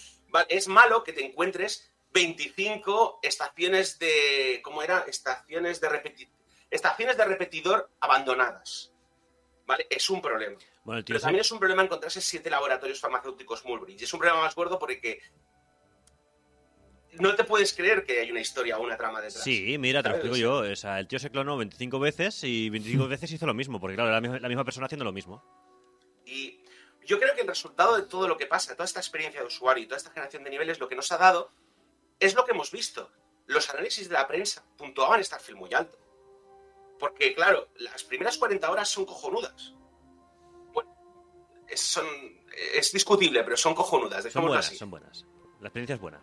es 0.48 0.68
malo 0.68 1.04
que 1.04 1.12
te 1.12 1.24
encuentres 1.24 1.90
25 2.12 3.20
estaciones 3.22 3.98
de. 3.98 4.60
¿Cómo 4.62 4.82
era? 4.82 5.04
Estaciones 5.06 5.80
de 5.80 5.88
repeti- 5.88 6.28
estaciones 6.70 7.16
de 7.16 7.24
repetidor 7.24 7.90
abandonadas. 8.00 8.92
¿Vale? 9.64 9.86
Es 9.88 10.10
un 10.10 10.20
problema. 10.20 10.58
Bueno, 10.82 11.04
Pero 11.06 11.20
también 11.20 11.40
es 11.42 11.52
un 11.52 11.60
problema 11.60 11.82
encontrarse 11.84 12.20
siete 12.20 12.50
laboratorios 12.50 13.00
farmacéuticos 13.00 13.64
Mulbridge. 13.64 14.02
Es 14.02 14.12
un 14.12 14.18
problema 14.18 14.42
más 14.42 14.54
gordo 14.56 14.78
porque 14.78 15.20
no 17.12 17.34
te 17.34 17.44
puedes 17.44 17.74
creer 17.74 18.04
que 18.04 18.20
hay 18.20 18.30
una 18.30 18.40
historia 18.40 18.78
o 18.78 18.82
una 18.82 18.96
trama 18.96 19.20
detrás. 19.20 19.42
Sí, 19.44 19.76
mira, 19.78 20.02
te 20.02 20.08
lo 20.08 20.14
explico 20.16 20.36
yo. 20.36 20.58
O 20.58 20.76
sea, 20.76 20.98
el 20.98 21.06
tío 21.08 21.18
se 21.18 21.30
clonó 21.30 21.56
25 21.56 21.98
veces 21.98 22.42
y 22.44 22.70
25 22.70 23.08
veces 23.08 23.30
hizo 23.32 23.46
lo 23.46 23.54
mismo, 23.54 23.80
porque 23.80 23.94
claro, 23.96 24.08
era 24.08 24.16
la 24.16 24.20
misma, 24.20 24.38
la 24.38 24.48
misma 24.48 24.64
persona 24.64 24.86
haciendo 24.86 25.04
lo 25.04 25.12
mismo. 25.12 25.42
Y 26.24 26.60
yo 27.04 27.18
creo 27.18 27.34
que 27.34 27.42
el 27.42 27.48
resultado 27.48 27.96
de 27.96 28.02
todo 28.04 28.28
lo 28.28 28.36
que 28.36 28.46
pasa, 28.46 28.74
toda 28.74 28.84
esta 28.84 29.00
experiencia 29.00 29.40
de 29.40 29.46
usuario 29.46 29.84
y 29.84 29.86
toda 29.86 29.98
esta 29.98 30.10
generación 30.10 30.44
de 30.44 30.50
niveles, 30.50 30.78
lo 30.78 30.88
que 30.88 30.96
nos 30.96 31.10
ha 31.12 31.18
dado 31.18 31.52
es 32.18 32.34
lo 32.34 32.44
que 32.44 32.52
hemos 32.52 32.70
visto. 32.70 33.10
Los 33.46 33.68
análisis 33.70 34.08
de 34.08 34.14
la 34.14 34.26
prensa 34.28 34.64
puntuaban 34.76 35.22
Starfield 35.22 35.58
muy 35.58 35.74
alto. 35.74 35.98
Porque, 36.98 37.34
claro, 37.34 37.68
las 37.78 38.04
primeras 38.04 38.38
40 38.38 38.70
horas 38.70 38.88
son 38.88 39.04
cojonudas. 39.04 39.74
Bueno, 40.72 40.96
es, 41.68 41.80
son, 41.80 42.06
es 42.74 42.92
discutible, 42.92 43.42
pero 43.42 43.56
son 43.56 43.74
cojonudas, 43.74 44.24
Son 44.32 44.46
buenas, 44.46 44.68
así. 44.68 44.76
son 44.76 44.90
buenas. 44.90 45.26
La 45.60 45.66
experiencia 45.68 45.96
es 45.96 46.00
buena. 46.00 46.22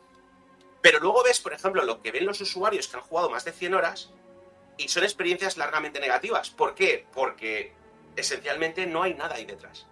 Pero 0.81 0.99
luego 0.99 1.23
ves, 1.23 1.39
por 1.39 1.53
ejemplo, 1.53 1.83
lo 1.83 2.01
que 2.01 2.11
ven 2.11 2.25
los 2.25 2.39
usuarios 2.41 2.87
que 2.87 2.97
han 2.97 3.03
jugado 3.03 3.29
más 3.29 3.45
de 3.45 3.51
100 3.51 3.73
horas 3.73 4.13
Y 4.77 4.87
son 4.87 5.03
experiencias 5.03 5.57
largamente 5.57 5.99
negativas. 5.99 6.49
¿Por 6.49 6.73
qué? 6.73 7.05
Porque 7.13 7.73
esencialmente 8.15 8.85
no 8.85 9.03
hay 9.03 9.13
nada 9.13 9.35
ahí 9.35 9.45
detrás. 9.45 9.85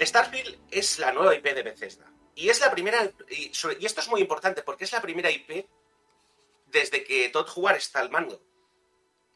Starfield 0.00 0.58
es 0.70 0.98
la 0.98 1.12
nueva 1.12 1.34
IP 1.34 1.44
de 1.54 1.62
Bethesda. 1.62 2.06
Y 2.38 2.50
es 2.50 2.60
la 2.60 2.70
primera. 2.70 3.10
Y, 3.28 3.50
esto 3.50 4.00
es 4.00 4.08
muy 4.08 4.20
importante 4.20 4.62
porque 4.62 4.84
es 4.84 4.92
la 4.92 5.02
primera 5.02 5.28
IP 5.28 5.66
desde 6.66 7.02
que 7.02 7.28
Todd 7.30 7.48
Howard 7.56 7.78
está 7.78 7.98
al 7.98 8.10
mando. 8.10 8.40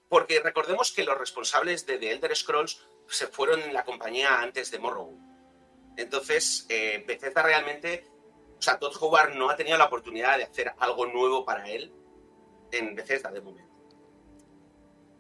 Porque 0.08 0.38
recordemos 0.38 0.92
que 0.92 1.02
los 1.02 1.18
responsables 1.18 1.84
de 1.84 1.98
The 1.98 2.12
Elder 2.12 2.36
Scrolls 2.36 2.86
se 3.08 3.26
fueron 3.26 3.60
en 3.60 3.74
la 3.74 3.84
compañía 3.84 4.40
antes 4.40 4.70
de 4.70 4.78
Morrowind. 4.78 5.20
Entonces, 5.96 6.64
eh, 6.68 7.02
Bethesda 7.04 7.42
realmente. 7.42 8.06
O 8.56 8.62
sea, 8.62 8.78
Todd 8.78 8.96
Howard 9.00 9.34
no 9.34 9.50
ha 9.50 9.56
tenido 9.56 9.76
la 9.76 9.86
oportunidad 9.86 10.36
de 10.36 10.44
hacer 10.44 10.72
algo 10.78 11.06
nuevo 11.06 11.44
para 11.44 11.68
él 11.68 11.92
en 12.70 12.94
Bethesda 12.94 13.32
de 13.32 13.40
momento. 13.40 13.74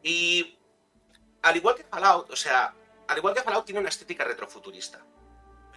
Y 0.04 0.56
al 1.42 1.56
igual 1.56 1.74
que 1.74 1.82
Fallout, 1.82 2.30
o 2.30 2.36
sea, 2.36 2.76
al 3.08 3.18
igual 3.18 3.34
que 3.34 3.42
Fallout 3.42 3.64
tiene 3.64 3.80
una 3.80 3.88
estética 3.88 4.22
retrofuturista. 4.22 5.04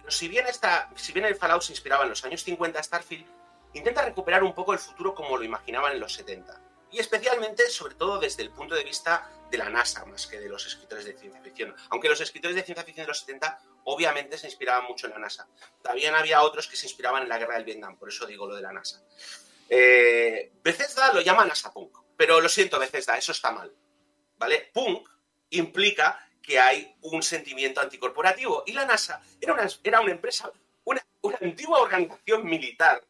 Si 0.08 0.28
bien, 0.28 0.46
esta, 0.46 0.90
si 0.94 1.12
bien 1.12 1.26
el 1.26 1.36
Fallout 1.36 1.62
se 1.62 1.72
inspiraba 1.72 2.04
en 2.04 2.10
los 2.10 2.24
años 2.24 2.42
50, 2.42 2.82
Starfield 2.82 3.26
intenta 3.74 4.02
recuperar 4.02 4.42
un 4.42 4.54
poco 4.54 4.72
el 4.72 4.78
futuro 4.78 5.14
como 5.14 5.36
lo 5.36 5.44
imaginaban 5.44 5.92
en 5.92 6.00
los 6.00 6.14
70. 6.14 6.60
Y 6.92 6.98
especialmente, 6.98 7.68
sobre 7.68 7.94
todo, 7.94 8.18
desde 8.18 8.42
el 8.42 8.50
punto 8.50 8.74
de 8.74 8.84
vista 8.84 9.30
de 9.50 9.58
la 9.58 9.68
NASA, 9.68 10.04
más 10.06 10.26
que 10.26 10.40
de 10.40 10.48
los 10.48 10.66
escritores 10.66 11.04
de 11.04 11.14
ciencia 11.14 11.40
ficción. 11.40 11.74
Aunque 11.90 12.08
los 12.08 12.20
escritores 12.20 12.56
de 12.56 12.62
ciencia 12.62 12.84
ficción 12.84 13.04
de 13.04 13.08
los 13.08 13.20
70 13.20 13.60
obviamente 13.84 14.38
se 14.38 14.46
inspiraban 14.46 14.84
mucho 14.84 15.06
en 15.06 15.12
la 15.12 15.18
NASA. 15.18 15.46
También 15.82 16.14
había 16.14 16.42
otros 16.42 16.66
que 16.66 16.76
se 16.76 16.86
inspiraban 16.86 17.22
en 17.22 17.28
la 17.28 17.38
guerra 17.38 17.54
del 17.54 17.64
Vietnam, 17.64 17.96
por 17.96 18.08
eso 18.08 18.26
digo 18.26 18.46
lo 18.46 18.56
de 18.56 18.62
la 18.62 18.72
NASA. 18.72 19.02
Eh, 19.68 20.52
Bethesda 20.62 21.12
lo 21.12 21.20
llama 21.20 21.44
NASA 21.44 21.72
Punk, 21.72 21.96
pero 22.16 22.40
lo 22.40 22.48
siento, 22.48 22.78
Bethesda, 22.78 23.16
eso 23.16 23.32
está 23.32 23.52
mal. 23.52 23.72
¿Vale? 24.38 24.70
Punk 24.72 25.08
implica 25.50 26.25
que 26.46 26.58
hay 26.60 26.94
un 27.02 27.22
sentimiento 27.22 27.80
anticorporativo. 27.80 28.62
Y 28.66 28.72
la 28.72 28.86
NASA 28.86 29.20
era 29.40 29.52
una, 29.52 29.66
era 29.82 30.00
una 30.00 30.12
empresa, 30.12 30.50
una, 30.84 31.04
una 31.22 31.36
antigua 31.42 31.80
organización 31.80 32.44
militar 32.46 33.02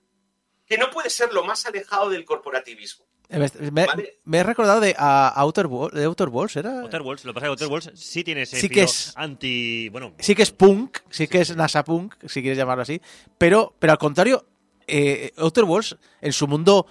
que 0.66 0.78
no 0.78 0.90
puede 0.90 1.10
ser 1.10 1.32
lo 1.32 1.44
más 1.44 1.66
alejado 1.66 2.08
del 2.10 2.24
corporativismo. 2.24 3.04
Eh, 3.28 3.38
Me, 3.38 3.70
me- 3.70 3.86
Vale. 3.86 4.18
me 4.24 4.38
he 4.38 4.42
recordado 4.42 4.80
de, 4.80 4.94
a 4.96 5.28
Outer, 5.36 5.66
Wo- 5.66 5.90
de 5.90 6.04
Outer 6.04 6.28
Worlds, 6.28 6.56
¿era? 6.56 6.80
Outer 6.80 7.02
Worlds, 7.02 7.24
lo 7.24 7.32
que 7.32 7.34
pasa 7.34 7.46
es 7.46 7.48
que 7.48 7.50
Outer 7.64 7.68
Worlds 7.68 7.90
sí 8.00 8.24
tiene 8.24 8.42
ese 8.42 8.58
Sí 8.60 8.68
que 8.68 8.82
es- 8.84 9.12
anti... 9.16 9.88
Bueno, 9.90 10.14
Sí 10.18 10.34
que 10.34 10.42
es 10.42 10.50
punk, 10.52 10.98
sí 11.10 11.26
que 11.28 11.40
es 11.40 11.54
NASA 11.56 11.84
punk, 11.84 12.14
si 12.26 12.40
quieres 12.40 12.56
llamarlo 12.56 12.82
así, 12.82 13.00
pero, 13.36 13.74
pero 13.78 13.92
al 13.92 13.98
contrario, 13.98 14.46
eh, 14.86 15.32
Outer 15.38 15.64
Worlds, 15.64 15.96
en 16.20 16.32
su 16.32 16.46
mundo 16.46 16.86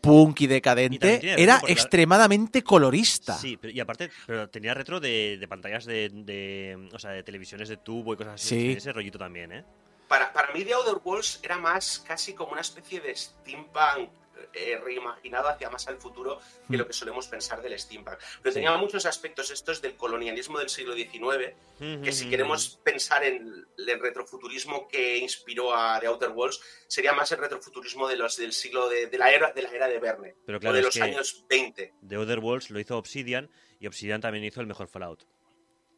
punk 0.00 0.40
y 0.42 0.46
decadente, 0.46 1.20
era 1.42 1.60
extremadamente 1.68 2.62
colorista. 2.62 3.36
Sí, 3.36 3.56
pero- 3.56 3.72
y 3.72 3.80
aparte, 3.80 4.10
pero 4.26 4.48
tenía 4.48 4.72
retro 4.74 5.00
de, 5.00 5.36
de 5.38 5.48
pantallas 5.48 5.84
de, 5.84 6.08
de- 6.12 6.88
o 6.92 6.98
sea, 6.98 7.10
de 7.10 7.22
televisiones 7.22 7.68
de 7.68 7.76
tubo 7.76 8.14
y 8.14 8.16
cosas 8.16 8.34
así. 8.34 8.48
Sí. 8.48 8.72
Ese 8.72 8.92
rollito 8.92 9.18
también, 9.18 9.52
¿eh? 9.52 9.64
Para, 10.08 10.32
para 10.32 10.52
mí, 10.52 10.64
The 10.64 10.74
Outer 10.74 10.96
Worlds 11.04 11.40
era 11.42 11.56
más 11.58 12.00
casi 12.00 12.32
como 12.34 12.52
una 12.52 12.62
especie 12.62 13.00
de 13.00 13.14
steampunk 13.14 14.10
eh, 14.52 14.78
reimaginado 14.82 15.48
hacia 15.48 15.70
más 15.70 15.86
al 15.88 15.96
futuro 15.98 16.40
que 16.68 16.76
lo 16.76 16.86
que 16.86 16.92
solemos 16.92 17.26
pensar 17.26 17.60
del 17.62 17.78
steampunk. 17.78 18.18
Pero 18.42 18.52
tenía 18.52 18.76
muchos 18.76 19.06
aspectos 19.06 19.50
estos 19.50 19.80
del 19.82 19.96
colonialismo 19.96 20.58
del 20.58 20.68
siglo 20.68 20.94
XIX, 20.94 21.54
que 22.02 22.12
si 22.12 22.28
queremos 22.28 22.80
pensar 22.82 23.24
en 23.24 23.66
el 23.76 24.00
retrofuturismo 24.00 24.88
que 24.88 25.18
inspiró 25.18 25.74
a 25.74 25.98
The 26.00 26.06
Outer 26.06 26.30
Worlds, 26.30 26.60
sería 26.86 27.12
más 27.12 27.30
el 27.32 27.38
retrofuturismo 27.38 28.08
de 28.08 28.16
los 28.16 28.36
del 28.36 28.52
siglo 28.52 28.88
de, 28.88 29.06
de 29.06 29.18
la 29.18 29.30
era 29.30 29.52
de 29.52 29.62
la 29.62 29.70
era 29.70 29.88
de 29.88 29.98
Verne, 29.98 30.34
Pero 30.44 30.58
o 30.58 30.72
de 30.72 30.82
los 30.82 30.96
años 30.96 31.44
20. 31.48 31.94
The 32.06 32.16
Other 32.16 32.38
Worlds 32.38 32.70
lo 32.70 32.80
hizo 32.80 32.96
Obsidian 32.96 33.50
y 33.78 33.86
Obsidian 33.86 34.20
también 34.20 34.44
hizo 34.44 34.60
el 34.60 34.66
mejor 34.66 34.88
Fallout. 34.88 35.24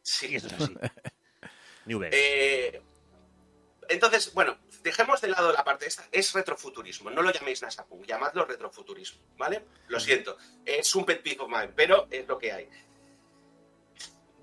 Sí. 0.01 0.27
Y 0.27 0.35
eso 0.35 0.47
es 0.47 0.53
así. 0.53 0.73
New 1.85 1.99
Vegas. 1.99 2.19
Eh, 2.21 2.81
entonces, 3.89 4.33
bueno, 4.33 4.57
dejemos 4.81 5.21
de 5.21 5.29
lado 5.29 5.51
la 5.51 5.63
parte 5.63 5.87
esta. 5.87 6.07
Es 6.11 6.33
retrofuturismo. 6.33 7.09
No 7.09 7.21
lo 7.21 7.31
llaméis 7.31 7.61
NASA 7.61 7.85
Punk, 7.85 8.05
llamadlo 8.05 8.45
retrofuturismo, 8.45 9.21
¿vale? 9.37 9.65
Lo 9.87 9.99
siento. 9.99 10.37
Es 10.65 10.93
un 10.95 11.05
pet 11.05 11.21
peeve 11.21 11.41
of 11.41 11.49
mine, 11.49 11.69
pero 11.75 12.07
es 12.11 12.27
lo 12.27 12.37
que 12.37 12.51
hay. 12.51 12.69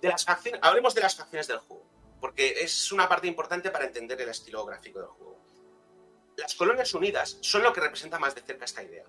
De 0.01 0.09
las 0.09 0.25
facciones, 0.25 0.61
hablemos 0.63 0.95
de 0.95 1.03
las 1.03 1.15
facciones 1.15 1.47
del 1.47 1.59
juego, 1.59 1.87
porque 2.21 2.63
es 2.63 2.91
una 2.93 3.09
parte 3.09 3.27
importante 3.27 3.71
para 3.71 3.85
entender 3.85 4.21
el 4.21 4.31
estilo 4.31 4.65
gráfico 4.65 4.99
del 4.99 5.09
juego. 5.09 5.39
Las 6.37 6.55
colonias 6.55 6.95
unidas 6.95 7.39
son 7.43 7.63
lo 7.63 7.73
que 7.73 7.81
representa 7.81 8.19
más 8.19 8.35
de 8.35 8.41
cerca 8.41 8.65
esta 8.65 8.83
idea. 8.83 9.05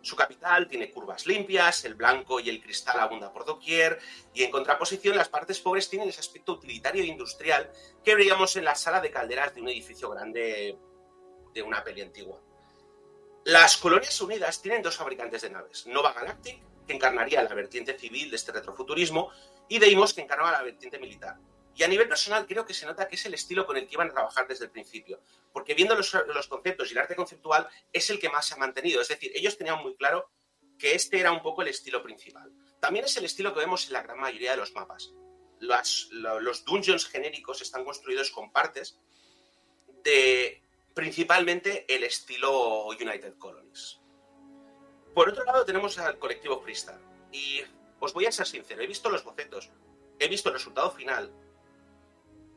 Su 0.00 0.16
capital 0.16 0.68
tiene 0.68 0.90
curvas 0.90 1.26
limpias, 1.26 1.84
el 1.84 1.94
blanco 1.94 2.40
y 2.40 2.48
el 2.48 2.62
cristal 2.62 3.00
abunda 3.00 3.32
por 3.32 3.44
doquier, 3.44 3.98
y 4.32 4.44
en 4.44 4.50
contraposición 4.50 5.16
las 5.16 5.28
partes 5.28 5.58
pobres 5.60 5.90
tienen 5.90 6.08
ese 6.08 6.20
aspecto 6.20 6.52
utilitario 6.52 7.02
e 7.02 7.06
industrial 7.06 7.70
que 8.04 8.14
veíamos 8.14 8.56
en 8.56 8.64
la 8.64 8.74
sala 8.74 9.00
de 9.00 9.10
calderas 9.10 9.54
de 9.54 9.60
un 9.60 9.68
edificio 9.68 10.08
grande 10.10 10.78
de 11.52 11.62
una 11.62 11.82
peli 11.82 12.02
antigua. 12.02 12.40
Las 13.44 13.76
colonias 13.76 14.20
unidas 14.20 14.60
tienen 14.62 14.82
dos 14.82 14.96
fabricantes 14.96 15.42
de 15.42 15.50
naves, 15.50 15.86
Nova 15.86 16.12
Galactic, 16.12 16.62
que 16.86 16.94
encarnaría 16.94 17.42
la 17.42 17.54
vertiente 17.54 17.98
civil 17.98 18.30
de 18.30 18.36
este 18.36 18.52
retrofuturismo, 18.52 19.30
y 19.68 19.78
Deimos, 19.78 20.14
que 20.14 20.22
encarnaba 20.22 20.52
la 20.52 20.62
vertiente 20.62 20.98
militar. 20.98 21.36
Y 21.78 21.84
a 21.84 21.88
nivel 21.88 22.08
personal 22.08 22.44
creo 22.44 22.66
que 22.66 22.74
se 22.74 22.86
nota 22.86 23.06
que 23.06 23.14
es 23.14 23.24
el 23.24 23.34
estilo 23.34 23.64
con 23.64 23.76
el 23.76 23.86
que 23.86 23.94
iban 23.94 24.08
a 24.08 24.12
trabajar 24.12 24.48
desde 24.48 24.64
el 24.64 24.70
principio, 24.72 25.20
porque 25.52 25.74
viendo 25.74 25.94
los, 25.94 26.10
conceptos 26.48 26.88
y 26.88 26.92
el 26.92 26.98
arte 26.98 27.14
conceptual 27.14 27.68
es 27.92 28.10
el 28.10 28.18
que 28.18 28.28
más 28.28 28.46
se 28.46 28.54
ha 28.54 28.56
mantenido, 28.56 29.00
es 29.00 29.06
decir, 29.06 29.30
ellos 29.32 29.56
tenían 29.56 29.80
muy 29.80 29.94
claro 29.94 30.28
que 30.76 30.96
este 30.96 31.20
era 31.20 31.30
un 31.30 31.40
poco 31.40 31.62
el 31.62 31.68
estilo 31.68 32.02
principal. 32.02 32.52
También 32.80 33.04
es 33.04 33.16
el 33.16 33.24
estilo 33.24 33.54
que 33.54 33.60
vemos 33.60 33.86
en 33.86 33.92
la 33.92 34.02
gran 34.02 34.18
mayoría 34.18 34.50
de 34.50 34.56
los 34.56 34.74
mapas. 34.74 35.12
Los 35.60 36.64
dungeons 36.64 37.06
genéricos 37.06 37.62
están 37.62 37.84
construidos 37.84 38.32
con 38.32 38.50
partes 38.50 38.98
de 40.02 40.60
principalmente 40.94 41.86
el 41.94 42.02
estilo 42.02 42.86
United 42.88 43.38
Colonies. 43.38 44.00
Por 45.14 45.28
otro 45.28 45.44
lado 45.44 45.64
tenemos 45.64 45.96
al 45.98 46.18
colectivo 46.18 46.60
Freestar. 46.60 47.00
Y 47.30 47.62
os 48.00 48.12
voy 48.12 48.26
a 48.26 48.32
ser 48.32 48.48
sincero, 48.48 48.82
he 48.82 48.86
visto 48.88 49.10
los 49.10 49.22
bocetos, 49.22 49.70
he 50.18 50.26
visto 50.26 50.48
el 50.48 50.54
resultado 50.54 50.90
final 50.90 51.32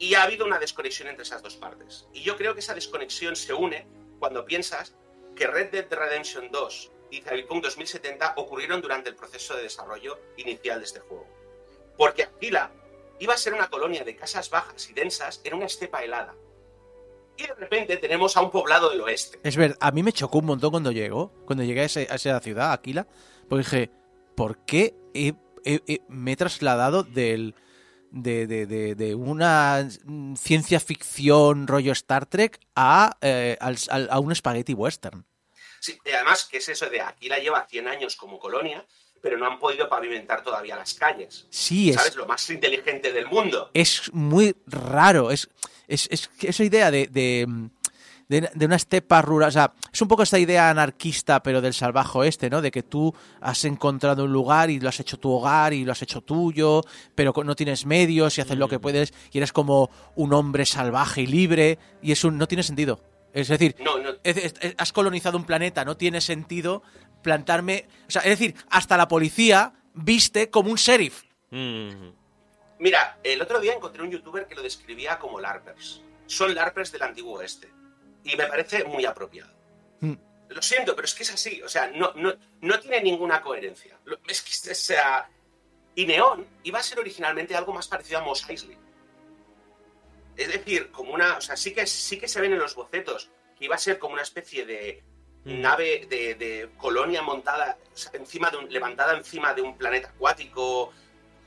y 0.01 0.15
ha 0.15 0.23
habido 0.23 0.45
una 0.47 0.57
desconexión 0.57 1.07
entre 1.09 1.21
esas 1.23 1.43
dos 1.43 1.55
partes. 1.57 2.07
Y 2.11 2.21
yo 2.23 2.35
creo 2.35 2.53
que 2.55 2.59
esa 2.61 2.73
desconexión 2.73 3.35
se 3.35 3.53
une 3.53 3.85
cuando 4.19 4.43
piensas 4.45 4.95
que 5.35 5.45
Red 5.45 5.69
Dead 5.69 5.87
Redemption 5.89 6.49
2 6.51 6.91
y 7.11 7.21
Cyberpunk 7.21 7.63
2070 7.63 8.33
ocurrieron 8.37 8.81
durante 8.81 9.09
el 9.09 9.15
proceso 9.15 9.55
de 9.55 9.61
desarrollo 9.63 10.19
inicial 10.37 10.79
de 10.79 10.85
este 10.85 11.01
juego. 11.01 11.27
Porque 11.97 12.23
Aquila 12.23 12.71
iba 13.19 13.35
a 13.35 13.37
ser 13.37 13.53
una 13.53 13.69
colonia 13.69 14.03
de 14.03 14.15
casas 14.15 14.49
bajas 14.49 14.89
y 14.89 14.93
densas 14.93 15.39
en 15.43 15.53
una 15.53 15.67
estepa 15.67 16.03
helada. 16.03 16.33
Y 17.37 17.43
de 17.43 17.53
repente 17.53 17.97
tenemos 17.97 18.35
a 18.37 18.41
un 18.41 18.49
poblado 18.49 18.89
del 18.89 19.01
oeste. 19.01 19.39
Es 19.43 19.55
ver, 19.55 19.77
a 19.79 19.91
mí 19.91 20.01
me 20.01 20.13
chocó 20.13 20.39
un 20.39 20.45
montón 20.47 20.71
cuando 20.71 20.91
llegó, 20.91 21.31
cuando 21.45 21.63
llegué 21.63 21.81
a, 21.81 21.85
esa 21.85 22.39
ciudad, 22.39 22.71
Aquila, 22.71 23.07
porque 23.47 23.63
dije, 23.63 23.91
¿por 24.35 24.65
qué 24.65 24.95
he- 25.13 25.33
me 26.09 26.31
he 26.31 26.35
trasladado 26.35 27.03
del, 27.03 27.53
de, 28.11 28.45
de- 28.47 28.65
de- 28.65 28.95
de 28.95 29.15
una 29.15 29.87
ciencia 30.37 30.79
ficción 30.79 31.65
rollo 31.67 31.91
Star 31.93 32.25
Trek 32.25 32.59
a, 32.75 33.17
eh, 33.21 33.57
al- 33.59 33.77
al- 33.89 34.09
a 34.11 34.19
un 34.19 34.35
spaghetti 34.35 34.73
western? 34.73 35.25
Sí, 35.79 35.97
y 36.05 36.11
además, 36.11 36.47
que 36.49 36.57
es 36.57 36.69
eso 36.69 36.89
de 36.89 37.01
Aquila 37.01 37.39
lleva 37.39 37.65
100 37.67 37.87
años 37.87 38.15
como 38.15 38.37
colonia, 38.37 38.85
pero 39.21 39.37
no 39.37 39.47
han 39.47 39.57
podido 39.59 39.87
pavimentar 39.89 40.43
todavía 40.43 40.75
las 40.75 40.93
calles. 40.93 41.47
Sí, 41.49 41.89
es, 41.89 41.95
¿Sabes? 41.95 42.15
Lo 42.15 42.25
más 42.27 42.47
inteligente 42.49 43.11
del 43.11 43.27
mundo. 43.27 43.71
es 43.73 44.11
muy 44.13 44.55
raro. 44.67 45.31
Es, 45.31 45.49
es, 45.87 46.07
es 46.11 46.29
esa 46.41 46.63
idea 46.63 46.91
de, 46.91 47.07
de, 47.07 47.47
de- 48.39 48.49
de 48.53 48.65
una 48.65 48.77
estepa 48.77 49.21
rural. 49.21 49.49
O 49.49 49.51
sea, 49.51 49.73
es 49.91 50.01
un 50.01 50.07
poco 50.07 50.23
esta 50.23 50.39
idea 50.39 50.69
anarquista, 50.69 51.43
pero 51.43 51.59
del 51.59 51.73
salvaje 51.73 52.17
oeste, 52.17 52.49
¿no? 52.49 52.61
De 52.61 52.71
que 52.71 52.83
tú 52.83 53.13
has 53.41 53.65
encontrado 53.65 54.23
un 54.23 54.31
lugar 54.31 54.69
y 54.69 54.79
lo 54.79 54.87
has 54.89 54.99
hecho 54.99 55.19
tu 55.19 55.31
hogar 55.31 55.73
y 55.73 55.83
lo 55.83 55.91
has 55.91 56.01
hecho 56.01 56.21
tuyo, 56.21 56.81
pero 57.15 57.33
no 57.43 57.55
tienes 57.55 57.85
medios 57.85 58.37
y 58.37 58.41
haces 58.41 58.57
lo 58.57 58.67
que 58.69 58.79
puedes 58.79 59.13
y 59.31 59.37
eres 59.37 59.51
como 59.51 59.89
un 60.15 60.33
hombre 60.33 60.65
salvaje 60.65 61.21
y 61.21 61.27
libre. 61.27 61.77
Y 62.01 62.11
eso 62.11 62.31
no 62.31 62.47
tiene 62.47 62.63
sentido. 62.63 62.99
Es 63.33 63.47
decir, 63.47 63.75
No, 63.79 63.97
no, 63.97 64.09
es- 64.23 64.37
es- 64.37 64.53
es- 64.59 64.75
has 64.77 64.91
colonizado 64.93 65.37
un 65.37 65.45
planeta, 65.45 65.85
no 65.85 65.95
tiene 65.97 66.19
sentido 66.21 66.83
plantarme. 67.21 67.87
O 68.07 68.11
sea, 68.11 68.21
es 68.23 68.29
decir, 68.29 68.55
hasta 68.69 68.97
la 68.97 69.07
policía 69.07 69.73
viste 69.93 70.49
como 70.49 70.69
un 70.71 70.77
sheriff. 70.77 71.23
Mm. 71.49 72.09
Mira, 72.79 73.19
el 73.23 73.41
otro 73.41 73.59
día 73.59 73.73
encontré 73.73 74.01
un 74.01 74.09
youtuber 74.09 74.47
que 74.47 74.55
lo 74.55 74.63
describía 74.63 75.19
como 75.19 75.39
LARPers. 75.39 76.01
Son 76.25 76.53
LARPers 76.55 76.91
del 76.91 77.03
antiguo 77.03 77.33
oeste. 77.37 77.69
Y 78.23 78.35
me 78.35 78.45
parece 78.45 78.83
muy 78.83 79.05
apropiado. 79.05 79.51
Mm. 79.99 80.13
Lo 80.49 80.61
siento, 80.61 80.95
pero 80.95 81.05
es 81.05 81.13
que 81.13 81.23
es 81.23 81.33
así. 81.33 81.61
O 81.61 81.69
sea, 81.69 81.87
no, 81.87 82.13
no, 82.15 82.33
no 82.61 82.79
tiene 82.79 83.01
ninguna 83.01 83.41
coherencia. 83.41 83.97
Es 84.27 84.41
que, 84.41 84.71
o 84.71 84.75
sea, 84.75 85.29
Y 85.95 86.05
Neon 86.05 86.45
iba 86.63 86.79
a 86.79 86.83
ser 86.83 86.99
originalmente 86.99 87.55
algo 87.55 87.73
más 87.73 87.87
parecido 87.87 88.19
a 88.19 88.23
Mos 88.23 88.47
Eisley. 88.49 88.77
Es 90.37 90.47
decir, 90.47 90.91
como 90.91 91.13
una. 91.13 91.37
O 91.37 91.41
sea, 91.41 91.55
sí 91.55 91.73
que, 91.73 91.85
sí 91.87 92.19
que 92.19 92.27
se 92.27 92.41
ven 92.41 92.53
en 92.53 92.59
los 92.59 92.75
bocetos 92.75 93.29
que 93.57 93.65
iba 93.65 93.75
a 93.75 93.79
ser 93.79 93.99
como 93.99 94.13
una 94.13 94.23
especie 94.23 94.65
de 94.65 95.03
Mm. 95.43 95.61
nave 95.61 96.05
de, 96.07 96.35
de 96.35 96.69
colonia 96.77 97.23
montada 97.23 97.75
o 97.91 97.97
sea, 97.97 98.11
encima 98.13 98.51
de 98.51 98.57
un, 98.57 98.71
levantada 98.71 99.17
encima 99.17 99.55
de 99.55 99.63
un 99.63 99.75
planeta 99.75 100.09
acuático 100.09 100.93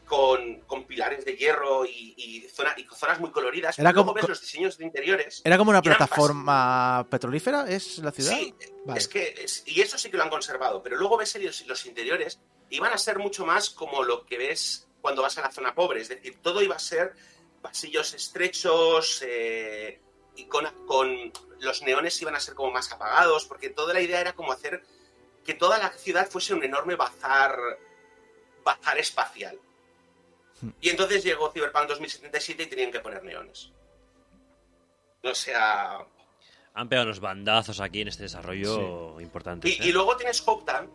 con, 0.05 0.61
con 0.61 0.85
pilares 0.87 1.25
de 1.25 1.37
hierro 1.37 1.85
y, 1.87 2.15
y, 2.17 2.49
zona- 2.49 2.75
y 2.77 2.85
zonas 2.95 3.21
muy 3.21 3.31
coloridas. 3.31 3.79
Era 3.79 3.93
como- 3.93 4.13
ves 4.15 4.29
los 4.29 4.41
diseños 4.41 4.77
de 4.79 4.85
interiores. 4.85 5.43
¿Era 5.45 5.57
como 5.59 5.71
una 5.71 5.83
plataforma 5.83 7.07
petrolífera? 7.11 7.69
¿Es 7.69 7.99
la 7.99 8.13
ciudad? 8.13 8.33
Sí, 8.37 8.55
Vale. 8.85 8.99
es 9.01 9.09
que 9.09 9.35
es- 9.39 9.63
y 9.67 9.81
eso 9.81 9.99
sí 9.99 10.11
que 10.11 10.17
lo 10.17 10.23
han 10.23 10.31
conservado, 10.31 10.83
pero 10.83 10.97
luego 10.97 11.17
ves 11.17 11.35
los, 11.41 11.67
los 11.67 11.87
interiores 11.87 12.41
y 12.71 12.79
van 12.81 12.93
a 12.93 12.99
ser 12.99 13.19
mucho 13.19 13.45
más 13.47 13.71
como 13.71 14.03
lo 14.05 14.25
que 14.27 14.39
ves 14.39 14.89
cuando 15.01 15.23
vas 15.23 15.37
a 15.39 15.43
la 15.43 15.51
zona 15.53 15.75
pobre, 15.75 16.01
es 16.01 16.09
decir, 16.09 16.39
todo 16.43 16.63
iba 16.63 16.77
a 16.77 16.79
ser 16.79 17.15
pasillos 17.61 18.15
estrechos 18.15 19.23
eh, 19.27 20.01
y 20.37 20.47
con, 20.47 20.67
con 20.87 21.33
los 21.61 21.83
neones 21.83 22.21
iban 22.23 22.35
a 22.37 22.41
ser 22.41 22.55
como 22.55 22.71
más 22.71 22.91
apagados, 22.93 23.45
porque 23.47 23.71
toda 23.71 23.95
la 23.95 24.01
idea 24.01 24.21
era 24.21 24.33
como 24.35 24.53
hacer 24.53 24.83
que 25.45 25.55
toda 25.55 25.79
la 25.79 25.91
ciudad 25.91 26.29
fuese 26.31 26.55
un 26.55 26.65
enorme 26.65 26.95
bazar, 26.97 27.55
bazar 28.65 28.99
espacial. 28.99 29.59
Y 30.81 30.89
entonces 30.91 31.23
llegó 31.25 31.51
Cyberpunk 31.51 31.89
2077 31.89 32.63
y 32.63 32.67
tenían 32.67 32.91
que 32.93 33.01
poner 33.01 33.23
neones. 33.25 33.71
O 35.23 35.35
sea, 35.35 35.99
Han 36.75 36.89
pegado 36.89 37.07
unos 37.07 37.21
bandazos 37.21 37.81
aquí 37.81 38.01
en 38.03 38.09
este 38.09 38.25
desarrollo 38.25 39.21
importante. 39.21 39.69
Y, 39.69 39.79
y 39.89 39.93
luego 39.93 40.17
tienes 40.17 40.43
Hoptown, 40.47 40.91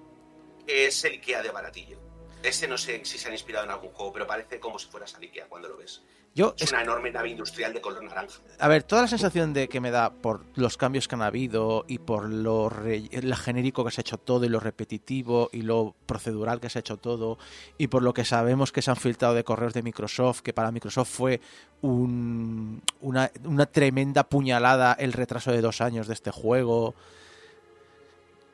que 0.66 0.88
es 0.88 1.04
el 1.06 1.14
Ikea 1.14 1.42
de 1.44 1.52
baratillo. 1.52 2.00
Ese 2.42 2.68
no 2.68 2.78
sé 2.78 3.02
si 3.04 3.18
se 3.18 3.28
han 3.28 3.34
inspirado 3.34 3.66
en 3.66 3.72
algún 3.72 3.92
juego, 3.92 4.14
pero 4.14 4.26
parece 4.28 4.60
como 4.60 4.80
si 4.80 4.88
fueras 4.88 5.14
al 5.16 5.22
Ikea 5.24 5.48
cuando 5.48 5.68
lo 5.68 5.78
ves. 5.78 6.02
Yo, 6.36 6.54
Es 6.56 6.64
es- 6.66 6.72
una 6.72 6.84
enorme 6.84 7.12
nave 7.12 7.28
industrial 7.30 7.74
de 7.74 7.82
color 7.82 8.04
naranja. 8.04 8.40
a 8.60 8.68
ver, 8.68 8.84
toda 8.84 9.02
la 9.02 9.08
sensación 9.10 9.52
de 9.52 9.68
que 9.68 9.82
me 9.82 9.90
da 9.92 10.12
por 10.14 10.46
los 10.56 10.78
cambios 10.78 11.08
que 11.08 11.16
han 11.16 11.24
habido 11.24 11.84
y 11.88 11.98
por 11.98 12.30
lo, 12.30 12.70
re- 12.70 13.10
lo 13.24 13.36
genérico 13.36 13.84
que 13.84 13.92
se 13.92 14.00
ha 14.00 14.04
hecho 14.04 14.20
todo 14.20 14.46
y 14.46 14.50
lo 14.50 14.60
repetitivo 14.60 15.50
y 15.52 15.64
lo 15.64 15.96
procedural 16.06 16.62
que 16.62 16.70
se 16.70 16.78
ha 16.78 16.82
hecho 16.82 16.98
todo 16.98 17.40
y 17.80 17.88
por 17.88 18.04
lo 18.04 18.14
que 18.14 18.24
sabemos 18.24 18.72
que 18.72 18.82
se 18.84 18.92
han 18.92 18.98
filtrado 18.98 19.34
de 19.34 19.44
correos 19.44 19.74
de 19.74 19.82
Microsoft, 19.82 20.42
que 20.42 20.54
para 20.54 20.72
Microsoft 20.72 21.10
fue 21.10 21.42
un- 21.82 22.82
una, 23.02 23.32
una 23.44 23.66
tremenda 23.66 24.24
puñalada 24.24 24.94
el 24.94 25.14
retraso 25.14 25.52
de 25.52 25.62
dos 25.62 25.82
años 25.82 26.08
de 26.08 26.14
este 26.14 26.30
juego. 26.32 26.94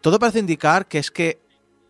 Todo 0.02 0.18
parece 0.18 0.40
indicar 0.40 0.88
que 0.88 0.99
es 0.99 1.12
que 1.12 1.40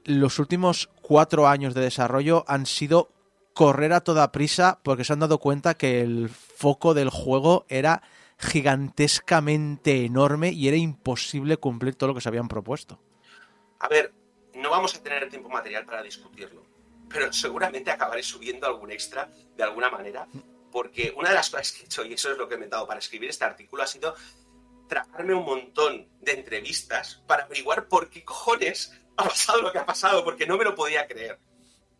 los 0.06 0.40
últimos 0.40 0.90
cuatro 1.02 1.48
años 1.48 1.74
de 1.74 1.82
desarrollo 1.82 2.46
han 2.48 2.66
sido 2.66 3.12
correr 3.54 3.94
a 3.94 4.02
toda 4.02 4.32
prisa 4.32 4.80
porque 4.84 5.04
se 5.04 5.14
han 5.14 5.20
dado 5.20 5.40
cuenta 5.40 5.76
que 5.76 6.02
el 6.02 6.30
foco 6.30 6.94
del 6.94 7.10
juego 7.10 7.66
era 7.70 8.04
gigantescamente 8.38 10.06
enorme 10.06 10.52
y 10.52 10.68
era 10.68 10.78
imposible 10.78 11.58
cumplir 11.58 11.96
todo 11.96 12.10
lo 12.10 12.16
que 12.16 12.22
se 12.22 12.30
habían 12.30 12.48
propuesto. 12.48 13.00
A 13.80 13.88
ver, 13.88 14.14
no 14.54 14.70
vamos 14.70 14.96
a 14.96 15.02
tener 15.02 15.30
tiempo 15.30 15.50
material 15.50 15.86
para 15.86 16.04
discutirlo, 16.04 16.64
pero 17.10 17.32
seguramente 17.34 17.92
acabaré 17.92 18.24
subiendo 18.24 18.68
algún 18.68 18.92
extra 18.92 19.30
de 19.56 19.64
alguna 19.64 19.90
manera, 19.90 20.28
porque 20.72 21.14
una 21.16 21.30
de 21.30 21.36
las 21.36 21.50
cosas 21.50 21.72
que 21.72 21.84
he 21.84 21.86
hecho, 21.86 22.06
y 22.06 22.14
eso 22.14 22.32
es 22.32 22.38
lo 22.38 22.48
que 22.48 22.58
me 22.58 22.66
he 22.66 22.70
dado 22.70 22.86
para 22.88 23.00
escribir 23.00 23.30
este 23.30 23.46
artículo, 23.46 23.84
ha 23.84 23.88
sido 23.88 24.16
tragarme 24.88 25.34
un 25.34 25.46
montón 25.46 26.08
de 26.22 26.34
entrevistas 26.34 27.24
para 27.26 27.44
averiguar 27.44 27.88
por 27.88 28.10
qué 28.10 28.24
cojones 28.24 28.92
ha 29.18 29.24
pasado 29.24 29.62
lo 29.62 29.72
que 29.72 29.80
ha 29.80 29.86
pasado, 29.86 30.24
porque 30.24 30.46
no 30.46 30.58
me 30.58 30.64
lo 30.64 30.76
podía 30.76 31.08
creer. 31.08 31.40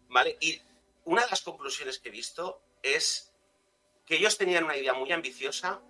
¿Vale? 0.10 0.38
Y 0.40 0.62
una 1.06 1.24
de 1.24 1.30
las 1.30 1.42
conclusiones 1.42 2.00
que 2.00 2.10
he 2.10 2.12
visto 2.12 2.62
es 2.82 3.34
que 4.06 4.16
ellos 4.16 4.38
tenían 4.38 4.64
una 4.64 4.78
idea 4.78 4.94
muy 4.94 5.12
ambiciosa 5.12 5.82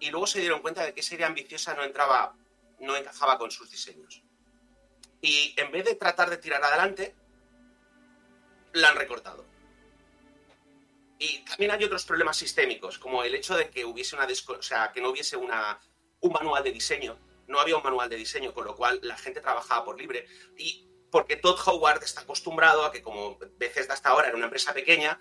y 0.00 0.10
luego 0.10 0.26
se 0.26 0.40
dieron 0.40 0.60
cuenta 0.60 0.84
de 0.84 0.94
que 0.94 1.00
esa 1.00 1.14
idea 1.14 1.26
ambiciosa 1.26 1.74
no 1.74 1.84
entraba, 1.84 2.34
no 2.80 2.96
encajaba 2.96 3.38
con 3.38 3.50
sus 3.50 3.70
diseños. 3.70 4.22
Y 5.20 5.54
en 5.56 5.70
vez 5.72 5.84
de 5.84 5.96
tratar 5.96 6.30
de 6.30 6.38
tirar 6.38 6.62
adelante, 6.62 7.14
la 8.72 8.90
han 8.90 8.96
recortado. 8.96 9.44
Y 11.18 11.40
también 11.44 11.72
hay 11.72 11.82
otros 11.82 12.04
problemas 12.04 12.36
sistémicos, 12.36 12.98
como 12.98 13.24
el 13.24 13.34
hecho 13.34 13.56
de 13.56 13.70
que 13.70 13.84
hubiese 13.84 14.14
una 14.14 14.26
o 14.26 14.62
sea, 14.62 14.92
que 14.92 15.00
no 15.00 15.10
hubiese 15.10 15.36
una, 15.36 15.80
un 16.20 16.32
manual 16.32 16.62
de 16.62 16.70
diseño. 16.70 17.18
No 17.48 17.58
había 17.60 17.76
un 17.76 17.82
manual 17.82 18.08
de 18.08 18.16
diseño, 18.16 18.54
con 18.54 18.64
lo 18.64 18.76
cual 18.76 19.00
la 19.02 19.16
gente 19.16 19.40
trabajaba 19.40 19.84
por 19.84 19.98
libre. 19.98 20.26
Y 20.56 20.86
porque 21.10 21.36
Todd 21.36 21.58
Howard 21.66 22.02
está 22.04 22.20
acostumbrado 22.20 22.84
a 22.84 22.92
que, 22.92 23.02
como 23.02 23.38
Bethesda 23.58 23.94
hasta 23.94 24.10
ahora 24.10 24.28
era 24.28 24.36
una 24.36 24.44
empresa 24.46 24.72
pequeña, 24.74 25.18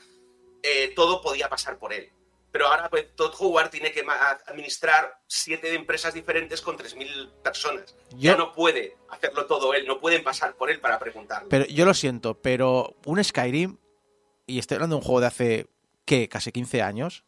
eh, 0.62 0.92
todo 0.96 1.22
podía 1.22 1.50
pasar 1.50 1.80
por 1.80 1.94
él. 1.94 2.12
Pero 2.52 2.68
ahora 2.68 2.90
pues, 2.90 3.16
Todd 3.16 3.34
Howard 3.40 3.70
tiene 3.70 3.92
que 3.92 4.04
administrar 4.48 5.20
siete 5.28 5.74
empresas 5.76 6.14
diferentes 6.14 6.62
con 6.62 6.78
3.000 6.78 7.32
personas. 7.44 7.96
Ya 8.18 8.36
no 8.36 8.54
puede 8.54 8.98
hacerlo 9.10 9.46
todo 9.46 9.74
él, 9.74 9.86
no 9.88 10.00
pueden 10.00 10.24
pasar 10.24 10.56
por 10.56 10.70
él 10.72 10.80
para 10.80 10.98
preguntarle. 11.00 11.50
Pero 11.50 11.66
yo 11.66 11.86
lo 11.86 11.94
siento, 11.94 12.42
pero 12.42 12.96
un 13.06 13.24
Skyrim, 13.24 13.78
y 14.46 14.60
estoy 14.60 14.76
hablando 14.76 14.96
de 14.96 15.00
un 15.02 15.06
juego 15.06 15.22
de 15.22 15.28
hace, 15.28 15.68
¿qué? 16.06 16.28
Casi 16.30 16.52
15 16.52 16.82
años. 16.82 17.24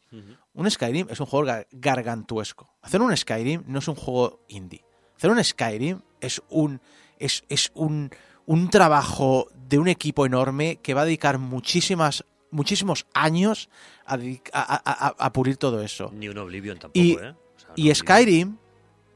Un 0.53 0.69
Skyrim 0.71 1.07
es 1.09 1.19
un 1.19 1.25
juego 1.27 1.45
gar- 1.45 1.67
gargantuesco. 1.71 2.73
Hacer 2.81 3.01
un 3.01 3.15
Skyrim 3.15 3.63
no 3.67 3.79
es 3.79 3.87
un 3.87 3.95
juego 3.95 4.43
indie. 4.47 4.83
Hacer 5.19 5.31
un 5.31 5.43
Skyrim 5.43 5.99
es 6.21 6.41
un 6.49 6.79
es, 7.19 7.43
es 7.49 7.71
un, 7.73 8.09
un 8.45 8.69
trabajo 8.69 9.49
de 9.67 9.77
un 9.77 9.89
equipo 9.89 10.25
enorme 10.25 10.77
que 10.81 10.93
va 10.93 11.01
a 11.01 11.05
dedicar 11.05 11.37
muchísimas 11.39 12.23
muchísimos 12.51 13.05
años 13.13 13.69
a, 14.05 14.15
a- 14.53 15.13
a- 15.19 15.33
pulir 15.33 15.57
todo 15.57 15.83
eso. 15.83 16.09
Ni 16.15 16.29
un 16.29 16.37
Oblivion 16.37 16.79
tampoco, 16.79 16.97
Y- 17.05 17.11
¿eh? 17.11 17.31
O 17.31 17.59
sea, 17.59 17.69
un 17.71 17.73
Y 17.75 17.93
Skyrim 17.93 18.57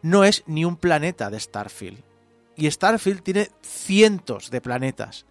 no 0.01 0.25
es 0.25 0.43
ni 0.45 0.65
un 0.65 0.75
planeta 0.75 1.29
de 1.31 1.39
Starfield. 1.39 2.03
Y 2.57 2.69
Starfield 2.69 3.23
tiene 3.23 3.47
cientos 3.61 4.51
de 4.51 4.59
planetas. 4.59 5.25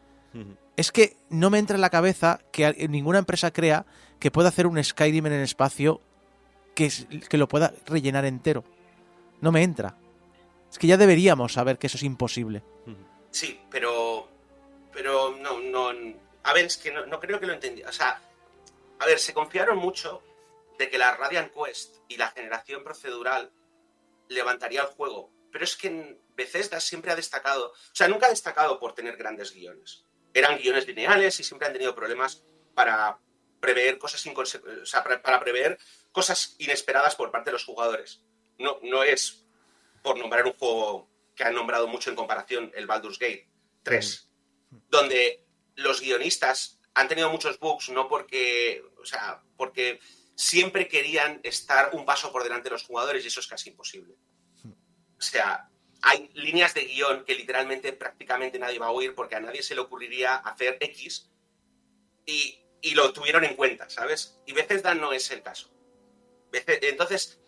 Es 0.79 0.91
que 0.91 1.19
no 1.29 1.51
me 1.51 1.59
entra 1.59 1.75
en 1.77 1.83
la 1.83 1.91
cabeza 1.91 2.41
que 2.51 2.89
ninguna 2.89 3.19
empresa 3.19 3.51
crea 3.53 3.85
que 4.19 4.31
pueda 4.31 4.49
hacer 4.49 4.67
un 4.67 4.83
Skyrim 4.83 5.27
en 5.27 5.35
el 5.35 5.43
espacio 5.43 6.01
que, 6.75 6.87
es- 6.87 7.07
que 7.29 7.37
lo 7.37 7.47
pueda 7.47 7.75
rellenar 7.85 8.25
entero. 8.25 8.65
No 9.43 9.53
me 9.53 9.63
entra. 9.63 9.97
Es 10.73 10.79
que 10.79 10.87
ya 10.87 10.97
deberíamos 10.97 11.53
saber 11.53 11.79
que 11.79 11.87
eso 11.87 11.99
es 11.99 12.03
imposible. 12.03 12.63
Sí, 13.31 13.61
pero. 13.71 14.27
Pero 14.91 15.37
no, 15.37 15.61
no. 15.61 15.91
A 16.45 16.53
ver, 16.55 16.65
es 16.65 16.79
que 16.79 16.91
no, 16.91 17.21
creo 17.21 17.39
que 17.39 17.47
lo 17.47 17.53
entendí. 17.53 17.83
O 17.83 17.93
sea, 17.93 18.21
a 18.99 19.07
ver, 19.07 19.19
se 19.19 19.35
confiaron 19.35 19.77
mucho 19.77 20.23
de 20.79 20.89
que 20.89 20.97
la 20.97 21.15
Radiant 21.15 21.53
Quest 21.53 21.97
y 22.09 22.17
la 22.17 22.31
generación 22.31 22.83
procedural 22.83 23.53
levantaría 24.29 24.81
el 24.81 24.87
juego. 24.87 25.31
Pero 25.53 25.65
es 25.65 25.77
que 25.77 26.19
Bethesda 26.35 26.81
siempre 26.81 27.13
ha 27.13 27.17
destacado. 27.17 27.69
O 27.69 27.95
sea, 27.95 28.09
nunca 28.09 28.27
ha 28.27 28.31
destacado 28.31 28.81
por 28.81 28.95
tener 28.95 29.17
grandes 29.19 29.53
guiones. 29.53 30.07
Eran 30.33 30.59
guiones 30.59 30.87
lineales 30.87 31.39
y 31.39 31.45
siempre 31.45 31.69
han 31.69 31.75
tenido 31.75 31.95
problemas 31.95 32.45
para 32.75 33.19
prever 33.61 33.99
cosas 33.99 34.27
o 34.27 34.87
sea, 34.87 35.05
para 35.05 35.41
prever 35.41 35.79
cosas 36.11 36.57
inesperadas 36.59 37.15
por 37.15 37.31
parte 37.31 37.51
de 37.51 37.53
los 37.53 37.65
jugadores. 37.65 38.23
No, 38.59 38.79
no 38.83 39.03
es 39.03 39.42
por 40.03 40.19
nombrar 40.19 40.45
un 40.47 40.53
juego 40.53 41.09
que 41.35 41.45
han 41.45 41.55
nombrado 41.55 41.87
mucho 41.87 42.11
en 42.11 42.17
comparación, 42.17 42.73
el 42.75 42.87
Baldur's 42.87 43.19
Gate 43.19 43.49
3, 43.83 44.29
donde 44.89 45.45
los 45.77 46.01
guionistas 46.01 46.79
han 46.95 47.09
tenido 47.09 47.31
muchos 47.31 47.59
bugs, 47.59 47.89
no 47.89 48.09
porque, 48.09 48.83
o 49.01 49.07
sea, 49.07 49.43
porque 49.57 49.99
siempre 50.35 50.89
querían 50.89 51.41
estar 51.43 51.91
un 51.95 52.05
paso 52.05 52.33
por 52.33 52.43
delante 52.43 52.69
de 52.69 52.75
los 52.75 52.85
jugadores 52.85 53.25
y 53.25 53.29
eso 53.29 53.41
es 53.41 53.47
casi 53.47 53.71
imposible. 53.71 54.15
O 54.65 55.23
sea, 55.23 55.71
hay 56.03 56.31
líneas 56.35 56.75
de 56.75 56.85
guion 56.85 57.25
que 57.25 57.35
literalmente 57.35 57.93
prácticamente 57.93 58.59
nadie 58.59 58.79
va 58.79 58.87
a 58.87 58.91
oír 58.91 59.15
porque 59.15 59.37
a 59.37 59.41
nadie 59.41 59.63
se 59.63 59.75
le 59.75 59.81
ocurriría 59.81 60.35
hacer 60.37 60.77
X 60.81 61.31
y, 62.27 62.61
y 62.81 62.95
lo 62.95 63.13
tuvieron 63.13 63.45
en 63.45 63.55
cuenta, 63.55 63.89
¿sabes? 63.89 64.41
Y 64.47 64.53
Bethesda 64.53 64.95
no 64.95 65.13
es 65.13 65.31
el 65.31 65.43
caso. 65.43 65.71
Entonces, 66.53 67.42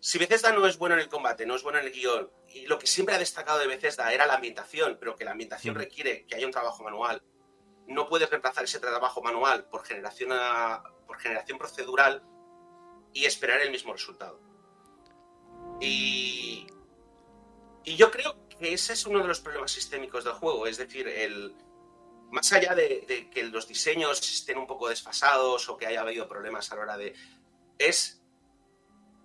si 0.00 0.18
Bethesda 0.18 0.52
no 0.52 0.66
es 0.66 0.78
bueno 0.78 0.94
en 0.94 1.00
el 1.02 1.08
combate, 1.08 1.44
no 1.46 1.54
es 1.54 1.62
bueno 1.62 1.78
en 1.78 1.86
el 1.86 1.92
guion, 1.92 2.30
y 2.48 2.66
lo 2.66 2.78
que 2.78 2.86
siempre 2.86 3.14
ha 3.14 3.18
destacado 3.18 3.58
de 3.58 3.66
Bethesda 3.66 4.12
era 4.12 4.26
la 4.26 4.34
ambientación, 4.34 4.96
pero 4.98 5.14
que 5.14 5.24
la 5.24 5.32
ambientación 5.32 5.76
Ujú. 5.76 5.84
requiere 5.84 6.24
que 6.26 6.34
haya 6.36 6.46
un 6.46 6.52
trabajo 6.52 6.82
manual, 6.82 7.22
no 7.86 8.08
puedes 8.08 8.28
reemplazar 8.30 8.64
ese 8.64 8.80
trabajo 8.80 9.20
manual 9.22 9.64
por 9.68 9.84
generación, 9.84 10.30
a- 10.32 10.82
por 11.06 11.18
generación 11.18 11.58
procedural 11.58 12.22
y 13.12 13.24
esperar 13.24 13.60
el 13.60 13.70
mismo 13.70 13.92
resultado. 13.92 14.40
Y, 15.80 16.66
y 17.84 17.96
yo 17.96 18.10
creo 18.10 18.46
que 18.48 18.72
ese 18.74 18.92
es 18.92 19.06
uno 19.06 19.20
de 19.20 19.28
los 19.28 19.40
problemas 19.40 19.72
sistémicos 19.72 20.24
del 20.24 20.34
juego, 20.34 20.66
es 20.66 20.76
decir, 20.76 21.08
el, 21.08 21.54
más 22.30 22.52
allá 22.52 22.74
de, 22.74 23.04
de 23.08 23.30
que 23.30 23.44
los 23.44 23.66
diseños 23.66 24.20
estén 24.20 24.58
un 24.58 24.66
poco 24.66 24.88
desfasados 24.88 25.68
o 25.68 25.76
que 25.76 25.86
haya 25.86 26.02
habido 26.02 26.28
problemas 26.28 26.70
a 26.70 26.76
la 26.76 26.82
hora 26.82 26.96
de... 26.96 27.14
es 27.78 28.22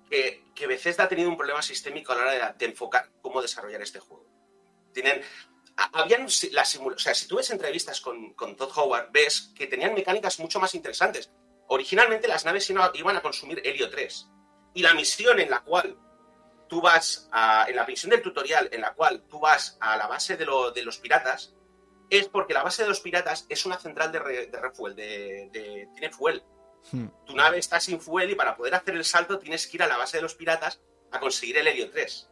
que, 0.10 0.45
que 0.56 0.68
Bethesda 0.68 1.04
ha 1.04 1.08
tenido 1.10 1.30
un 1.30 1.38
problema 1.38 1.62
sistémico 1.62 2.14
a 2.14 2.16
la 2.16 2.22
hora 2.22 2.32
de, 2.54 2.54
de 2.58 2.66
enfocar 2.72 3.12
cómo 3.22 3.42
desarrollar 3.42 3.82
este 3.82 4.00
juego. 4.00 4.26
Tienen, 4.94 5.22
habían 5.94 6.28
las 6.52 6.70
simula- 6.74 6.96
o 6.96 7.00
sea, 7.00 7.14
si 7.14 7.28
tú 7.28 7.36
ves 7.36 7.50
entrevistas 7.52 8.00
con, 8.02 8.34
con 8.34 8.56
Todd 8.56 8.72
Howard, 8.78 9.10
ves 9.12 9.52
que 9.56 9.68
tenían 9.68 9.94
mecánicas 9.94 10.40
mucho 10.40 10.60
más 10.60 10.74
interesantes. 10.74 11.32
Originalmente 11.68 12.28
las 12.28 12.46
naves 12.46 12.70
iba- 12.70 12.92
iban 12.94 13.18
a 13.18 13.22
consumir 13.22 13.62
helio 13.66 13.90
3. 13.90 14.28
Y 14.74 14.82
la 14.82 14.94
misión 14.94 15.40
en 15.40 15.50
la 15.50 15.62
cual 15.64 15.98
tú 16.70 16.82
vas 16.82 17.28
a, 17.32 17.66
en 17.68 17.76
la 17.76 17.86
misión 17.86 18.10
del 18.12 18.22
tutorial 18.22 18.70
en 18.72 18.82
la 18.82 18.94
cual 18.94 19.24
tú 19.30 19.40
vas 19.40 19.78
a 19.82 19.98
la 19.98 20.08
base 20.08 20.38
de, 20.38 20.46
lo- 20.46 20.72
de 20.72 20.84
los 20.84 20.98
piratas, 21.00 21.54
es 22.10 22.28
porque 22.30 22.54
la 22.54 22.64
base 22.64 22.84
de 22.84 22.88
los 22.90 23.02
piratas 23.02 23.46
es 23.50 23.66
una 23.66 23.78
central 23.78 24.12
de, 24.12 24.20
re- 24.20 24.48
de 24.48 24.60
refuel, 24.62 24.96
de, 24.96 25.50
de- 25.52 25.90
tiene 25.94 26.12
fuel. 26.12 26.44
Hmm. 26.92 27.08
Tu 27.26 27.36
nave 27.36 27.58
está 27.58 27.80
sin 27.80 28.00
fuel 28.00 28.30
y 28.30 28.36
para 28.36 28.56
poder 28.56 28.76
hacer 28.76 28.96
el 28.96 29.06
salto 29.06 29.40
tienes 29.40 29.68
que 29.68 29.78
ir 29.78 29.84
a 29.84 29.88
la 29.88 29.98
base 29.98 30.18
de 30.18 30.24
los 30.24 30.36
piratas 30.36 30.82
a 31.12 31.20
conseguir 31.20 31.58
el 31.58 31.68
helio 31.68 31.90
3. 31.90 32.30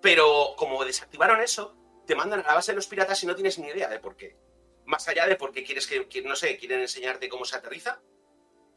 Pero 0.00 0.54
como 0.56 0.84
desactivaron 0.84 1.40
eso, 1.40 1.76
te 2.06 2.14
mandan 2.14 2.40
a 2.40 2.46
la 2.48 2.54
base 2.54 2.72
de 2.72 2.76
los 2.76 2.86
piratas 2.86 3.22
y 3.22 3.26
no 3.26 3.34
tienes 3.34 3.58
ni 3.58 3.68
idea 3.68 3.88
de 3.88 3.98
por 3.98 4.16
qué. 4.16 4.36
Más 4.86 5.06
allá 5.08 5.26
de 5.26 5.36
porque 5.36 5.64
quieres 5.64 5.86
que, 5.86 6.08
que- 6.08 6.22
no 6.22 6.36
sé, 6.36 6.56
quieren 6.56 6.80
enseñarte 6.80 7.28
cómo 7.28 7.44
se 7.44 7.56
aterriza, 7.56 8.00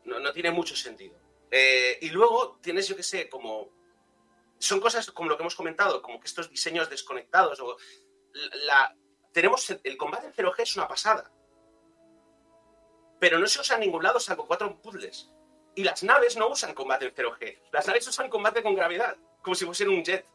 no, 0.03 0.19
no 0.19 0.33
tiene 0.33 0.51
mucho 0.51 0.75
sentido. 0.75 1.17
Eh, 1.51 1.97
y 2.01 2.09
luego 2.09 2.59
tienes, 2.61 2.87
yo 2.87 2.95
qué 2.95 3.03
sé, 3.03 3.29
como... 3.29 3.69
Son 4.59 4.79
cosas 4.79 5.09
como 5.11 5.29
lo 5.29 5.37
que 5.37 5.43
hemos 5.43 5.55
comentado, 5.55 6.01
como 6.01 6.19
que 6.19 6.27
estos 6.27 6.49
diseños 6.49 6.89
desconectados 6.89 7.59
o... 7.61 7.77
La, 8.65 8.95
tenemos 9.33 9.69
el, 9.69 9.81
el 9.83 9.97
combate 9.97 10.27
en 10.27 10.33
0G 10.33 10.59
es 10.59 10.75
una 10.75 10.87
pasada. 10.87 11.31
Pero 13.21 13.37
no 13.37 13.45
se 13.45 13.61
usa 13.61 13.75
en 13.75 13.81
ningún 13.81 14.01
lado 14.01 14.19
salvo 14.19 14.47
cuatro 14.47 14.81
puzzles. 14.81 15.29
Y 15.75 15.83
las 15.83 16.01
naves 16.01 16.37
no 16.37 16.47
usan 16.47 16.73
combate 16.73 17.05
en 17.05 17.13
0G. 17.13 17.61
Las 17.71 17.85
naves 17.85 18.07
usan 18.07 18.31
combate 18.31 18.63
con 18.63 18.73
gravedad, 18.73 19.15
como 19.43 19.53
si 19.53 19.63
fuesen 19.63 19.89
un 19.89 20.03
jet. 20.03 20.25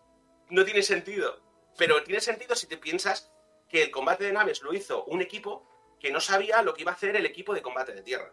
No 0.51 0.65
tiene 0.65 0.83
sentido. 0.83 1.43
Pero 1.77 2.05
tiene 2.05 2.21
sentido 2.21 2.55
si 2.55 2.69
te 2.69 2.77
piensas 2.77 3.33
que 3.69 3.83
el 3.83 3.91
combate 3.91 4.23
de 4.23 4.33
naves 4.33 4.63
lo 4.63 4.73
hizo 4.73 5.05
un 5.07 5.21
equipo 5.21 5.69
que 5.99 6.13
no 6.13 6.21
sabía 6.21 6.63
lo 6.63 6.75
que 6.75 6.83
iba 6.83 6.93
a 6.93 6.95
hacer 6.95 7.17
el 7.17 7.27
equipo 7.27 7.55
de 7.55 7.61
combate 7.61 7.93
de 7.93 8.03
tierra. 8.03 8.33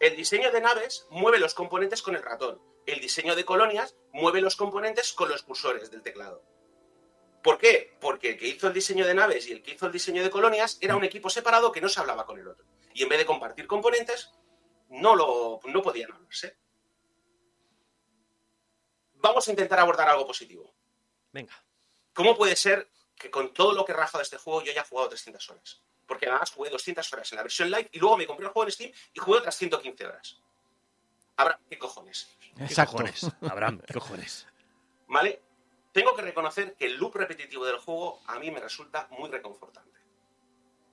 El 0.00 0.16
diseño 0.16 0.50
de 0.50 0.62
naves 0.62 1.06
mueve 1.10 1.38
los 1.38 1.52
componentes 1.52 2.00
con 2.00 2.16
el 2.16 2.22
ratón. 2.22 2.62
El 2.86 2.98
diseño 2.98 3.36
de 3.36 3.44
colonias 3.44 3.94
mueve 4.14 4.40
los 4.40 4.56
componentes 4.56 5.12
con 5.12 5.28
los 5.28 5.42
cursores 5.42 5.90
del 5.90 6.02
teclado. 6.02 6.42
¿Por 7.42 7.58
qué? 7.58 7.94
Porque 8.00 8.30
el 8.30 8.38
que 8.38 8.48
hizo 8.48 8.68
el 8.68 8.72
diseño 8.72 9.06
de 9.06 9.12
naves 9.12 9.46
y 9.48 9.52
el 9.52 9.62
que 9.62 9.72
hizo 9.72 9.84
el 9.84 9.92
diseño 9.92 10.22
de 10.22 10.30
colonias 10.30 10.78
era 10.80 10.96
un 10.96 11.04
equipo 11.04 11.28
separado 11.28 11.72
que 11.72 11.82
no 11.82 11.90
se 11.90 12.00
hablaba 12.00 12.24
con 12.24 12.38
el 12.38 12.48
otro. 12.48 12.64
Y 12.94 13.02
en 13.02 13.08
vez 13.10 13.18
de 13.18 13.26
compartir 13.26 13.66
componentes, 13.66 14.30
no, 14.88 15.14
lo, 15.14 15.60
no 15.64 15.82
podían 15.82 16.12
hablarse. 16.12 16.56
Vamos 19.14 19.46
a 19.46 19.50
intentar 19.50 19.80
abordar 19.80 20.08
algo 20.08 20.26
positivo. 20.26 20.72
Venga. 21.32 21.52
¿Cómo 22.12 22.36
puede 22.36 22.54
ser 22.56 22.88
que 23.16 23.30
con 23.30 23.52
todo 23.52 23.72
lo 23.72 23.84
que 23.84 23.92
he 23.92 23.96
rajado 23.96 24.18
de 24.18 24.24
este 24.24 24.38
juego 24.38 24.62
yo 24.62 24.70
haya 24.70 24.84
jugado 24.84 25.08
300 25.08 25.50
horas? 25.50 25.82
Porque 26.06 26.26
además 26.26 26.52
jugué 26.52 26.70
200 26.70 27.12
horas 27.12 27.32
en 27.32 27.36
la 27.36 27.42
versión 27.42 27.70
live 27.70 27.88
y 27.92 27.98
luego 27.98 28.16
me 28.16 28.26
compré 28.26 28.46
el 28.46 28.52
juego 28.52 28.68
en 28.68 28.72
Steam 28.72 28.92
y 29.12 29.18
jugué 29.18 29.38
otras 29.38 29.56
115 29.56 30.06
horas. 30.06 30.40
Habrá, 31.36 31.58
¿qué 31.68 31.78
cojones? 31.78 32.28
¿Qué 32.56 32.64
Exacto. 32.64 32.92
cojones? 32.92 33.26
Abraham, 33.50 33.80
¿qué 33.84 33.94
cojones? 33.94 34.46
¿Vale? 35.08 35.42
Tengo 35.92 36.14
que 36.14 36.22
reconocer 36.22 36.74
que 36.76 36.86
el 36.86 36.96
loop 36.96 37.16
repetitivo 37.16 37.64
del 37.64 37.78
juego 37.78 38.22
a 38.26 38.38
mí 38.38 38.50
me 38.50 38.60
resulta 38.60 39.08
muy 39.10 39.30
reconfortante. 39.30 39.98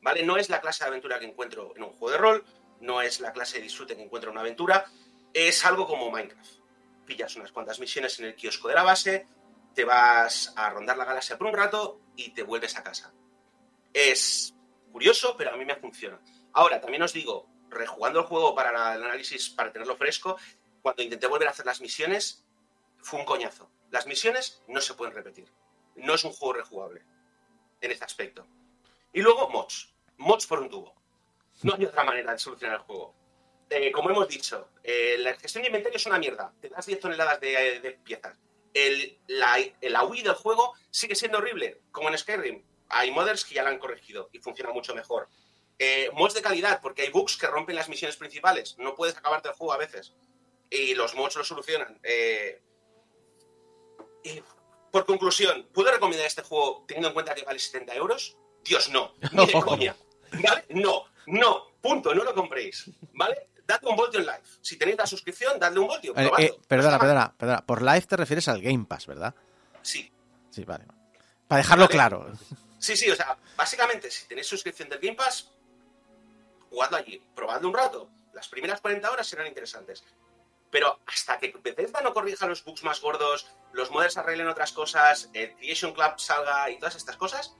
¿Vale? 0.01 0.23
No 0.23 0.37
es 0.37 0.49
la 0.49 0.61
clase 0.61 0.83
de 0.83 0.89
aventura 0.89 1.19
que 1.19 1.25
encuentro 1.25 1.73
en 1.75 1.83
un 1.83 1.91
juego 1.91 2.11
de 2.11 2.17
rol, 2.17 2.45
no 2.79 3.01
es 3.01 3.19
la 3.19 3.31
clase 3.31 3.57
de 3.57 3.63
disfrute 3.63 3.95
que 3.95 4.03
encuentro 4.03 4.29
en 4.29 4.33
una 4.33 4.41
aventura, 4.41 4.85
es 5.33 5.63
algo 5.65 5.87
como 5.87 6.11
Minecraft. 6.11 6.53
Pillas 7.05 7.35
unas 7.35 7.51
cuantas 7.51 7.79
misiones 7.79 8.19
en 8.19 8.25
el 8.25 8.35
kiosco 8.35 8.67
de 8.67 8.75
la 8.75 8.83
base, 8.83 9.27
te 9.73 9.85
vas 9.85 10.53
a 10.55 10.69
rondar 10.69 10.97
la 10.97 11.05
galaxia 11.05 11.37
por 11.37 11.47
un 11.47 11.53
rato 11.53 12.01
y 12.15 12.31
te 12.31 12.43
vuelves 12.43 12.77
a 12.77 12.83
casa. 12.83 13.13
Es 13.93 14.55
curioso, 14.91 15.35
pero 15.37 15.51
a 15.51 15.57
mí 15.57 15.65
me 15.65 15.75
funciona. 15.75 16.19
Ahora, 16.53 16.81
también 16.81 17.03
os 17.03 17.13
digo, 17.13 17.47
rejugando 17.69 18.19
el 18.19 18.25
juego 18.25 18.53
para 18.53 18.95
el 18.95 19.03
análisis, 19.03 19.49
para 19.49 19.71
tenerlo 19.71 19.95
fresco, 19.95 20.37
cuando 20.81 21.03
intenté 21.03 21.27
volver 21.27 21.47
a 21.47 21.51
hacer 21.51 21.65
las 21.65 21.81
misiones, 21.81 22.45
fue 22.97 23.19
un 23.19 23.25
coñazo. 23.25 23.69
Las 23.89 24.07
misiones 24.07 24.63
no 24.67 24.81
se 24.81 24.93
pueden 24.93 25.13
repetir. 25.13 25.51
No 25.95 26.15
es 26.15 26.23
un 26.23 26.31
juego 26.31 26.53
rejugable 26.53 27.03
en 27.81 27.91
este 27.91 28.05
aspecto. 28.05 28.47
Y 29.13 29.21
luego 29.21 29.49
mods. 29.49 29.90
Mods 30.21 30.45
por 30.45 30.59
un 30.59 30.69
tubo. 30.69 30.95
No 31.63 31.73
hay 31.73 31.85
otra 31.85 32.03
manera 32.03 32.31
de 32.31 32.39
solucionar 32.39 32.77
el 32.77 32.83
juego. 32.83 33.15
Eh, 33.69 33.91
como 33.91 34.09
hemos 34.09 34.27
dicho, 34.27 34.69
eh, 34.83 35.15
la 35.19 35.33
gestión 35.35 35.63
de 35.63 35.69
inventario 35.69 35.97
es 35.97 36.05
una 36.05 36.19
mierda. 36.19 36.53
Te 36.61 36.69
das 36.69 36.85
10 36.85 36.99
toneladas 36.99 37.39
de, 37.39 37.79
de 37.79 37.91
piezas. 38.03 38.37
El, 38.73 39.19
la, 39.27 39.57
la 39.81 40.03
UI 40.03 40.21
del 40.21 40.33
juego 40.35 40.73
sigue 40.89 41.15
siendo 41.15 41.39
horrible, 41.39 41.81
como 41.91 42.09
en 42.09 42.17
Skyrim. 42.17 42.63
Hay 42.89 43.11
modders 43.11 43.45
que 43.45 43.55
ya 43.55 43.63
la 43.63 43.69
han 43.69 43.79
corregido 43.79 44.29
y 44.31 44.39
funciona 44.39 44.71
mucho 44.71 44.93
mejor. 44.93 45.27
Eh, 45.79 46.09
mods 46.13 46.35
de 46.35 46.41
calidad, 46.41 46.79
porque 46.81 47.01
hay 47.01 47.09
bugs 47.09 47.37
que 47.37 47.47
rompen 47.47 47.75
las 47.75 47.89
misiones 47.89 48.17
principales. 48.17 48.75
No 48.77 48.93
puedes 48.95 49.17
acabarte 49.17 49.49
el 49.49 49.55
juego 49.55 49.73
a 49.73 49.77
veces. 49.77 50.13
Y 50.69 50.93
los 50.93 51.15
mods 51.15 51.35
lo 51.35 51.43
solucionan. 51.43 51.99
Y 54.23 54.41
por 54.91 55.05
conclusión, 55.05 55.67
¿puedo 55.73 55.91
recomendar 55.91 56.27
este 56.27 56.43
juego 56.43 56.85
teniendo 56.87 57.07
en 57.07 57.13
cuenta 57.13 57.33
que 57.33 57.43
vale 57.43 57.57
70 57.57 57.95
euros? 57.95 58.37
Dios, 58.63 58.89
no. 58.89 59.13
Ni 59.31 59.47
de 59.47 59.53
coña. 59.61 59.95
¿Vale? 60.31 60.65
No, 60.69 61.05
no. 61.27 61.71
Punto. 61.81 62.13
No 62.13 62.23
lo 62.23 62.33
compréis. 62.33 62.89
¿Vale? 63.13 63.49
Dadle 63.65 63.89
un 63.89 63.95
voltio 63.95 64.19
en 64.19 64.25
live. 64.25 64.41
Si 64.61 64.77
tenéis 64.77 64.97
la 64.97 65.05
suscripción, 65.07 65.59
dadle 65.59 65.79
un 65.79 65.87
voltio. 65.87 66.13
Eh, 66.17 66.31
eh, 66.39 66.59
perdona, 66.67 66.99
perdona, 66.99 67.33
perdona. 67.37 67.65
Por 67.65 67.81
live 67.81 68.01
te 68.01 68.17
refieres 68.17 68.47
al 68.47 68.61
Game 68.61 68.85
Pass, 68.85 69.07
¿verdad? 69.07 69.33
Sí. 69.81 70.11
Sí, 70.49 70.63
vale. 70.65 70.85
Para 71.47 71.61
dejarlo 71.61 71.85
Vale. 71.85 71.93
claro. 71.93 72.31
Sí, 72.79 72.97
sí, 72.97 73.09
o 73.09 73.15
sea, 73.15 73.37
básicamente, 73.55 74.09
si 74.09 74.27
tenéis 74.27 74.47
suscripción 74.47 74.89
del 74.89 74.99
Game 74.99 75.15
Pass, 75.15 75.51
jugadlo 76.69 76.97
allí, 76.97 77.21
probadlo 77.35 77.67
un 77.67 77.73
rato. 77.75 78.09
Las 78.33 78.47
primeras 78.47 78.81
40 78.81 79.11
horas 79.11 79.27
serán 79.27 79.47
interesantes. 79.47 80.03
Pero 80.71 80.99
hasta 81.05 81.37
que 81.37 81.53
Bethesda 81.61 82.01
no 82.01 82.13
corrija 82.13 82.47
los 82.47 82.63
bugs 82.63 82.83
más 82.83 83.01
gordos, 83.01 83.47
los 83.73 83.91
modders 83.91 84.17
arreglen 84.17 84.47
otras 84.47 84.71
cosas, 84.71 85.29
el 85.33 85.53
Creation 85.57 85.93
Club 85.93 86.13
salga 86.17 86.69
y 86.69 86.79
todas 86.79 86.95
estas 86.95 87.17
cosas, 87.17 87.55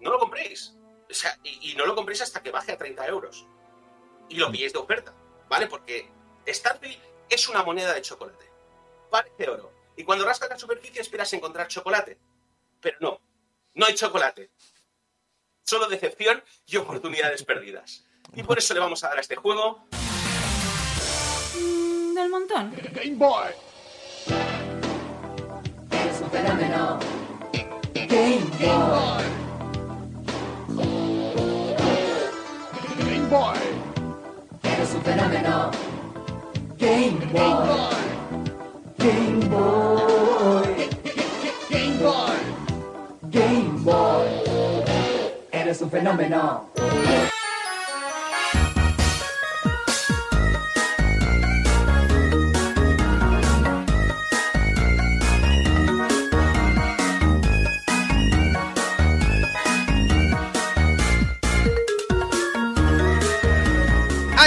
no 0.00 0.10
lo 0.12 0.18
compréis. 0.18 0.74
O 1.12 1.14
sea, 1.14 1.38
y, 1.44 1.70
y 1.72 1.74
no 1.76 1.84
lo 1.86 1.94
compréis 1.94 2.22
hasta 2.22 2.42
que 2.42 2.50
baje 2.50 2.72
a 2.72 2.78
30 2.78 3.06
euros. 3.06 3.46
Y 4.28 4.36
lo 4.36 4.50
pilléis 4.50 4.72
de 4.72 4.78
oferta, 4.78 5.14
¿vale? 5.48 5.66
Porque 5.66 6.10
Starfield 6.48 6.98
es 7.28 7.48
una 7.48 7.62
moneda 7.62 7.92
de 7.92 8.00
chocolate. 8.02 8.50
Parece 9.10 9.48
oro. 9.48 9.72
Y 9.94 10.04
cuando 10.04 10.24
rascas 10.24 10.48
la 10.48 10.58
superficie 10.58 11.02
esperas 11.02 11.30
encontrar 11.34 11.68
chocolate. 11.68 12.18
Pero 12.80 12.96
no, 13.00 13.20
no 13.74 13.86
hay 13.86 13.94
chocolate. 13.94 14.50
Solo 15.62 15.86
decepción 15.86 16.42
y 16.66 16.76
oportunidades 16.78 17.44
perdidas. 17.44 18.04
Y 18.34 18.42
por 18.42 18.56
eso 18.58 18.72
le 18.72 18.80
vamos 18.80 19.04
a 19.04 19.08
dar 19.08 19.18
a 19.18 19.20
este 19.20 19.36
juego 19.36 19.86
Mm, 21.54 22.14
Del 22.14 22.30
montón. 22.30 22.74
Game 22.92 23.16
Boy. 23.16 23.50
Es 25.90 26.20
un 26.22 26.30
fenómeno. 26.30 26.98
Game 27.94 28.44
Boy. 28.58 29.41
Boy. 33.32 33.56
Es 34.62 34.94
un 34.94 35.00
fenómeno. 35.00 35.70
Game 36.78 37.18
Boy. 37.32 37.94
Game 38.98 39.46
Boy. 39.46 40.90
Game 41.70 41.96
Boy. 41.96 42.36
Game 43.30 43.78
Boy. 43.78 44.28
Eres 45.50 45.80
un 45.80 45.90
fenómeno. 45.90 46.68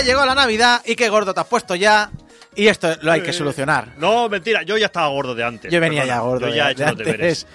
Llegado 0.06 0.26
la 0.26 0.36
Navidad 0.36 0.82
y 0.86 0.96
qué 0.96 1.10
gordo 1.10 1.34
te 1.34 1.40
has 1.42 1.48
puesto 1.48 1.76
ya. 1.76 2.10
Y 2.56 2.68
esto 2.68 2.88
lo 3.02 3.12
hay 3.12 3.22
que 3.22 3.34
solucionar. 3.34 3.90
No, 3.98 4.30
mentira, 4.30 4.64
yo 4.64 4.78
ya 4.78 4.86
estaba 4.86 5.08
gordo 5.10 5.36
de 5.36 5.44
antes. 5.44 5.72
Yo 5.72 5.82
venía 5.82 6.04
perdona, 6.04 6.16
ya 6.18 6.22
gordo. 6.22 6.48
Yo 6.48 6.56
ya 6.56 6.70
he 6.70 6.72
hecho 6.72 6.86
los 6.86 6.98
deberes. 6.98 7.48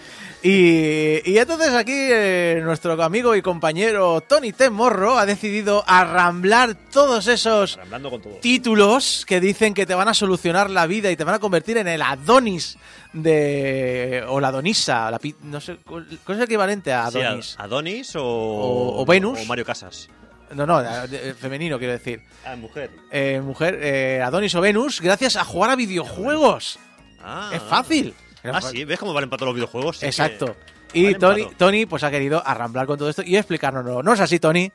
Y, 0.43 1.20
y 1.31 1.36
entonces 1.39 1.68
aquí 1.74 1.93
eh, 1.94 2.60
nuestro 2.64 3.01
amigo 3.02 3.36
y 3.36 3.43
compañero 3.43 4.22
Tony 4.22 4.52
T. 4.52 4.70
Morro 4.70 5.18
ha 5.18 5.27
decidido 5.27 5.85
arramblar 5.86 6.74
todos 6.90 7.27
esos 7.28 7.77
Hablando 7.77 8.09
con 8.10 8.22
todo. 8.22 8.32
títulos 8.40 9.24
que 9.27 9.39
dicen 9.39 9.74
que 9.74 9.85
te 9.85 9.94
van 9.94 10.09
a 10.09 10.14
solucionar 10.14 10.70
la 10.70 10.86
vida 10.86 11.10
y 11.10 11.16
te 11.16 11.24
van 11.24 11.35
a 11.35 11.39
convertir 11.40 11.77
en 11.77 11.89
el 11.89 12.01
Adonis 12.01 12.78
de... 13.12 14.24
o 14.28 14.40
la 14.40 14.48
Adonisa, 14.48 15.10
la 15.10 15.20
no 15.43 15.60
sé, 15.60 15.77
¿cuál 15.85 16.06
cuál 16.24 16.39
es 16.39 16.40
el 16.40 16.44
equivalente 16.47 16.90
a 16.93 17.10
Sí, 17.10 17.20
Adonis? 17.20 17.55
Adonis 17.59 18.16
o, 18.16 18.22
O- 18.24 19.02
o 19.02 19.06
Venus. 19.06 19.39
O 19.40 19.44
Mario 19.44 19.64
Casas. 19.66 20.09
No, 20.51 20.66
no, 20.66 20.81
eh, 20.82 21.35
femenino 21.39 21.78
quiero 21.78 21.93
decir. 21.93 22.22
Ah, 22.44 22.56
mujer. 22.56 22.90
Eh, 23.10 23.40
mujer, 23.43 23.78
eh, 23.81 24.20
Adonis 24.22 24.55
o 24.55 24.60
Venus, 24.60 25.01
gracias 25.01 25.36
a 25.36 25.44
jugar 25.44 25.70
a 25.70 25.77
videojuegos. 25.77 26.78
Ah, 27.22 27.51
Es 27.52 27.62
fácil. 27.62 28.14
Ah, 28.44 28.60
sí, 28.60 28.85
¿ves 28.85 28.98
cómo 28.98 29.12
valen 29.12 29.28
para 29.28 29.39
todos 29.39 29.48
los 29.51 29.55
videojuegos? 29.56 29.98
Sí 29.98 30.06
Exacto. 30.06 30.56
Y 30.93 31.05
Vale, 31.05 31.18
Tony. 31.18 31.48
Tony 31.56 31.86
pues 31.86 32.02
ha 32.02 32.10
querido 32.10 32.43
arramblar 32.44 32.86
con 32.86 32.98
todo 32.98 33.09
esto 33.10 33.22
y 33.24 33.36
explicárnoslo. 33.36 34.02
¿No 34.02 34.12
es 34.14 34.20
así, 34.20 34.40
Tony? 34.40 34.72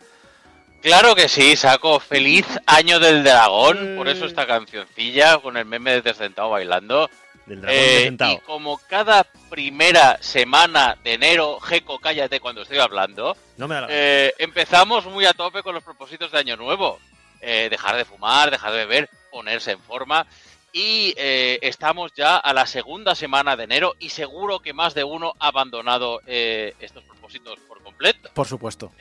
Claro 0.81 1.15
que 1.15 1.27
sí, 1.27 1.55
saco 1.55 1.99
Feliz 1.99 2.45
Año 2.67 2.99
del 2.99 3.23
Dragón, 3.23 3.95
por 3.97 4.07
eso 4.07 4.25
esta 4.25 4.45
cancioncilla 4.45 5.39
con 5.39 5.57
el 5.57 5.65
meme 5.65 5.93
de 5.93 6.01
Desdentado 6.03 6.51
bailando. 6.51 7.09
Del 7.45 7.61
dragón 7.61 7.79
Eh, 7.79 8.17
y 8.33 8.37
como 8.39 8.77
cada 8.89 9.23
primera 9.49 10.17
semana 10.21 10.97
de 11.03 11.13
enero, 11.13 11.59
Jeco, 11.59 11.99
cállate 11.99 12.39
cuando 12.39 12.63
estoy 12.63 12.79
hablando, 12.79 13.37
No 13.57 13.67
me 13.67 13.79
eh, 13.89 14.33
empezamos 14.39 15.05
muy 15.05 15.25
a 15.25 15.33
tope 15.33 15.61
con 15.61 15.75
los 15.75 15.83
propósitos 15.83 16.31
de 16.31 16.39
Año 16.39 16.57
Nuevo. 16.57 16.99
Eh, 17.41 17.67
dejar 17.69 17.95
de 17.95 18.05
fumar, 18.05 18.49
dejar 18.49 18.71
de 18.71 18.79
beber, 18.79 19.09
ponerse 19.31 19.71
en 19.71 19.79
forma. 19.79 20.25
Y 20.73 21.13
eh, 21.15 21.59
estamos 21.61 22.11
ya 22.15 22.37
a 22.37 22.53
la 22.53 22.65
segunda 22.65 23.13
semana 23.13 23.55
de 23.55 23.65
enero 23.65 23.95
y 23.99 24.09
seguro 24.09 24.59
que 24.59 24.73
más 24.73 24.93
de 24.93 25.03
uno 25.03 25.33
ha 25.39 25.47
abandonado 25.47 26.21
eh, 26.25 26.73
estos 26.79 27.03
propósitos 27.03 27.59
por 27.67 27.81
completo. 27.83 28.29
Por 28.33 28.47
supuesto. 28.47 28.91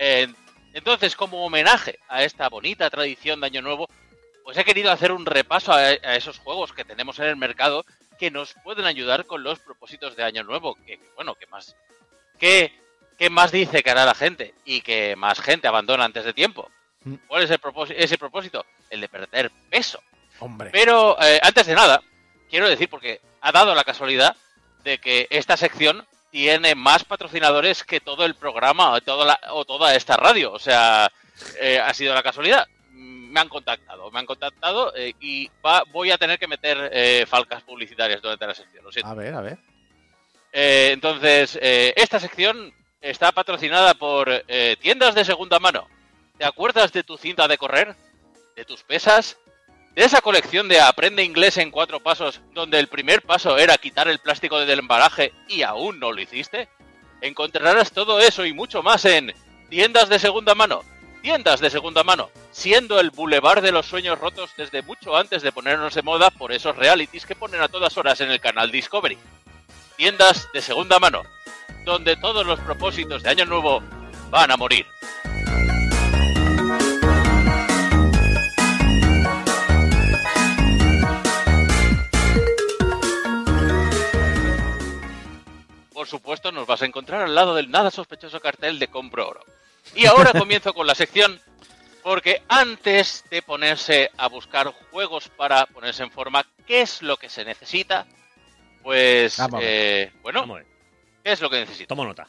Entonces, 0.74 1.16
como 1.16 1.44
homenaje 1.44 1.98
a 2.08 2.22
esta 2.22 2.48
bonita 2.48 2.90
tradición 2.90 3.40
de 3.40 3.46
Año 3.46 3.62
Nuevo, 3.62 3.88
pues 4.44 4.58
he 4.58 4.64
querido 4.64 4.92
hacer 4.92 5.10
un 5.10 5.24
repaso 5.24 5.72
a, 5.72 5.78
a 5.78 6.16
esos 6.16 6.38
juegos 6.38 6.72
que 6.72 6.84
tenemos 6.84 7.18
en 7.18 7.26
el 7.26 7.36
mercado 7.36 7.84
que 8.18 8.30
nos 8.30 8.54
pueden 8.62 8.84
ayudar 8.86 9.26
con 9.26 9.42
los 9.42 9.58
propósitos 9.60 10.16
de 10.16 10.22
Año 10.24 10.42
Nuevo. 10.44 10.76
Que, 10.86 10.98
bueno, 11.16 11.34
que 11.34 11.46
más, 11.46 11.76
que, 12.38 12.72
que 13.18 13.30
más 13.30 13.50
dice 13.52 13.82
que 13.82 13.90
hará 13.90 14.04
la 14.04 14.14
gente 14.14 14.54
y 14.64 14.80
que 14.80 15.16
más 15.16 15.40
gente 15.40 15.66
abandona 15.68 16.04
antes 16.04 16.24
de 16.24 16.32
tiempo. 16.32 16.70
Mm. 17.04 17.14
¿Cuál 17.26 17.42
es 17.42 17.50
el 17.50 17.58
propósito? 17.58 17.98
ese 17.98 18.18
propósito? 18.18 18.64
El 18.90 19.00
de 19.00 19.08
perder 19.08 19.50
peso. 19.70 20.02
Hombre. 20.40 20.70
Pero 20.72 21.16
eh, 21.22 21.38
antes 21.42 21.66
de 21.66 21.74
nada, 21.74 22.02
quiero 22.50 22.68
decir, 22.68 22.88
porque 22.88 23.20
ha 23.40 23.52
dado 23.52 23.74
la 23.74 23.84
casualidad 23.84 24.36
de 24.82 24.98
que 24.98 25.26
esta 25.30 25.56
sección 25.56 26.06
tiene 26.30 26.74
más 26.74 27.04
patrocinadores 27.04 27.84
que 27.84 28.00
todo 28.00 28.24
el 28.24 28.34
programa 28.34 28.90
o 28.92 29.00
toda, 29.00 29.24
la- 29.24 29.40
o 29.52 29.64
toda 29.64 29.94
esta 29.94 30.16
radio. 30.16 30.52
O 30.52 30.58
sea, 30.58 31.10
eh, 31.60 31.78
ha 31.78 31.94
sido 31.94 32.12
la 32.14 32.22
casualidad. 32.22 32.66
Me 33.34 33.40
han 33.40 33.48
contactado, 33.48 34.12
me 34.12 34.20
han 34.20 34.26
contactado 34.26 34.94
eh, 34.94 35.12
y 35.18 35.50
va- 35.66 35.82
voy 35.90 36.12
a 36.12 36.16
tener 36.18 36.38
que 36.38 36.46
meter 36.46 36.88
eh, 36.92 37.26
falcas 37.28 37.64
publicitarias 37.64 38.22
durante 38.22 38.46
la 38.46 38.54
sección. 38.54 38.84
Lo 38.84 38.92
siento. 38.92 39.10
A 39.10 39.14
ver, 39.14 39.34
a 39.34 39.40
ver. 39.40 39.58
Eh, 40.52 40.90
entonces, 40.92 41.58
esta 41.60 42.20
sección 42.20 42.72
está 43.00 43.32
patrocinada 43.32 43.94
por 43.94 44.30
tiendas 44.80 45.16
de 45.16 45.24
segunda 45.24 45.58
mano. 45.58 45.88
¿Te 46.38 46.44
acuerdas 46.44 46.92
de 46.92 47.02
tu 47.02 47.16
cinta 47.18 47.48
de 47.48 47.58
correr? 47.58 47.96
¿De 48.54 48.64
tus 48.64 48.84
pesas? 48.84 49.36
¿De 49.96 50.04
esa 50.04 50.20
colección 50.20 50.68
de 50.68 50.80
Aprende 50.80 51.24
inglés 51.24 51.56
en 51.58 51.72
cuatro 51.72 51.98
pasos 52.00 52.40
donde 52.52 52.78
el 52.78 52.86
primer 52.86 53.22
paso 53.22 53.58
era 53.58 53.78
quitar 53.78 54.06
el 54.06 54.20
plástico 54.20 54.60
del 54.60 54.78
embalaje 54.78 55.32
y 55.48 55.62
aún 55.62 55.98
no 55.98 56.12
lo 56.12 56.20
hiciste? 56.20 56.68
Encontrarás 57.20 57.90
todo 57.90 58.20
eso 58.20 58.44
y 58.46 58.52
mucho 58.52 58.80
más 58.84 59.04
en 59.06 59.34
tiendas 59.70 60.08
de 60.08 60.20
segunda 60.20 60.54
mano. 60.54 60.82
Tiendas 61.24 61.58
de 61.60 61.70
segunda 61.70 62.04
mano, 62.04 62.28
siendo 62.52 63.00
el 63.00 63.10
bulevar 63.10 63.62
de 63.62 63.72
los 63.72 63.86
sueños 63.86 64.18
rotos 64.18 64.50
desde 64.58 64.82
mucho 64.82 65.16
antes 65.16 65.40
de 65.40 65.52
ponernos 65.52 65.94
de 65.94 66.02
moda 66.02 66.28
por 66.28 66.52
esos 66.52 66.76
realities 66.76 67.24
que 67.24 67.34
ponen 67.34 67.62
a 67.62 67.68
todas 67.68 67.96
horas 67.96 68.20
en 68.20 68.30
el 68.30 68.40
canal 68.40 68.70
Discovery 68.70 69.16
tiendas 69.96 70.52
de 70.52 70.60
segunda 70.60 70.98
mano, 70.98 71.22
donde 71.86 72.16
todos 72.16 72.44
los 72.44 72.60
propósitos 72.60 73.22
de 73.22 73.30
Año 73.30 73.46
Nuevo 73.46 73.82
van 74.28 74.50
a 74.50 74.58
morir. 74.58 74.84
Por 85.94 86.06
supuesto, 86.06 86.52
nos 86.52 86.66
vas 86.66 86.82
a 86.82 86.84
encontrar 86.84 87.22
al 87.22 87.34
lado 87.34 87.54
del 87.54 87.70
nada 87.70 87.90
sospechoso 87.90 88.40
cartel 88.40 88.78
de 88.78 88.88
Compro 88.88 89.26
Oro. 89.26 89.40
Y 89.94 90.06
ahora 90.06 90.32
comienzo 90.32 90.72
con 90.74 90.86
la 90.86 90.94
sección, 90.94 91.40
porque 92.02 92.42
antes 92.48 93.24
de 93.30 93.42
ponerse 93.42 94.10
a 94.16 94.28
buscar 94.28 94.72
juegos 94.90 95.28
para 95.28 95.66
ponerse 95.66 96.02
en 96.02 96.10
forma, 96.10 96.44
¿qué 96.66 96.82
es 96.82 97.02
lo 97.02 97.16
que 97.16 97.28
se 97.28 97.44
necesita? 97.44 98.06
Pues, 98.82 99.38
eh, 99.60 100.12
bueno. 100.22 100.58
¿qué 101.22 101.32
es 101.32 101.40
lo 101.40 101.48
que 101.48 101.60
necesito? 101.60 101.88
Toma 101.94 102.06
nota. 102.06 102.28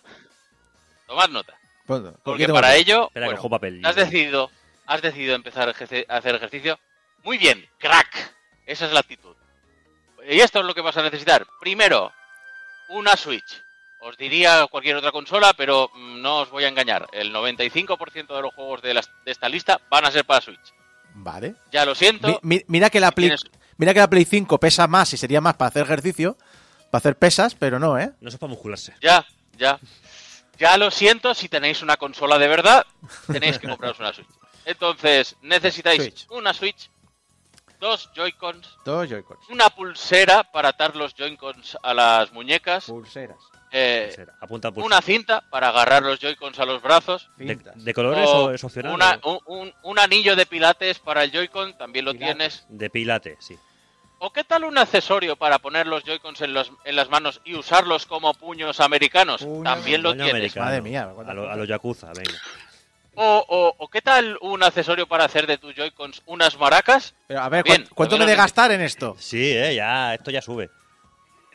Tomad 1.08 1.30
nota. 1.30 1.58
Ponlo. 1.86 2.18
Porque 2.24 2.48
para 2.48 2.76
ello, 2.76 3.08
Espera, 3.08 3.28
bueno, 3.28 3.38
cojo 3.38 3.50
papel. 3.50 3.86
has 3.86 3.96
decidido, 3.96 4.50
has 4.88 5.02
decidido 5.02 5.36
empezar 5.36 5.70
a 5.70 5.72
hacer 6.18 6.36
ejercicio. 6.36 6.80
Muy 7.24 7.38
bien, 7.38 7.68
crack. 7.78 8.34
Esa 8.66 8.86
es 8.86 8.94
la 8.94 9.02
actitud. 9.02 9.36
Y 10.28 10.40
esto 10.40 10.60
es 10.60 10.66
lo 10.66 10.74
que 10.74 10.82
vas 10.82 10.98
a 10.98 11.04
necesitar. 11.04 11.46
Primero, 11.60 12.12
una 12.90 13.16
Switch. 13.16 13.62
Os 14.08 14.18
diría 14.18 14.68
cualquier 14.70 14.96
otra 14.98 15.12
consola, 15.12 15.54
pero 15.58 15.90
mm, 15.96 16.22
no 16.22 16.42
os 16.42 16.50
voy 16.52 16.64
a 16.64 16.68
engañar. 16.68 17.08
El 17.12 17.34
95% 17.34 18.36
de 18.36 18.42
los 18.42 18.54
juegos 18.54 18.82
de, 18.84 18.94
las- 18.94 19.10
de 19.26 19.32
esta 19.32 19.50
lista 19.50 19.82
van 19.90 20.06
a 20.06 20.12
ser 20.12 20.26
para 20.26 20.42
Switch. 20.42 20.74
Vale. 21.16 21.56
Ya 21.72 21.86
lo 21.86 21.96
siento. 21.96 22.28
Mi- 22.28 22.58
mi- 22.58 22.64
mira 22.68 22.90
que 22.92 23.00
la 23.00 23.12
Play, 23.12 23.30
tienes- 23.30 23.46
mira 23.78 23.94
que 23.94 24.00
la 24.02 24.10
Play 24.10 24.26
5 24.26 24.60
pesa 24.60 24.86
más 24.88 25.12
y 25.14 25.18
sería 25.18 25.42
más 25.42 25.56
para 25.56 25.70
hacer 25.70 25.84
ejercicio, 25.84 26.38
para 26.92 27.00
hacer 27.00 27.18
pesas, 27.18 27.56
pero 27.56 27.80
no, 27.80 27.98
¿eh? 27.98 28.12
No 28.22 28.30
es 28.30 28.38
para 28.38 28.50
muscularse. 28.52 28.94
Ya, 29.02 29.26
ya. 29.58 29.80
Ya 30.60 30.78
lo 30.78 30.92
siento, 30.92 31.34
si 31.34 31.50
tenéis 31.50 31.82
una 31.82 31.98
consola 31.98 32.38
de 32.38 32.48
verdad, 32.48 32.86
tenéis 33.32 33.58
que 33.60 33.68
compraros 33.68 34.00
una 34.00 34.14
Switch. 34.14 34.28
Entonces, 34.66 35.36
necesitáis 35.42 36.02
Switch. 36.02 36.28
una 36.30 36.54
Switch, 36.54 36.90
dos 37.80 38.10
Joy-Cons, 38.16 38.78
Dos 38.86 39.10
Joy-Cons. 39.10 39.50
una 39.50 39.70
pulsera 39.70 40.44
para 40.44 40.70
atar 40.70 40.96
los 40.96 41.14
Joy-Cons 41.16 41.78
a 41.84 41.94
las 41.94 42.32
muñecas, 42.32 42.86
Pulseras. 42.86 43.38
Eh, 43.78 44.12
Será. 44.16 44.34
Apunta 44.40 44.72
pulso. 44.72 44.86
una 44.86 45.02
cinta 45.02 45.42
para 45.50 45.68
agarrar 45.68 46.02
los 46.04 46.18
Joy-Cons 46.20 46.58
a 46.60 46.66
los 46.66 46.82
brazos, 46.82 47.30
¿De, 47.36 47.94
colores 47.94 48.26
o 48.30 48.46
o 48.46 48.52
es 48.52 48.64
opcional? 48.64 48.94
una- 48.94 49.20
o- 49.24 49.42
un, 49.84 50.00
anillo 50.00 50.36
de 50.38 50.46
pilates 50.46 51.00
para 51.00 51.24
el 51.24 51.32
Joy-Con, 51.32 51.78
también 51.78 52.06
lo 52.06 52.14
Pilates. 52.14 52.36
tienes. 52.38 52.66
De 52.70 52.90
pilate, 52.90 53.36
sí. 53.40 53.58
¿O 54.20 54.32
qué 54.32 54.46
tal 54.46 54.64
un 54.64 54.78
accesorio 54.78 55.36
para 55.36 55.60
poner 55.60 55.88
los 55.88 56.04
Joy-Cons 56.06 56.40
en, 56.42 56.54
los- 56.54 56.72
en 56.86 56.96
las 56.96 57.10
manos 57.10 57.42
y 57.44 57.56
usarlos 57.56 58.06
como 58.06 58.34
puños 58.34 58.80
americanos? 58.80 59.42
Puños 59.44 59.64
también 59.66 60.02
lo 60.02 60.14
tienes. 60.14 60.32
americano. 60.34 60.66
Madre 60.68 60.82
mía, 60.82 61.02
A 61.04 61.34
lo, 61.34 61.42
a 61.42 61.46
cosas. 61.46 61.58
lo 61.58 61.64
Yakuza, 61.66 62.08
venga. 62.16 62.40
O, 63.16 63.46
o- 63.48 63.76
o 63.78 63.88
qué 63.90 64.02
tal 64.02 64.38
un 64.42 64.64
accesorio 64.64 65.06
para 65.08 65.26
hacer 65.26 65.48
de 65.48 65.58
tus 65.58 65.76
Joy-Cons 65.76 66.22
unas 66.28 66.58
maracas? 66.58 67.14
Pero 67.28 67.42
a 67.42 67.50
ver, 67.50 67.64
Bien, 67.64 67.76
¿cuánto, 67.82 67.96
cuánto 67.96 68.18
me 68.18 68.26
de 68.26 68.36
gastar 68.36 68.72
en 68.72 68.82
esto? 68.82 69.16
Sí, 69.20 69.52
eh, 69.52 69.76
ya, 69.76 70.14
esto 70.14 70.32
ya 70.32 70.42
sube. 70.42 70.70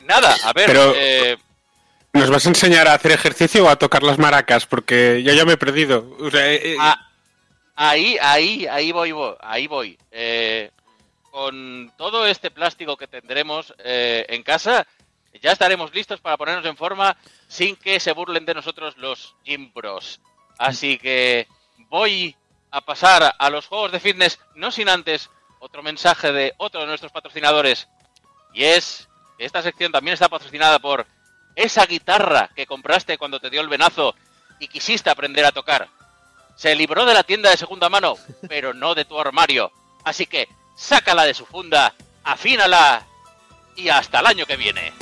Nada, 0.01 0.35
a 0.43 0.53
ver, 0.53 0.65
Pero- 0.67 0.93
eh, 0.95 1.37
¿Nos 2.13 2.29
vas 2.29 2.45
a 2.45 2.49
enseñar 2.49 2.87
a 2.87 2.93
hacer 2.93 3.11
ejercicio 3.11 3.65
o 3.65 3.69
a 3.69 3.77
tocar 3.77 4.03
las 4.03 4.17
maracas? 4.19 4.65
Porque 4.65 5.23
yo 5.23 5.33
ya 5.33 5.45
me 5.45 5.53
he 5.53 5.57
perdido. 5.57 6.17
Eh, 6.33 6.61
eh, 6.73 6.77
a- 6.79 7.09
ahí, 7.75 8.17
ahí, 8.21 8.67
ahí 8.67 8.91
voy, 8.91 9.11
voy, 9.13 9.35
ahí 9.39 9.67
voy. 9.67 9.97
Eh, 10.11 10.71
con 11.31 11.91
todo 11.97 12.25
este 12.25 12.51
plástico 12.51 12.97
que 12.97 13.07
tendremos 13.07 13.73
eh, 13.79 14.25
en 14.27 14.43
casa, 14.43 14.85
ya 15.41 15.53
estaremos 15.53 15.93
listos 15.93 16.19
para 16.19 16.35
ponernos 16.35 16.65
en 16.65 16.75
forma 16.75 17.15
sin 17.47 17.77
que 17.77 17.99
se 18.01 18.11
burlen 18.11 18.45
de 18.45 18.55
nosotros 18.55 18.97
los 18.97 19.35
Gym 19.45 19.71
Bros. 19.73 20.19
Así 20.57 20.97
que 20.97 21.47
voy 21.89 22.35
a 22.71 22.81
pasar 22.81 23.33
a 23.39 23.49
los 23.49 23.67
juegos 23.67 23.93
de 23.93 24.01
fitness, 24.01 24.39
no 24.55 24.69
sin 24.71 24.89
antes 24.89 25.29
otro 25.59 25.81
mensaje 25.81 26.33
de 26.33 26.53
otro 26.57 26.81
de 26.81 26.87
nuestros 26.87 27.13
patrocinadores. 27.13 27.87
Y 28.53 28.65
es 28.65 29.07
que 29.37 29.45
esta 29.45 29.61
sección 29.61 29.93
también 29.93 30.13
está 30.13 30.27
patrocinada 30.27 30.77
por 30.79 31.07
esa 31.55 31.85
guitarra 31.85 32.49
que 32.55 32.65
compraste 32.65 33.17
cuando 33.17 33.39
te 33.39 33.49
dio 33.49 33.61
el 33.61 33.69
venazo 33.69 34.15
y 34.59 34.67
quisiste 34.67 35.09
aprender 35.09 35.45
a 35.45 35.51
tocar. 35.51 35.89
Se 36.55 36.75
libró 36.75 37.05
de 37.05 37.13
la 37.13 37.23
tienda 37.23 37.49
de 37.49 37.57
segunda 37.57 37.89
mano, 37.89 38.15
pero 38.47 38.73
no 38.73 38.95
de 38.95 39.05
tu 39.05 39.19
armario. 39.19 39.71
Así 40.03 40.25
que 40.25 40.47
sácala 40.75 41.25
de 41.25 41.33
su 41.33 41.45
funda, 41.45 41.93
afínala 42.23 43.05
y 43.75 43.89
hasta 43.89 44.19
el 44.19 44.27
año 44.27 44.45
que 44.45 44.57
viene. 44.57 44.93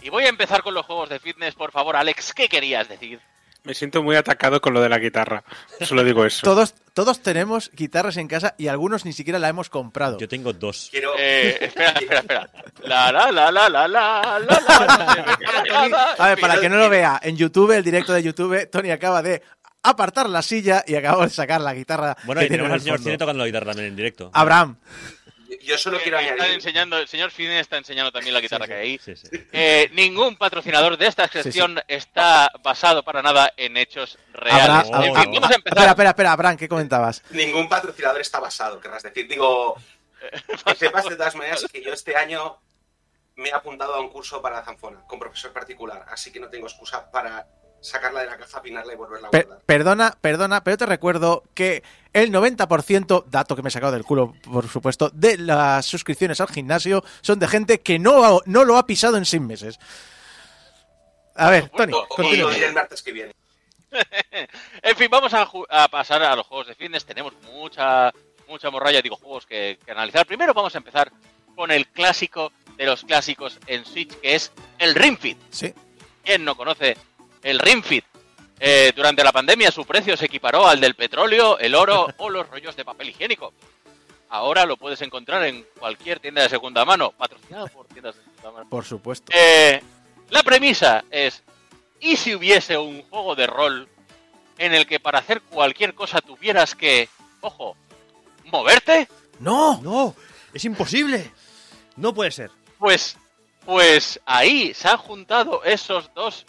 Y 0.00 0.10
voy 0.10 0.24
a 0.24 0.28
empezar 0.30 0.62
con 0.62 0.72
los 0.72 0.86
juegos 0.86 1.10
de 1.10 1.20
fitness, 1.20 1.54
por 1.54 1.70
favor, 1.70 1.94
Alex, 1.94 2.32
¿qué 2.32 2.48
querías 2.48 2.88
decir? 2.88 3.20
Me 3.64 3.74
siento 3.74 4.02
muy 4.02 4.16
atacado 4.16 4.60
con 4.60 4.72
lo 4.74 4.80
de 4.80 4.88
la 4.88 4.98
guitarra. 4.98 5.44
Solo 5.80 6.04
digo 6.04 6.24
eso. 6.24 6.42
Todos, 6.42 6.74
todos 6.94 7.20
tenemos 7.22 7.70
guitarras 7.74 8.16
en 8.16 8.28
casa 8.28 8.54
y 8.58 8.68
algunos 8.68 9.04
ni 9.04 9.12
siquiera 9.12 9.38
la 9.38 9.48
hemos 9.48 9.68
comprado. 9.68 10.18
Yo 10.18 10.28
tengo 10.28 10.52
dos. 10.52 10.88
Quiero. 10.90 11.12
Eh, 11.18 11.58
espera, 11.60 11.90
espera, 11.90 12.20
espera. 12.20 12.50
La 12.82 13.12
la 13.12 13.30
la 13.30 13.50
la 13.50 13.68
la 13.68 13.88
la 13.88 14.38
la 14.38 15.88
la. 15.88 16.16
A 16.18 16.28
ver, 16.28 16.40
para 16.40 16.60
que 16.60 16.68
no 16.68 16.76
lo 16.76 16.88
vea, 16.88 17.20
en 17.22 17.36
YouTube, 17.36 17.72
el 17.72 17.84
directo 17.84 18.12
de 18.12 18.22
YouTube, 18.22 18.68
Tony 18.70 18.90
acaba 18.90 19.22
de 19.22 19.42
apartar 19.82 20.28
la 20.28 20.42
silla 20.42 20.84
y 20.86 20.94
acabamos 20.94 21.26
de 21.26 21.34
sacar 21.34 21.60
la 21.60 21.74
guitarra. 21.74 22.16
Bueno, 22.24 22.42
y 22.42 22.48
tenemos 22.48 22.66
en 22.68 22.72
al 22.72 22.78
el 22.78 22.82
señor. 22.82 22.98
Cine 23.00 23.18
tocando 23.18 23.40
la 23.40 23.46
guitarra 23.46 23.66
también 23.66 23.88
en 23.88 23.96
directo. 23.96 24.30
Abraham. 24.32 24.76
Yo 25.62 25.78
solo 25.78 25.98
quiero 26.02 26.18
Están 26.18 26.34
añadir. 26.34 26.54
enseñando, 26.54 26.98
el 26.98 27.08
señor 27.08 27.30
Fine 27.30 27.60
está 27.60 27.78
enseñando 27.78 28.12
también 28.12 28.34
la 28.34 28.40
guitarra 28.40 28.66
que 28.66 28.74
hay 28.74 28.80
ahí. 28.90 28.98
Sí, 29.02 29.16
sí. 29.16 29.28
Eh, 29.52 29.88
ningún 29.94 30.36
patrocinador 30.36 30.96
de 30.98 31.06
esta 31.06 31.26
sección 31.28 31.80
está 31.88 32.50
basado 32.62 33.02
para 33.02 33.22
nada 33.22 33.52
en 33.56 33.76
hechos 33.76 34.18
reales. 34.32 34.90
habrá- 34.90 35.06
en 35.06 35.14
fin, 35.14 35.32
vamos 35.32 35.50
a 35.50 35.54
empezar. 35.54 35.78
espera, 35.78 35.90
espera, 35.90 36.10
espera, 36.10 36.32
Abraham, 36.32 36.56
¿qué 36.58 36.68
comentabas? 36.68 37.22
Ningún 37.30 37.68
patrocinador 37.68 38.20
está 38.20 38.40
basado, 38.40 38.78
querrás 38.80 39.02
decir. 39.02 39.26
Digo, 39.26 39.76
que 40.66 40.74
sepas 40.74 41.08
de 41.08 41.16
todas 41.16 41.34
maneras 41.34 41.64
que 41.72 41.82
yo 41.82 41.92
este 41.92 42.14
año 42.16 42.58
me 43.36 43.48
he 43.48 43.52
apuntado 43.52 43.94
a 43.94 44.00
un 44.00 44.10
curso 44.10 44.42
para 44.42 44.56
la 44.56 44.64
zanfona 44.64 45.00
con 45.06 45.18
profesor 45.18 45.52
particular, 45.52 46.04
así 46.08 46.30
que 46.32 46.40
no 46.40 46.50
tengo 46.50 46.66
excusa 46.66 47.10
para 47.10 47.46
sacarla 47.80 48.20
de 48.20 48.26
la 48.26 48.36
caja, 48.36 48.60
pinarla 48.62 48.92
y 48.92 48.96
volverla 48.96 49.28
a 49.28 49.30
Per- 49.30 49.46
guardar. 49.46 49.64
perdona, 49.66 50.18
perdona, 50.20 50.64
pero 50.64 50.76
te 50.76 50.86
recuerdo 50.86 51.44
que 51.54 51.82
el 52.12 52.32
90%, 52.32 53.24
dato 53.26 53.54
que 53.56 53.62
me 53.62 53.68
he 53.68 53.72
sacado 53.72 53.92
del 53.92 54.04
culo, 54.04 54.34
por 54.42 54.68
supuesto, 54.68 55.10
de 55.12 55.38
las 55.38 55.86
suscripciones 55.86 56.40
al 56.40 56.48
gimnasio 56.48 57.04
son 57.20 57.38
de 57.38 57.46
gente 57.48 57.80
que 57.80 57.98
no, 57.98 58.40
no 58.46 58.64
lo 58.64 58.76
ha 58.76 58.86
pisado 58.86 59.16
en 59.16 59.24
seis 59.24 59.42
meses. 59.42 59.78
A 61.36 61.50
ver, 61.50 61.68
Tony, 61.68 61.92
continúa. 62.08 62.48
lo 62.48 62.54
diré 62.54 62.66
el 62.66 62.72
martes 62.74 63.02
que 63.02 63.12
viene. 63.12 63.32
En 64.82 64.96
fin, 64.96 65.08
vamos 65.10 65.32
a, 65.34 65.88
pasar 65.88 66.22
a 66.22 66.34
los 66.36 66.46
juegos 66.46 66.66
de 66.66 66.74
fitness. 66.74 67.04
Tenemos 67.04 67.32
mucha, 67.52 68.12
mucha 68.46 68.70
morralla, 68.70 69.00
digo, 69.00 69.16
juegos 69.16 69.46
que, 69.46 69.78
que 69.84 69.90
analizar. 69.92 70.26
Primero 70.26 70.52
vamos 70.52 70.74
a 70.74 70.78
empezar 70.78 71.10
con 71.56 71.70
el 71.70 71.86
clásico 71.88 72.52
de 72.76 72.86
los 72.86 73.02
clásicos 73.04 73.58
en 73.66 73.84
Switch, 73.84 74.14
que 74.20 74.34
es 74.34 74.52
el 74.78 74.94
Ring 74.94 75.18
Fit. 75.18 75.38
Sí. 75.50 75.72
¿Quién 76.24 76.44
no 76.44 76.56
conoce 76.56 76.96
el 77.42 77.58
Ring 77.58 77.82
Fit? 77.82 78.04
Eh, 78.60 78.92
durante 78.94 79.22
la 79.22 79.30
pandemia 79.30 79.70
su 79.70 79.84
precio 79.84 80.16
se 80.16 80.26
equiparó 80.26 80.66
al 80.66 80.80
del 80.80 80.94
petróleo, 80.94 81.58
el 81.58 81.74
oro 81.74 82.08
o 82.16 82.28
los 82.28 82.48
rollos 82.48 82.74
de 82.76 82.84
papel 82.84 83.10
higiénico. 83.10 83.52
Ahora 84.30 84.66
lo 84.66 84.76
puedes 84.76 85.00
encontrar 85.00 85.44
en 85.44 85.64
cualquier 85.78 86.20
tienda 86.20 86.42
de 86.42 86.48
segunda 86.48 86.84
mano, 86.84 87.12
patrocinado 87.12 87.68
por 87.68 87.86
tiendas 87.86 88.16
de 88.16 88.22
segunda 88.24 88.50
mano. 88.50 88.68
Por 88.68 88.84
supuesto. 88.84 89.32
Eh, 89.34 89.80
la 90.30 90.42
premisa 90.42 91.04
es, 91.10 91.42
¿y 92.00 92.16
si 92.16 92.34
hubiese 92.34 92.76
un 92.76 93.02
juego 93.02 93.34
de 93.34 93.46
rol 93.46 93.88
en 94.58 94.74
el 94.74 94.86
que 94.86 95.00
para 95.00 95.20
hacer 95.20 95.40
cualquier 95.40 95.94
cosa 95.94 96.20
tuvieras 96.20 96.74
que, 96.74 97.08
ojo, 97.40 97.76
moverte? 98.44 99.08
¡No! 99.38 99.80
¡No! 99.82 100.14
¡Es 100.52 100.64
imposible! 100.64 101.32
No 101.96 102.12
puede 102.12 102.30
ser. 102.30 102.50
Pues, 102.78 103.16
pues 103.64 104.20
ahí 104.26 104.74
se 104.74 104.88
han 104.88 104.98
juntado 104.98 105.64
esos 105.64 106.12
dos, 106.14 106.44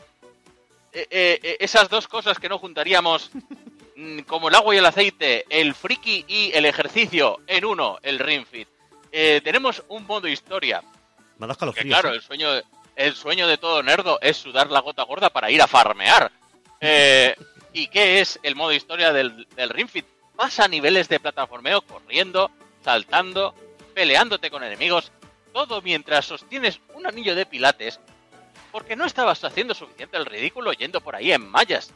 eh, 1.00 1.08
eh, 1.10 1.40
eh, 1.42 1.58
esas 1.60 1.88
dos 1.90 2.08
cosas 2.08 2.40
que 2.40 2.50
no 2.50 2.60
juntaríamos 2.60 3.32
mm, 3.96 4.20
como 4.22 4.50
el 4.50 4.56
agua 4.56 4.76
y 4.76 4.80
el 4.80 4.86
aceite, 4.86 5.46
el 5.50 5.74
friki 5.74 6.26
y 6.28 6.52
el 6.54 6.66
ejercicio 6.66 7.40
en 7.48 7.64
uno, 7.64 7.98
el 8.02 8.20
Ring 8.20 8.46
Fit. 8.46 8.68
Eh, 9.12 9.40
tenemos 9.44 9.84
un 9.88 10.06
modo 10.06 10.28
historia, 10.28 10.84
Me 11.38 11.48
que 11.48 11.54
escalofríos. 11.54 11.88
claro, 12.00 12.14
el 12.14 12.22
sueño, 12.22 12.50
el 12.96 13.16
sueño 13.16 13.48
de 13.48 13.58
todo 13.58 13.82
nerdo 13.82 14.20
es 14.22 14.38
sudar 14.38 14.70
la 14.70 14.82
gota 14.82 15.04
gorda 15.04 15.30
para 15.30 15.50
ir 15.50 15.62
a 15.62 15.68
farmear. 15.68 16.32
¿Y 17.72 17.88
qué 17.88 18.20
es 18.20 18.40
el 18.44 18.56
modo 18.56 18.74
historia 18.74 19.14
del, 19.14 19.48
del 19.56 19.70
Ring 19.70 19.90
Fit? 19.90 20.06
Pasa 20.36 20.68
niveles 20.68 21.08
de 21.08 21.20
plataformeo 21.20 21.82
corriendo, 21.82 22.52
saltando, 22.84 23.56
peleándote 23.94 24.50
con 24.50 24.64
enemigos, 24.64 25.12
todo 25.54 25.82
mientras 25.82 26.26
sostienes 26.26 26.80
un 26.94 27.08
anillo 27.08 27.36
de 27.36 27.46
pilates, 27.46 28.00
porque 28.72 28.96
no 28.96 29.06
estabas 29.06 29.44
haciendo 29.44 29.74
suficiente 29.74 30.18
el 30.18 30.26
ridículo 30.26 30.74
yendo 30.74 31.02
por 31.02 31.16
ahí 31.16 31.32
en 31.32 31.50
mallas. 31.50 31.92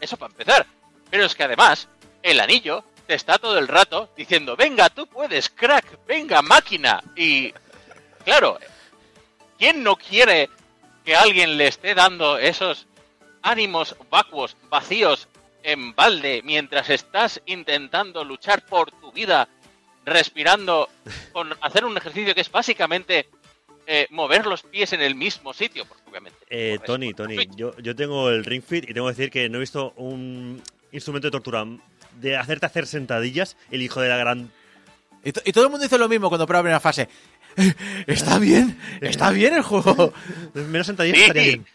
Eso 0.00 0.16
para 0.16 0.32
empezar. 0.32 0.66
Pero 1.10 1.24
es 1.24 1.34
que 1.34 1.44
además, 1.44 1.88
el 2.22 2.40
anillo 2.40 2.84
te 3.06 3.14
está 3.14 3.38
todo 3.38 3.58
el 3.58 3.68
rato 3.68 4.10
diciendo, 4.16 4.56
venga, 4.56 4.90
tú 4.90 5.06
puedes, 5.06 5.48
crack, 5.48 6.06
venga, 6.06 6.42
máquina. 6.42 7.02
Y, 7.14 7.52
claro, 8.24 8.58
¿quién 9.58 9.82
no 9.82 9.96
quiere 9.96 10.50
que 11.04 11.16
alguien 11.16 11.56
le 11.56 11.68
esté 11.68 11.94
dando 11.94 12.36
esos 12.36 12.86
ánimos 13.42 13.96
vacuos, 14.10 14.56
vacíos, 14.68 15.28
en 15.62 15.94
balde, 15.94 16.42
mientras 16.44 16.90
estás 16.90 17.40
intentando 17.46 18.24
luchar 18.24 18.64
por 18.66 18.90
tu 18.92 19.10
vida, 19.12 19.48
respirando, 20.04 20.88
con 21.32 21.56
hacer 21.60 21.84
un 21.84 21.96
ejercicio 21.96 22.34
que 22.34 22.40
es 22.40 22.50
básicamente 22.50 23.28
eh, 23.86 24.06
mover 24.10 24.46
los 24.46 24.62
pies 24.62 24.92
en 24.92 25.00
el 25.00 25.14
mismo 25.14 25.52
sitio? 25.54 25.84
Porque 25.86 26.02
obviamente. 26.08 26.38
Eh, 26.48 26.78
Tony, 26.84 27.14
Tony, 27.14 27.48
yo, 27.56 27.76
yo 27.78 27.94
tengo 27.96 28.30
el 28.30 28.44
Ring 28.44 28.62
Fit 28.62 28.88
y 28.88 28.94
tengo 28.94 29.06
que 29.08 29.14
decir 29.14 29.30
que 29.30 29.48
no 29.48 29.56
he 29.56 29.60
visto 29.60 29.92
un 29.96 30.62
instrumento 30.92 31.28
de 31.28 31.32
tortura 31.32 31.64
de 32.20 32.36
hacerte 32.36 32.66
hacer 32.66 32.86
sentadillas, 32.86 33.56
el 33.70 33.82
hijo 33.82 34.00
de 34.00 34.08
la 34.08 34.16
gran... 34.16 34.50
Y, 35.24 35.28
y 35.28 35.52
todo 35.52 35.64
el 35.64 35.70
mundo 35.70 35.84
dice 35.84 35.98
lo 35.98 36.08
mismo 36.08 36.28
cuando 36.28 36.46
prueba 36.46 36.60
la 36.60 36.62
primera 36.64 36.80
fase. 36.80 37.08
"Eh, 37.56 37.74
¿Está 38.06 38.38
bien? 38.38 38.78
¿Está 39.00 39.30
bien 39.30 39.54
el 39.54 39.62
juego? 39.62 40.12
Menos 40.54 40.86
sentadillas 40.86 41.18
Sí. 41.18 41.22
estaría 41.24 41.42
bien. 41.44 41.66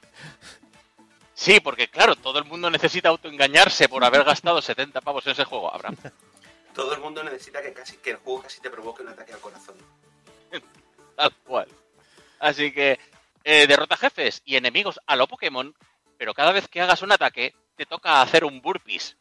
Sí, 1.33 1.59
porque 1.59 1.88
claro, 1.88 2.15
todo 2.15 2.38
el 2.39 2.45
mundo 2.45 2.69
necesita 2.69 3.09
autoengañarse 3.09 3.89
por 3.89 4.03
haber 4.03 4.23
gastado 4.23 4.61
70 4.61 5.01
pavos 5.01 5.25
en 5.25 5.31
ese 5.33 5.43
juego, 5.43 5.73
Abraham. 5.73 5.97
Todo 6.73 6.93
el 6.95 7.01
mundo 7.01 7.21
necesita 7.23 7.61
que, 7.61 7.73
casi, 7.73 7.97
que 7.97 8.11
el 8.11 8.15
juego 8.17 8.43
casi 8.43 8.61
te 8.61 8.69
provoque 8.69 9.01
un 9.01 9.09
ataque 9.09 9.33
al 9.33 9.39
corazón. 9.39 9.75
Tal 11.17 11.33
cual. 11.43 11.67
Así 12.41 12.72
que 12.73 12.99
eh, 13.43 13.68
derrota 13.68 13.95
jefes 13.95 14.41
y 14.45 14.55
enemigos 14.55 14.99
a 15.05 15.15
lo 15.15 15.27
Pokémon, 15.27 15.73
pero 16.18 16.34
cada 16.34 16.51
vez 16.51 16.68
que 16.68 16.81
hagas 16.81 17.03
un 17.03 17.11
ataque 17.11 17.53
te 17.76 17.85
toca 17.85 18.22
hacer 18.22 18.43
un 18.43 18.61
burpees. 18.61 19.15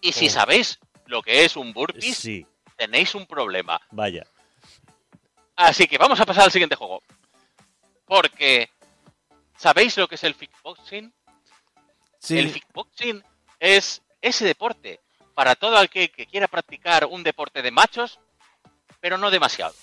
Y 0.00 0.12
si 0.12 0.28
Oh. 0.28 0.30
sabéis 0.30 0.78
lo 1.06 1.20
que 1.20 1.44
es 1.44 1.56
un 1.56 1.72
burpees, 1.72 2.16
Sí, 2.16 2.46
tenéis 2.76 3.14
un 3.16 3.26
problema. 3.26 3.80
vaya. 3.90 4.24
Así 5.56 5.88
que 5.88 5.98
vamos 5.98 6.20
a 6.20 6.26
pasar 6.26 6.44
al 6.44 6.52
siguiente 6.52 6.76
juego. 6.76 7.02
Porque 8.06 8.70
¿sabéis 9.56 9.96
lo 9.96 10.06
que 10.06 10.14
es 10.14 10.22
el 10.24 10.36
kickboxing? 10.36 11.12
Sí. 12.20 12.38
El 12.38 12.52
kickboxing 12.52 13.22
es 13.58 14.00
ese 14.22 14.44
deporte 14.44 15.00
para 15.34 15.56
todo 15.56 15.76
aquel 15.76 16.10
que 16.12 16.26
quiera 16.26 16.46
practicar 16.46 17.04
un 17.06 17.24
deporte 17.24 17.62
de 17.62 17.72
machos, 17.72 18.20
pero 19.00 19.18
no 19.18 19.30
demasiado. 19.32 19.74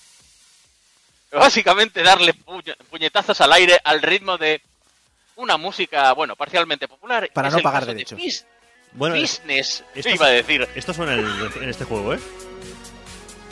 Básicamente 1.40 2.02
darle 2.02 2.34
puñe- 2.34 2.76
puñetazos 2.90 3.40
al 3.40 3.52
aire 3.52 3.78
al 3.84 4.02
ritmo 4.02 4.36
de 4.38 4.60
una 5.36 5.56
música, 5.56 6.12
bueno, 6.12 6.34
parcialmente 6.36 6.88
popular. 6.88 7.28
Para 7.32 7.48
Es 7.48 7.54
no 7.54 7.60
pagar 7.60 7.84
de 7.86 7.94
derechos. 7.94 8.18
Fis- 8.18 8.44
Bueno, 8.92 9.14
Fitness, 9.16 9.84
esto 9.94 10.08
iba 10.10 10.26
a 10.26 10.30
decir. 10.30 10.66
esto 10.74 10.94
suena 10.94 11.14
en, 11.14 11.26
en 11.62 11.68
este 11.68 11.84
juego, 11.84 12.14
¿eh? 12.14 12.20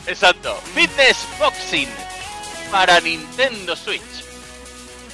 Exacto. 0.07 0.55
Fitness 0.75 1.27
Boxing 1.39 1.89
para 2.71 3.01
Nintendo 3.01 3.77
Switch. 3.77 4.03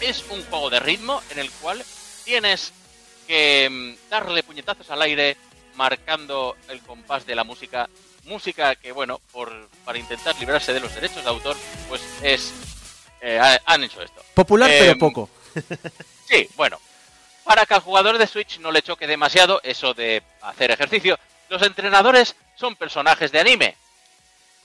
Es 0.01 0.25
un 0.31 0.43
juego 0.45 0.71
de 0.71 0.81
ritmo 0.81 1.23
en 1.31 1.39
el 1.41 1.51
cual 1.51 1.85
tienes 2.25 2.73
que 3.27 3.69
mm, 3.71 4.09
darle 4.11 4.43
puñetazos 4.43 4.91
al 4.91 5.03
aire 5.03 5.37
marcando 5.77 6.57
el 6.69 6.81
compás 6.81 7.27
de 7.27 7.35
la 7.35 7.45
música. 7.45 7.89
Música 8.25 8.75
que, 8.77 8.93
bueno, 8.93 9.21
por, 9.33 9.69
para 9.85 9.99
intentar 9.99 10.37
librarse 10.39 10.73
de 10.73 10.81
los 10.81 10.95
derechos 10.95 11.23
de 11.25 11.31
autor, 11.31 11.57
pues 11.89 12.01
es... 12.23 12.53
eh, 13.21 13.39
ha- 13.41 13.61
han 13.67 13.83
hecho 13.85 14.03
esto. 14.03 14.23
Popular, 14.35 14.71
pero 14.71 14.93
Em, 14.93 14.99
poco. 14.99 15.29
Sí, 16.29 16.49
bueno. 16.57 16.79
Para 17.45 17.67
que 17.67 17.75
al 17.75 17.81
jugador 17.81 18.19
de 18.19 18.27
Switch 18.29 18.59
no 18.61 18.71
le 18.71 18.83
choque 18.83 19.07
demasiado 19.09 19.61
eso 19.65 19.95
de 19.95 20.23
hacer 20.43 20.71
ejercicio, 20.71 21.19
los 21.49 21.61
entrenadores 21.63 22.37
son 22.55 22.77
personajes 22.77 23.33
de 23.33 23.41
anime. 23.41 23.77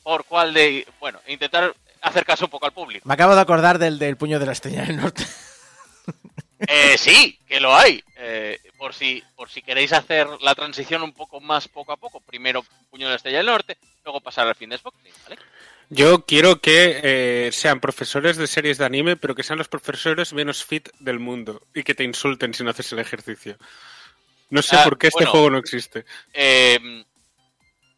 Por 0.04 0.26
cual 0.26 0.54
de, 0.54 0.88
bueno, 1.00 1.20
intentar 1.26 1.74
acercarse 2.02 2.44
un 2.44 2.52
poco 2.52 2.68
al 2.68 2.74
público. 2.74 3.08
Me 3.08 3.16
acabo 3.16 3.34
de 3.34 3.42
acordar 3.42 3.80
del, 3.80 3.98
del 3.98 4.18
puño 4.18 4.38
de 4.38 4.46
la 4.46 4.52
estrella 4.52 4.84
del 4.84 4.98
norte. 4.98 5.26
Eh, 6.68 6.96
sí, 7.00 7.40
que 7.48 7.60
lo 7.60 7.76
hay. 7.76 8.04
Eh, 8.18 8.60
por 8.86 8.94
si 8.94 9.24
por 9.36 9.50
si 9.50 9.64
queréis 9.64 9.92
hacer 9.94 10.28
la 10.42 10.54
transición 10.54 11.02
un 11.02 11.12
poco 11.12 11.42
más 11.42 11.68
poco 11.68 11.92
a 11.92 11.98
poco. 11.98 12.20
Primero 12.20 12.64
Puño 12.92 13.08
de 13.08 13.14
la 13.14 13.16
Estrella 13.16 13.38
del 13.40 13.48
Norte, 13.48 13.80
luego 14.04 14.22
pasar 14.22 14.48
al 14.48 14.54
fin 14.54 14.70
de 14.70 14.80
¿vale? 15.24 15.40
Yo 15.90 16.24
quiero 16.28 16.62
que 16.62 17.00
eh, 17.02 17.50
sean 17.52 17.80
profesores 17.80 18.38
de 18.38 18.46
series 18.46 18.78
de 18.78 18.86
anime, 18.86 19.16
pero 19.16 19.34
que 19.34 19.42
sean 19.42 19.58
los 19.58 19.70
profesores 19.70 20.34
menos 20.34 20.64
fit 20.64 20.90
del 21.00 21.18
mundo 21.18 21.64
y 21.74 21.82
que 21.82 21.96
te 21.96 22.04
insulten 22.04 22.54
si 22.54 22.64
no 22.64 22.70
haces 22.70 22.92
el 22.92 23.00
ejercicio. 23.00 23.58
No 24.52 24.62
sé 24.62 24.76
Ah, 24.76 24.84
por 24.84 25.00
qué 25.00 25.08
este 25.08 25.18
bueno. 25.24 25.32
juego 25.32 25.50
no 25.50 25.58
existe. 25.58 26.06
Eh, 26.32 27.04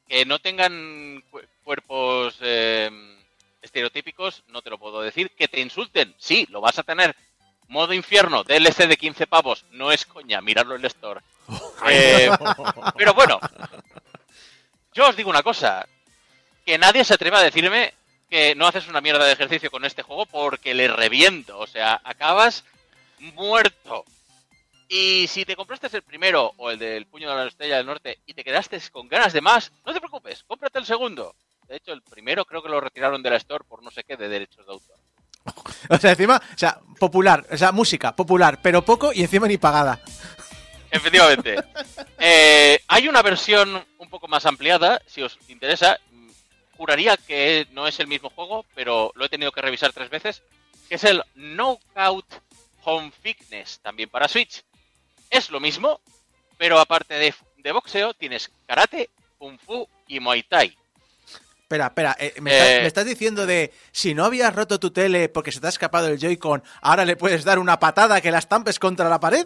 que 0.07 0.23
no 0.25 0.39
tengan 0.39 1.21
cu- 1.29 1.41
cuerpos 1.65 2.37
eh, 2.39 2.89
estereotípicos, 3.61 4.45
no 4.47 4.61
te 4.61 4.69
lo 4.69 4.77
puedo 4.77 5.01
decir. 5.01 5.31
Que 5.31 5.49
te 5.49 5.59
insulten, 5.59 6.15
sí, 6.17 6.47
lo 6.49 6.61
vas 6.61 6.79
a 6.79 6.83
tener. 6.83 7.13
Modo 7.67 7.93
infierno, 7.93 8.43
DLC 8.43 8.87
de 8.87 8.97
15 8.97 9.27
pavos, 9.27 9.65
no 9.71 9.91
es 9.91 10.05
coña, 10.05 10.41
miradlo 10.41 10.75
en 10.75 10.81
el 10.81 10.87
store. 10.87 11.21
Eh, 11.89 12.29
pero 12.97 13.13
bueno, 13.13 13.39
yo 14.93 15.09
os 15.09 15.15
digo 15.15 15.29
una 15.29 15.43
cosa, 15.43 15.85
que 16.65 16.77
nadie 16.77 17.03
se 17.03 17.13
atreva 17.13 17.39
a 17.39 17.43
decirme 17.43 17.93
que 18.29 18.55
no 18.55 18.67
haces 18.67 18.87
una 18.87 19.01
mierda 19.01 19.25
de 19.25 19.33
ejercicio 19.33 19.71
con 19.71 19.85
este 19.85 20.03
juego 20.03 20.25
porque 20.25 20.73
le 20.73 20.87
reviento, 20.87 21.59
o 21.59 21.67
sea, 21.67 22.01
acabas 22.03 22.63
muerto. 23.19 24.05
Y 24.89 25.27
si 25.27 25.43
te 25.45 25.55
compraste 25.55 25.87
el 25.91 26.03
primero 26.03 26.53
o 26.57 26.71
el 26.71 26.79
del 26.79 27.05
puño 27.05 27.29
de 27.29 27.35
la 27.35 27.47
estrella 27.47 27.77
del 27.77 27.85
norte 27.85 28.19
y 28.25 28.33
te 28.33 28.43
quedaste 28.43 28.79
con 28.91 29.07
ganas 29.07 29.33
de 29.33 29.41
más, 29.41 29.71
no 29.85 29.93
te 29.93 29.99
preocupes, 29.99 30.43
cómprate 30.43 30.79
el 30.79 30.85
segundo. 30.85 31.35
De 31.67 31.75
hecho, 31.75 31.91
el 31.91 32.01
primero 32.01 32.45
creo 32.45 32.63
que 32.63 32.69
lo 32.69 32.79
retiraron 32.79 33.21
de 33.21 33.29
la 33.29 33.35
Store 33.35 33.65
por 33.67 33.83
no 33.83 33.91
sé 33.91 34.03
qué 34.03 34.15
de 34.15 34.29
derechos 34.29 34.65
de 34.65 34.71
autor. 34.71 34.96
O 35.89 35.97
sea, 35.97 36.11
encima, 36.11 36.41
o 36.53 36.57
sea, 36.57 36.79
popular, 36.99 37.45
o 37.51 37.57
sea, 37.57 37.71
música, 37.71 38.15
popular, 38.15 38.59
pero 38.61 38.83
poco 38.83 39.13
y 39.13 39.21
encima 39.21 39.47
ni 39.47 39.57
pagada. 39.57 40.01
Efectivamente. 40.91 41.55
Eh, 42.19 42.79
hay 42.87 43.07
una 43.07 43.21
versión 43.21 43.85
un 43.97 44.09
poco 44.09 44.27
más 44.27 44.45
ampliada, 44.45 45.01
si 45.05 45.21
os 45.21 45.37
interesa. 45.47 45.99
Juraría 46.77 47.17
que 47.17 47.67
no 47.71 47.87
es 47.87 47.99
el 47.99 48.07
mismo 48.07 48.29
juego, 48.29 48.65
pero 48.75 49.11
lo 49.15 49.25
he 49.25 49.29
tenido 49.29 49.51
que 49.51 49.61
revisar 49.61 49.93
tres 49.93 50.09
veces. 50.09 50.43
Que 50.89 50.95
es 50.95 51.03
el 51.03 51.23
Knockout 51.35 52.25
Home 52.83 53.11
Fitness, 53.21 53.79
también 53.81 54.09
para 54.09 54.27
Switch. 54.27 54.63
Es 55.29 55.49
lo 55.49 55.59
mismo, 55.59 55.99
pero 56.57 56.79
aparte 56.79 57.15
de, 57.15 57.33
de 57.57 57.71
boxeo, 57.71 58.13
tienes 58.13 58.51
karate, 58.65 59.09
kung 59.37 59.57
fu 59.59 59.87
y 60.07 60.19
muay 60.19 60.43
thai. 60.43 60.75
Espera, 61.67 61.87
espera, 61.87 62.15
eh, 62.17 62.33
me, 62.39 62.51
Eh. 62.51 62.57
estás, 62.57 62.81
me 62.81 62.87
estás 62.87 63.05
diciendo 63.05 63.45
de 63.45 63.73
si 63.91 64.13
no 64.13 64.23
habías 64.23 64.55
roto 64.55 64.79
tu 64.79 64.91
tele 64.91 65.27
porque 65.27 65.51
se 65.51 65.59
te 65.59 65.65
ha 65.65 65.69
escapado 65.69 66.07
el 66.07 66.17
Joy-Con, 66.17 66.63
ahora 66.81 67.03
le 67.03 67.17
puedes 67.17 67.43
dar 67.43 67.59
una 67.59 67.77
patada 67.77 68.21
que 68.21 68.31
la 68.31 68.37
estampes 68.37 68.79
contra 68.79 69.09
la 69.09 69.19
pared? 69.19 69.45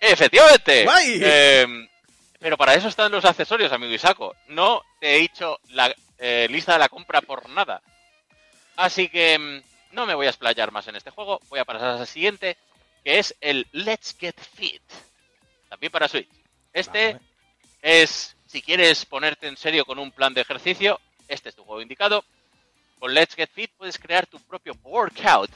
¡Efectivamente! 0.00 0.84
¡Guay! 0.84 1.20
Eh, 1.22 1.66
pero 2.38 2.58
para 2.58 2.74
eso 2.74 2.88
están 2.88 3.10
los 3.10 3.24
accesorios, 3.24 3.72
amigo 3.72 3.90
Isaco. 3.94 4.34
No 4.48 4.82
te 5.00 5.16
he 5.16 5.20
dicho 5.20 5.60
la 5.70 5.94
eh, 6.18 6.46
lista 6.50 6.74
de 6.74 6.80
la 6.80 6.90
compra 6.90 7.22
por 7.22 7.48
nada. 7.48 7.80
Así 8.76 9.08
que 9.08 9.38
mm, 9.38 9.94
no 9.94 10.04
me 10.04 10.14
voy 10.14 10.26
a 10.26 10.30
explayar 10.30 10.72
más 10.72 10.86
en 10.88 10.96
este 10.96 11.08
juego. 11.10 11.40
Voy 11.48 11.58
a 11.58 11.64
pasar 11.64 11.88
al 12.00 12.06
siguiente, 12.06 12.58
que 13.02 13.18
es 13.18 13.34
el 13.40 13.66
Let's 13.72 14.14
Get 14.20 14.36
Fit. 14.56 14.82
También 15.70 15.90
para 15.90 16.06
Switch. 16.06 16.28
Este 16.70 17.14
Vale. 17.14 17.24
es, 17.80 18.36
si 18.46 18.60
quieres 18.60 19.06
ponerte 19.06 19.46
en 19.46 19.56
serio 19.56 19.86
con 19.86 19.98
un 19.98 20.10
plan 20.10 20.34
de 20.34 20.42
ejercicio, 20.42 21.00
este 21.28 21.48
es 21.48 21.54
tu 21.54 21.64
juego 21.64 21.80
indicado. 21.82 22.24
Con 22.98 23.12
Let's 23.14 23.34
Get 23.34 23.50
Fit 23.52 23.70
puedes 23.76 23.98
crear 23.98 24.26
tu 24.26 24.38
propio 24.40 24.74
workout 24.82 25.50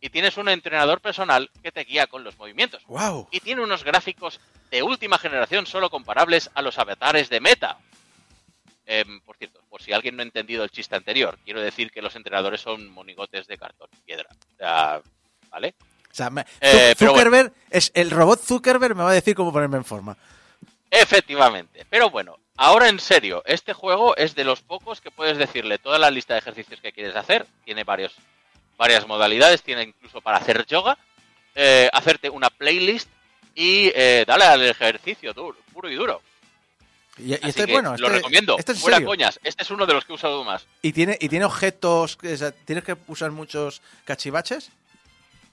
y 0.00 0.10
tienes 0.10 0.36
un 0.36 0.48
entrenador 0.48 1.00
personal 1.00 1.50
que 1.62 1.72
te 1.72 1.84
guía 1.84 2.06
con 2.06 2.22
los 2.22 2.36
movimientos 2.38 2.82
¡Wow! 2.86 3.28
y 3.30 3.40
tiene 3.40 3.62
unos 3.62 3.82
gráficos 3.82 4.40
de 4.70 4.82
última 4.82 5.18
generación 5.18 5.66
solo 5.66 5.90
comparables 5.90 6.50
a 6.54 6.62
los 6.62 6.78
avatares 6.78 7.28
de 7.28 7.40
Meta. 7.40 7.78
Em, 8.88 9.20
por 9.22 9.36
cierto, 9.36 9.60
por 9.68 9.82
si 9.82 9.92
alguien 9.92 10.14
no 10.16 10.22
ha 10.22 10.26
entendido 10.26 10.62
el 10.62 10.70
chiste 10.70 10.94
anterior, 10.94 11.38
quiero 11.44 11.60
decir 11.60 11.90
que 11.90 12.02
los 12.02 12.14
entrenadores 12.14 12.60
son 12.60 12.88
monigotes 12.92 13.46
de 13.48 13.58
cartón 13.58 13.88
y 13.92 13.96
piedra. 14.06 14.28
O 14.54 14.56
sea, 14.56 15.00
¿vale? 15.50 15.74
O 16.10 16.14
sea, 16.14 16.30
me- 16.30 16.44
Eh, 16.60 16.94
bueno. 16.98 17.12
Zuckerberg, 17.14 17.52
es 17.70 17.90
el 17.94 18.10
robot 18.10 18.40
Zuckerberg 18.40 18.94
me 18.94 19.02
va 19.02 19.10
a 19.10 19.14
decir 19.14 19.34
cómo 19.34 19.52
ponerme 19.52 19.78
en 19.78 19.84
forma. 19.84 20.16
Efectivamente. 20.90 21.86
Pero 21.90 22.10
bueno, 22.10 22.38
ahora 22.56 22.88
en 22.88 23.00
serio, 23.00 23.42
este 23.46 23.72
juego 23.72 24.16
es 24.16 24.34
de 24.34 24.44
los 24.44 24.60
pocos 24.60 25.00
que 25.00 25.10
puedes 25.10 25.36
decirle 25.38 25.78
toda 25.78 25.98
la 25.98 26.10
lista 26.10 26.34
de 26.34 26.40
ejercicios 26.40 26.80
que 26.80 26.92
quieres 26.92 27.16
hacer. 27.16 27.46
Tiene 27.64 27.84
varios, 27.84 28.14
varias 28.78 29.06
modalidades, 29.06 29.62
tiene 29.62 29.82
incluso 29.82 30.20
para 30.20 30.38
hacer 30.38 30.64
yoga, 30.66 30.96
eh, 31.54 31.88
hacerte 31.92 32.30
una 32.30 32.50
playlist 32.50 33.08
y 33.54 33.90
eh, 33.94 34.24
dale 34.26 34.44
al 34.44 34.62
ejercicio 34.62 35.32
duro, 35.32 35.56
puro 35.72 35.90
y 35.90 35.94
duro. 35.94 36.22
Y, 37.18 37.30
y 37.30 37.34
este 37.34 37.62
es 37.62 37.70
bueno, 37.70 37.96
lo 37.96 38.06
este- 38.08 38.16
recomiendo. 38.18 38.56
Este 38.58 38.72
es 38.72 38.78
Fuera 38.80 38.98
serio. 38.98 39.08
coñas. 39.08 39.40
Este 39.42 39.62
es 39.62 39.70
uno 39.70 39.86
de 39.86 39.94
los 39.94 40.04
que 40.04 40.12
he 40.12 40.14
usado 40.14 40.44
más. 40.44 40.66
Y 40.82 40.92
tiene, 40.92 41.16
y 41.18 41.28
tiene 41.30 41.46
objetos, 41.46 42.16
que- 42.16 42.34
o 42.34 42.36
sea, 42.36 42.52
tienes 42.52 42.84
que 42.84 42.94
usar 43.06 43.30
muchos 43.30 43.80
cachivaches. 44.04 44.70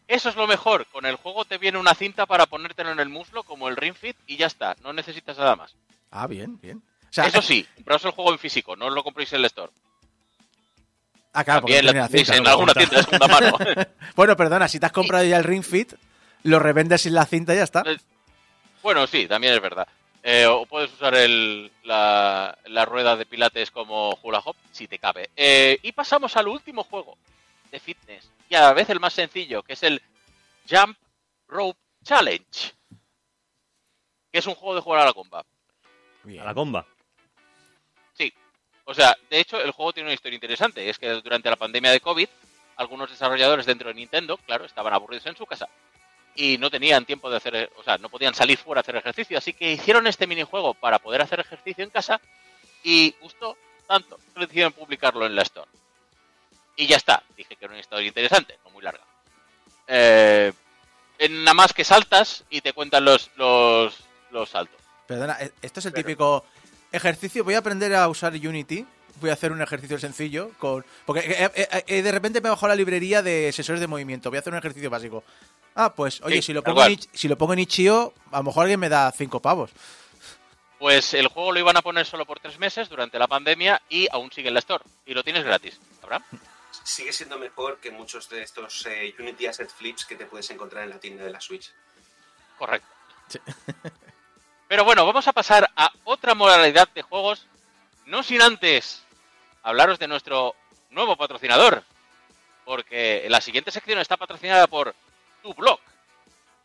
Eso 0.07 0.29
es 0.29 0.35
lo 0.35 0.47
mejor. 0.47 0.85
Con 0.87 1.05
el 1.05 1.15
juego 1.15 1.45
te 1.45 1.57
viene 1.57 1.77
una 1.77 1.95
cinta 1.95 2.25
para 2.25 2.45
ponértelo 2.45 2.91
en 2.91 2.99
el 2.99 3.09
muslo, 3.09 3.43
como 3.43 3.69
el 3.69 3.75
Ring 3.77 3.95
Fit, 3.95 4.17
y 4.27 4.37
ya 4.37 4.47
está. 4.47 4.75
No 4.83 4.93
necesitas 4.93 5.37
nada 5.37 5.55
más. 5.55 5.75
Ah, 6.11 6.27
bien, 6.27 6.59
bien. 6.59 6.77
O 7.09 7.13
sea, 7.13 7.25
Eso 7.25 7.41
sí, 7.41 7.65
compraos 7.75 8.03
el 8.05 8.11
juego 8.11 8.31
en 8.31 8.39
físico, 8.39 8.75
no 8.75 8.89
lo 8.89 9.03
compréis 9.03 9.31
en 9.33 9.39
el 9.39 9.45
store. 9.45 9.71
ah, 11.33 11.43
claro, 11.43 11.61
porque 11.61 11.75
También 11.75 11.85
la 11.85 11.91
tiene 11.91 12.01
la 12.01 12.07
tenéis 12.09 12.27
cinta, 12.27 12.41
en 12.41 12.47
alguna 12.47 12.73
tienda 12.73 12.97
de 12.97 13.03
segunda 13.03 13.27
mano. 13.27 13.57
Bueno, 14.15 14.35
perdona, 14.37 14.67
si 14.67 14.79
te 14.79 14.85
has 14.85 14.91
comprado 14.91 15.23
ya 15.23 15.37
el 15.37 15.43
Ring 15.43 15.63
Fit, 15.63 15.93
lo 16.43 16.59
revendes 16.59 17.01
sin 17.01 17.13
la 17.13 17.25
cinta 17.25 17.53
y 17.53 17.57
ya 17.57 17.63
está. 17.63 17.83
Eh, 17.85 17.97
bueno, 18.81 19.07
sí, 19.07 19.27
también 19.27 19.53
es 19.53 19.61
verdad. 19.61 19.87
Eh, 20.23 20.45
o 20.45 20.65
puedes 20.65 20.91
usar 20.93 21.15
el, 21.15 21.71
la, 21.83 22.57
la 22.65 22.85
rueda 22.85 23.15
de 23.15 23.25
pilates 23.25 23.71
como 23.71 24.17
hula 24.23 24.39
hop, 24.45 24.55
si 24.71 24.87
te 24.87 24.97
cabe. 24.99 25.29
Eh, 25.35 25.79
y 25.83 25.91
pasamos 25.91 26.35
al 26.37 26.47
último 26.47 26.83
juego 26.83 27.17
de 27.71 27.79
fitness, 27.79 28.29
y 28.49 28.55
a 28.55 28.61
la 28.61 28.73
vez 28.73 28.89
el 28.89 28.99
más 28.99 29.13
sencillo, 29.13 29.63
que 29.63 29.73
es 29.73 29.83
el 29.83 30.01
Jump 30.69 30.97
Rope 31.47 31.79
Challenge. 32.03 32.73
Que 34.31 34.39
es 34.39 34.47
un 34.47 34.55
juego 34.55 34.75
de 34.75 34.81
jugar 34.81 35.01
a 35.01 35.05
la 35.05 35.13
comba. 35.13 35.45
Bien. 36.23 36.41
A 36.41 36.45
la 36.45 36.53
comba. 36.53 36.85
Sí. 38.13 38.33
O 38.85 38.93
sea, 38.93 39.15
de 39.29 39.39
hecho, 39.39 39.61
el 39.61 39.71
juego 39.71 39.93
tiene 39.93 40.07
una 40.07 40.13
historia 40.13 40.35
interesante. 40.35 40.89
Es 40.89 40.97
que 40.97 41.09
durante 41.21 41.49
la 41.49 41.55
pandemia 41.55 41.91
de 41.91 41.99
COVID, 41.99 42.27
algunos 42.77 43.09
desarrolladores 43.09 43.65
dentro 43.65 43.89
de 43.89 43.95
Nintendo, 43.95 44.37
claro, 44.37 44.65
estaban 44.65 44.93
aburridos 44.93 45.25
en 45.27 45.35
su 45.35 45.45
casa 45.45 45.69
y 46.35 46.57
no 46.57 46.69
tenían 46.69 47.05
tiempo 47.05 47.29
de 47.29 47.37
hacer, 47.37 47.71
o 47.77 47.83
sea, 47.83 47.97
no 47.97 48.09
podían 48.09 48.33
salir 48.33 48.57
fuera 48.57 48.79
a 48.79 48.81
hacer 48.81 48.95
ejercicio. 48.95 49.37
Así 49.37 49.53
que 49.53 49.73
hicieron 49.73 50.07
este 50.07 50.27
minijuego 50.27 50.73
para 50.73 50.99
poder 50.99 51.21
hacer 51.21 51.39
ejercicio 51.39 51.83
en 51.83 51.89
casa 51.89 52.19
y 52.83 53.11
gustó 53.21 53.57
tanto 53.87 54.17
que 54.33 54.41
decidieron 54.41 54.73
publicarlo 54.73 55.25
en 55.25 55.35
la 55.35 55.43
Store. 55.43 55.69
Y 56.75 56.87
ya 56.87 56.97
está. 56.97 57.23
Dije 57.37 57.55
que 57.55 57.65
era 57.65 57.73
una 57.73 57.79
historia 57.81 58.07
interesante, 58.07 58.57
no 58.63 58.71
muy 58.71 58.81
larga. 58.83 59.03
Eh, 59.87 60.51
en 61.19 61.43
nada 61.43 61.53
más 61.53 61.73
que 61.73 61.83
saltas 61.83 62.43
y 62.49 62.61
te 62.61 62.73
cuentan 62.73 63.05
los, 63.05 63.29
los, 63.35 63.95
los 64.31 64.49
saltos. 64.49 64.79
Perdona, 65.07 65.37
eh, 65.39 65.51
esto 65.61 65.79
es 65.79 65.85
el 65.85 65.91
Pero- 65.91 66.05
típico 66.07 66.45
ejercicio. 66.91 67.43
Voy 67.43 67.53
a 67.55 67.59
aprender 67.59 67.93
a 67.95 68.07
usar 68.07 68.33
Unity. 68.33 68.85
Voy 69.21 69.29
a 69.29 69.33
hacer 69.33 69.51
un 69.51 69.61
ejercicio 69.61 69.99
sencillo 69.99 70.51
con. 70.57 70.83
Porque 71.05 71.19
eh, 71.21 71.51
eh, 71.55 71.83
eh, 71.85 72.01
de 72.01 72.11
repente 72.11 72.41
me 72.41 72.49
bajó 72.49 72.67
la 72.67 72.75
librería 72.75 73.21
de 73.21 73.51
sensores 73.51 73.79
de 73.79 73.87
movimiento. 73.87 74.29
Voy 74.29 74.37
a 74.37 74.39
hacer 74.39 74.53
un 74.53 74.59
ejercicio 74.59 74.89
básico. 74.89 75.23
Ah, 75.75 75.93
pues, 75.93 76.21
oye, 76.21 76.37
Sí, 76.37 76.41
si, 76.43 76.53
lo 76.53 76.63
pongo 76.63 76.83
en, 76.85 76.99
si 77.13 77.27
lo 77.27 77.37
pongo 77.37 77.53
en 77.53 77.59
Itch.io, 77.59 78.13
a 78.31 78.37
lo 78.37 78.43
mejor 78.43 78.63
alguien 78.63 78.79
me 78.79 78.89
da 78.89 79.11
cinco 79.11 79.39
pavos. 79.39 79.71
Pues 80.79 81.13
el 81.13 81.27
juego 81.27 81.51
lo 81.51 81.59
iban 81.59 81.77
a 81.77 81.81
poner 81.81 82.05
solo 82.05 82.25
por 82.25 82.39
tres 82.39 82.59
meses 82.59 82.89
durante 82.89 83.17
la 83.17 83.27
pandemia 83.27 83.81
y 83.89 84.07
aún 84.11 84.31
sigue 84.31 84.49
en 84.49 84.53
la 84.55 84.59
Store. 84.59 84.83
Y 85.05 85.13
lo 85.13 85.23
tienes 85.23 85.43
gratis, 85.43 85.79
¿Abraham? 86.03 86.23
Sigue 86.83 87.13
siendo 87.13 87.37
mejor 87.37 87.79
que 87.79 87.91
muchos 87.91 88.27
de 88.29 88.41
estos 88.41 88.85
eh, 88.87 89.13
Unity 89.19 89.45
Asset 89.45 89.69
Flips 89.69 90.05
que 90.05 90.15
te 90.15 90.25
puedes 90.25 90.49
encontrar 90.49 90.83
en 90.83 90.89
la 90.89 90.99
tienda 90.99 91.23
de 91.23 91.31
la 91.31 91.39
Switch. 91.39 91.71
Correcto. 92.57 92.87
Pero 94.67 94.83
bueno, 94.83 95.05
vamos 95.05 95.27
a 95.27 95.33
pasar 95.33 95.69
a 95.75 95.91
otra 96.03 96.33
modalidad 96.33 96.89
de 96.89 97.03
juegos, 97.03 97.45
no 98.05 98.23
sin 98.23 98.41
antes 98.41 99.03
hablaros 99.61 99.99
de 99.99 100.07
nuestro 100.07 100.55
nuevo 100.89 101.15
patrocinador. 101.15 101.83
Porque 102.65 103.25
la 103.29 103.41
siguiente 103.41 103.71
sección 103.71 103.99
está 103.99 104.17
patrocinada 104.17 104.67
por 104.67 104.95
tu 105.41 105.53
blog. 105.53 105.79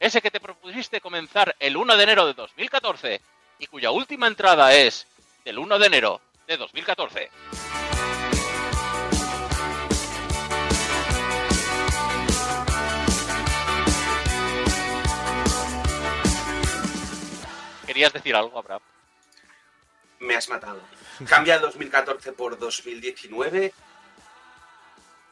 Ese 0.00 0.22
que 0.22 0.30
te 0.30 0.40
propusiste 0.40 1.00
comenzar 1.00 1.56
el 1.58 1.76
1 1.76 1.96
de 1.96 2.02
enero 2.02 2.26
de 2.26 2.34
2014 2.34 3.20
y 3.58 3.66
cuya 3.66 3.90
última 3.90 4.28
entrada 4.28 4.72
es 4.72 5.06
del 5.44 5.58
1 5.58 5.78
de 5.78 5.86
enero 5.86 6.20
de 6.46 6.56
2014. 6.56 7.30
¿Querías 17.88 18.12
decir 18.12 18.36
algo, 18.36 18.58
Abraham? 18.58 18.82
Me 20.20 20.36
has 20.36 20.46
matado. 20.50 20.80
Cambia 21.26 21.54
el 21.54 21.62
2014 21.62 22.32
por 22.32 22.58
2019 22.58 23.72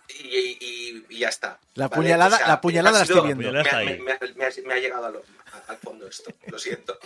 y, 0.09 0.15
y- 0.25 1.07
y 1.11 1.19
ya 1.19 1.29
está. 1.29 1.59
La 1.75 1.89
¿vale? 1.89 2.01
puñalada- 2.03 2.37
O 2.37 2.39
sea, 2.39 2.49
la 2.49 2.61
puñalada 2.63 2.97
ha 2.97 2.99
la 3.01 3.05
estoy 3.05 3.21
viendo. 3.35 3.53
Me, 3.53 3.63
me- 3.63 3.99
me- 3.99 4.35
me 4.35 4.45
ha- 4.47 4.51
me 4.65 4.75
ha 4.75 4.79
llegado 4.79 5.05
a 5.07 5.11
lo- 5.11 5.23
a- 5.53 5.71
al 5.73 5.77
fondo 5.77 6.07
esto, 6.09 6.31
lo 6.47 6.59
siento. 6.59 6.99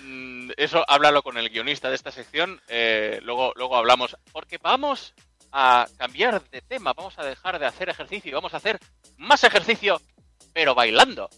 Mm, 0.00 0.50
Eso 0.56 0.84
háblalo 0.88 1.22
con 1.22 1.38
el 1.38 1.48
guionista 1.50 1.88
de 1.88 1.94
esta 1.94 2.10
sección, 2.10 2.60
eh, 2.68 3.20
luego, 3.22 3.52
luego 3.54 3.76
hablamos, 3.76 4.16
porque 4.32 4.58
vamos 4.58 5.14
a 5.52 5.86
cambiar 5.96 6.42
de 6.50 6.60
tema, 6.62 6.92
vamos 6.94 7.16
a 7.18 7.24
dejar 7.24 7.58
de 7.60 7.66
hacer 7.66 7.88
ejercicio 7.90 8.30
y 8.30 8.34
vamos 8.34 8.52
a 8.54 8.56
hacer 8.56 8.80
más 9.18 9.44
ejercicio, 9.44 10.00
pero 10.52 10.74
bailando. 10.74 11.30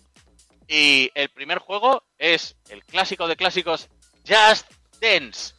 Y 0.69 1.11
el 1.15 1.29
primer 1.31 1.59
juego 1.59 2.05
es 2.19 2.57
el 2.69 2.85
clásico 2.85 3.29
de 3.29 3.37
clásicos, 3.37 3.89
Just 4.27 4.67
Dance, 5.01 5.55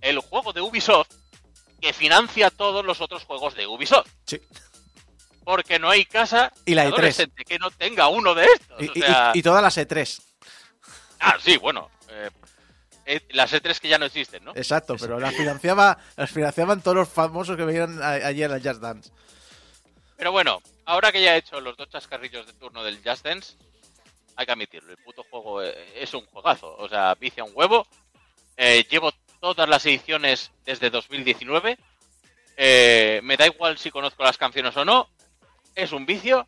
el 0.00 0.18
juego 0.20 0.52
de 0.52 0.60
Ubisoft 0.62 1.10
que 1.80 1.92
financia 1.92 2.50
todos 2.50 2.84
los 2.84 3.00
otros 3.02 3.24
juegos 3.24 3.54
de 3.54 3.66
Ubisoft. 3.66 4.08
Sí. 4.26 4.40
Porque 5.44 5.78
no 5.78 5.90
hay 5.90 6.04
casa 6.06 6.52
Y 6.64 6.74
la 6.74 6.84
E3. 6.86 6.88
adolescente 6.88 7.44
que 7.44 7.58
no 7.58 7.70
tenga 7.70 8.08
uno 8.08 8.34
de 8.34 8.46
estos. 8.46 8.82
Y, 8.82 8.88
o 8.88 8.92
y- 8.94 9.00
sea- 9.02 9.32
y 9.34 9.42
todas 9.42 9.62
las 9.62 9.76
E3. 9.76 10.22
Ah, 11.20 11.36
sí, 11.42 11.56
bueno. 11.58 11.90
eh, 12.08 12.30
eh, 13.04 13.20
las 13.30 13.52
E3 13.52 13.78
que 13.78 13.88
ya 13.88 13.98
no 13.98 14.06
existen, 14.06 14.42
¿no? 14.44 14.52
Exacto, 14.56 14.96
pero 14.98 15.20
las 15.20 15.34
financiaba, 15.34 15.98
las 16.16 16.30
financiaban 16.30 16.80
todos 16.82 16.96
los 16.96 17.08
famosos 17.08 17.56
que 17.56 17.64
venían 17.64 18.02
a- 18.02 18.12
allí 18.26 18.42
en 18.42 18.50
la 18.50 18.56
Just 18.58 18.80
Dance. 18.80 19.10
Pero 20.16 20.32
bueno, 20.32 20.62
ahora 20.86 21.12
que 21.12 21.22
ya 21.22 21.34
he 21.34 21.38
hecho 21.38 21.60
los 21.60 21.76
dos 21.76 21.88
chascarrillos 21.90 22.46
de 22.46 22.52
turno 22.54 22.82
del 22.82 23.00
Just 23.04 23.24
Dance, 23.24 23.54
hay 24.36 24.46
que 24.46 24.52
admitirlo, 24.52 24.90
el 24.90 24.98
puto 24.98 25.24
juego 25.30 25.62
eh, 25.62 25.74
es 25.96 26.12
un 26.14 26.26
juegazo. 26.26 26.74
O 26.76 26.88
sea, 26.88 27.14
vicia 27.14 27.42
un 27.44 27.52
huevo. 27.54 27.86
Eh, 28.56 28.86
llevo 28.90 29.12
todas 29.40 29.68
las 29.68 29.84
ediciones 29.86 30.50
desde 30.64 30.90
2019 30.90 31.78
Eh, 32.58 33.20
me 33.22 33.36
da 33.36 33.46
igual 33.46 33.76
si 33.76 33.90
conozco 33.90 34.22
las 34.22 34.38
canciones 34.38 34.76
o 34.76 34.84
no. 34.84 35.08
Es 35.74 35.92
un 35.92 36.06
vicio. 36.06 36.46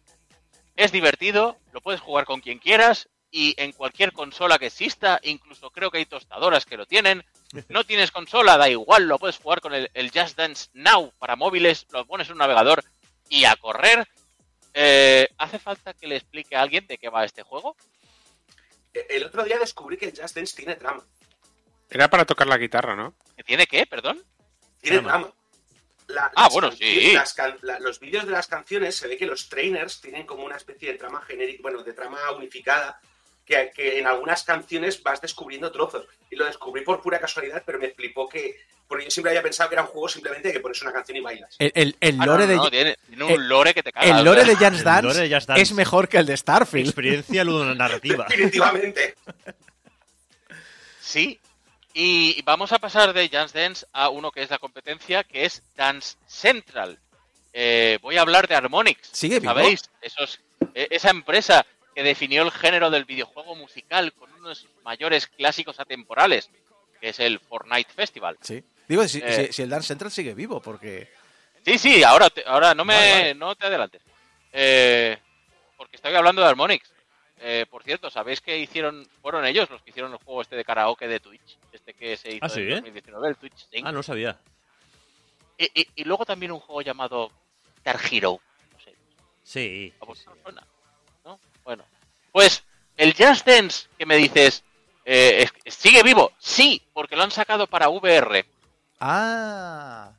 Es 0.77 0.93
divertido. 0.93 1.59
Lo 1.73 1.81
puedes 1.81 2.01
jugar 2.01 2.25
con 2.25 2.41
quien 2.41 2.59
quieras. 2.59 3.09
Y 3.31 3.55
en 3.59 3.73
cualquier 3.73 4.13
consola 4.13 4.59
que 4.59 4.67
exista. 4.67 5.21
Incluso 5.23 5.71
creo 5.71 5.91
que 5.91 5.99
hay 5.99 6.07
tostadoras 6.07 6.65
que 6.67 6.77
lo 6.77 6.87
tienen. 6.87 7.25
No 7.71 7.83
tienes 7.85 8.11
consola, 8.11 8.59
da 8.59 8.69
igual. 8.69 9.09
Lo 9.09 9.19
puedes 9.19 9.39
jugar 9.39 9.63
con 9.63 9.73
el, 9.73 9.91
el 9.95 10.11
Just 10.11 10.37
Dance 10.37 10.69
Now 10.75 11.13
para 11.19 11.35
móviles. 11.37 11.87
Lo 11.93 12.05
pones 12.05 12.27
en 12.29 12.33
un 12.35 12.39
navegador 12.41 12.85
y 13.31 13.45
a 13.45 13.57
correr. 13.57 14.07
Eh, 14.75 15.29
¿Hace 15.39 15.59
falta 15.59 15.95
que 15.95 16.07
le 16.07 16.17
explique 16.17 16.55
a 16.57 16.63
alguien 16.63 16.87
de 16.87 16.99
qué 16.99 17.09
va 17.09 17.25
este 17.25 17.43
juego? 17.43 17.77
Eh, 18.95 19.07
El 19.11 19.25
otro 19.25 19.45
día 19.45 19.59
descubrí 19.59 19.97
que 19.97 20.07
el 20.07 20.19
Just 20.21 20.35
Dance 20.37 20.57
tiene 20.57 20.77
trama. 20.77 21.05
Era 21.91 22.09
para 22.09 22.25
tocar 22.25 22.47
la 22.47 22.59
guitarra, 22.59 22.95
¿no? 22.95 23.15
¿Que 23.37 23.43
tiene 23.45 23.67
qué? 23.67 23.87
Perdón. 23.87 24.23
Tiene 24.81 24.99
Trama. 24.99 25.11
trama. 25.27 25.35
La- 26.09 26.33
Ah, 26.37 26.49
bueno, 26.51 26.73
sí. 26.73 27.13
las 27.13 27.35
can- 27.35 27.59
la- 27.63 27.79
los 27.81 28.01
vídeos 28.01 28.25
de 28.25 28.33
las 28.33 28.47
canciones 28.47 28.97
se 28.97 29.09
ve 29.09 29.19
que 29.19 29.27
los 29.27 29.49
trainers 29.49 30.01
tienen 30.01 30.25
como 30.27 30.45
una 30.45 30.57
especie 30.57 30.93
de 30.93 30.99
trama 30.99 31.21
genérica, 31.23 31.61
bueno, 31.63 31.83
de 31.83 31.93
trama 31.93 32.19
unificada, 32.33 32.99
que, 33.49 33.73
que 33.75 33.99
en 33.99 34.07
algunas 34.07 34.45
canciones 34.45 35.03
vas 35.03 35.21
descubriendo 35.21 35.73
trozos. 35.73 36.05
Y 36.31 36.37
lo 36.37 36.45
descubrí 36.45 36.83
por 36.85 37.01
pura 37.01 37.19
casualidad, 37.19 37.63
pero 37.65 37.79
me 37.79 37.89
flipó 37.91 38.29
que. 38.29 38.61
Porque 38.87 39.05
yo 39.05 39.11
siempre 39.11 39.31
había 39.31 39.43
pensado 39.43 39.69
que 39.69 39.75
era 39.75 39.83
un 39.83 39.89
juego 39.89 40.09
simplemente 40.09 40.49
de 40.49 40.55
que 40.55 40.61
pones 40.61 40.81
una 40.83 40.93
canción 40.93 41.17
y 41.17 41.21
bailas. 41.21 41.57
El, 41.59 41.73
el- 41.75 41.97
el 42.01 42.15
Ah, 42.21 42.25
no, 42.27 42.33
lore 42.39 42.47
no, 42.47 42.65
de, 42.65 42.71
tiene, 42.71 42.97
tiene 43.07 43.25
un 43.25 43.31
el- 43.33 43.49
lore 43.49 43.75
que 43.75 43.83
te 43.83 43.93
cagas. 43.93 44.19
el 44.19 44.25
lore 44.25 44.45
de 44.45 44.55
Just 44.57 44.63
El 44.79 44.85
Dance, 44.85 45.03
lore 45.09 45.29
de 45.29 45.35
Just 45.35 45.49
Dance. 45.49 45.63
es 45.63 45.73
mejor 45.73 46.09
que 46.09 46.17
el 46.19 46.27
de 46.27 46.37
Starfield. 46.37 46.87
Experiencia 46.89 47.45
ludonarrativa. 47.45 48.25
Definitivamente. 48.29 49.15
Sí. 51.01 51.41
Y 51.95 52.41
vamos 52.43 52.73
a 52.73 52.79
pasar 52.79 53.13
de 53.13 53.29
Dance 53.29 53.59
Dance 53.59 53.87
a 53.93 54.09
uno 54.09 54.31
que 54.31 54.43
es 54.43 54.51
la 54.51 54.59
competencia, 54.59 55.25
que 55.25 55.45
es 55.45 55.63
Dance 55.77 56.17
Central. 56.27 56.99
Eh, 57.53 57.99
voy 58.03 58.17
a 58.17 58.21
hablar 58.21 58.47
de 58.47 58.55
Harmonix. 58.55 59.09
¿Sigue 59.11 59.41
vivo? 59.41 59.53
¿Sabéis? 59.53 59.91
Esos, 60.01 60.39
eh, 60.75 60.87
esa 60.91 61.11
empresa 61.11 61.67
que 61.99 62.05
definió 62.05 62.45
el 62.45 62.53
género 62.53 62.91
del 62.91 63.05
videojuego 63.07 63.57
musical 63.57 64.13
con 64.13 64.33
uno 64.35 64.51
de 64.51 64.55
sus 64.55 64.71
mayores 64.85 65.27
clásicos 65.27 65.81
atemporales, 65.81 66.49
que 67.01 67.09
es 67.09 67.19
el 67.19 67.41
Fortnite 67.41 67.93
Festival. 67.93 68.39
Sí. 68.41 68.63
Digo, 68.87 69.03
si, 69.09 69.19
Eh. 69.19 69.47
si- 69.49 69.53
si 69.53 69.63
el 69.63 69.69
Dance 69.69 69.89
Central 69.89 70.13
sigue 70.13 70.33
vivo, 70.33 70.63
porque... 70.63 71.13
Sí, 71.65 71.77
sí, 71.77 72.05
ahora, 72.05 72.31
te- 72.31 72.45
ahora 72.47 72.73
no 72.73 72.85
me 72.85 72.95
Vale, 72.95 73.11
vale. 73.11 73.35
no 73.35 73.57
te 73.57 73.67
adelantes. 73.67 74.01
Eh, 74.53 75.19
porque 75.77 75.97
estoy 75.97 76.15
hablando 76.15 76.41
de 76.41 76.47
Harmonix. 76.47 76.89
Eh, 77.41 77.67
por 77.69 77.83
cierto, 77.83 78.11
¿sabéis 78.11 78.41
que 78.41 78.57
hicieron, 78.57 79.05
fueron 79.21 79.45
ellos 79.45 79.69
los 79.69 79.83
que 79.83 79.91
hicieron 79.91 80.13
el 80.13 80.19
juego 80.19 80.43
este 80.43 80.55
de 80.55 80.65
karaoke 80.65 81.09
de 81.09 81.19
Twitch? 81.19 81.59
Este 81.73 81.95
que 81.95 82.17
se 82.17 82.29
hizo 82.31 82.45
¿Ah, 82.45 82.49
sí? 82.49 82.61
en 82.61 82.71
2019, 82.71 83.29
el 83.29 83.37
Twitch. 83.37 83.67
Ah, 83.83 83.91
no 83.91 84.05
sabía. 84.05 84.39
y, 85.59 85.65
y- 85.81 85.89
y 85.97 86.05
luego 86.05 86.25
también 86.25 86.53
un 86.53 86.61
juego 86.61 86.81
llamado 86.81 87.33
Guitar 87.79 87.99
Hero. 88.09 88.41
No 88.73 88.79
sé, 88.79 88.95
Sí. 89.43 89.93
¿a 90.01 90.05
vosotros 90.05 90.37
os 90.37 90.43
suena? 90.45 90.61
¿No? 90.61 90.78
Bueno. 91.69 91.85
Pues 92.33 92.65
el 92.97 93.13
Just 93.15 93.47
Dance 93.47 93.89
que 93.99 94.07
me 94.07 94.17
dices, 94.17 94.65
eh, 95.05 95.47
¿sigue 95.67 96.03
vivo? 96.03 96.33
Sí, 96.39 96.81
porque 96.95 97.15
lo 97.15 97.25
han 97.25 97.31
sacado 97.31 97.67
para 97.67 97.91
VR. 97.91 98.47
Ah, 99.01 100.11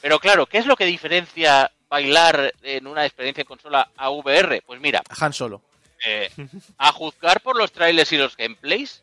Pero 0.00 0.20
claro, 0.20 0.46
¿qué 0.46 0.58
es 0.58 0.66
lo 0.66 0.76
que 0.76 0.84
diferencia 0.84 1.72
bailar 1.88 2.54
en 2.62 2.86
una 2.86 3.04
experiencia 3.04 3.40
en 3.42 3.48
consola 3.48 3.90
a 3.96 4.10
VR? 4.10 4.62
Pues 4.64 4.80
mira, 4.80 5.02
Han 5.18 5.32
Solo. 5.32 5.60
eh, 6.06 6.30
a 6.78 6.92
juzgar 6.92 7.40
por 7.40 7.56
los 7.56 7.72
trailers 7.72 8.12
y 8.12 8.16
los 8.18 8.36
gameplays, 8.36 9.02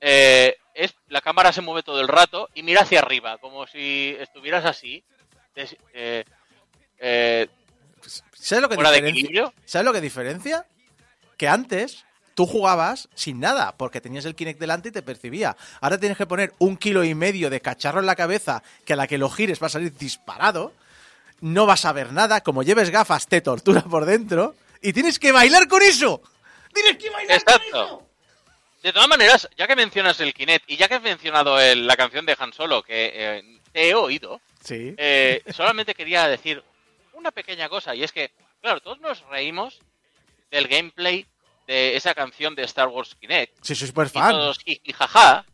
eh, 0.00 0.56
es, 0.74 0.92
la 1.08 1.20
cámara 1.20 1.52
se 1.52 1.60
mueve 1.60 1.84
todo 1.84 2.00
el 2.00 2.08
rato 2.08 2.48
y 2.52 2.64
mira 2.64 2.80
hacia 2.82 2.98
arriba, 2.98 3.38
como 3.38 3.64
si 3.68 4.16
estuvieras 4.18 4.64
así, 4.64 5.04
des- 5.54 5.76
eh, 5.94 6.24
¿Sabes 8.32 8.62
lo 8.62 8.68
que 8.68 8.76
de. 8.76 9.52
¿Sabes 9.66 9.84
lo 9.84 9.92
que 9.92 10.00
diferencia? 10.00 10.66
Que 11.40 11.48
antes 11.48 12.04
tú 12.34 12.44
jugabas 12.46 13.08
sin 13.14 13.40
nada, 13.40 13.74
porque 13.78 14.02
tenías 14.02 14.26
el 14.26 14.34
Kinect 14.34 14.60
delante 14.60 14.90
y 14.90 14.92
te 14.92 15.00
percibía. 15.00 15.56
Ahora 15.80 15.96
tienes 15.98 16.18
que 16.18 16.26
poner 16.26 16.52
un 16.58 16.76
kilo 16.76 17.02
y 17.02 17.14
medio 17.14 17.48
de 17.48 17.62
cacharro 17.62 18.00
en 18.00 18.04
la 18.04 18.14
cabeza, 18.14 18.62
que 18.84 18.92
a 18.92 18.96
la 18.96 19.06
que 19.06 19.16
lo 19.16 19.30
gires 19.30 19.58
va 19.62 19.68
a 19.68 19.70
salir 19.70 19.96
disparado. 19.96 20.74
No 21.40 21.64
vas 21.64 21.86
a 21.86 21.94
ver 21.94 22.12
nada, 22.12 22.42
como 22.42 22.62
lleves 22.62 22.90
gafas, 22.90 23.26
te 23.26 23.40
tortura 23.40 23.80
por 23.80 24.04
dentro. 24.04 24.54
Y 24.82 24.92
tienes 24.92 25.18
que 25.18 25.32
bailar 25.32 25.66
con 25.66 25.80
eso. 25.80 26.20
Tienes 26.74 26.98
que 26.98 27.08
bailar 27.08 27.38
Exacto. 27.38 27.62
con 27.72 27.80
eso. 27.86 28.06
De 28.82 28.92
todas 28.92 29.08
maneras, 29.08 29.48
ya 29.56 29.66
que 29.66 29.76
mencionas 29.76 30.20
el 30.20 30.34
Kinect 30.34 30.68
y 30.70 30.76
ya 30.76 30.88
que 30.88 30.96
has 30.96 31.02
mencionado 31.02 31.58
el- 31.58 31.86
la 31.86 31.96
canción 31.96 32.26
de 32.26 32.36
Han 32.38 32.52
Solo, 32.52 32.82
que 32.82 33.12
eh, 33.14 33.58
te 33.72 33.88
he 33.88 33.94
oído, 33.94 34.42
Sí. 34.62 34.94
Eh, 34.98 35.42
solamente 35.54 35.94
quería 35.94 36.28
decir 36.28 36.62
una 37.14 37.30
pequeña 37.30 37.70
cosa, 37.70 37.94
y 37.94 38.02
es 38.04 38.12
que, 38.12 38.30
claro, 38.60 38.80
todos 38.82 39.00
nos 39.00 39.22
reímos 39.30 39.80
del 40.50 40.68
gameplay 40.68 41.26
de 41.66 41.96
esa 41.96 42.14
canción 42.14 42.54
de 42.54 42.62
Star 42.64 42.88
Wars 42.88 43.16
Kinect, 43.20 43.54
Sí, 43.62 43.74
soy 43.74 43.88
súper 43.88 44.08
y 44.08 44.10
fan. 44.10 44.32
todos 44.32 44.58
jiji 44.58 44.92
jaja, 44.92 45.44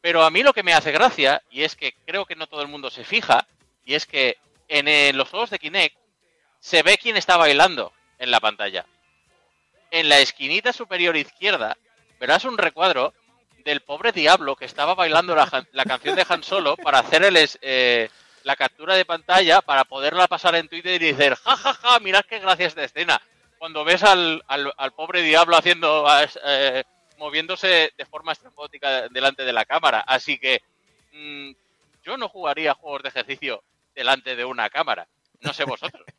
pero 0.00 0.22
a 0.22 0.30
mí 0.30 0.42
lo 0.42 0.52
que 0.52 0.62
me 0.62 0.72
hace 0.74 0.92
gracia, 0.92 1.42
y 1.50 1.62
es 1.62 1.74
que 1.74 1.94
creo 2.06 2.24
que 2.24 2.36
no 2.36 2.46
todo 2.46 2.62
el 2.62 2.68
mundo 2.68 2.90
se 2.90 3.04
fija, 3.04 3.46
y 3.84 3.94
es 3.94 4.06
que 4.06 4.38
en 4.68 4.86
eh, 4.86 5.12
los 5.12 5.28
juegos 5.28 5.50
de 5.50 5.58
Kinect 5.58 5.96
se 6.60 6.82
ve 6.82 6.98
quién 6.98 7.16
está 7.16 7.36
bailando 7.36 7.92
en 8.18 8.30
la 8.30 8.40
pantalla. 8.40 8.86
En 9.90 10.08
la 10.08 10.18
esquinita 10.18 10.72
superior 10.72 11.16
izquierda 11.16 11.76
verás 12.20 12.44
un 12.44 12.58
recuadro 12.58 13.14
del 13.64 13.80
pobre 13.80 14.12
diablo 14.12 14.54
que 14.56 14.64
estaba 14.66 14.94
bailando 14.94 15.34
la, 15.34 15.66
la 15.72 15.84
canción 15.84 16.14
de 16.14 16.26
Han 16.28 16.42
Solo 16.42 16.76
para 16.76 17.00
hacer 17.00 17.24
el 17.24 17.36
eh, 17.62 18.08
la 18.44 18.56
captura 18.56 18.94
de 18.94 19.04
pantalla 19.04 19.60
para 19.62 19.84
poderla 19.84 20.26
pasar 20.28 20.54
en 20.54 20.68
Twitter 20.68 21.02
y 21.02 21.12
decir, 21.12 21.34
ja, 21.34 21.56
ja, 21.56 21.74
ja, 21.74 22.00
mirad 22.00 22.24
qué 22.24 22.38
gracias 22.38 22.74
de 22.74 22.84
escena. 22.84 23.20
Cuando 23.58 23.84
ves 23.84 24.02
al, 24.04 24.42
al- 24.46 24.72
al 24.76 24.92
pobre 24.92 25.22
diablo 25.22 25.56
haciendo, 25.56 26.06
eh, 26.44 26.84
moviéndose 27.18 27.92
de 27.96 28.06
forma 28.06 28.32
estrambótica 28.32 29.08
delante 29.08 29.44
de 29.44 29.52
la 29.52 29.64
cámara. 29.64 30.00
Así 30.00 30.38
que 30.38 30.62
mm, 31.12 31.50
yo 32.04 32.16
no 32.16 32.28
jugaría 32.28 32.74
juegos 32.74 33.02
de 33.02 33.08
ejercicio 33.08 33.64
delante 33.94 34.36
de 34.36 34.44
una 34.44 34.70
cámara. 34.70 35.08
No 35.40 35.52
sé 35.52 35.64
vosotros. 35.64 36.04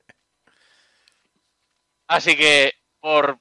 Así 2.08 2.36
que, 2.36 2.74
por, 3.00 3.40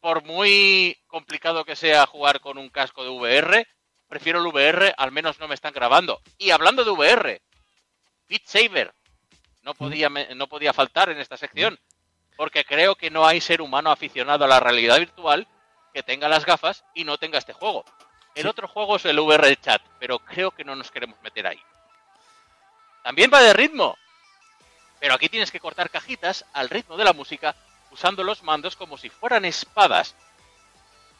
por 0.00 0.24
muy 0.24 0.98
complicado 1.06 1.64
que 1.64 1.76
sea 1.76 2.06
jugar 2.06 2.40
con 2.40 2.58
un 2.58 2.68
casco 2.68 3.04
de 3.04 3.10
VR, 3.10 3.66
prefiero 4.08 4.40
el 4.40 4.46
VR, 4.48 4.94
al 4.96 5.12
menos 5.12 5.38
no 5.38 5.48
me 5.48 5.54
están 5.54 5.72
grabando. 5.72 6.20
Y 6.38 6.50
hablando 6.50 6.84
de 6.84 6.90
VR, 6.90 7.42
Beat 8.28 8.42
Saber 8.46 8.92
no 9.62 9.74
podía, 9.74 10.08
no 10.08 10.48
podía 10.48 10.72
faltar 10.72 11.08
en 11.10 11.18
esta 11.18 11.36
sección, 11.36 11.78
porque 12.36 12.64
creo 12.64 12.94
que 12.96 13.10
no 13.10 13.26
hay 13.26 13.40
ser 13.40 13.60
humano 13.60 13.90
aficionado 13.90 14.44
a 14.44 14.48
la 14.48 14.60
realidad 14.60 14.98
virtual 14.98 15.46
que 15.92 16.02
tenga 16.02 16.28
las 16.28 16.44
gafas 16.44 16.84
y 16.94 17.04
no 17.04 17.18
tenga 17.18 17.38
este 17.38 17.52
juego. 17.52 17.84
El 18.34 18.42
Sí. 18.42 18.48
otro 18.48 18.66
juego 18.66 18.96
es 18.96 19.04
el 19.04 19.18
VR 19.18 19.54
Chat, 19.60 19.80
pero 20.00 20.18
creo 20.18 20.50
que 20.50 20.64
no 20.64 20.74
nos 20.74 20.90
queremos 20.90 21.20
meter 21.22 21.46
ahí. 21.46 21.60
También 23.02 23.30
va 23.32 23.40
de 23.42 23.52
ritmo, 23.52 23.96
pero 24.98 25.14
aquí 25.14 25.28
tienes 25.28 25.50
que 25.52 25.60
cortar 25.60 25.90
cajitas 25.90 26.44
al 26.52 26.70
ritmo 26.70 26.96
de 26.96 27.04
la 27.04 27.12
música 27.12 27.54
usando 27.90 28.24
los 28.24 28.42
mandos 28.42 28.74
como 28.76 28.96
si 28.96 29.10
fueran 29.10 29.44
espadas. 29.44 30.14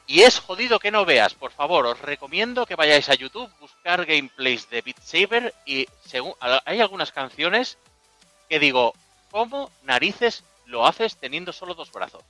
Y 0.07 0.23
es 0.23 0.39
jodido 0.41 0.79
que 0.81 0.91
no 0.91 1.05
veas, 1.05 1.35
por 1.35 1.51
favor, 1.53 1.87
os 1.87 1.99
recomiendo 2.01 2.67
que 2.67 2.75
vayáis 2.75 3.09
a 3.09 3.15
YouTube, 3.15 3.51
buscar 3.61 4.05
gameplays 4.05 4.69
de 4.69 4.83
Beat 4.83 5.01
Saber 5.01 5.55
y 5.65 5.87
según 6.05 6.35
hay 6.41 6.81
algunas 6.81 7.13
canciones 7.13 7.79
que 8.49 8.59
digo, 8.59 8.93
¿cómo 9.31 9.71
narices 9.83 10.45
lo 10.67 10.87
haces 10.87 11.17
teniendo 11.17 11.53
solo 11.53 11.75
dos 11.75 11.91
brazos? 11.93 12.23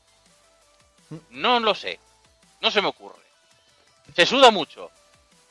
No 1.30 1.60
lo 1.60 1.74
sé, 1.74 1.98
no 2.60 2.70
se 2.70 2.80
me 2.82 2.88
ocurre. 2.88 3.20
Se 4.16 4.26
suda 4.26 4.50
mucho. 4.50 4.90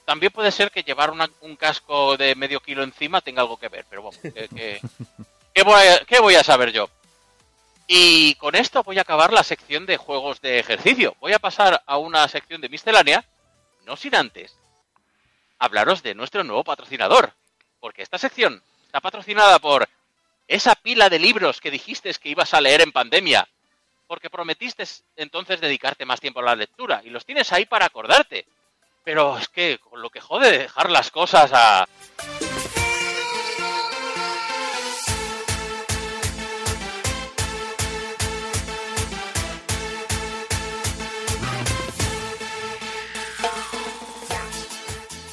También 0.05 0.31
puede 0.33 0.51
ser 0.51 0.69
que 0.71 0.83
llevar 0.83 1.11
una- 1.11 1.29
un 1.41 1.55
casco 1.55 2.17
de 2.17 2.35
medio 2.35 2.59
kilo 2.59 2.83
encima 2.83 3.21
tenga 3.21 3.41
algo 3.41 3.57
que 3.57 3.69
ver, 3.69 3.85
pero 3.89 4.03
vamos, 4.03 4.17
que, 4.17 4.31
que- 4.49 4.81
¿qué 5.53 5.63
voy 5.63 5.81
a- 5.87 6.03
qué 6.05 6.19
voy 6.19 6.35
a 6.35 6.43
saber 6.43 6.71
yo? 6.71 6.89
Y 7.87 8.35
con 8.35 8.55
esto 8.55 8.83
voy 8.83 8.97
a 8.97 9.01
acabar 9.01 9.31
la 9.33 9.43
sección 9.43 9.85
de 9.85 9.97
juegos 9.97 10.41
de 10.41 10.59
ejercicio. 10.59 11.15
Voy 11.19 11.33
a 11.33 11.39
pasar 11.39 11.83
a 11.85 11.97
una 11.97 12.27
sección 12.27 12.59
de 12.61 12.69
miscelánea, 12.69 13.23
no 13.85 13.95
sin 13.97 14.15
antes 14.15 14.55
hablaros 15.59 16.03
de 16.03 16.13
nuestro 16.15 16.43
nuevo 16.43 16.63
patrocinador. 16.63 17.33
Porque 17.79 18.01
esta 18.01 18.17
sección 18.17 18.61
está 18.85 18.99
patrocinada 19.01 19.59
por 19.59 19.87
esa 20.47 20.75
pila 20.75 21.09
de 21.09 21.19
libros 21.19 21.61
que 21.61 21.71
dijiste 21.71 22.13
que 22.13 22.29
ibas 22.29 22.53
a 22.53 22.61
leer 22.61 22.81
en 22.81 22.91
pandemia. 22.91 23.47
Porque 24.07 24.29
prometiste 24.29 24.83
entonces 25.15 25.61
dedicarte 25.61 26.05
más 26.05 26.19
tiempo 26.19 26.39
a 26.41 26.43
la 26.43 26.55
lectura 26.55 27.01
y 27.03 27.09
los 27.09 27.25
tienes 27.25 27.51
ahí 27.51 27.65
para 27.65 27.85
acordarte. 27.85 28.45
Pero 29.03 29.37
es 29.37 29.47
que 29.49 29.79
con 29.79 30.01
lo 30.01 30.09
que 30.09 30.21
jode 30.21 30.51
dejar 30.51 30.91
las 30.91 31.11
cosas 31.11 31.51
a... 31.53 31.87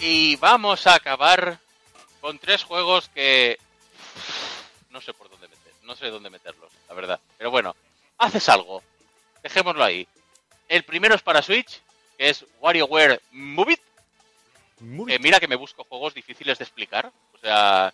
Y 0.00 0.36
vamos 0.36 0.86
a 0.86 0.94
acabar 0.94 1.58
con 2.20 2.38
tres 2.38 2.64
juegos 2.64 3.08
que 3.10 3.58
no 4.90 5.00
sé 5.00 5.12
por 5.12 5.30
dónde 5.30 5.48
meter, 5.48 5.72
no 5.82 5.94
sé 5.94 6.08
dónde 6.08 6.30
meterlos, 6.30 6.70
la 6.88 6.94
verdad. 6.94 7.20
Pero 7.38 7.50
bueno, 7.50 7.74
haces 8.18 8.48
algo. 8.48 8.82
Dejémoslo 9.42 9.82
ahí. 9.82 10.06
El 10.68 10.84
primero 10.84 11.14
es 11.14 11.22
para 11.22 11.42
Switch, 11.42 11.80
que 12.18 12.28
es 12.28 12.44
WarioWare 12.60 13.20
Move 13.32 13.72
It. 13.72 13.80
Eh, 15.08 15.18
mira 15.18 15.40
que 15.40 15.48
me 15.48 15.56
busco 15.56 15.84
juegos 15.84 16.14
difíciles 16.14 16.58
de 16.58 16.64
explicar. 16.64 17.10
O 17.34 17.38
sea, 17.38 17.92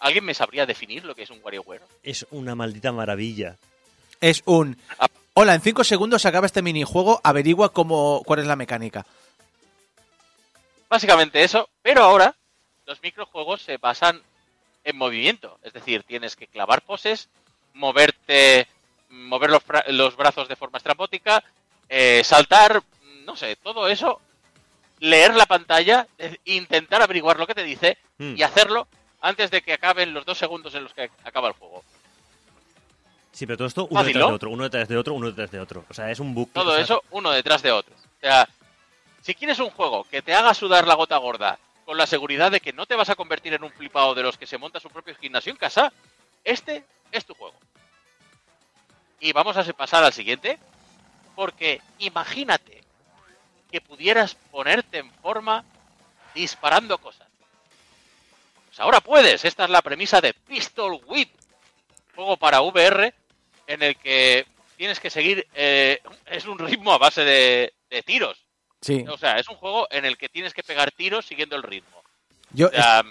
¿alguien 0.00 0.24
me 0.24 0.34
sabría 0.34 0.66
definir 0.66 1.04
lo 1.04 1.14
que 1.14 1.22
es 1.22 1.30
un 1.30 1.40
WarioWare? 1.42 1.82
Es 2.02 2.26
una 2.30 2.54
maldita 2.54 2.92
maravilla. 2.92 3.56
Es 4.20 4.42
un. 4.44 4.76
Ah. 4.98 5.08
Hola, 5.34 5.54
en 5.54 5.60
5 5.62 5.84
segundos 5.84 6.22
se 6.22 6.28
acaba 6.28 6.46
este 6.46 6.60
minijuego, 6.60 7.20
averigua 7.22 7.72
cómo, 7.72 8.22
cuál 8.26 8.40
es 8.40 8.46
la 8.46 8.56
mecánica. 8.56 9.06
Básicamente 10.88 11.42
eso, 11.42 11.68
pero 11.82 12.02
ahora 12.02 12.34
los 12.84 13.00
microjuegos 13.00 13.62
se 13.62 13.76
basan 13.76 14.20
en 14.84 14.96
movimiento. 14.96 15.58
Es 15.62 15.72
decir, 15.72 16.02
tienes 16.04 16.36
que 16.36 16.46
clavar 16.46 16.82
poses, 16.82 17.28
moverte, 17.74 18.66
mover 19.08 19.50
los, 19.50 19.62
los 19.88 20.16
brazos 20.16 20.48
de 20.48 20.56
forma 20.56 20.78
estrambótica, 20.78 21.42
eh, 21.88 22.22
saltar, 22.24 22.82
no 23.24 23.36
sé, 23.36 23.56
todo 23.56 23.88
eso, 23.88 24.20
leer 25.00 25.34
la 25.34 25.46
pantalla, 25.46 26.06
eh, 26.18 26.36
intentar 26.44 27.02
averiguar 27.02 27.38
lo 27.38 27.46
que 27.46 27.54
te 27.54 27.64
dice 27.64 27.98
Hmm. 28.20 28.34
y 28.36 28.42
hacerlo 28.42 28.86
antes 29.22 29.50
de 29.50 29.62
que 29.62 29.72
acaben 29.72 30.12
los 30.12 30.26
dos 30.26 30.36
segundos 30.36 30.74
en 30.74 30.84
los 30.84 30.92
que 30.92 31.10
acaba 31.24 31.48
el 31.48 31.54
juego. 31.54 31.82
Sí, 33.32 33.46
pero 33.46 33.56
todo 33.56 33.68
esto 33.68 33.86
uno 33.86 34.00
Fácil, 34.00 34.12
detrás 34.12 34.24
¿no? 34.24 34.28
de 34.28 34.34
otro, 34.34 34.50
uno 34.50 34.64
detrás 34.64 34.88
de 34.88 34.96
otro, 34.98 35.14
uno 35.14 35.26
detrás 35.28 35.50
de 35.50 35.60
otro. 35.60 35.84
O 35.88 35.94
sea, 35.94 36.10
es 36.10 36.20
un 36.20 36.34
bucle. 36.34 36.52
Todo 36.52 36.72
o 36.72 36.74
sea, 36.74 36.82
eso 36.84 37.02
uno 37.12 37.30
detrás 37.30 37.62
de 37.62 37.72
otro. 37.72 37.94
O 37.94 38.20
sea, 38.20 38.46
si 39.22 39.34
quieres 39.34 39.58
un 39.58 39.70
juego 39.70 40.04
que 40.04 40.20
te 40.20 40.34
haga 40.34 40.52
sudar 40.52 40.86
la 40.86 40.94
gota 40.94 41.16
gorda 41.16 41.58
con 41.90 41.98
la 41.98 42.06
seguridad 42.06 42.52
de 42.52 42.60
que 42.60 42.72
no 42.72 42.86
te 42.86 42.94
vas 42.94 43.10
a 43.10 43.16
convertir 43.16 43.52
en 43.52 43.64
un 43.64 43.72
flipado 43.72 44.14
de 44.14 44.22
los 44.22 44.38
que 44.38 44.46
se 44.46 44.58
monta 44.58 44.78
su 44.78 44.88
propio 44.90 45.12
gimnasio 45.16 45.50
en 45.50 45.56
casa, 45.56 45.92
este 46.44 46.84
es 47.10 47.26
tu 47.26 47.34
juego. 47.34 47.56
Y 49.18 49.32
vamos 49.32 49.56
a 49.56 49.64
pasar 49.72 50.04
al 50.04 50.12
siguiente, 50.12 50.60
porque 51.34 51.82
imagínate 51.98 52.84
que 53.72 53.80
pudieras 53.80 54.36
ponerte 54.52 54.98
en 54.98 55.10
forma 55.14 55.64
disparando 56.32 56.96
cosas. 56.98 57.26
Pues 58.66 58.78
ahora 58.78 59.00
puedes, 59.00 59.44
esta 59.44 59.64
es 59.64 59.70
la 59.70 59.82
premisa 59.82 60.20
de 60.20 60.32
Pistol 60.32 61.00
Whip, 61.06 61.30
juego 62.14 62.36
para 62.36 62.60
VR 62.60 63.12
en 63.66 63.82
el 63.82 63.96
que 63.96 64.46
tienes 64.76 65.00
que 65.00 65.10
seguir, 65.10 65.44
eh, 65.54 66.00
es 66.26 66.46
un 66.46 66.56
ritmo 66.56 66.92
a 66.92 66.98
base 66.98 67.24
de, 67.24 67.74
de 67.90 68.02
tiros. 68.04 68.46
Sí. 68.80 69.04
O 69.08 69.18
sea, 69.18 69.38
es 69.38 69.48
un 69.48 69.56
juego 69.56 69.86
en 69.90 70.04
el 70.04 70.16
que 70.16 70.28
tienes 70.28 70.54
que 70.54 70.62
pegar 70.62 70.90
tiros 70.92 71.26
siguiendo 71.26 71.56
el 71.56 71.62
ritmo. 71.62 72.02
Yo, 72.52 72.68
O 72.68 72.70
sea, 72.70 73.04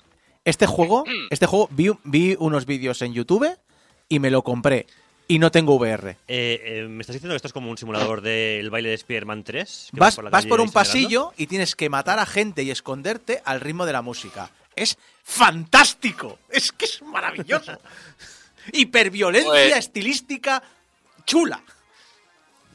este 0.45 0.65
juego, 0.65 1.03
este 1.29 1.45
juego 1.45 1.67
vi, 1.71 1.91
vi 2.03 2.35
unos 2.39 2.65
vídeos 2.65 3.01
en 3.01 3.13
YouTube 3.13 3.47
y 4.07 4.19
me 4.19 4.31
lo 4.31 4.41
compré. 4.43 4.87
Y 5.27 5.37
no 5.37 5.51
tengo 5.51 5.75
VR. 5.75 6.17
eh, 6.27 6.59
eh, 6.63 6.87
¿Me 6.89 7.01
estás 7.01 7.13
diciendo 7.13 7.33
que 7.33 7.37
esto 7.37 7.47
es 7.49 7.53
como 7.53 7.69
un 7.69 7.77
simulador 7.77 8.21
del 8.21 8.71
baile 8.71 8.89
de 8.89 8.95
Spider-Man 8.95 9.43
3? 9.43 9.89
Que 9.93 9.99
Vas, 9.99 10.17
la 10.17 10.31
vas 10.31 10.47
por 10.47 10.59
un 10.59 10.71
pasillo 10.71 11.33
y 11.37 11.45
tienes 11.45 11.75
que 11.75 11.87
matar 11.87 12.17
a 12.17 12.25
gente 12.25 12.63
y 12.63 12.71
esconderte 12.71 13.39
al 13.45 13.61
ritmo 13.61 13.85
de 13.85 13.93
la 13.93 14.01
música. 14.01 14.49
Es 14.75 14.97
fantástico. 15.23 16.39
Es 16.49 16.71
que 16.71 16.85
es 16.85 17.03
maravilloso. 17.03 17.73
Hiperviolencia 18.73 19.51
Pues- 19.51 19.75
estilística 19.77 20.63
chula. 21.25 21.61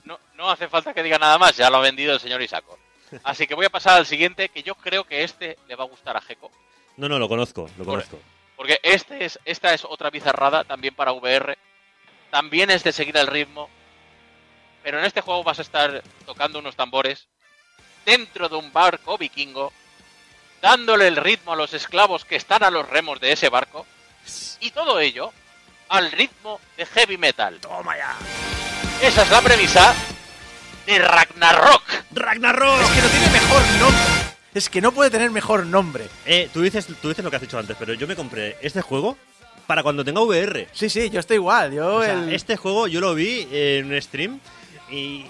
no, 0.04 0.18
no 0.36 0.48
hace 0.48 0.68
falta 0.68 0.94
que 0.94 1.02
diga 1.02 1.18
nada 1.18 1.38
más, 1.38 1.56
ya 1.56 1.68
lo 1.70 1.78
ha 1.78 1.80
vendido 1.80 2.12
el 2.14 2.20
señor 2.20 2.40
Isaco. 2.40 2.78
Así 3.22 3.46
que 3.46 3.54
voy 3.54 3.66
a 3.66 3.70
pasar 3.70 3.98
al 3.98 4.06
siguiente, 4.06 4.48
que 4.48 4.62
yo 4.62 4.74
creo 4.74 5.04
que 5.04 5.22
este 5.22 5.58
le 5.68 5.76
va 5.76 5.84
a 5.84 5.88
gustar 5.88 6.16
a 6.16 6.20
Jeco. 6.20 6.50
No, 6.96 7.08
no, 7.08 7.18
lo 7.18 7.28
conozco, 7.28 7.68
lo 7.78 7.84
conozco. 7.84 8.18
Porque 8.56 8.78
este 8.82 9.24
es, 9.24 9.38
esta 9.44 9.74
es 9.74 9.84
otra 9.84 10.10
bizarrada, 10.10 10.64
también 10.64 10.94
para 10.94 11.12
VR. 11.12 11.58
También 12.30 12.70
es 12.70 12.84
de 12.84 12.92
seguir 12.92 13.16
el 13.16 13.26
ritmo. 13.26 13.68
Pero 14.82 14.98
en 14.98 15.04
este 15.04 15.20
juego 15.20 15.42
vas 15.42 15.58
a 15.58 15.62
estar 15.62 16.02
tocando 16.26 16.58
unos 16.58 16.76
tambores 16.76 17.26
dentro 18.04 18.48
de 18.48 18.56
un 18.56 18.72
barco 18.72 19.16
vikingo, 19.16 19.72
dándole 20.60 21.08
el 21.08 21.16
ritmo 21.16 21.52
a 21.52 21.56
los 21.56 21.72
esclavos 21.74 22.24
que 22.24 22.36
están 22.36 22.62
a 22.62 22.70
los 22.70 22.88
remos 22.88 23.20
de 23.20 23.32
ese 23.32 23.48
barco. 23.48 23.86
Y 24.60 24.70
todo 24.70 25.00
ello 25.00 25.32
al 25.88 26.12
ritmo 26.12 26.60
de 26.76 26.86
heavy 26.86 27.18
metal. 27.18 27.60
¡Toma 27.60 27.96
ya! 27.96 28.16
Esa 29.02 29.22
es 29.22 29.30
la 29.30 29.42
premisa 29.42 29.94
de 30.86 30.98
Ragnarok. 30.98 31.82
¡Ragnarok! 32.12 32.80
Es 32.82 32.90
que 32.90 33.02
no 33.02 33.08
tiene 33.08 33.30
mejor 33.30 33.62
nombre. 33.80 34.02
Es 34.54 34.68
que 34.68 34.80
no 34.80 34.92
puede 34.92 35.10
tener 35.10 35.30
mejor 35.30 35.66
nombre. 35.66 36.06
Eh, 36.26 36.48
tú 36.52 36.62
dices, 36.62 36.86
tú 37.02 37.08
dices 37.08 37.24
lo 37.24 37.30
que 37.30 37.36
has 37.36 37.42
dicho 37.42 37.58
antes, 37.58 37.76
pero 37.78 37.94
yo 37.94 38.06
me 38.06 38.14
compré 38.14 38.56
este 38.62 38.80
juego 38.82 39.16
para 39.66 39.82
cuando 39.82 40.04
tenga 40.04 40.20
VR. 40.20 40.68
Sí, 40.72 40.88
sí, 40.88 41.10
yo 41.10 41.18
estoy 41.20 41.36
igual. 41.36 41.72
Yo 41.72 41.96
O 41.96 42.02
sea, 42.04 42.12
el- 42.12 42.32
este 42.32 42.56
juego 42.56 42.86
yo 42.86 43.00
lo 43.00 43.14
vi 43.14 43.48
en 43.50 43.86
un 43.92 44.00
stream 44.00 44.38
y 44.90 45.24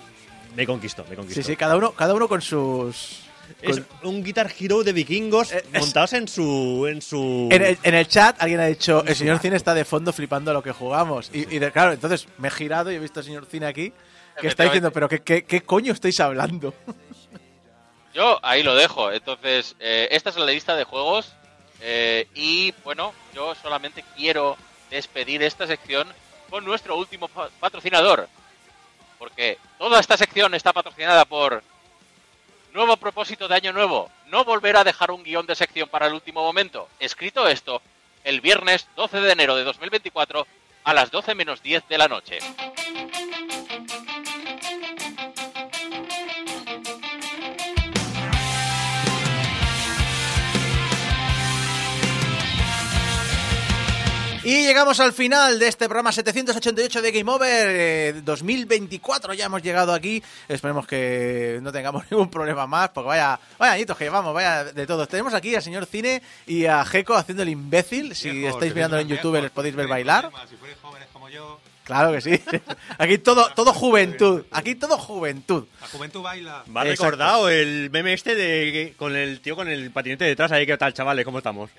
me 0.56 0.66
conquistó, 0.66 1.06
me 1.08 1.16
conquistó. 1.16 1.40
Sí, 1.42 1.46
sí, 1.52 1.56
cada 1.56 1.76
uno, 1.76 1.92
cada 1.92 2.12
uno 2.14 2.28
con 2.28 2.42
sus. 2.42 3.20
Es 3.62 3.80
con- 3.80 4.10
un 4.10 4.22
Guitar 4.24 4.50
Hero 4.58 4.82
de 4.82 4.92
vikingos 4.92 5.52
Eh, 5.52 5.64
es- 5.72 5.80
montados 5.80 6.12
en 6.14 6.28
su 6.28 6.86
en 6.90 7.00
su 7.00 7.48
En 7.50 7.62
el, 7.62 7.78
en 7.82 7.94
el 7.94 8.06
chat 8.08 8.36
alguien 8.40 8.60
ha 8.60 8.66
dicho, 8.66 9.04
el 9.06 9.14
señor 9.14 9.38
Cine 9.38 9.56
está 9.56 9.72
de 9.74 9.84
fondo 9.86 10.12
flipando 10.12 10.50
a 10.50 10.54
lo 10.54 10.62
que 10.62 10.72
jugamos. 10.72 11.30
Y, 11.32 11.54
y 11.54 11.58
de- 11.58 11.70
claro, 11.72 11.92
entonces 11.92 12.26
me 12.38 12.48
he 12.48 12.50
girado 12.50 12.90
y 12.92 12.96
he 12.96 12.98
visto 12.98 13.20
al 13.20 13.26
señor 13.26 13.46
Cine 13.50 13.66
aquí 13.66 13.92
que 14.40 14.48
está 14.48 14.64
diciendo, 14.64 14.90
pero 14.92 15.08
¿qué, 15.08 15.22
qué, 15.22 15.44
qué 15.44 15.62
coño 15.62 15.92
estáis 15.92 16.18
hablando? 16.20 16.74
Yo 18.14 18.38
ahí 18.44 18.62
lo 18.62 18.74
dejo. 18.74 19.10
Entonces, 19.12 19.74
eh, 19.80 20.08
esta 20.10 20.30
es 20.30 20.36
la 20.36 20.46
lista 20.46 20.76
de 20.76 20.84
juegos. 20.84 21.32
eh, 21.80 22.28
y 22.34 22.72
bueno, 22.84 23.12
yo 23.34 23.54
solamente 23.56 24.04
quiero 24.16 24.56
despedir 24.90 25.42
esta 25.42 25.66
sección 25.66 26.06
con 26.48 26.64
nuestro 26.64 26.96
último 26.96 27.26
pa- 27.28 27.50
patrocinador. 27.60 28.28
Porque 29.18 29.58
toda 29.78 29.98
esta 30.00 30.16
sección 30.16 30.54
está 30.54 30.72
patrocinada 30.72 31.24
por 31.24 31.62
Nuevo 32.72 32.96
propósito 32.96 33.46
de 33.46 33.54
año 33.54 33.72
nuevo. 33.72 34.10
No 34.26 34.44
volver 34.44 34.76
a 34.76 34.82
dejar 34.84 35.12
un 35.12 35.22
guion 35.22 35.46
de 35.46 35.54
sección 35.54 35.88
para 35.88 36.06
el 36.08 36.12
último 36.14 36.42
momento. 36.42 36.88
Escrito 36.98 37.46
esto, 37.46 37.80
el 38.24 38.40
viernes 38.40 38.88
12 38.96 39.20
de 39.20 39.30
enero 39.32 39.54
de 39.54 39.62
2024 39.62 40.44
a 40.82 40.92
las 40.94 41.10
12 41.12 41.36
menos 41.36 41.62
10 41.62 41.86
de 41.88 41.98
la 41.98 42.08
noche. 42.08 42.38
Y 54.44 54.66
llegamos 54.66 55.00
al 55.00 55.14
final 55.14 55.58
de 55.58 55.68
este 55.68 55.86
programa 55.86 56.12
788 56.12 57.00
de 57.00 57.12
Game 57.12 57.30
Over 57.32 57.66
eh, 57.70 58.20
2024. 58.22 59.32
Ya 59.32 59.46
hemos 59.46 59.62
llegado 59.62 59.94
aquí. 59.94 60.22
Esperemos 60.48 60.86
que 60.86 61.60
no 61.62 61.72
tengamos 61.72 62.04
ningún 62.10 62.28
problema 62.28 62.66
más, 62.66 62.90
porque 62.90 63.08
vaya, 63.08 63.40
vaya 63.58 63.72
añitos 63.72 63.96
que 63.96 64.04
llevamos, 64.04 64.34
vaya 64.34 64.64
de 64.64 64.86
todos. 64.86 65.08
Tenemos 65.08 65.32
aquí 65.32 65.54
al 65.54 65.62
señor 65.62 65.86
Cine 65.86 66.20
y 66.46 66.66
a 66.66 66.84
Jeco 66.84 67.14
haciendo 67.14 67.42
el 67.42 67.48
imbécil. 67.48 68.14
Si 68.14 68.44
estáis 68.44 68.72
que 68.72 68.74
mirándolo 68.74 69.00
en 69.00 69.08
YouTube, 69.08 69.32
viejos, 69.32 69.44
les 69.44 69.50
podéis 69.50 69.74
ver 69.76 69.88
bailar. 69.88 70.24
problemas, 70.24 70.50
Si 70.50 70.56
fuerais 70.56 70.78
jóvenes 70.82 71.08
como 71.12 71.28
yo, 71.30 71.58
Claro 71.84 72.12
que 72.12 72.20
sí. 72.20 72.38
Aquí 72.98 73.16
todo, 73.18 73.48
todo 73.54 73.72
juventud. 73.72 74.44
Aquí 74.50 74.74
todo 74.74 74.98
juventud. 74.98 75.64
la 75.80 75.86
juventud 75.88 76.20
baila. 76.22 76.64
Me 76.66 76.80
ha 76.80 76.82
Exacto. 76.84 77.02
recordado 77.04 77.48
el 77.48 77.90
meme 77.90 78.12
este 78.12 78.34
de 78.34 78.94
con 78.98 79.16
el 79.16 79.40
tío 79.40 79.56
con 79.56 79.68
el 79.68 79.90
patinete 79.90 80.24
detrás 80.24 80.52
ahí, 80.52 80.66
¿qué 80.66 80.76
tal, 80.76 80.92
chavales? 80.92 81.24
¿Cómo 81.24 81.38
estamos? 81.38 81.70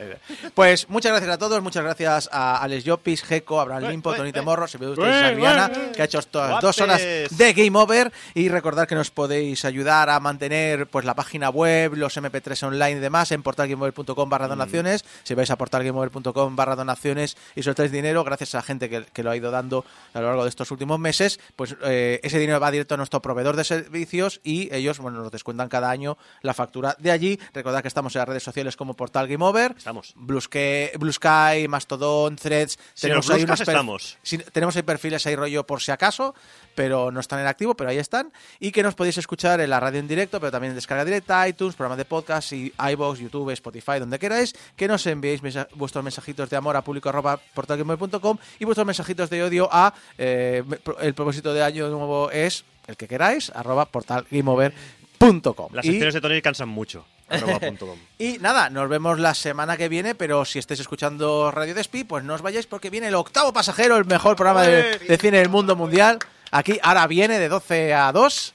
Pues 0.54 0.88
muchas 0.88 1.12
gracias 1.12 1.34
a 1.34 1.38
todos, 1.38 1.62
muchas 1.62 1.82
gracias 1.82 2.28
a 2.32 2.58
Alex 2.62 2.84
Llopis, 2.84 3.22
Jeco, 3.22 3.60
Abraham 3.60 3.90
Limpo, 3.90 4.14
Tony. 4.14 4.32
Temorro, 4.32 4.66
se 4.66 4.78
ve 4.78 4.88
ué. 4.88 5.92
que 5.94 6.02
ha 6.02 6.04
hecho 6.04 6.20
dos 6.60 6.80
horas 6.80 7.00
de 7.02 7.52
Game 7.52 7.78
Over 7.78 8.12
y 8.34 8.48
recordar 8.48 8.86
que 8.86 8.94
nos 8.94 9.10
podéis 9.10 9.64
ayudar 9.64 10.10
a 10.10 10.20
mantener 10.20 10.86
pues 10.86 11.04
la 11.04 11.14
página 11.14 11.50
web, 11.50 11.94
los 11.94 12.16
MP3 12.16 12.62
online 12.64 12.92
y 12.92 13.00
demás 13.00 13.32
en 13.32 13.42
portalgameover.com 13.42 14.28
barra 14.28 14.48
donaciones. 14.48 15.04
Si 15.22 15.34
vais 15.34 15.50
a 15.50 15.56
portalgameover.com 15.56 16.56
barra 16.56 16.76
donaciones 16.76 17.36
y 17.54 17.62
soltáis 17.62 17.92
dinero, 17.92 18.24
gracias 18.24 18.54
a 18.54 18.58
la 18.58 18.62
gente 18.62 18.88
que, 18.88 19.04
que 19.04 19.22
lo 19.22 19.30
ha 19.30 19.36
ido 19.36 19.50
dando 19.50 19.84
a 20.14 20.20
lo 20.20 20.26
largo 20.26 20.44
de 20.44 20.50
estos 20.50 20.70
últimos 20.70 20.98
meses, 20.98 21.40
pues 21.56 21.76
eh, 21.82 22.20
ese 22.22 22.38
dinero 22.38 22.60
va 22.60 22.70
directo 22.70 22.94
a 22.94 22.96
nuestro 22.96 23.20
proveedor 23.22 23.56
de 23.56 23.64
servicios 23.64 24.40
y 24.42 24.74
ellos 24.74 24.98
bueno, 24.98 25.22
nos 25.22 25.32
descuentan 25.32 25.68
cada 25.68 25.90
año 25.90 26.16
la 26.42 26.54
factura 26.54 26.96
de 26.98 27.10
allí. 27.10 27.40
Recordad 27.52 27.82
que 27.82 27.88
estamos 27.88 28.14
en 28.14 28.20
las 28.20 28.28
redes 28.28 28.42
sociales 28.42 28.76
como 28.76 28.94
Portal 28.94 29.28
Game 29.28 29.44
Over. 29.44 29.74
Estamos. 29.90 30.12
Blue 30.14 30.40
Sky, 30.40 30.90
Blue 30.98 31.12
Sky, 31.12 31.66
Mastodon, 31.68 32.36
Threads. 32.36 32.78
Si 32.94 33.08
nos 33.08 33.28
ahí 33.28 33.42
unos 33.42 33.60
estamos. 33.60 34.18
tenemos 34.52 34.76
ahí 34.76 34.82
perfiles 34.82 35.26
ahí 35.26 35.34
rollo 35.34 35.66
por 35.66 35.82
si 35.82 35.90
acaso, 35.90 36.32
pero 36.76 37.10
no 37.10 37.18
están 37.18 37.40
en 37.40 37.46
activo, 37.48 37.74
pero 37.74 37.90
ahí 37.90 37.98
están. 37.98 38.32
Y 38.60 38.70
que 38.70 38.84
nos 38.84 38.94
podéis 38.94 39.18
escuchar 39.18 39.60
en 39.60 39.68
la 39.70 39.80
radio 39.80 39.98
en 39.98 40.06
directo, 40.06 40.38
pero 40.38 40.52
también 40.52 40.70
en 40.70 40.76
descarga 40.76 41.04
directa, 41.04 41.48
iTunes, 41.48 41.74
programas 41.74 41.98
de 41.98 42.04
podcast, 42.04 42.52
y 42.52 42.72
iVoox, 42.92 43.18
YouTube, 43.18 43.50
Spotify, 43.50 43.98
donde 43.98 44.18
queráis. 44.20 44.54
Que 44.76 44.86
nos 44.86 45.04
enviéis 45.08 45.40
vuestros 45.74 46.04
mensajitos 46.04 46.48
de 46.48 46.56
amor 46.56 46.76
a 46.76 46.82
público 46.82 47.08
arroba 47.08 47.38
portalgamer.com 47.54 48.38
y 48.60 48.64
vuestros 48.64 48.86
mensajitos 48.86 49.28
de 49.28 49.42
odio 49.42 49.68
a 49.72 49.92
eh, 50.18 50.62
el 51.00 51.14
propósito 51.14 51.52
de 51.52 51.64
año 51.64 51.88
nuevo 51.88 52.30
es 52.30 52.64
el 52.86 52.96
que 52.96 53.08
queráis, 53.08 53.50
arroba 53.50 53.86
portalgameover.com. 53.86 55.68
Las 55.72 55.84
Y- 55.84 55.88
secciones 55.90 56.14
de 56.14 56.20
Tony 56.20 56.40
cansan 56.42 56.68
mucho. 56.68 57.04
y 58.18 58.38
nada, 58.38 58.70
nos 58.70 58.88
vemos 58.88 59.18
la 59.18 59.34
semana 59.34 59.76
que 59.76 59.88
viene, 59.88 60.14
pero 60.14 60.44
si 60.44 60.58
estáis 60.58 60.80
escuchando 60.80 61.50
Radio 61.50 61.74
Despi, 61.74 62.04
pues 62.04 62.24
no 62.24 62.34
os 62.34 62.42
vayáis 62.42 62.66
porque 62.66 62.90
viene 62.90 63.08
el 63.08 63.14
octavo 63.14 63.52
pasajero, 63.52 63.96
el 63.96 64.04
mejor 64.04 64.36
programa 64.36 64.62
de, 64.62 65.18
cine 65.18 65.38
del 65.38 65.48
mundo 65.48 65.76
mundial. 65.76 66.18
Aquí, 66.50 66.78
ahora 66.82 67.06
viene 67.06 67.38
de 67.38 67.48
12 67.48 67.94
a 67.94 68.12
2. 68.12 68.54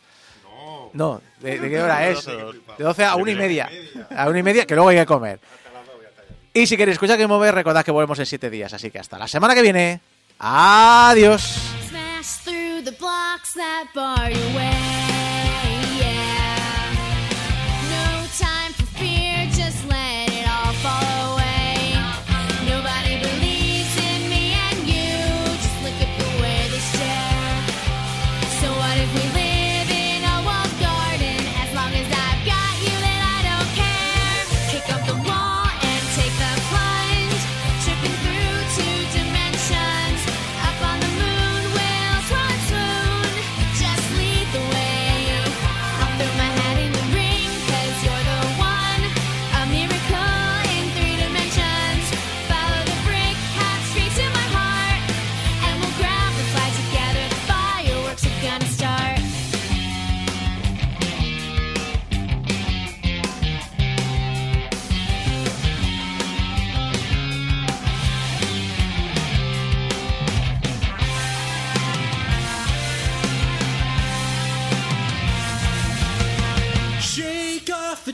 No, 0.93 1.21
¿de, 1.41 1.59
qué 1.59 1.81
hora 1.81 2.07
es? 2.07 2.25
De 2.25 2.83
12 2.83 3.03
a 3.05 3.15
1 3.15 3.31
y 3.31 3.35
media. 3.35 3.69
A 4.15 4.29
1 4.29 4.37
y 4.37 4.43
media, 4.43 4.65
que 4.65 4.75
luego 4.75 4.89
hay 4.89 4.97
que 4.97 5.05
comer. 5.05 5.39
Y 6.53 6.67
si 6.67 6.77
queréis 6.77 6.95
escuchar 6.95 7.17
que 7.17 7.27
mover, 7.27 7.53
recordad 7.53 7.83
que 7.83 7.91
volvemos 7.91 8.17
en 8.19 8.25
7 8.25 8.49
días. 8.49 8.73
Así 8.73 8.89
que 8.89 8.99
hasta 8.99 9.17
la 9.17 9.27
semana 9.27 9.53
que 9.53 9.61
viene. 9.61 9.99
Adiós. 10.39 11.59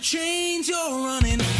change 0.01 0.67
you're 0.67 1.05
running 1.05 1.50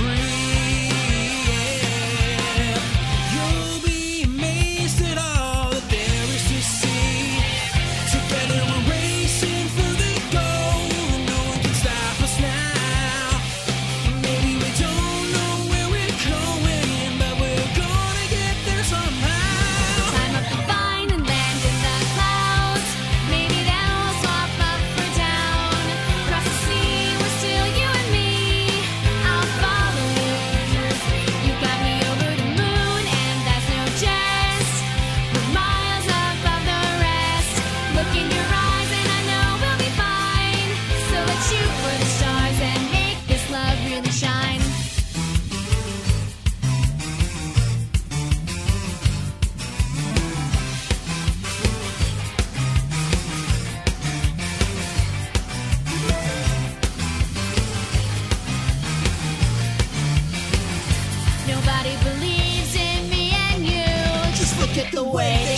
the 65.04 65.10
way. 65.10 65.51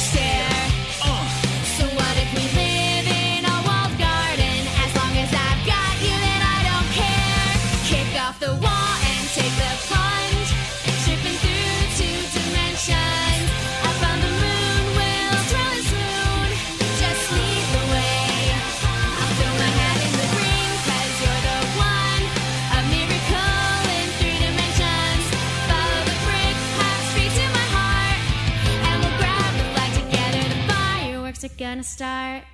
gonna 31.73 31.81
start 31.81 32.52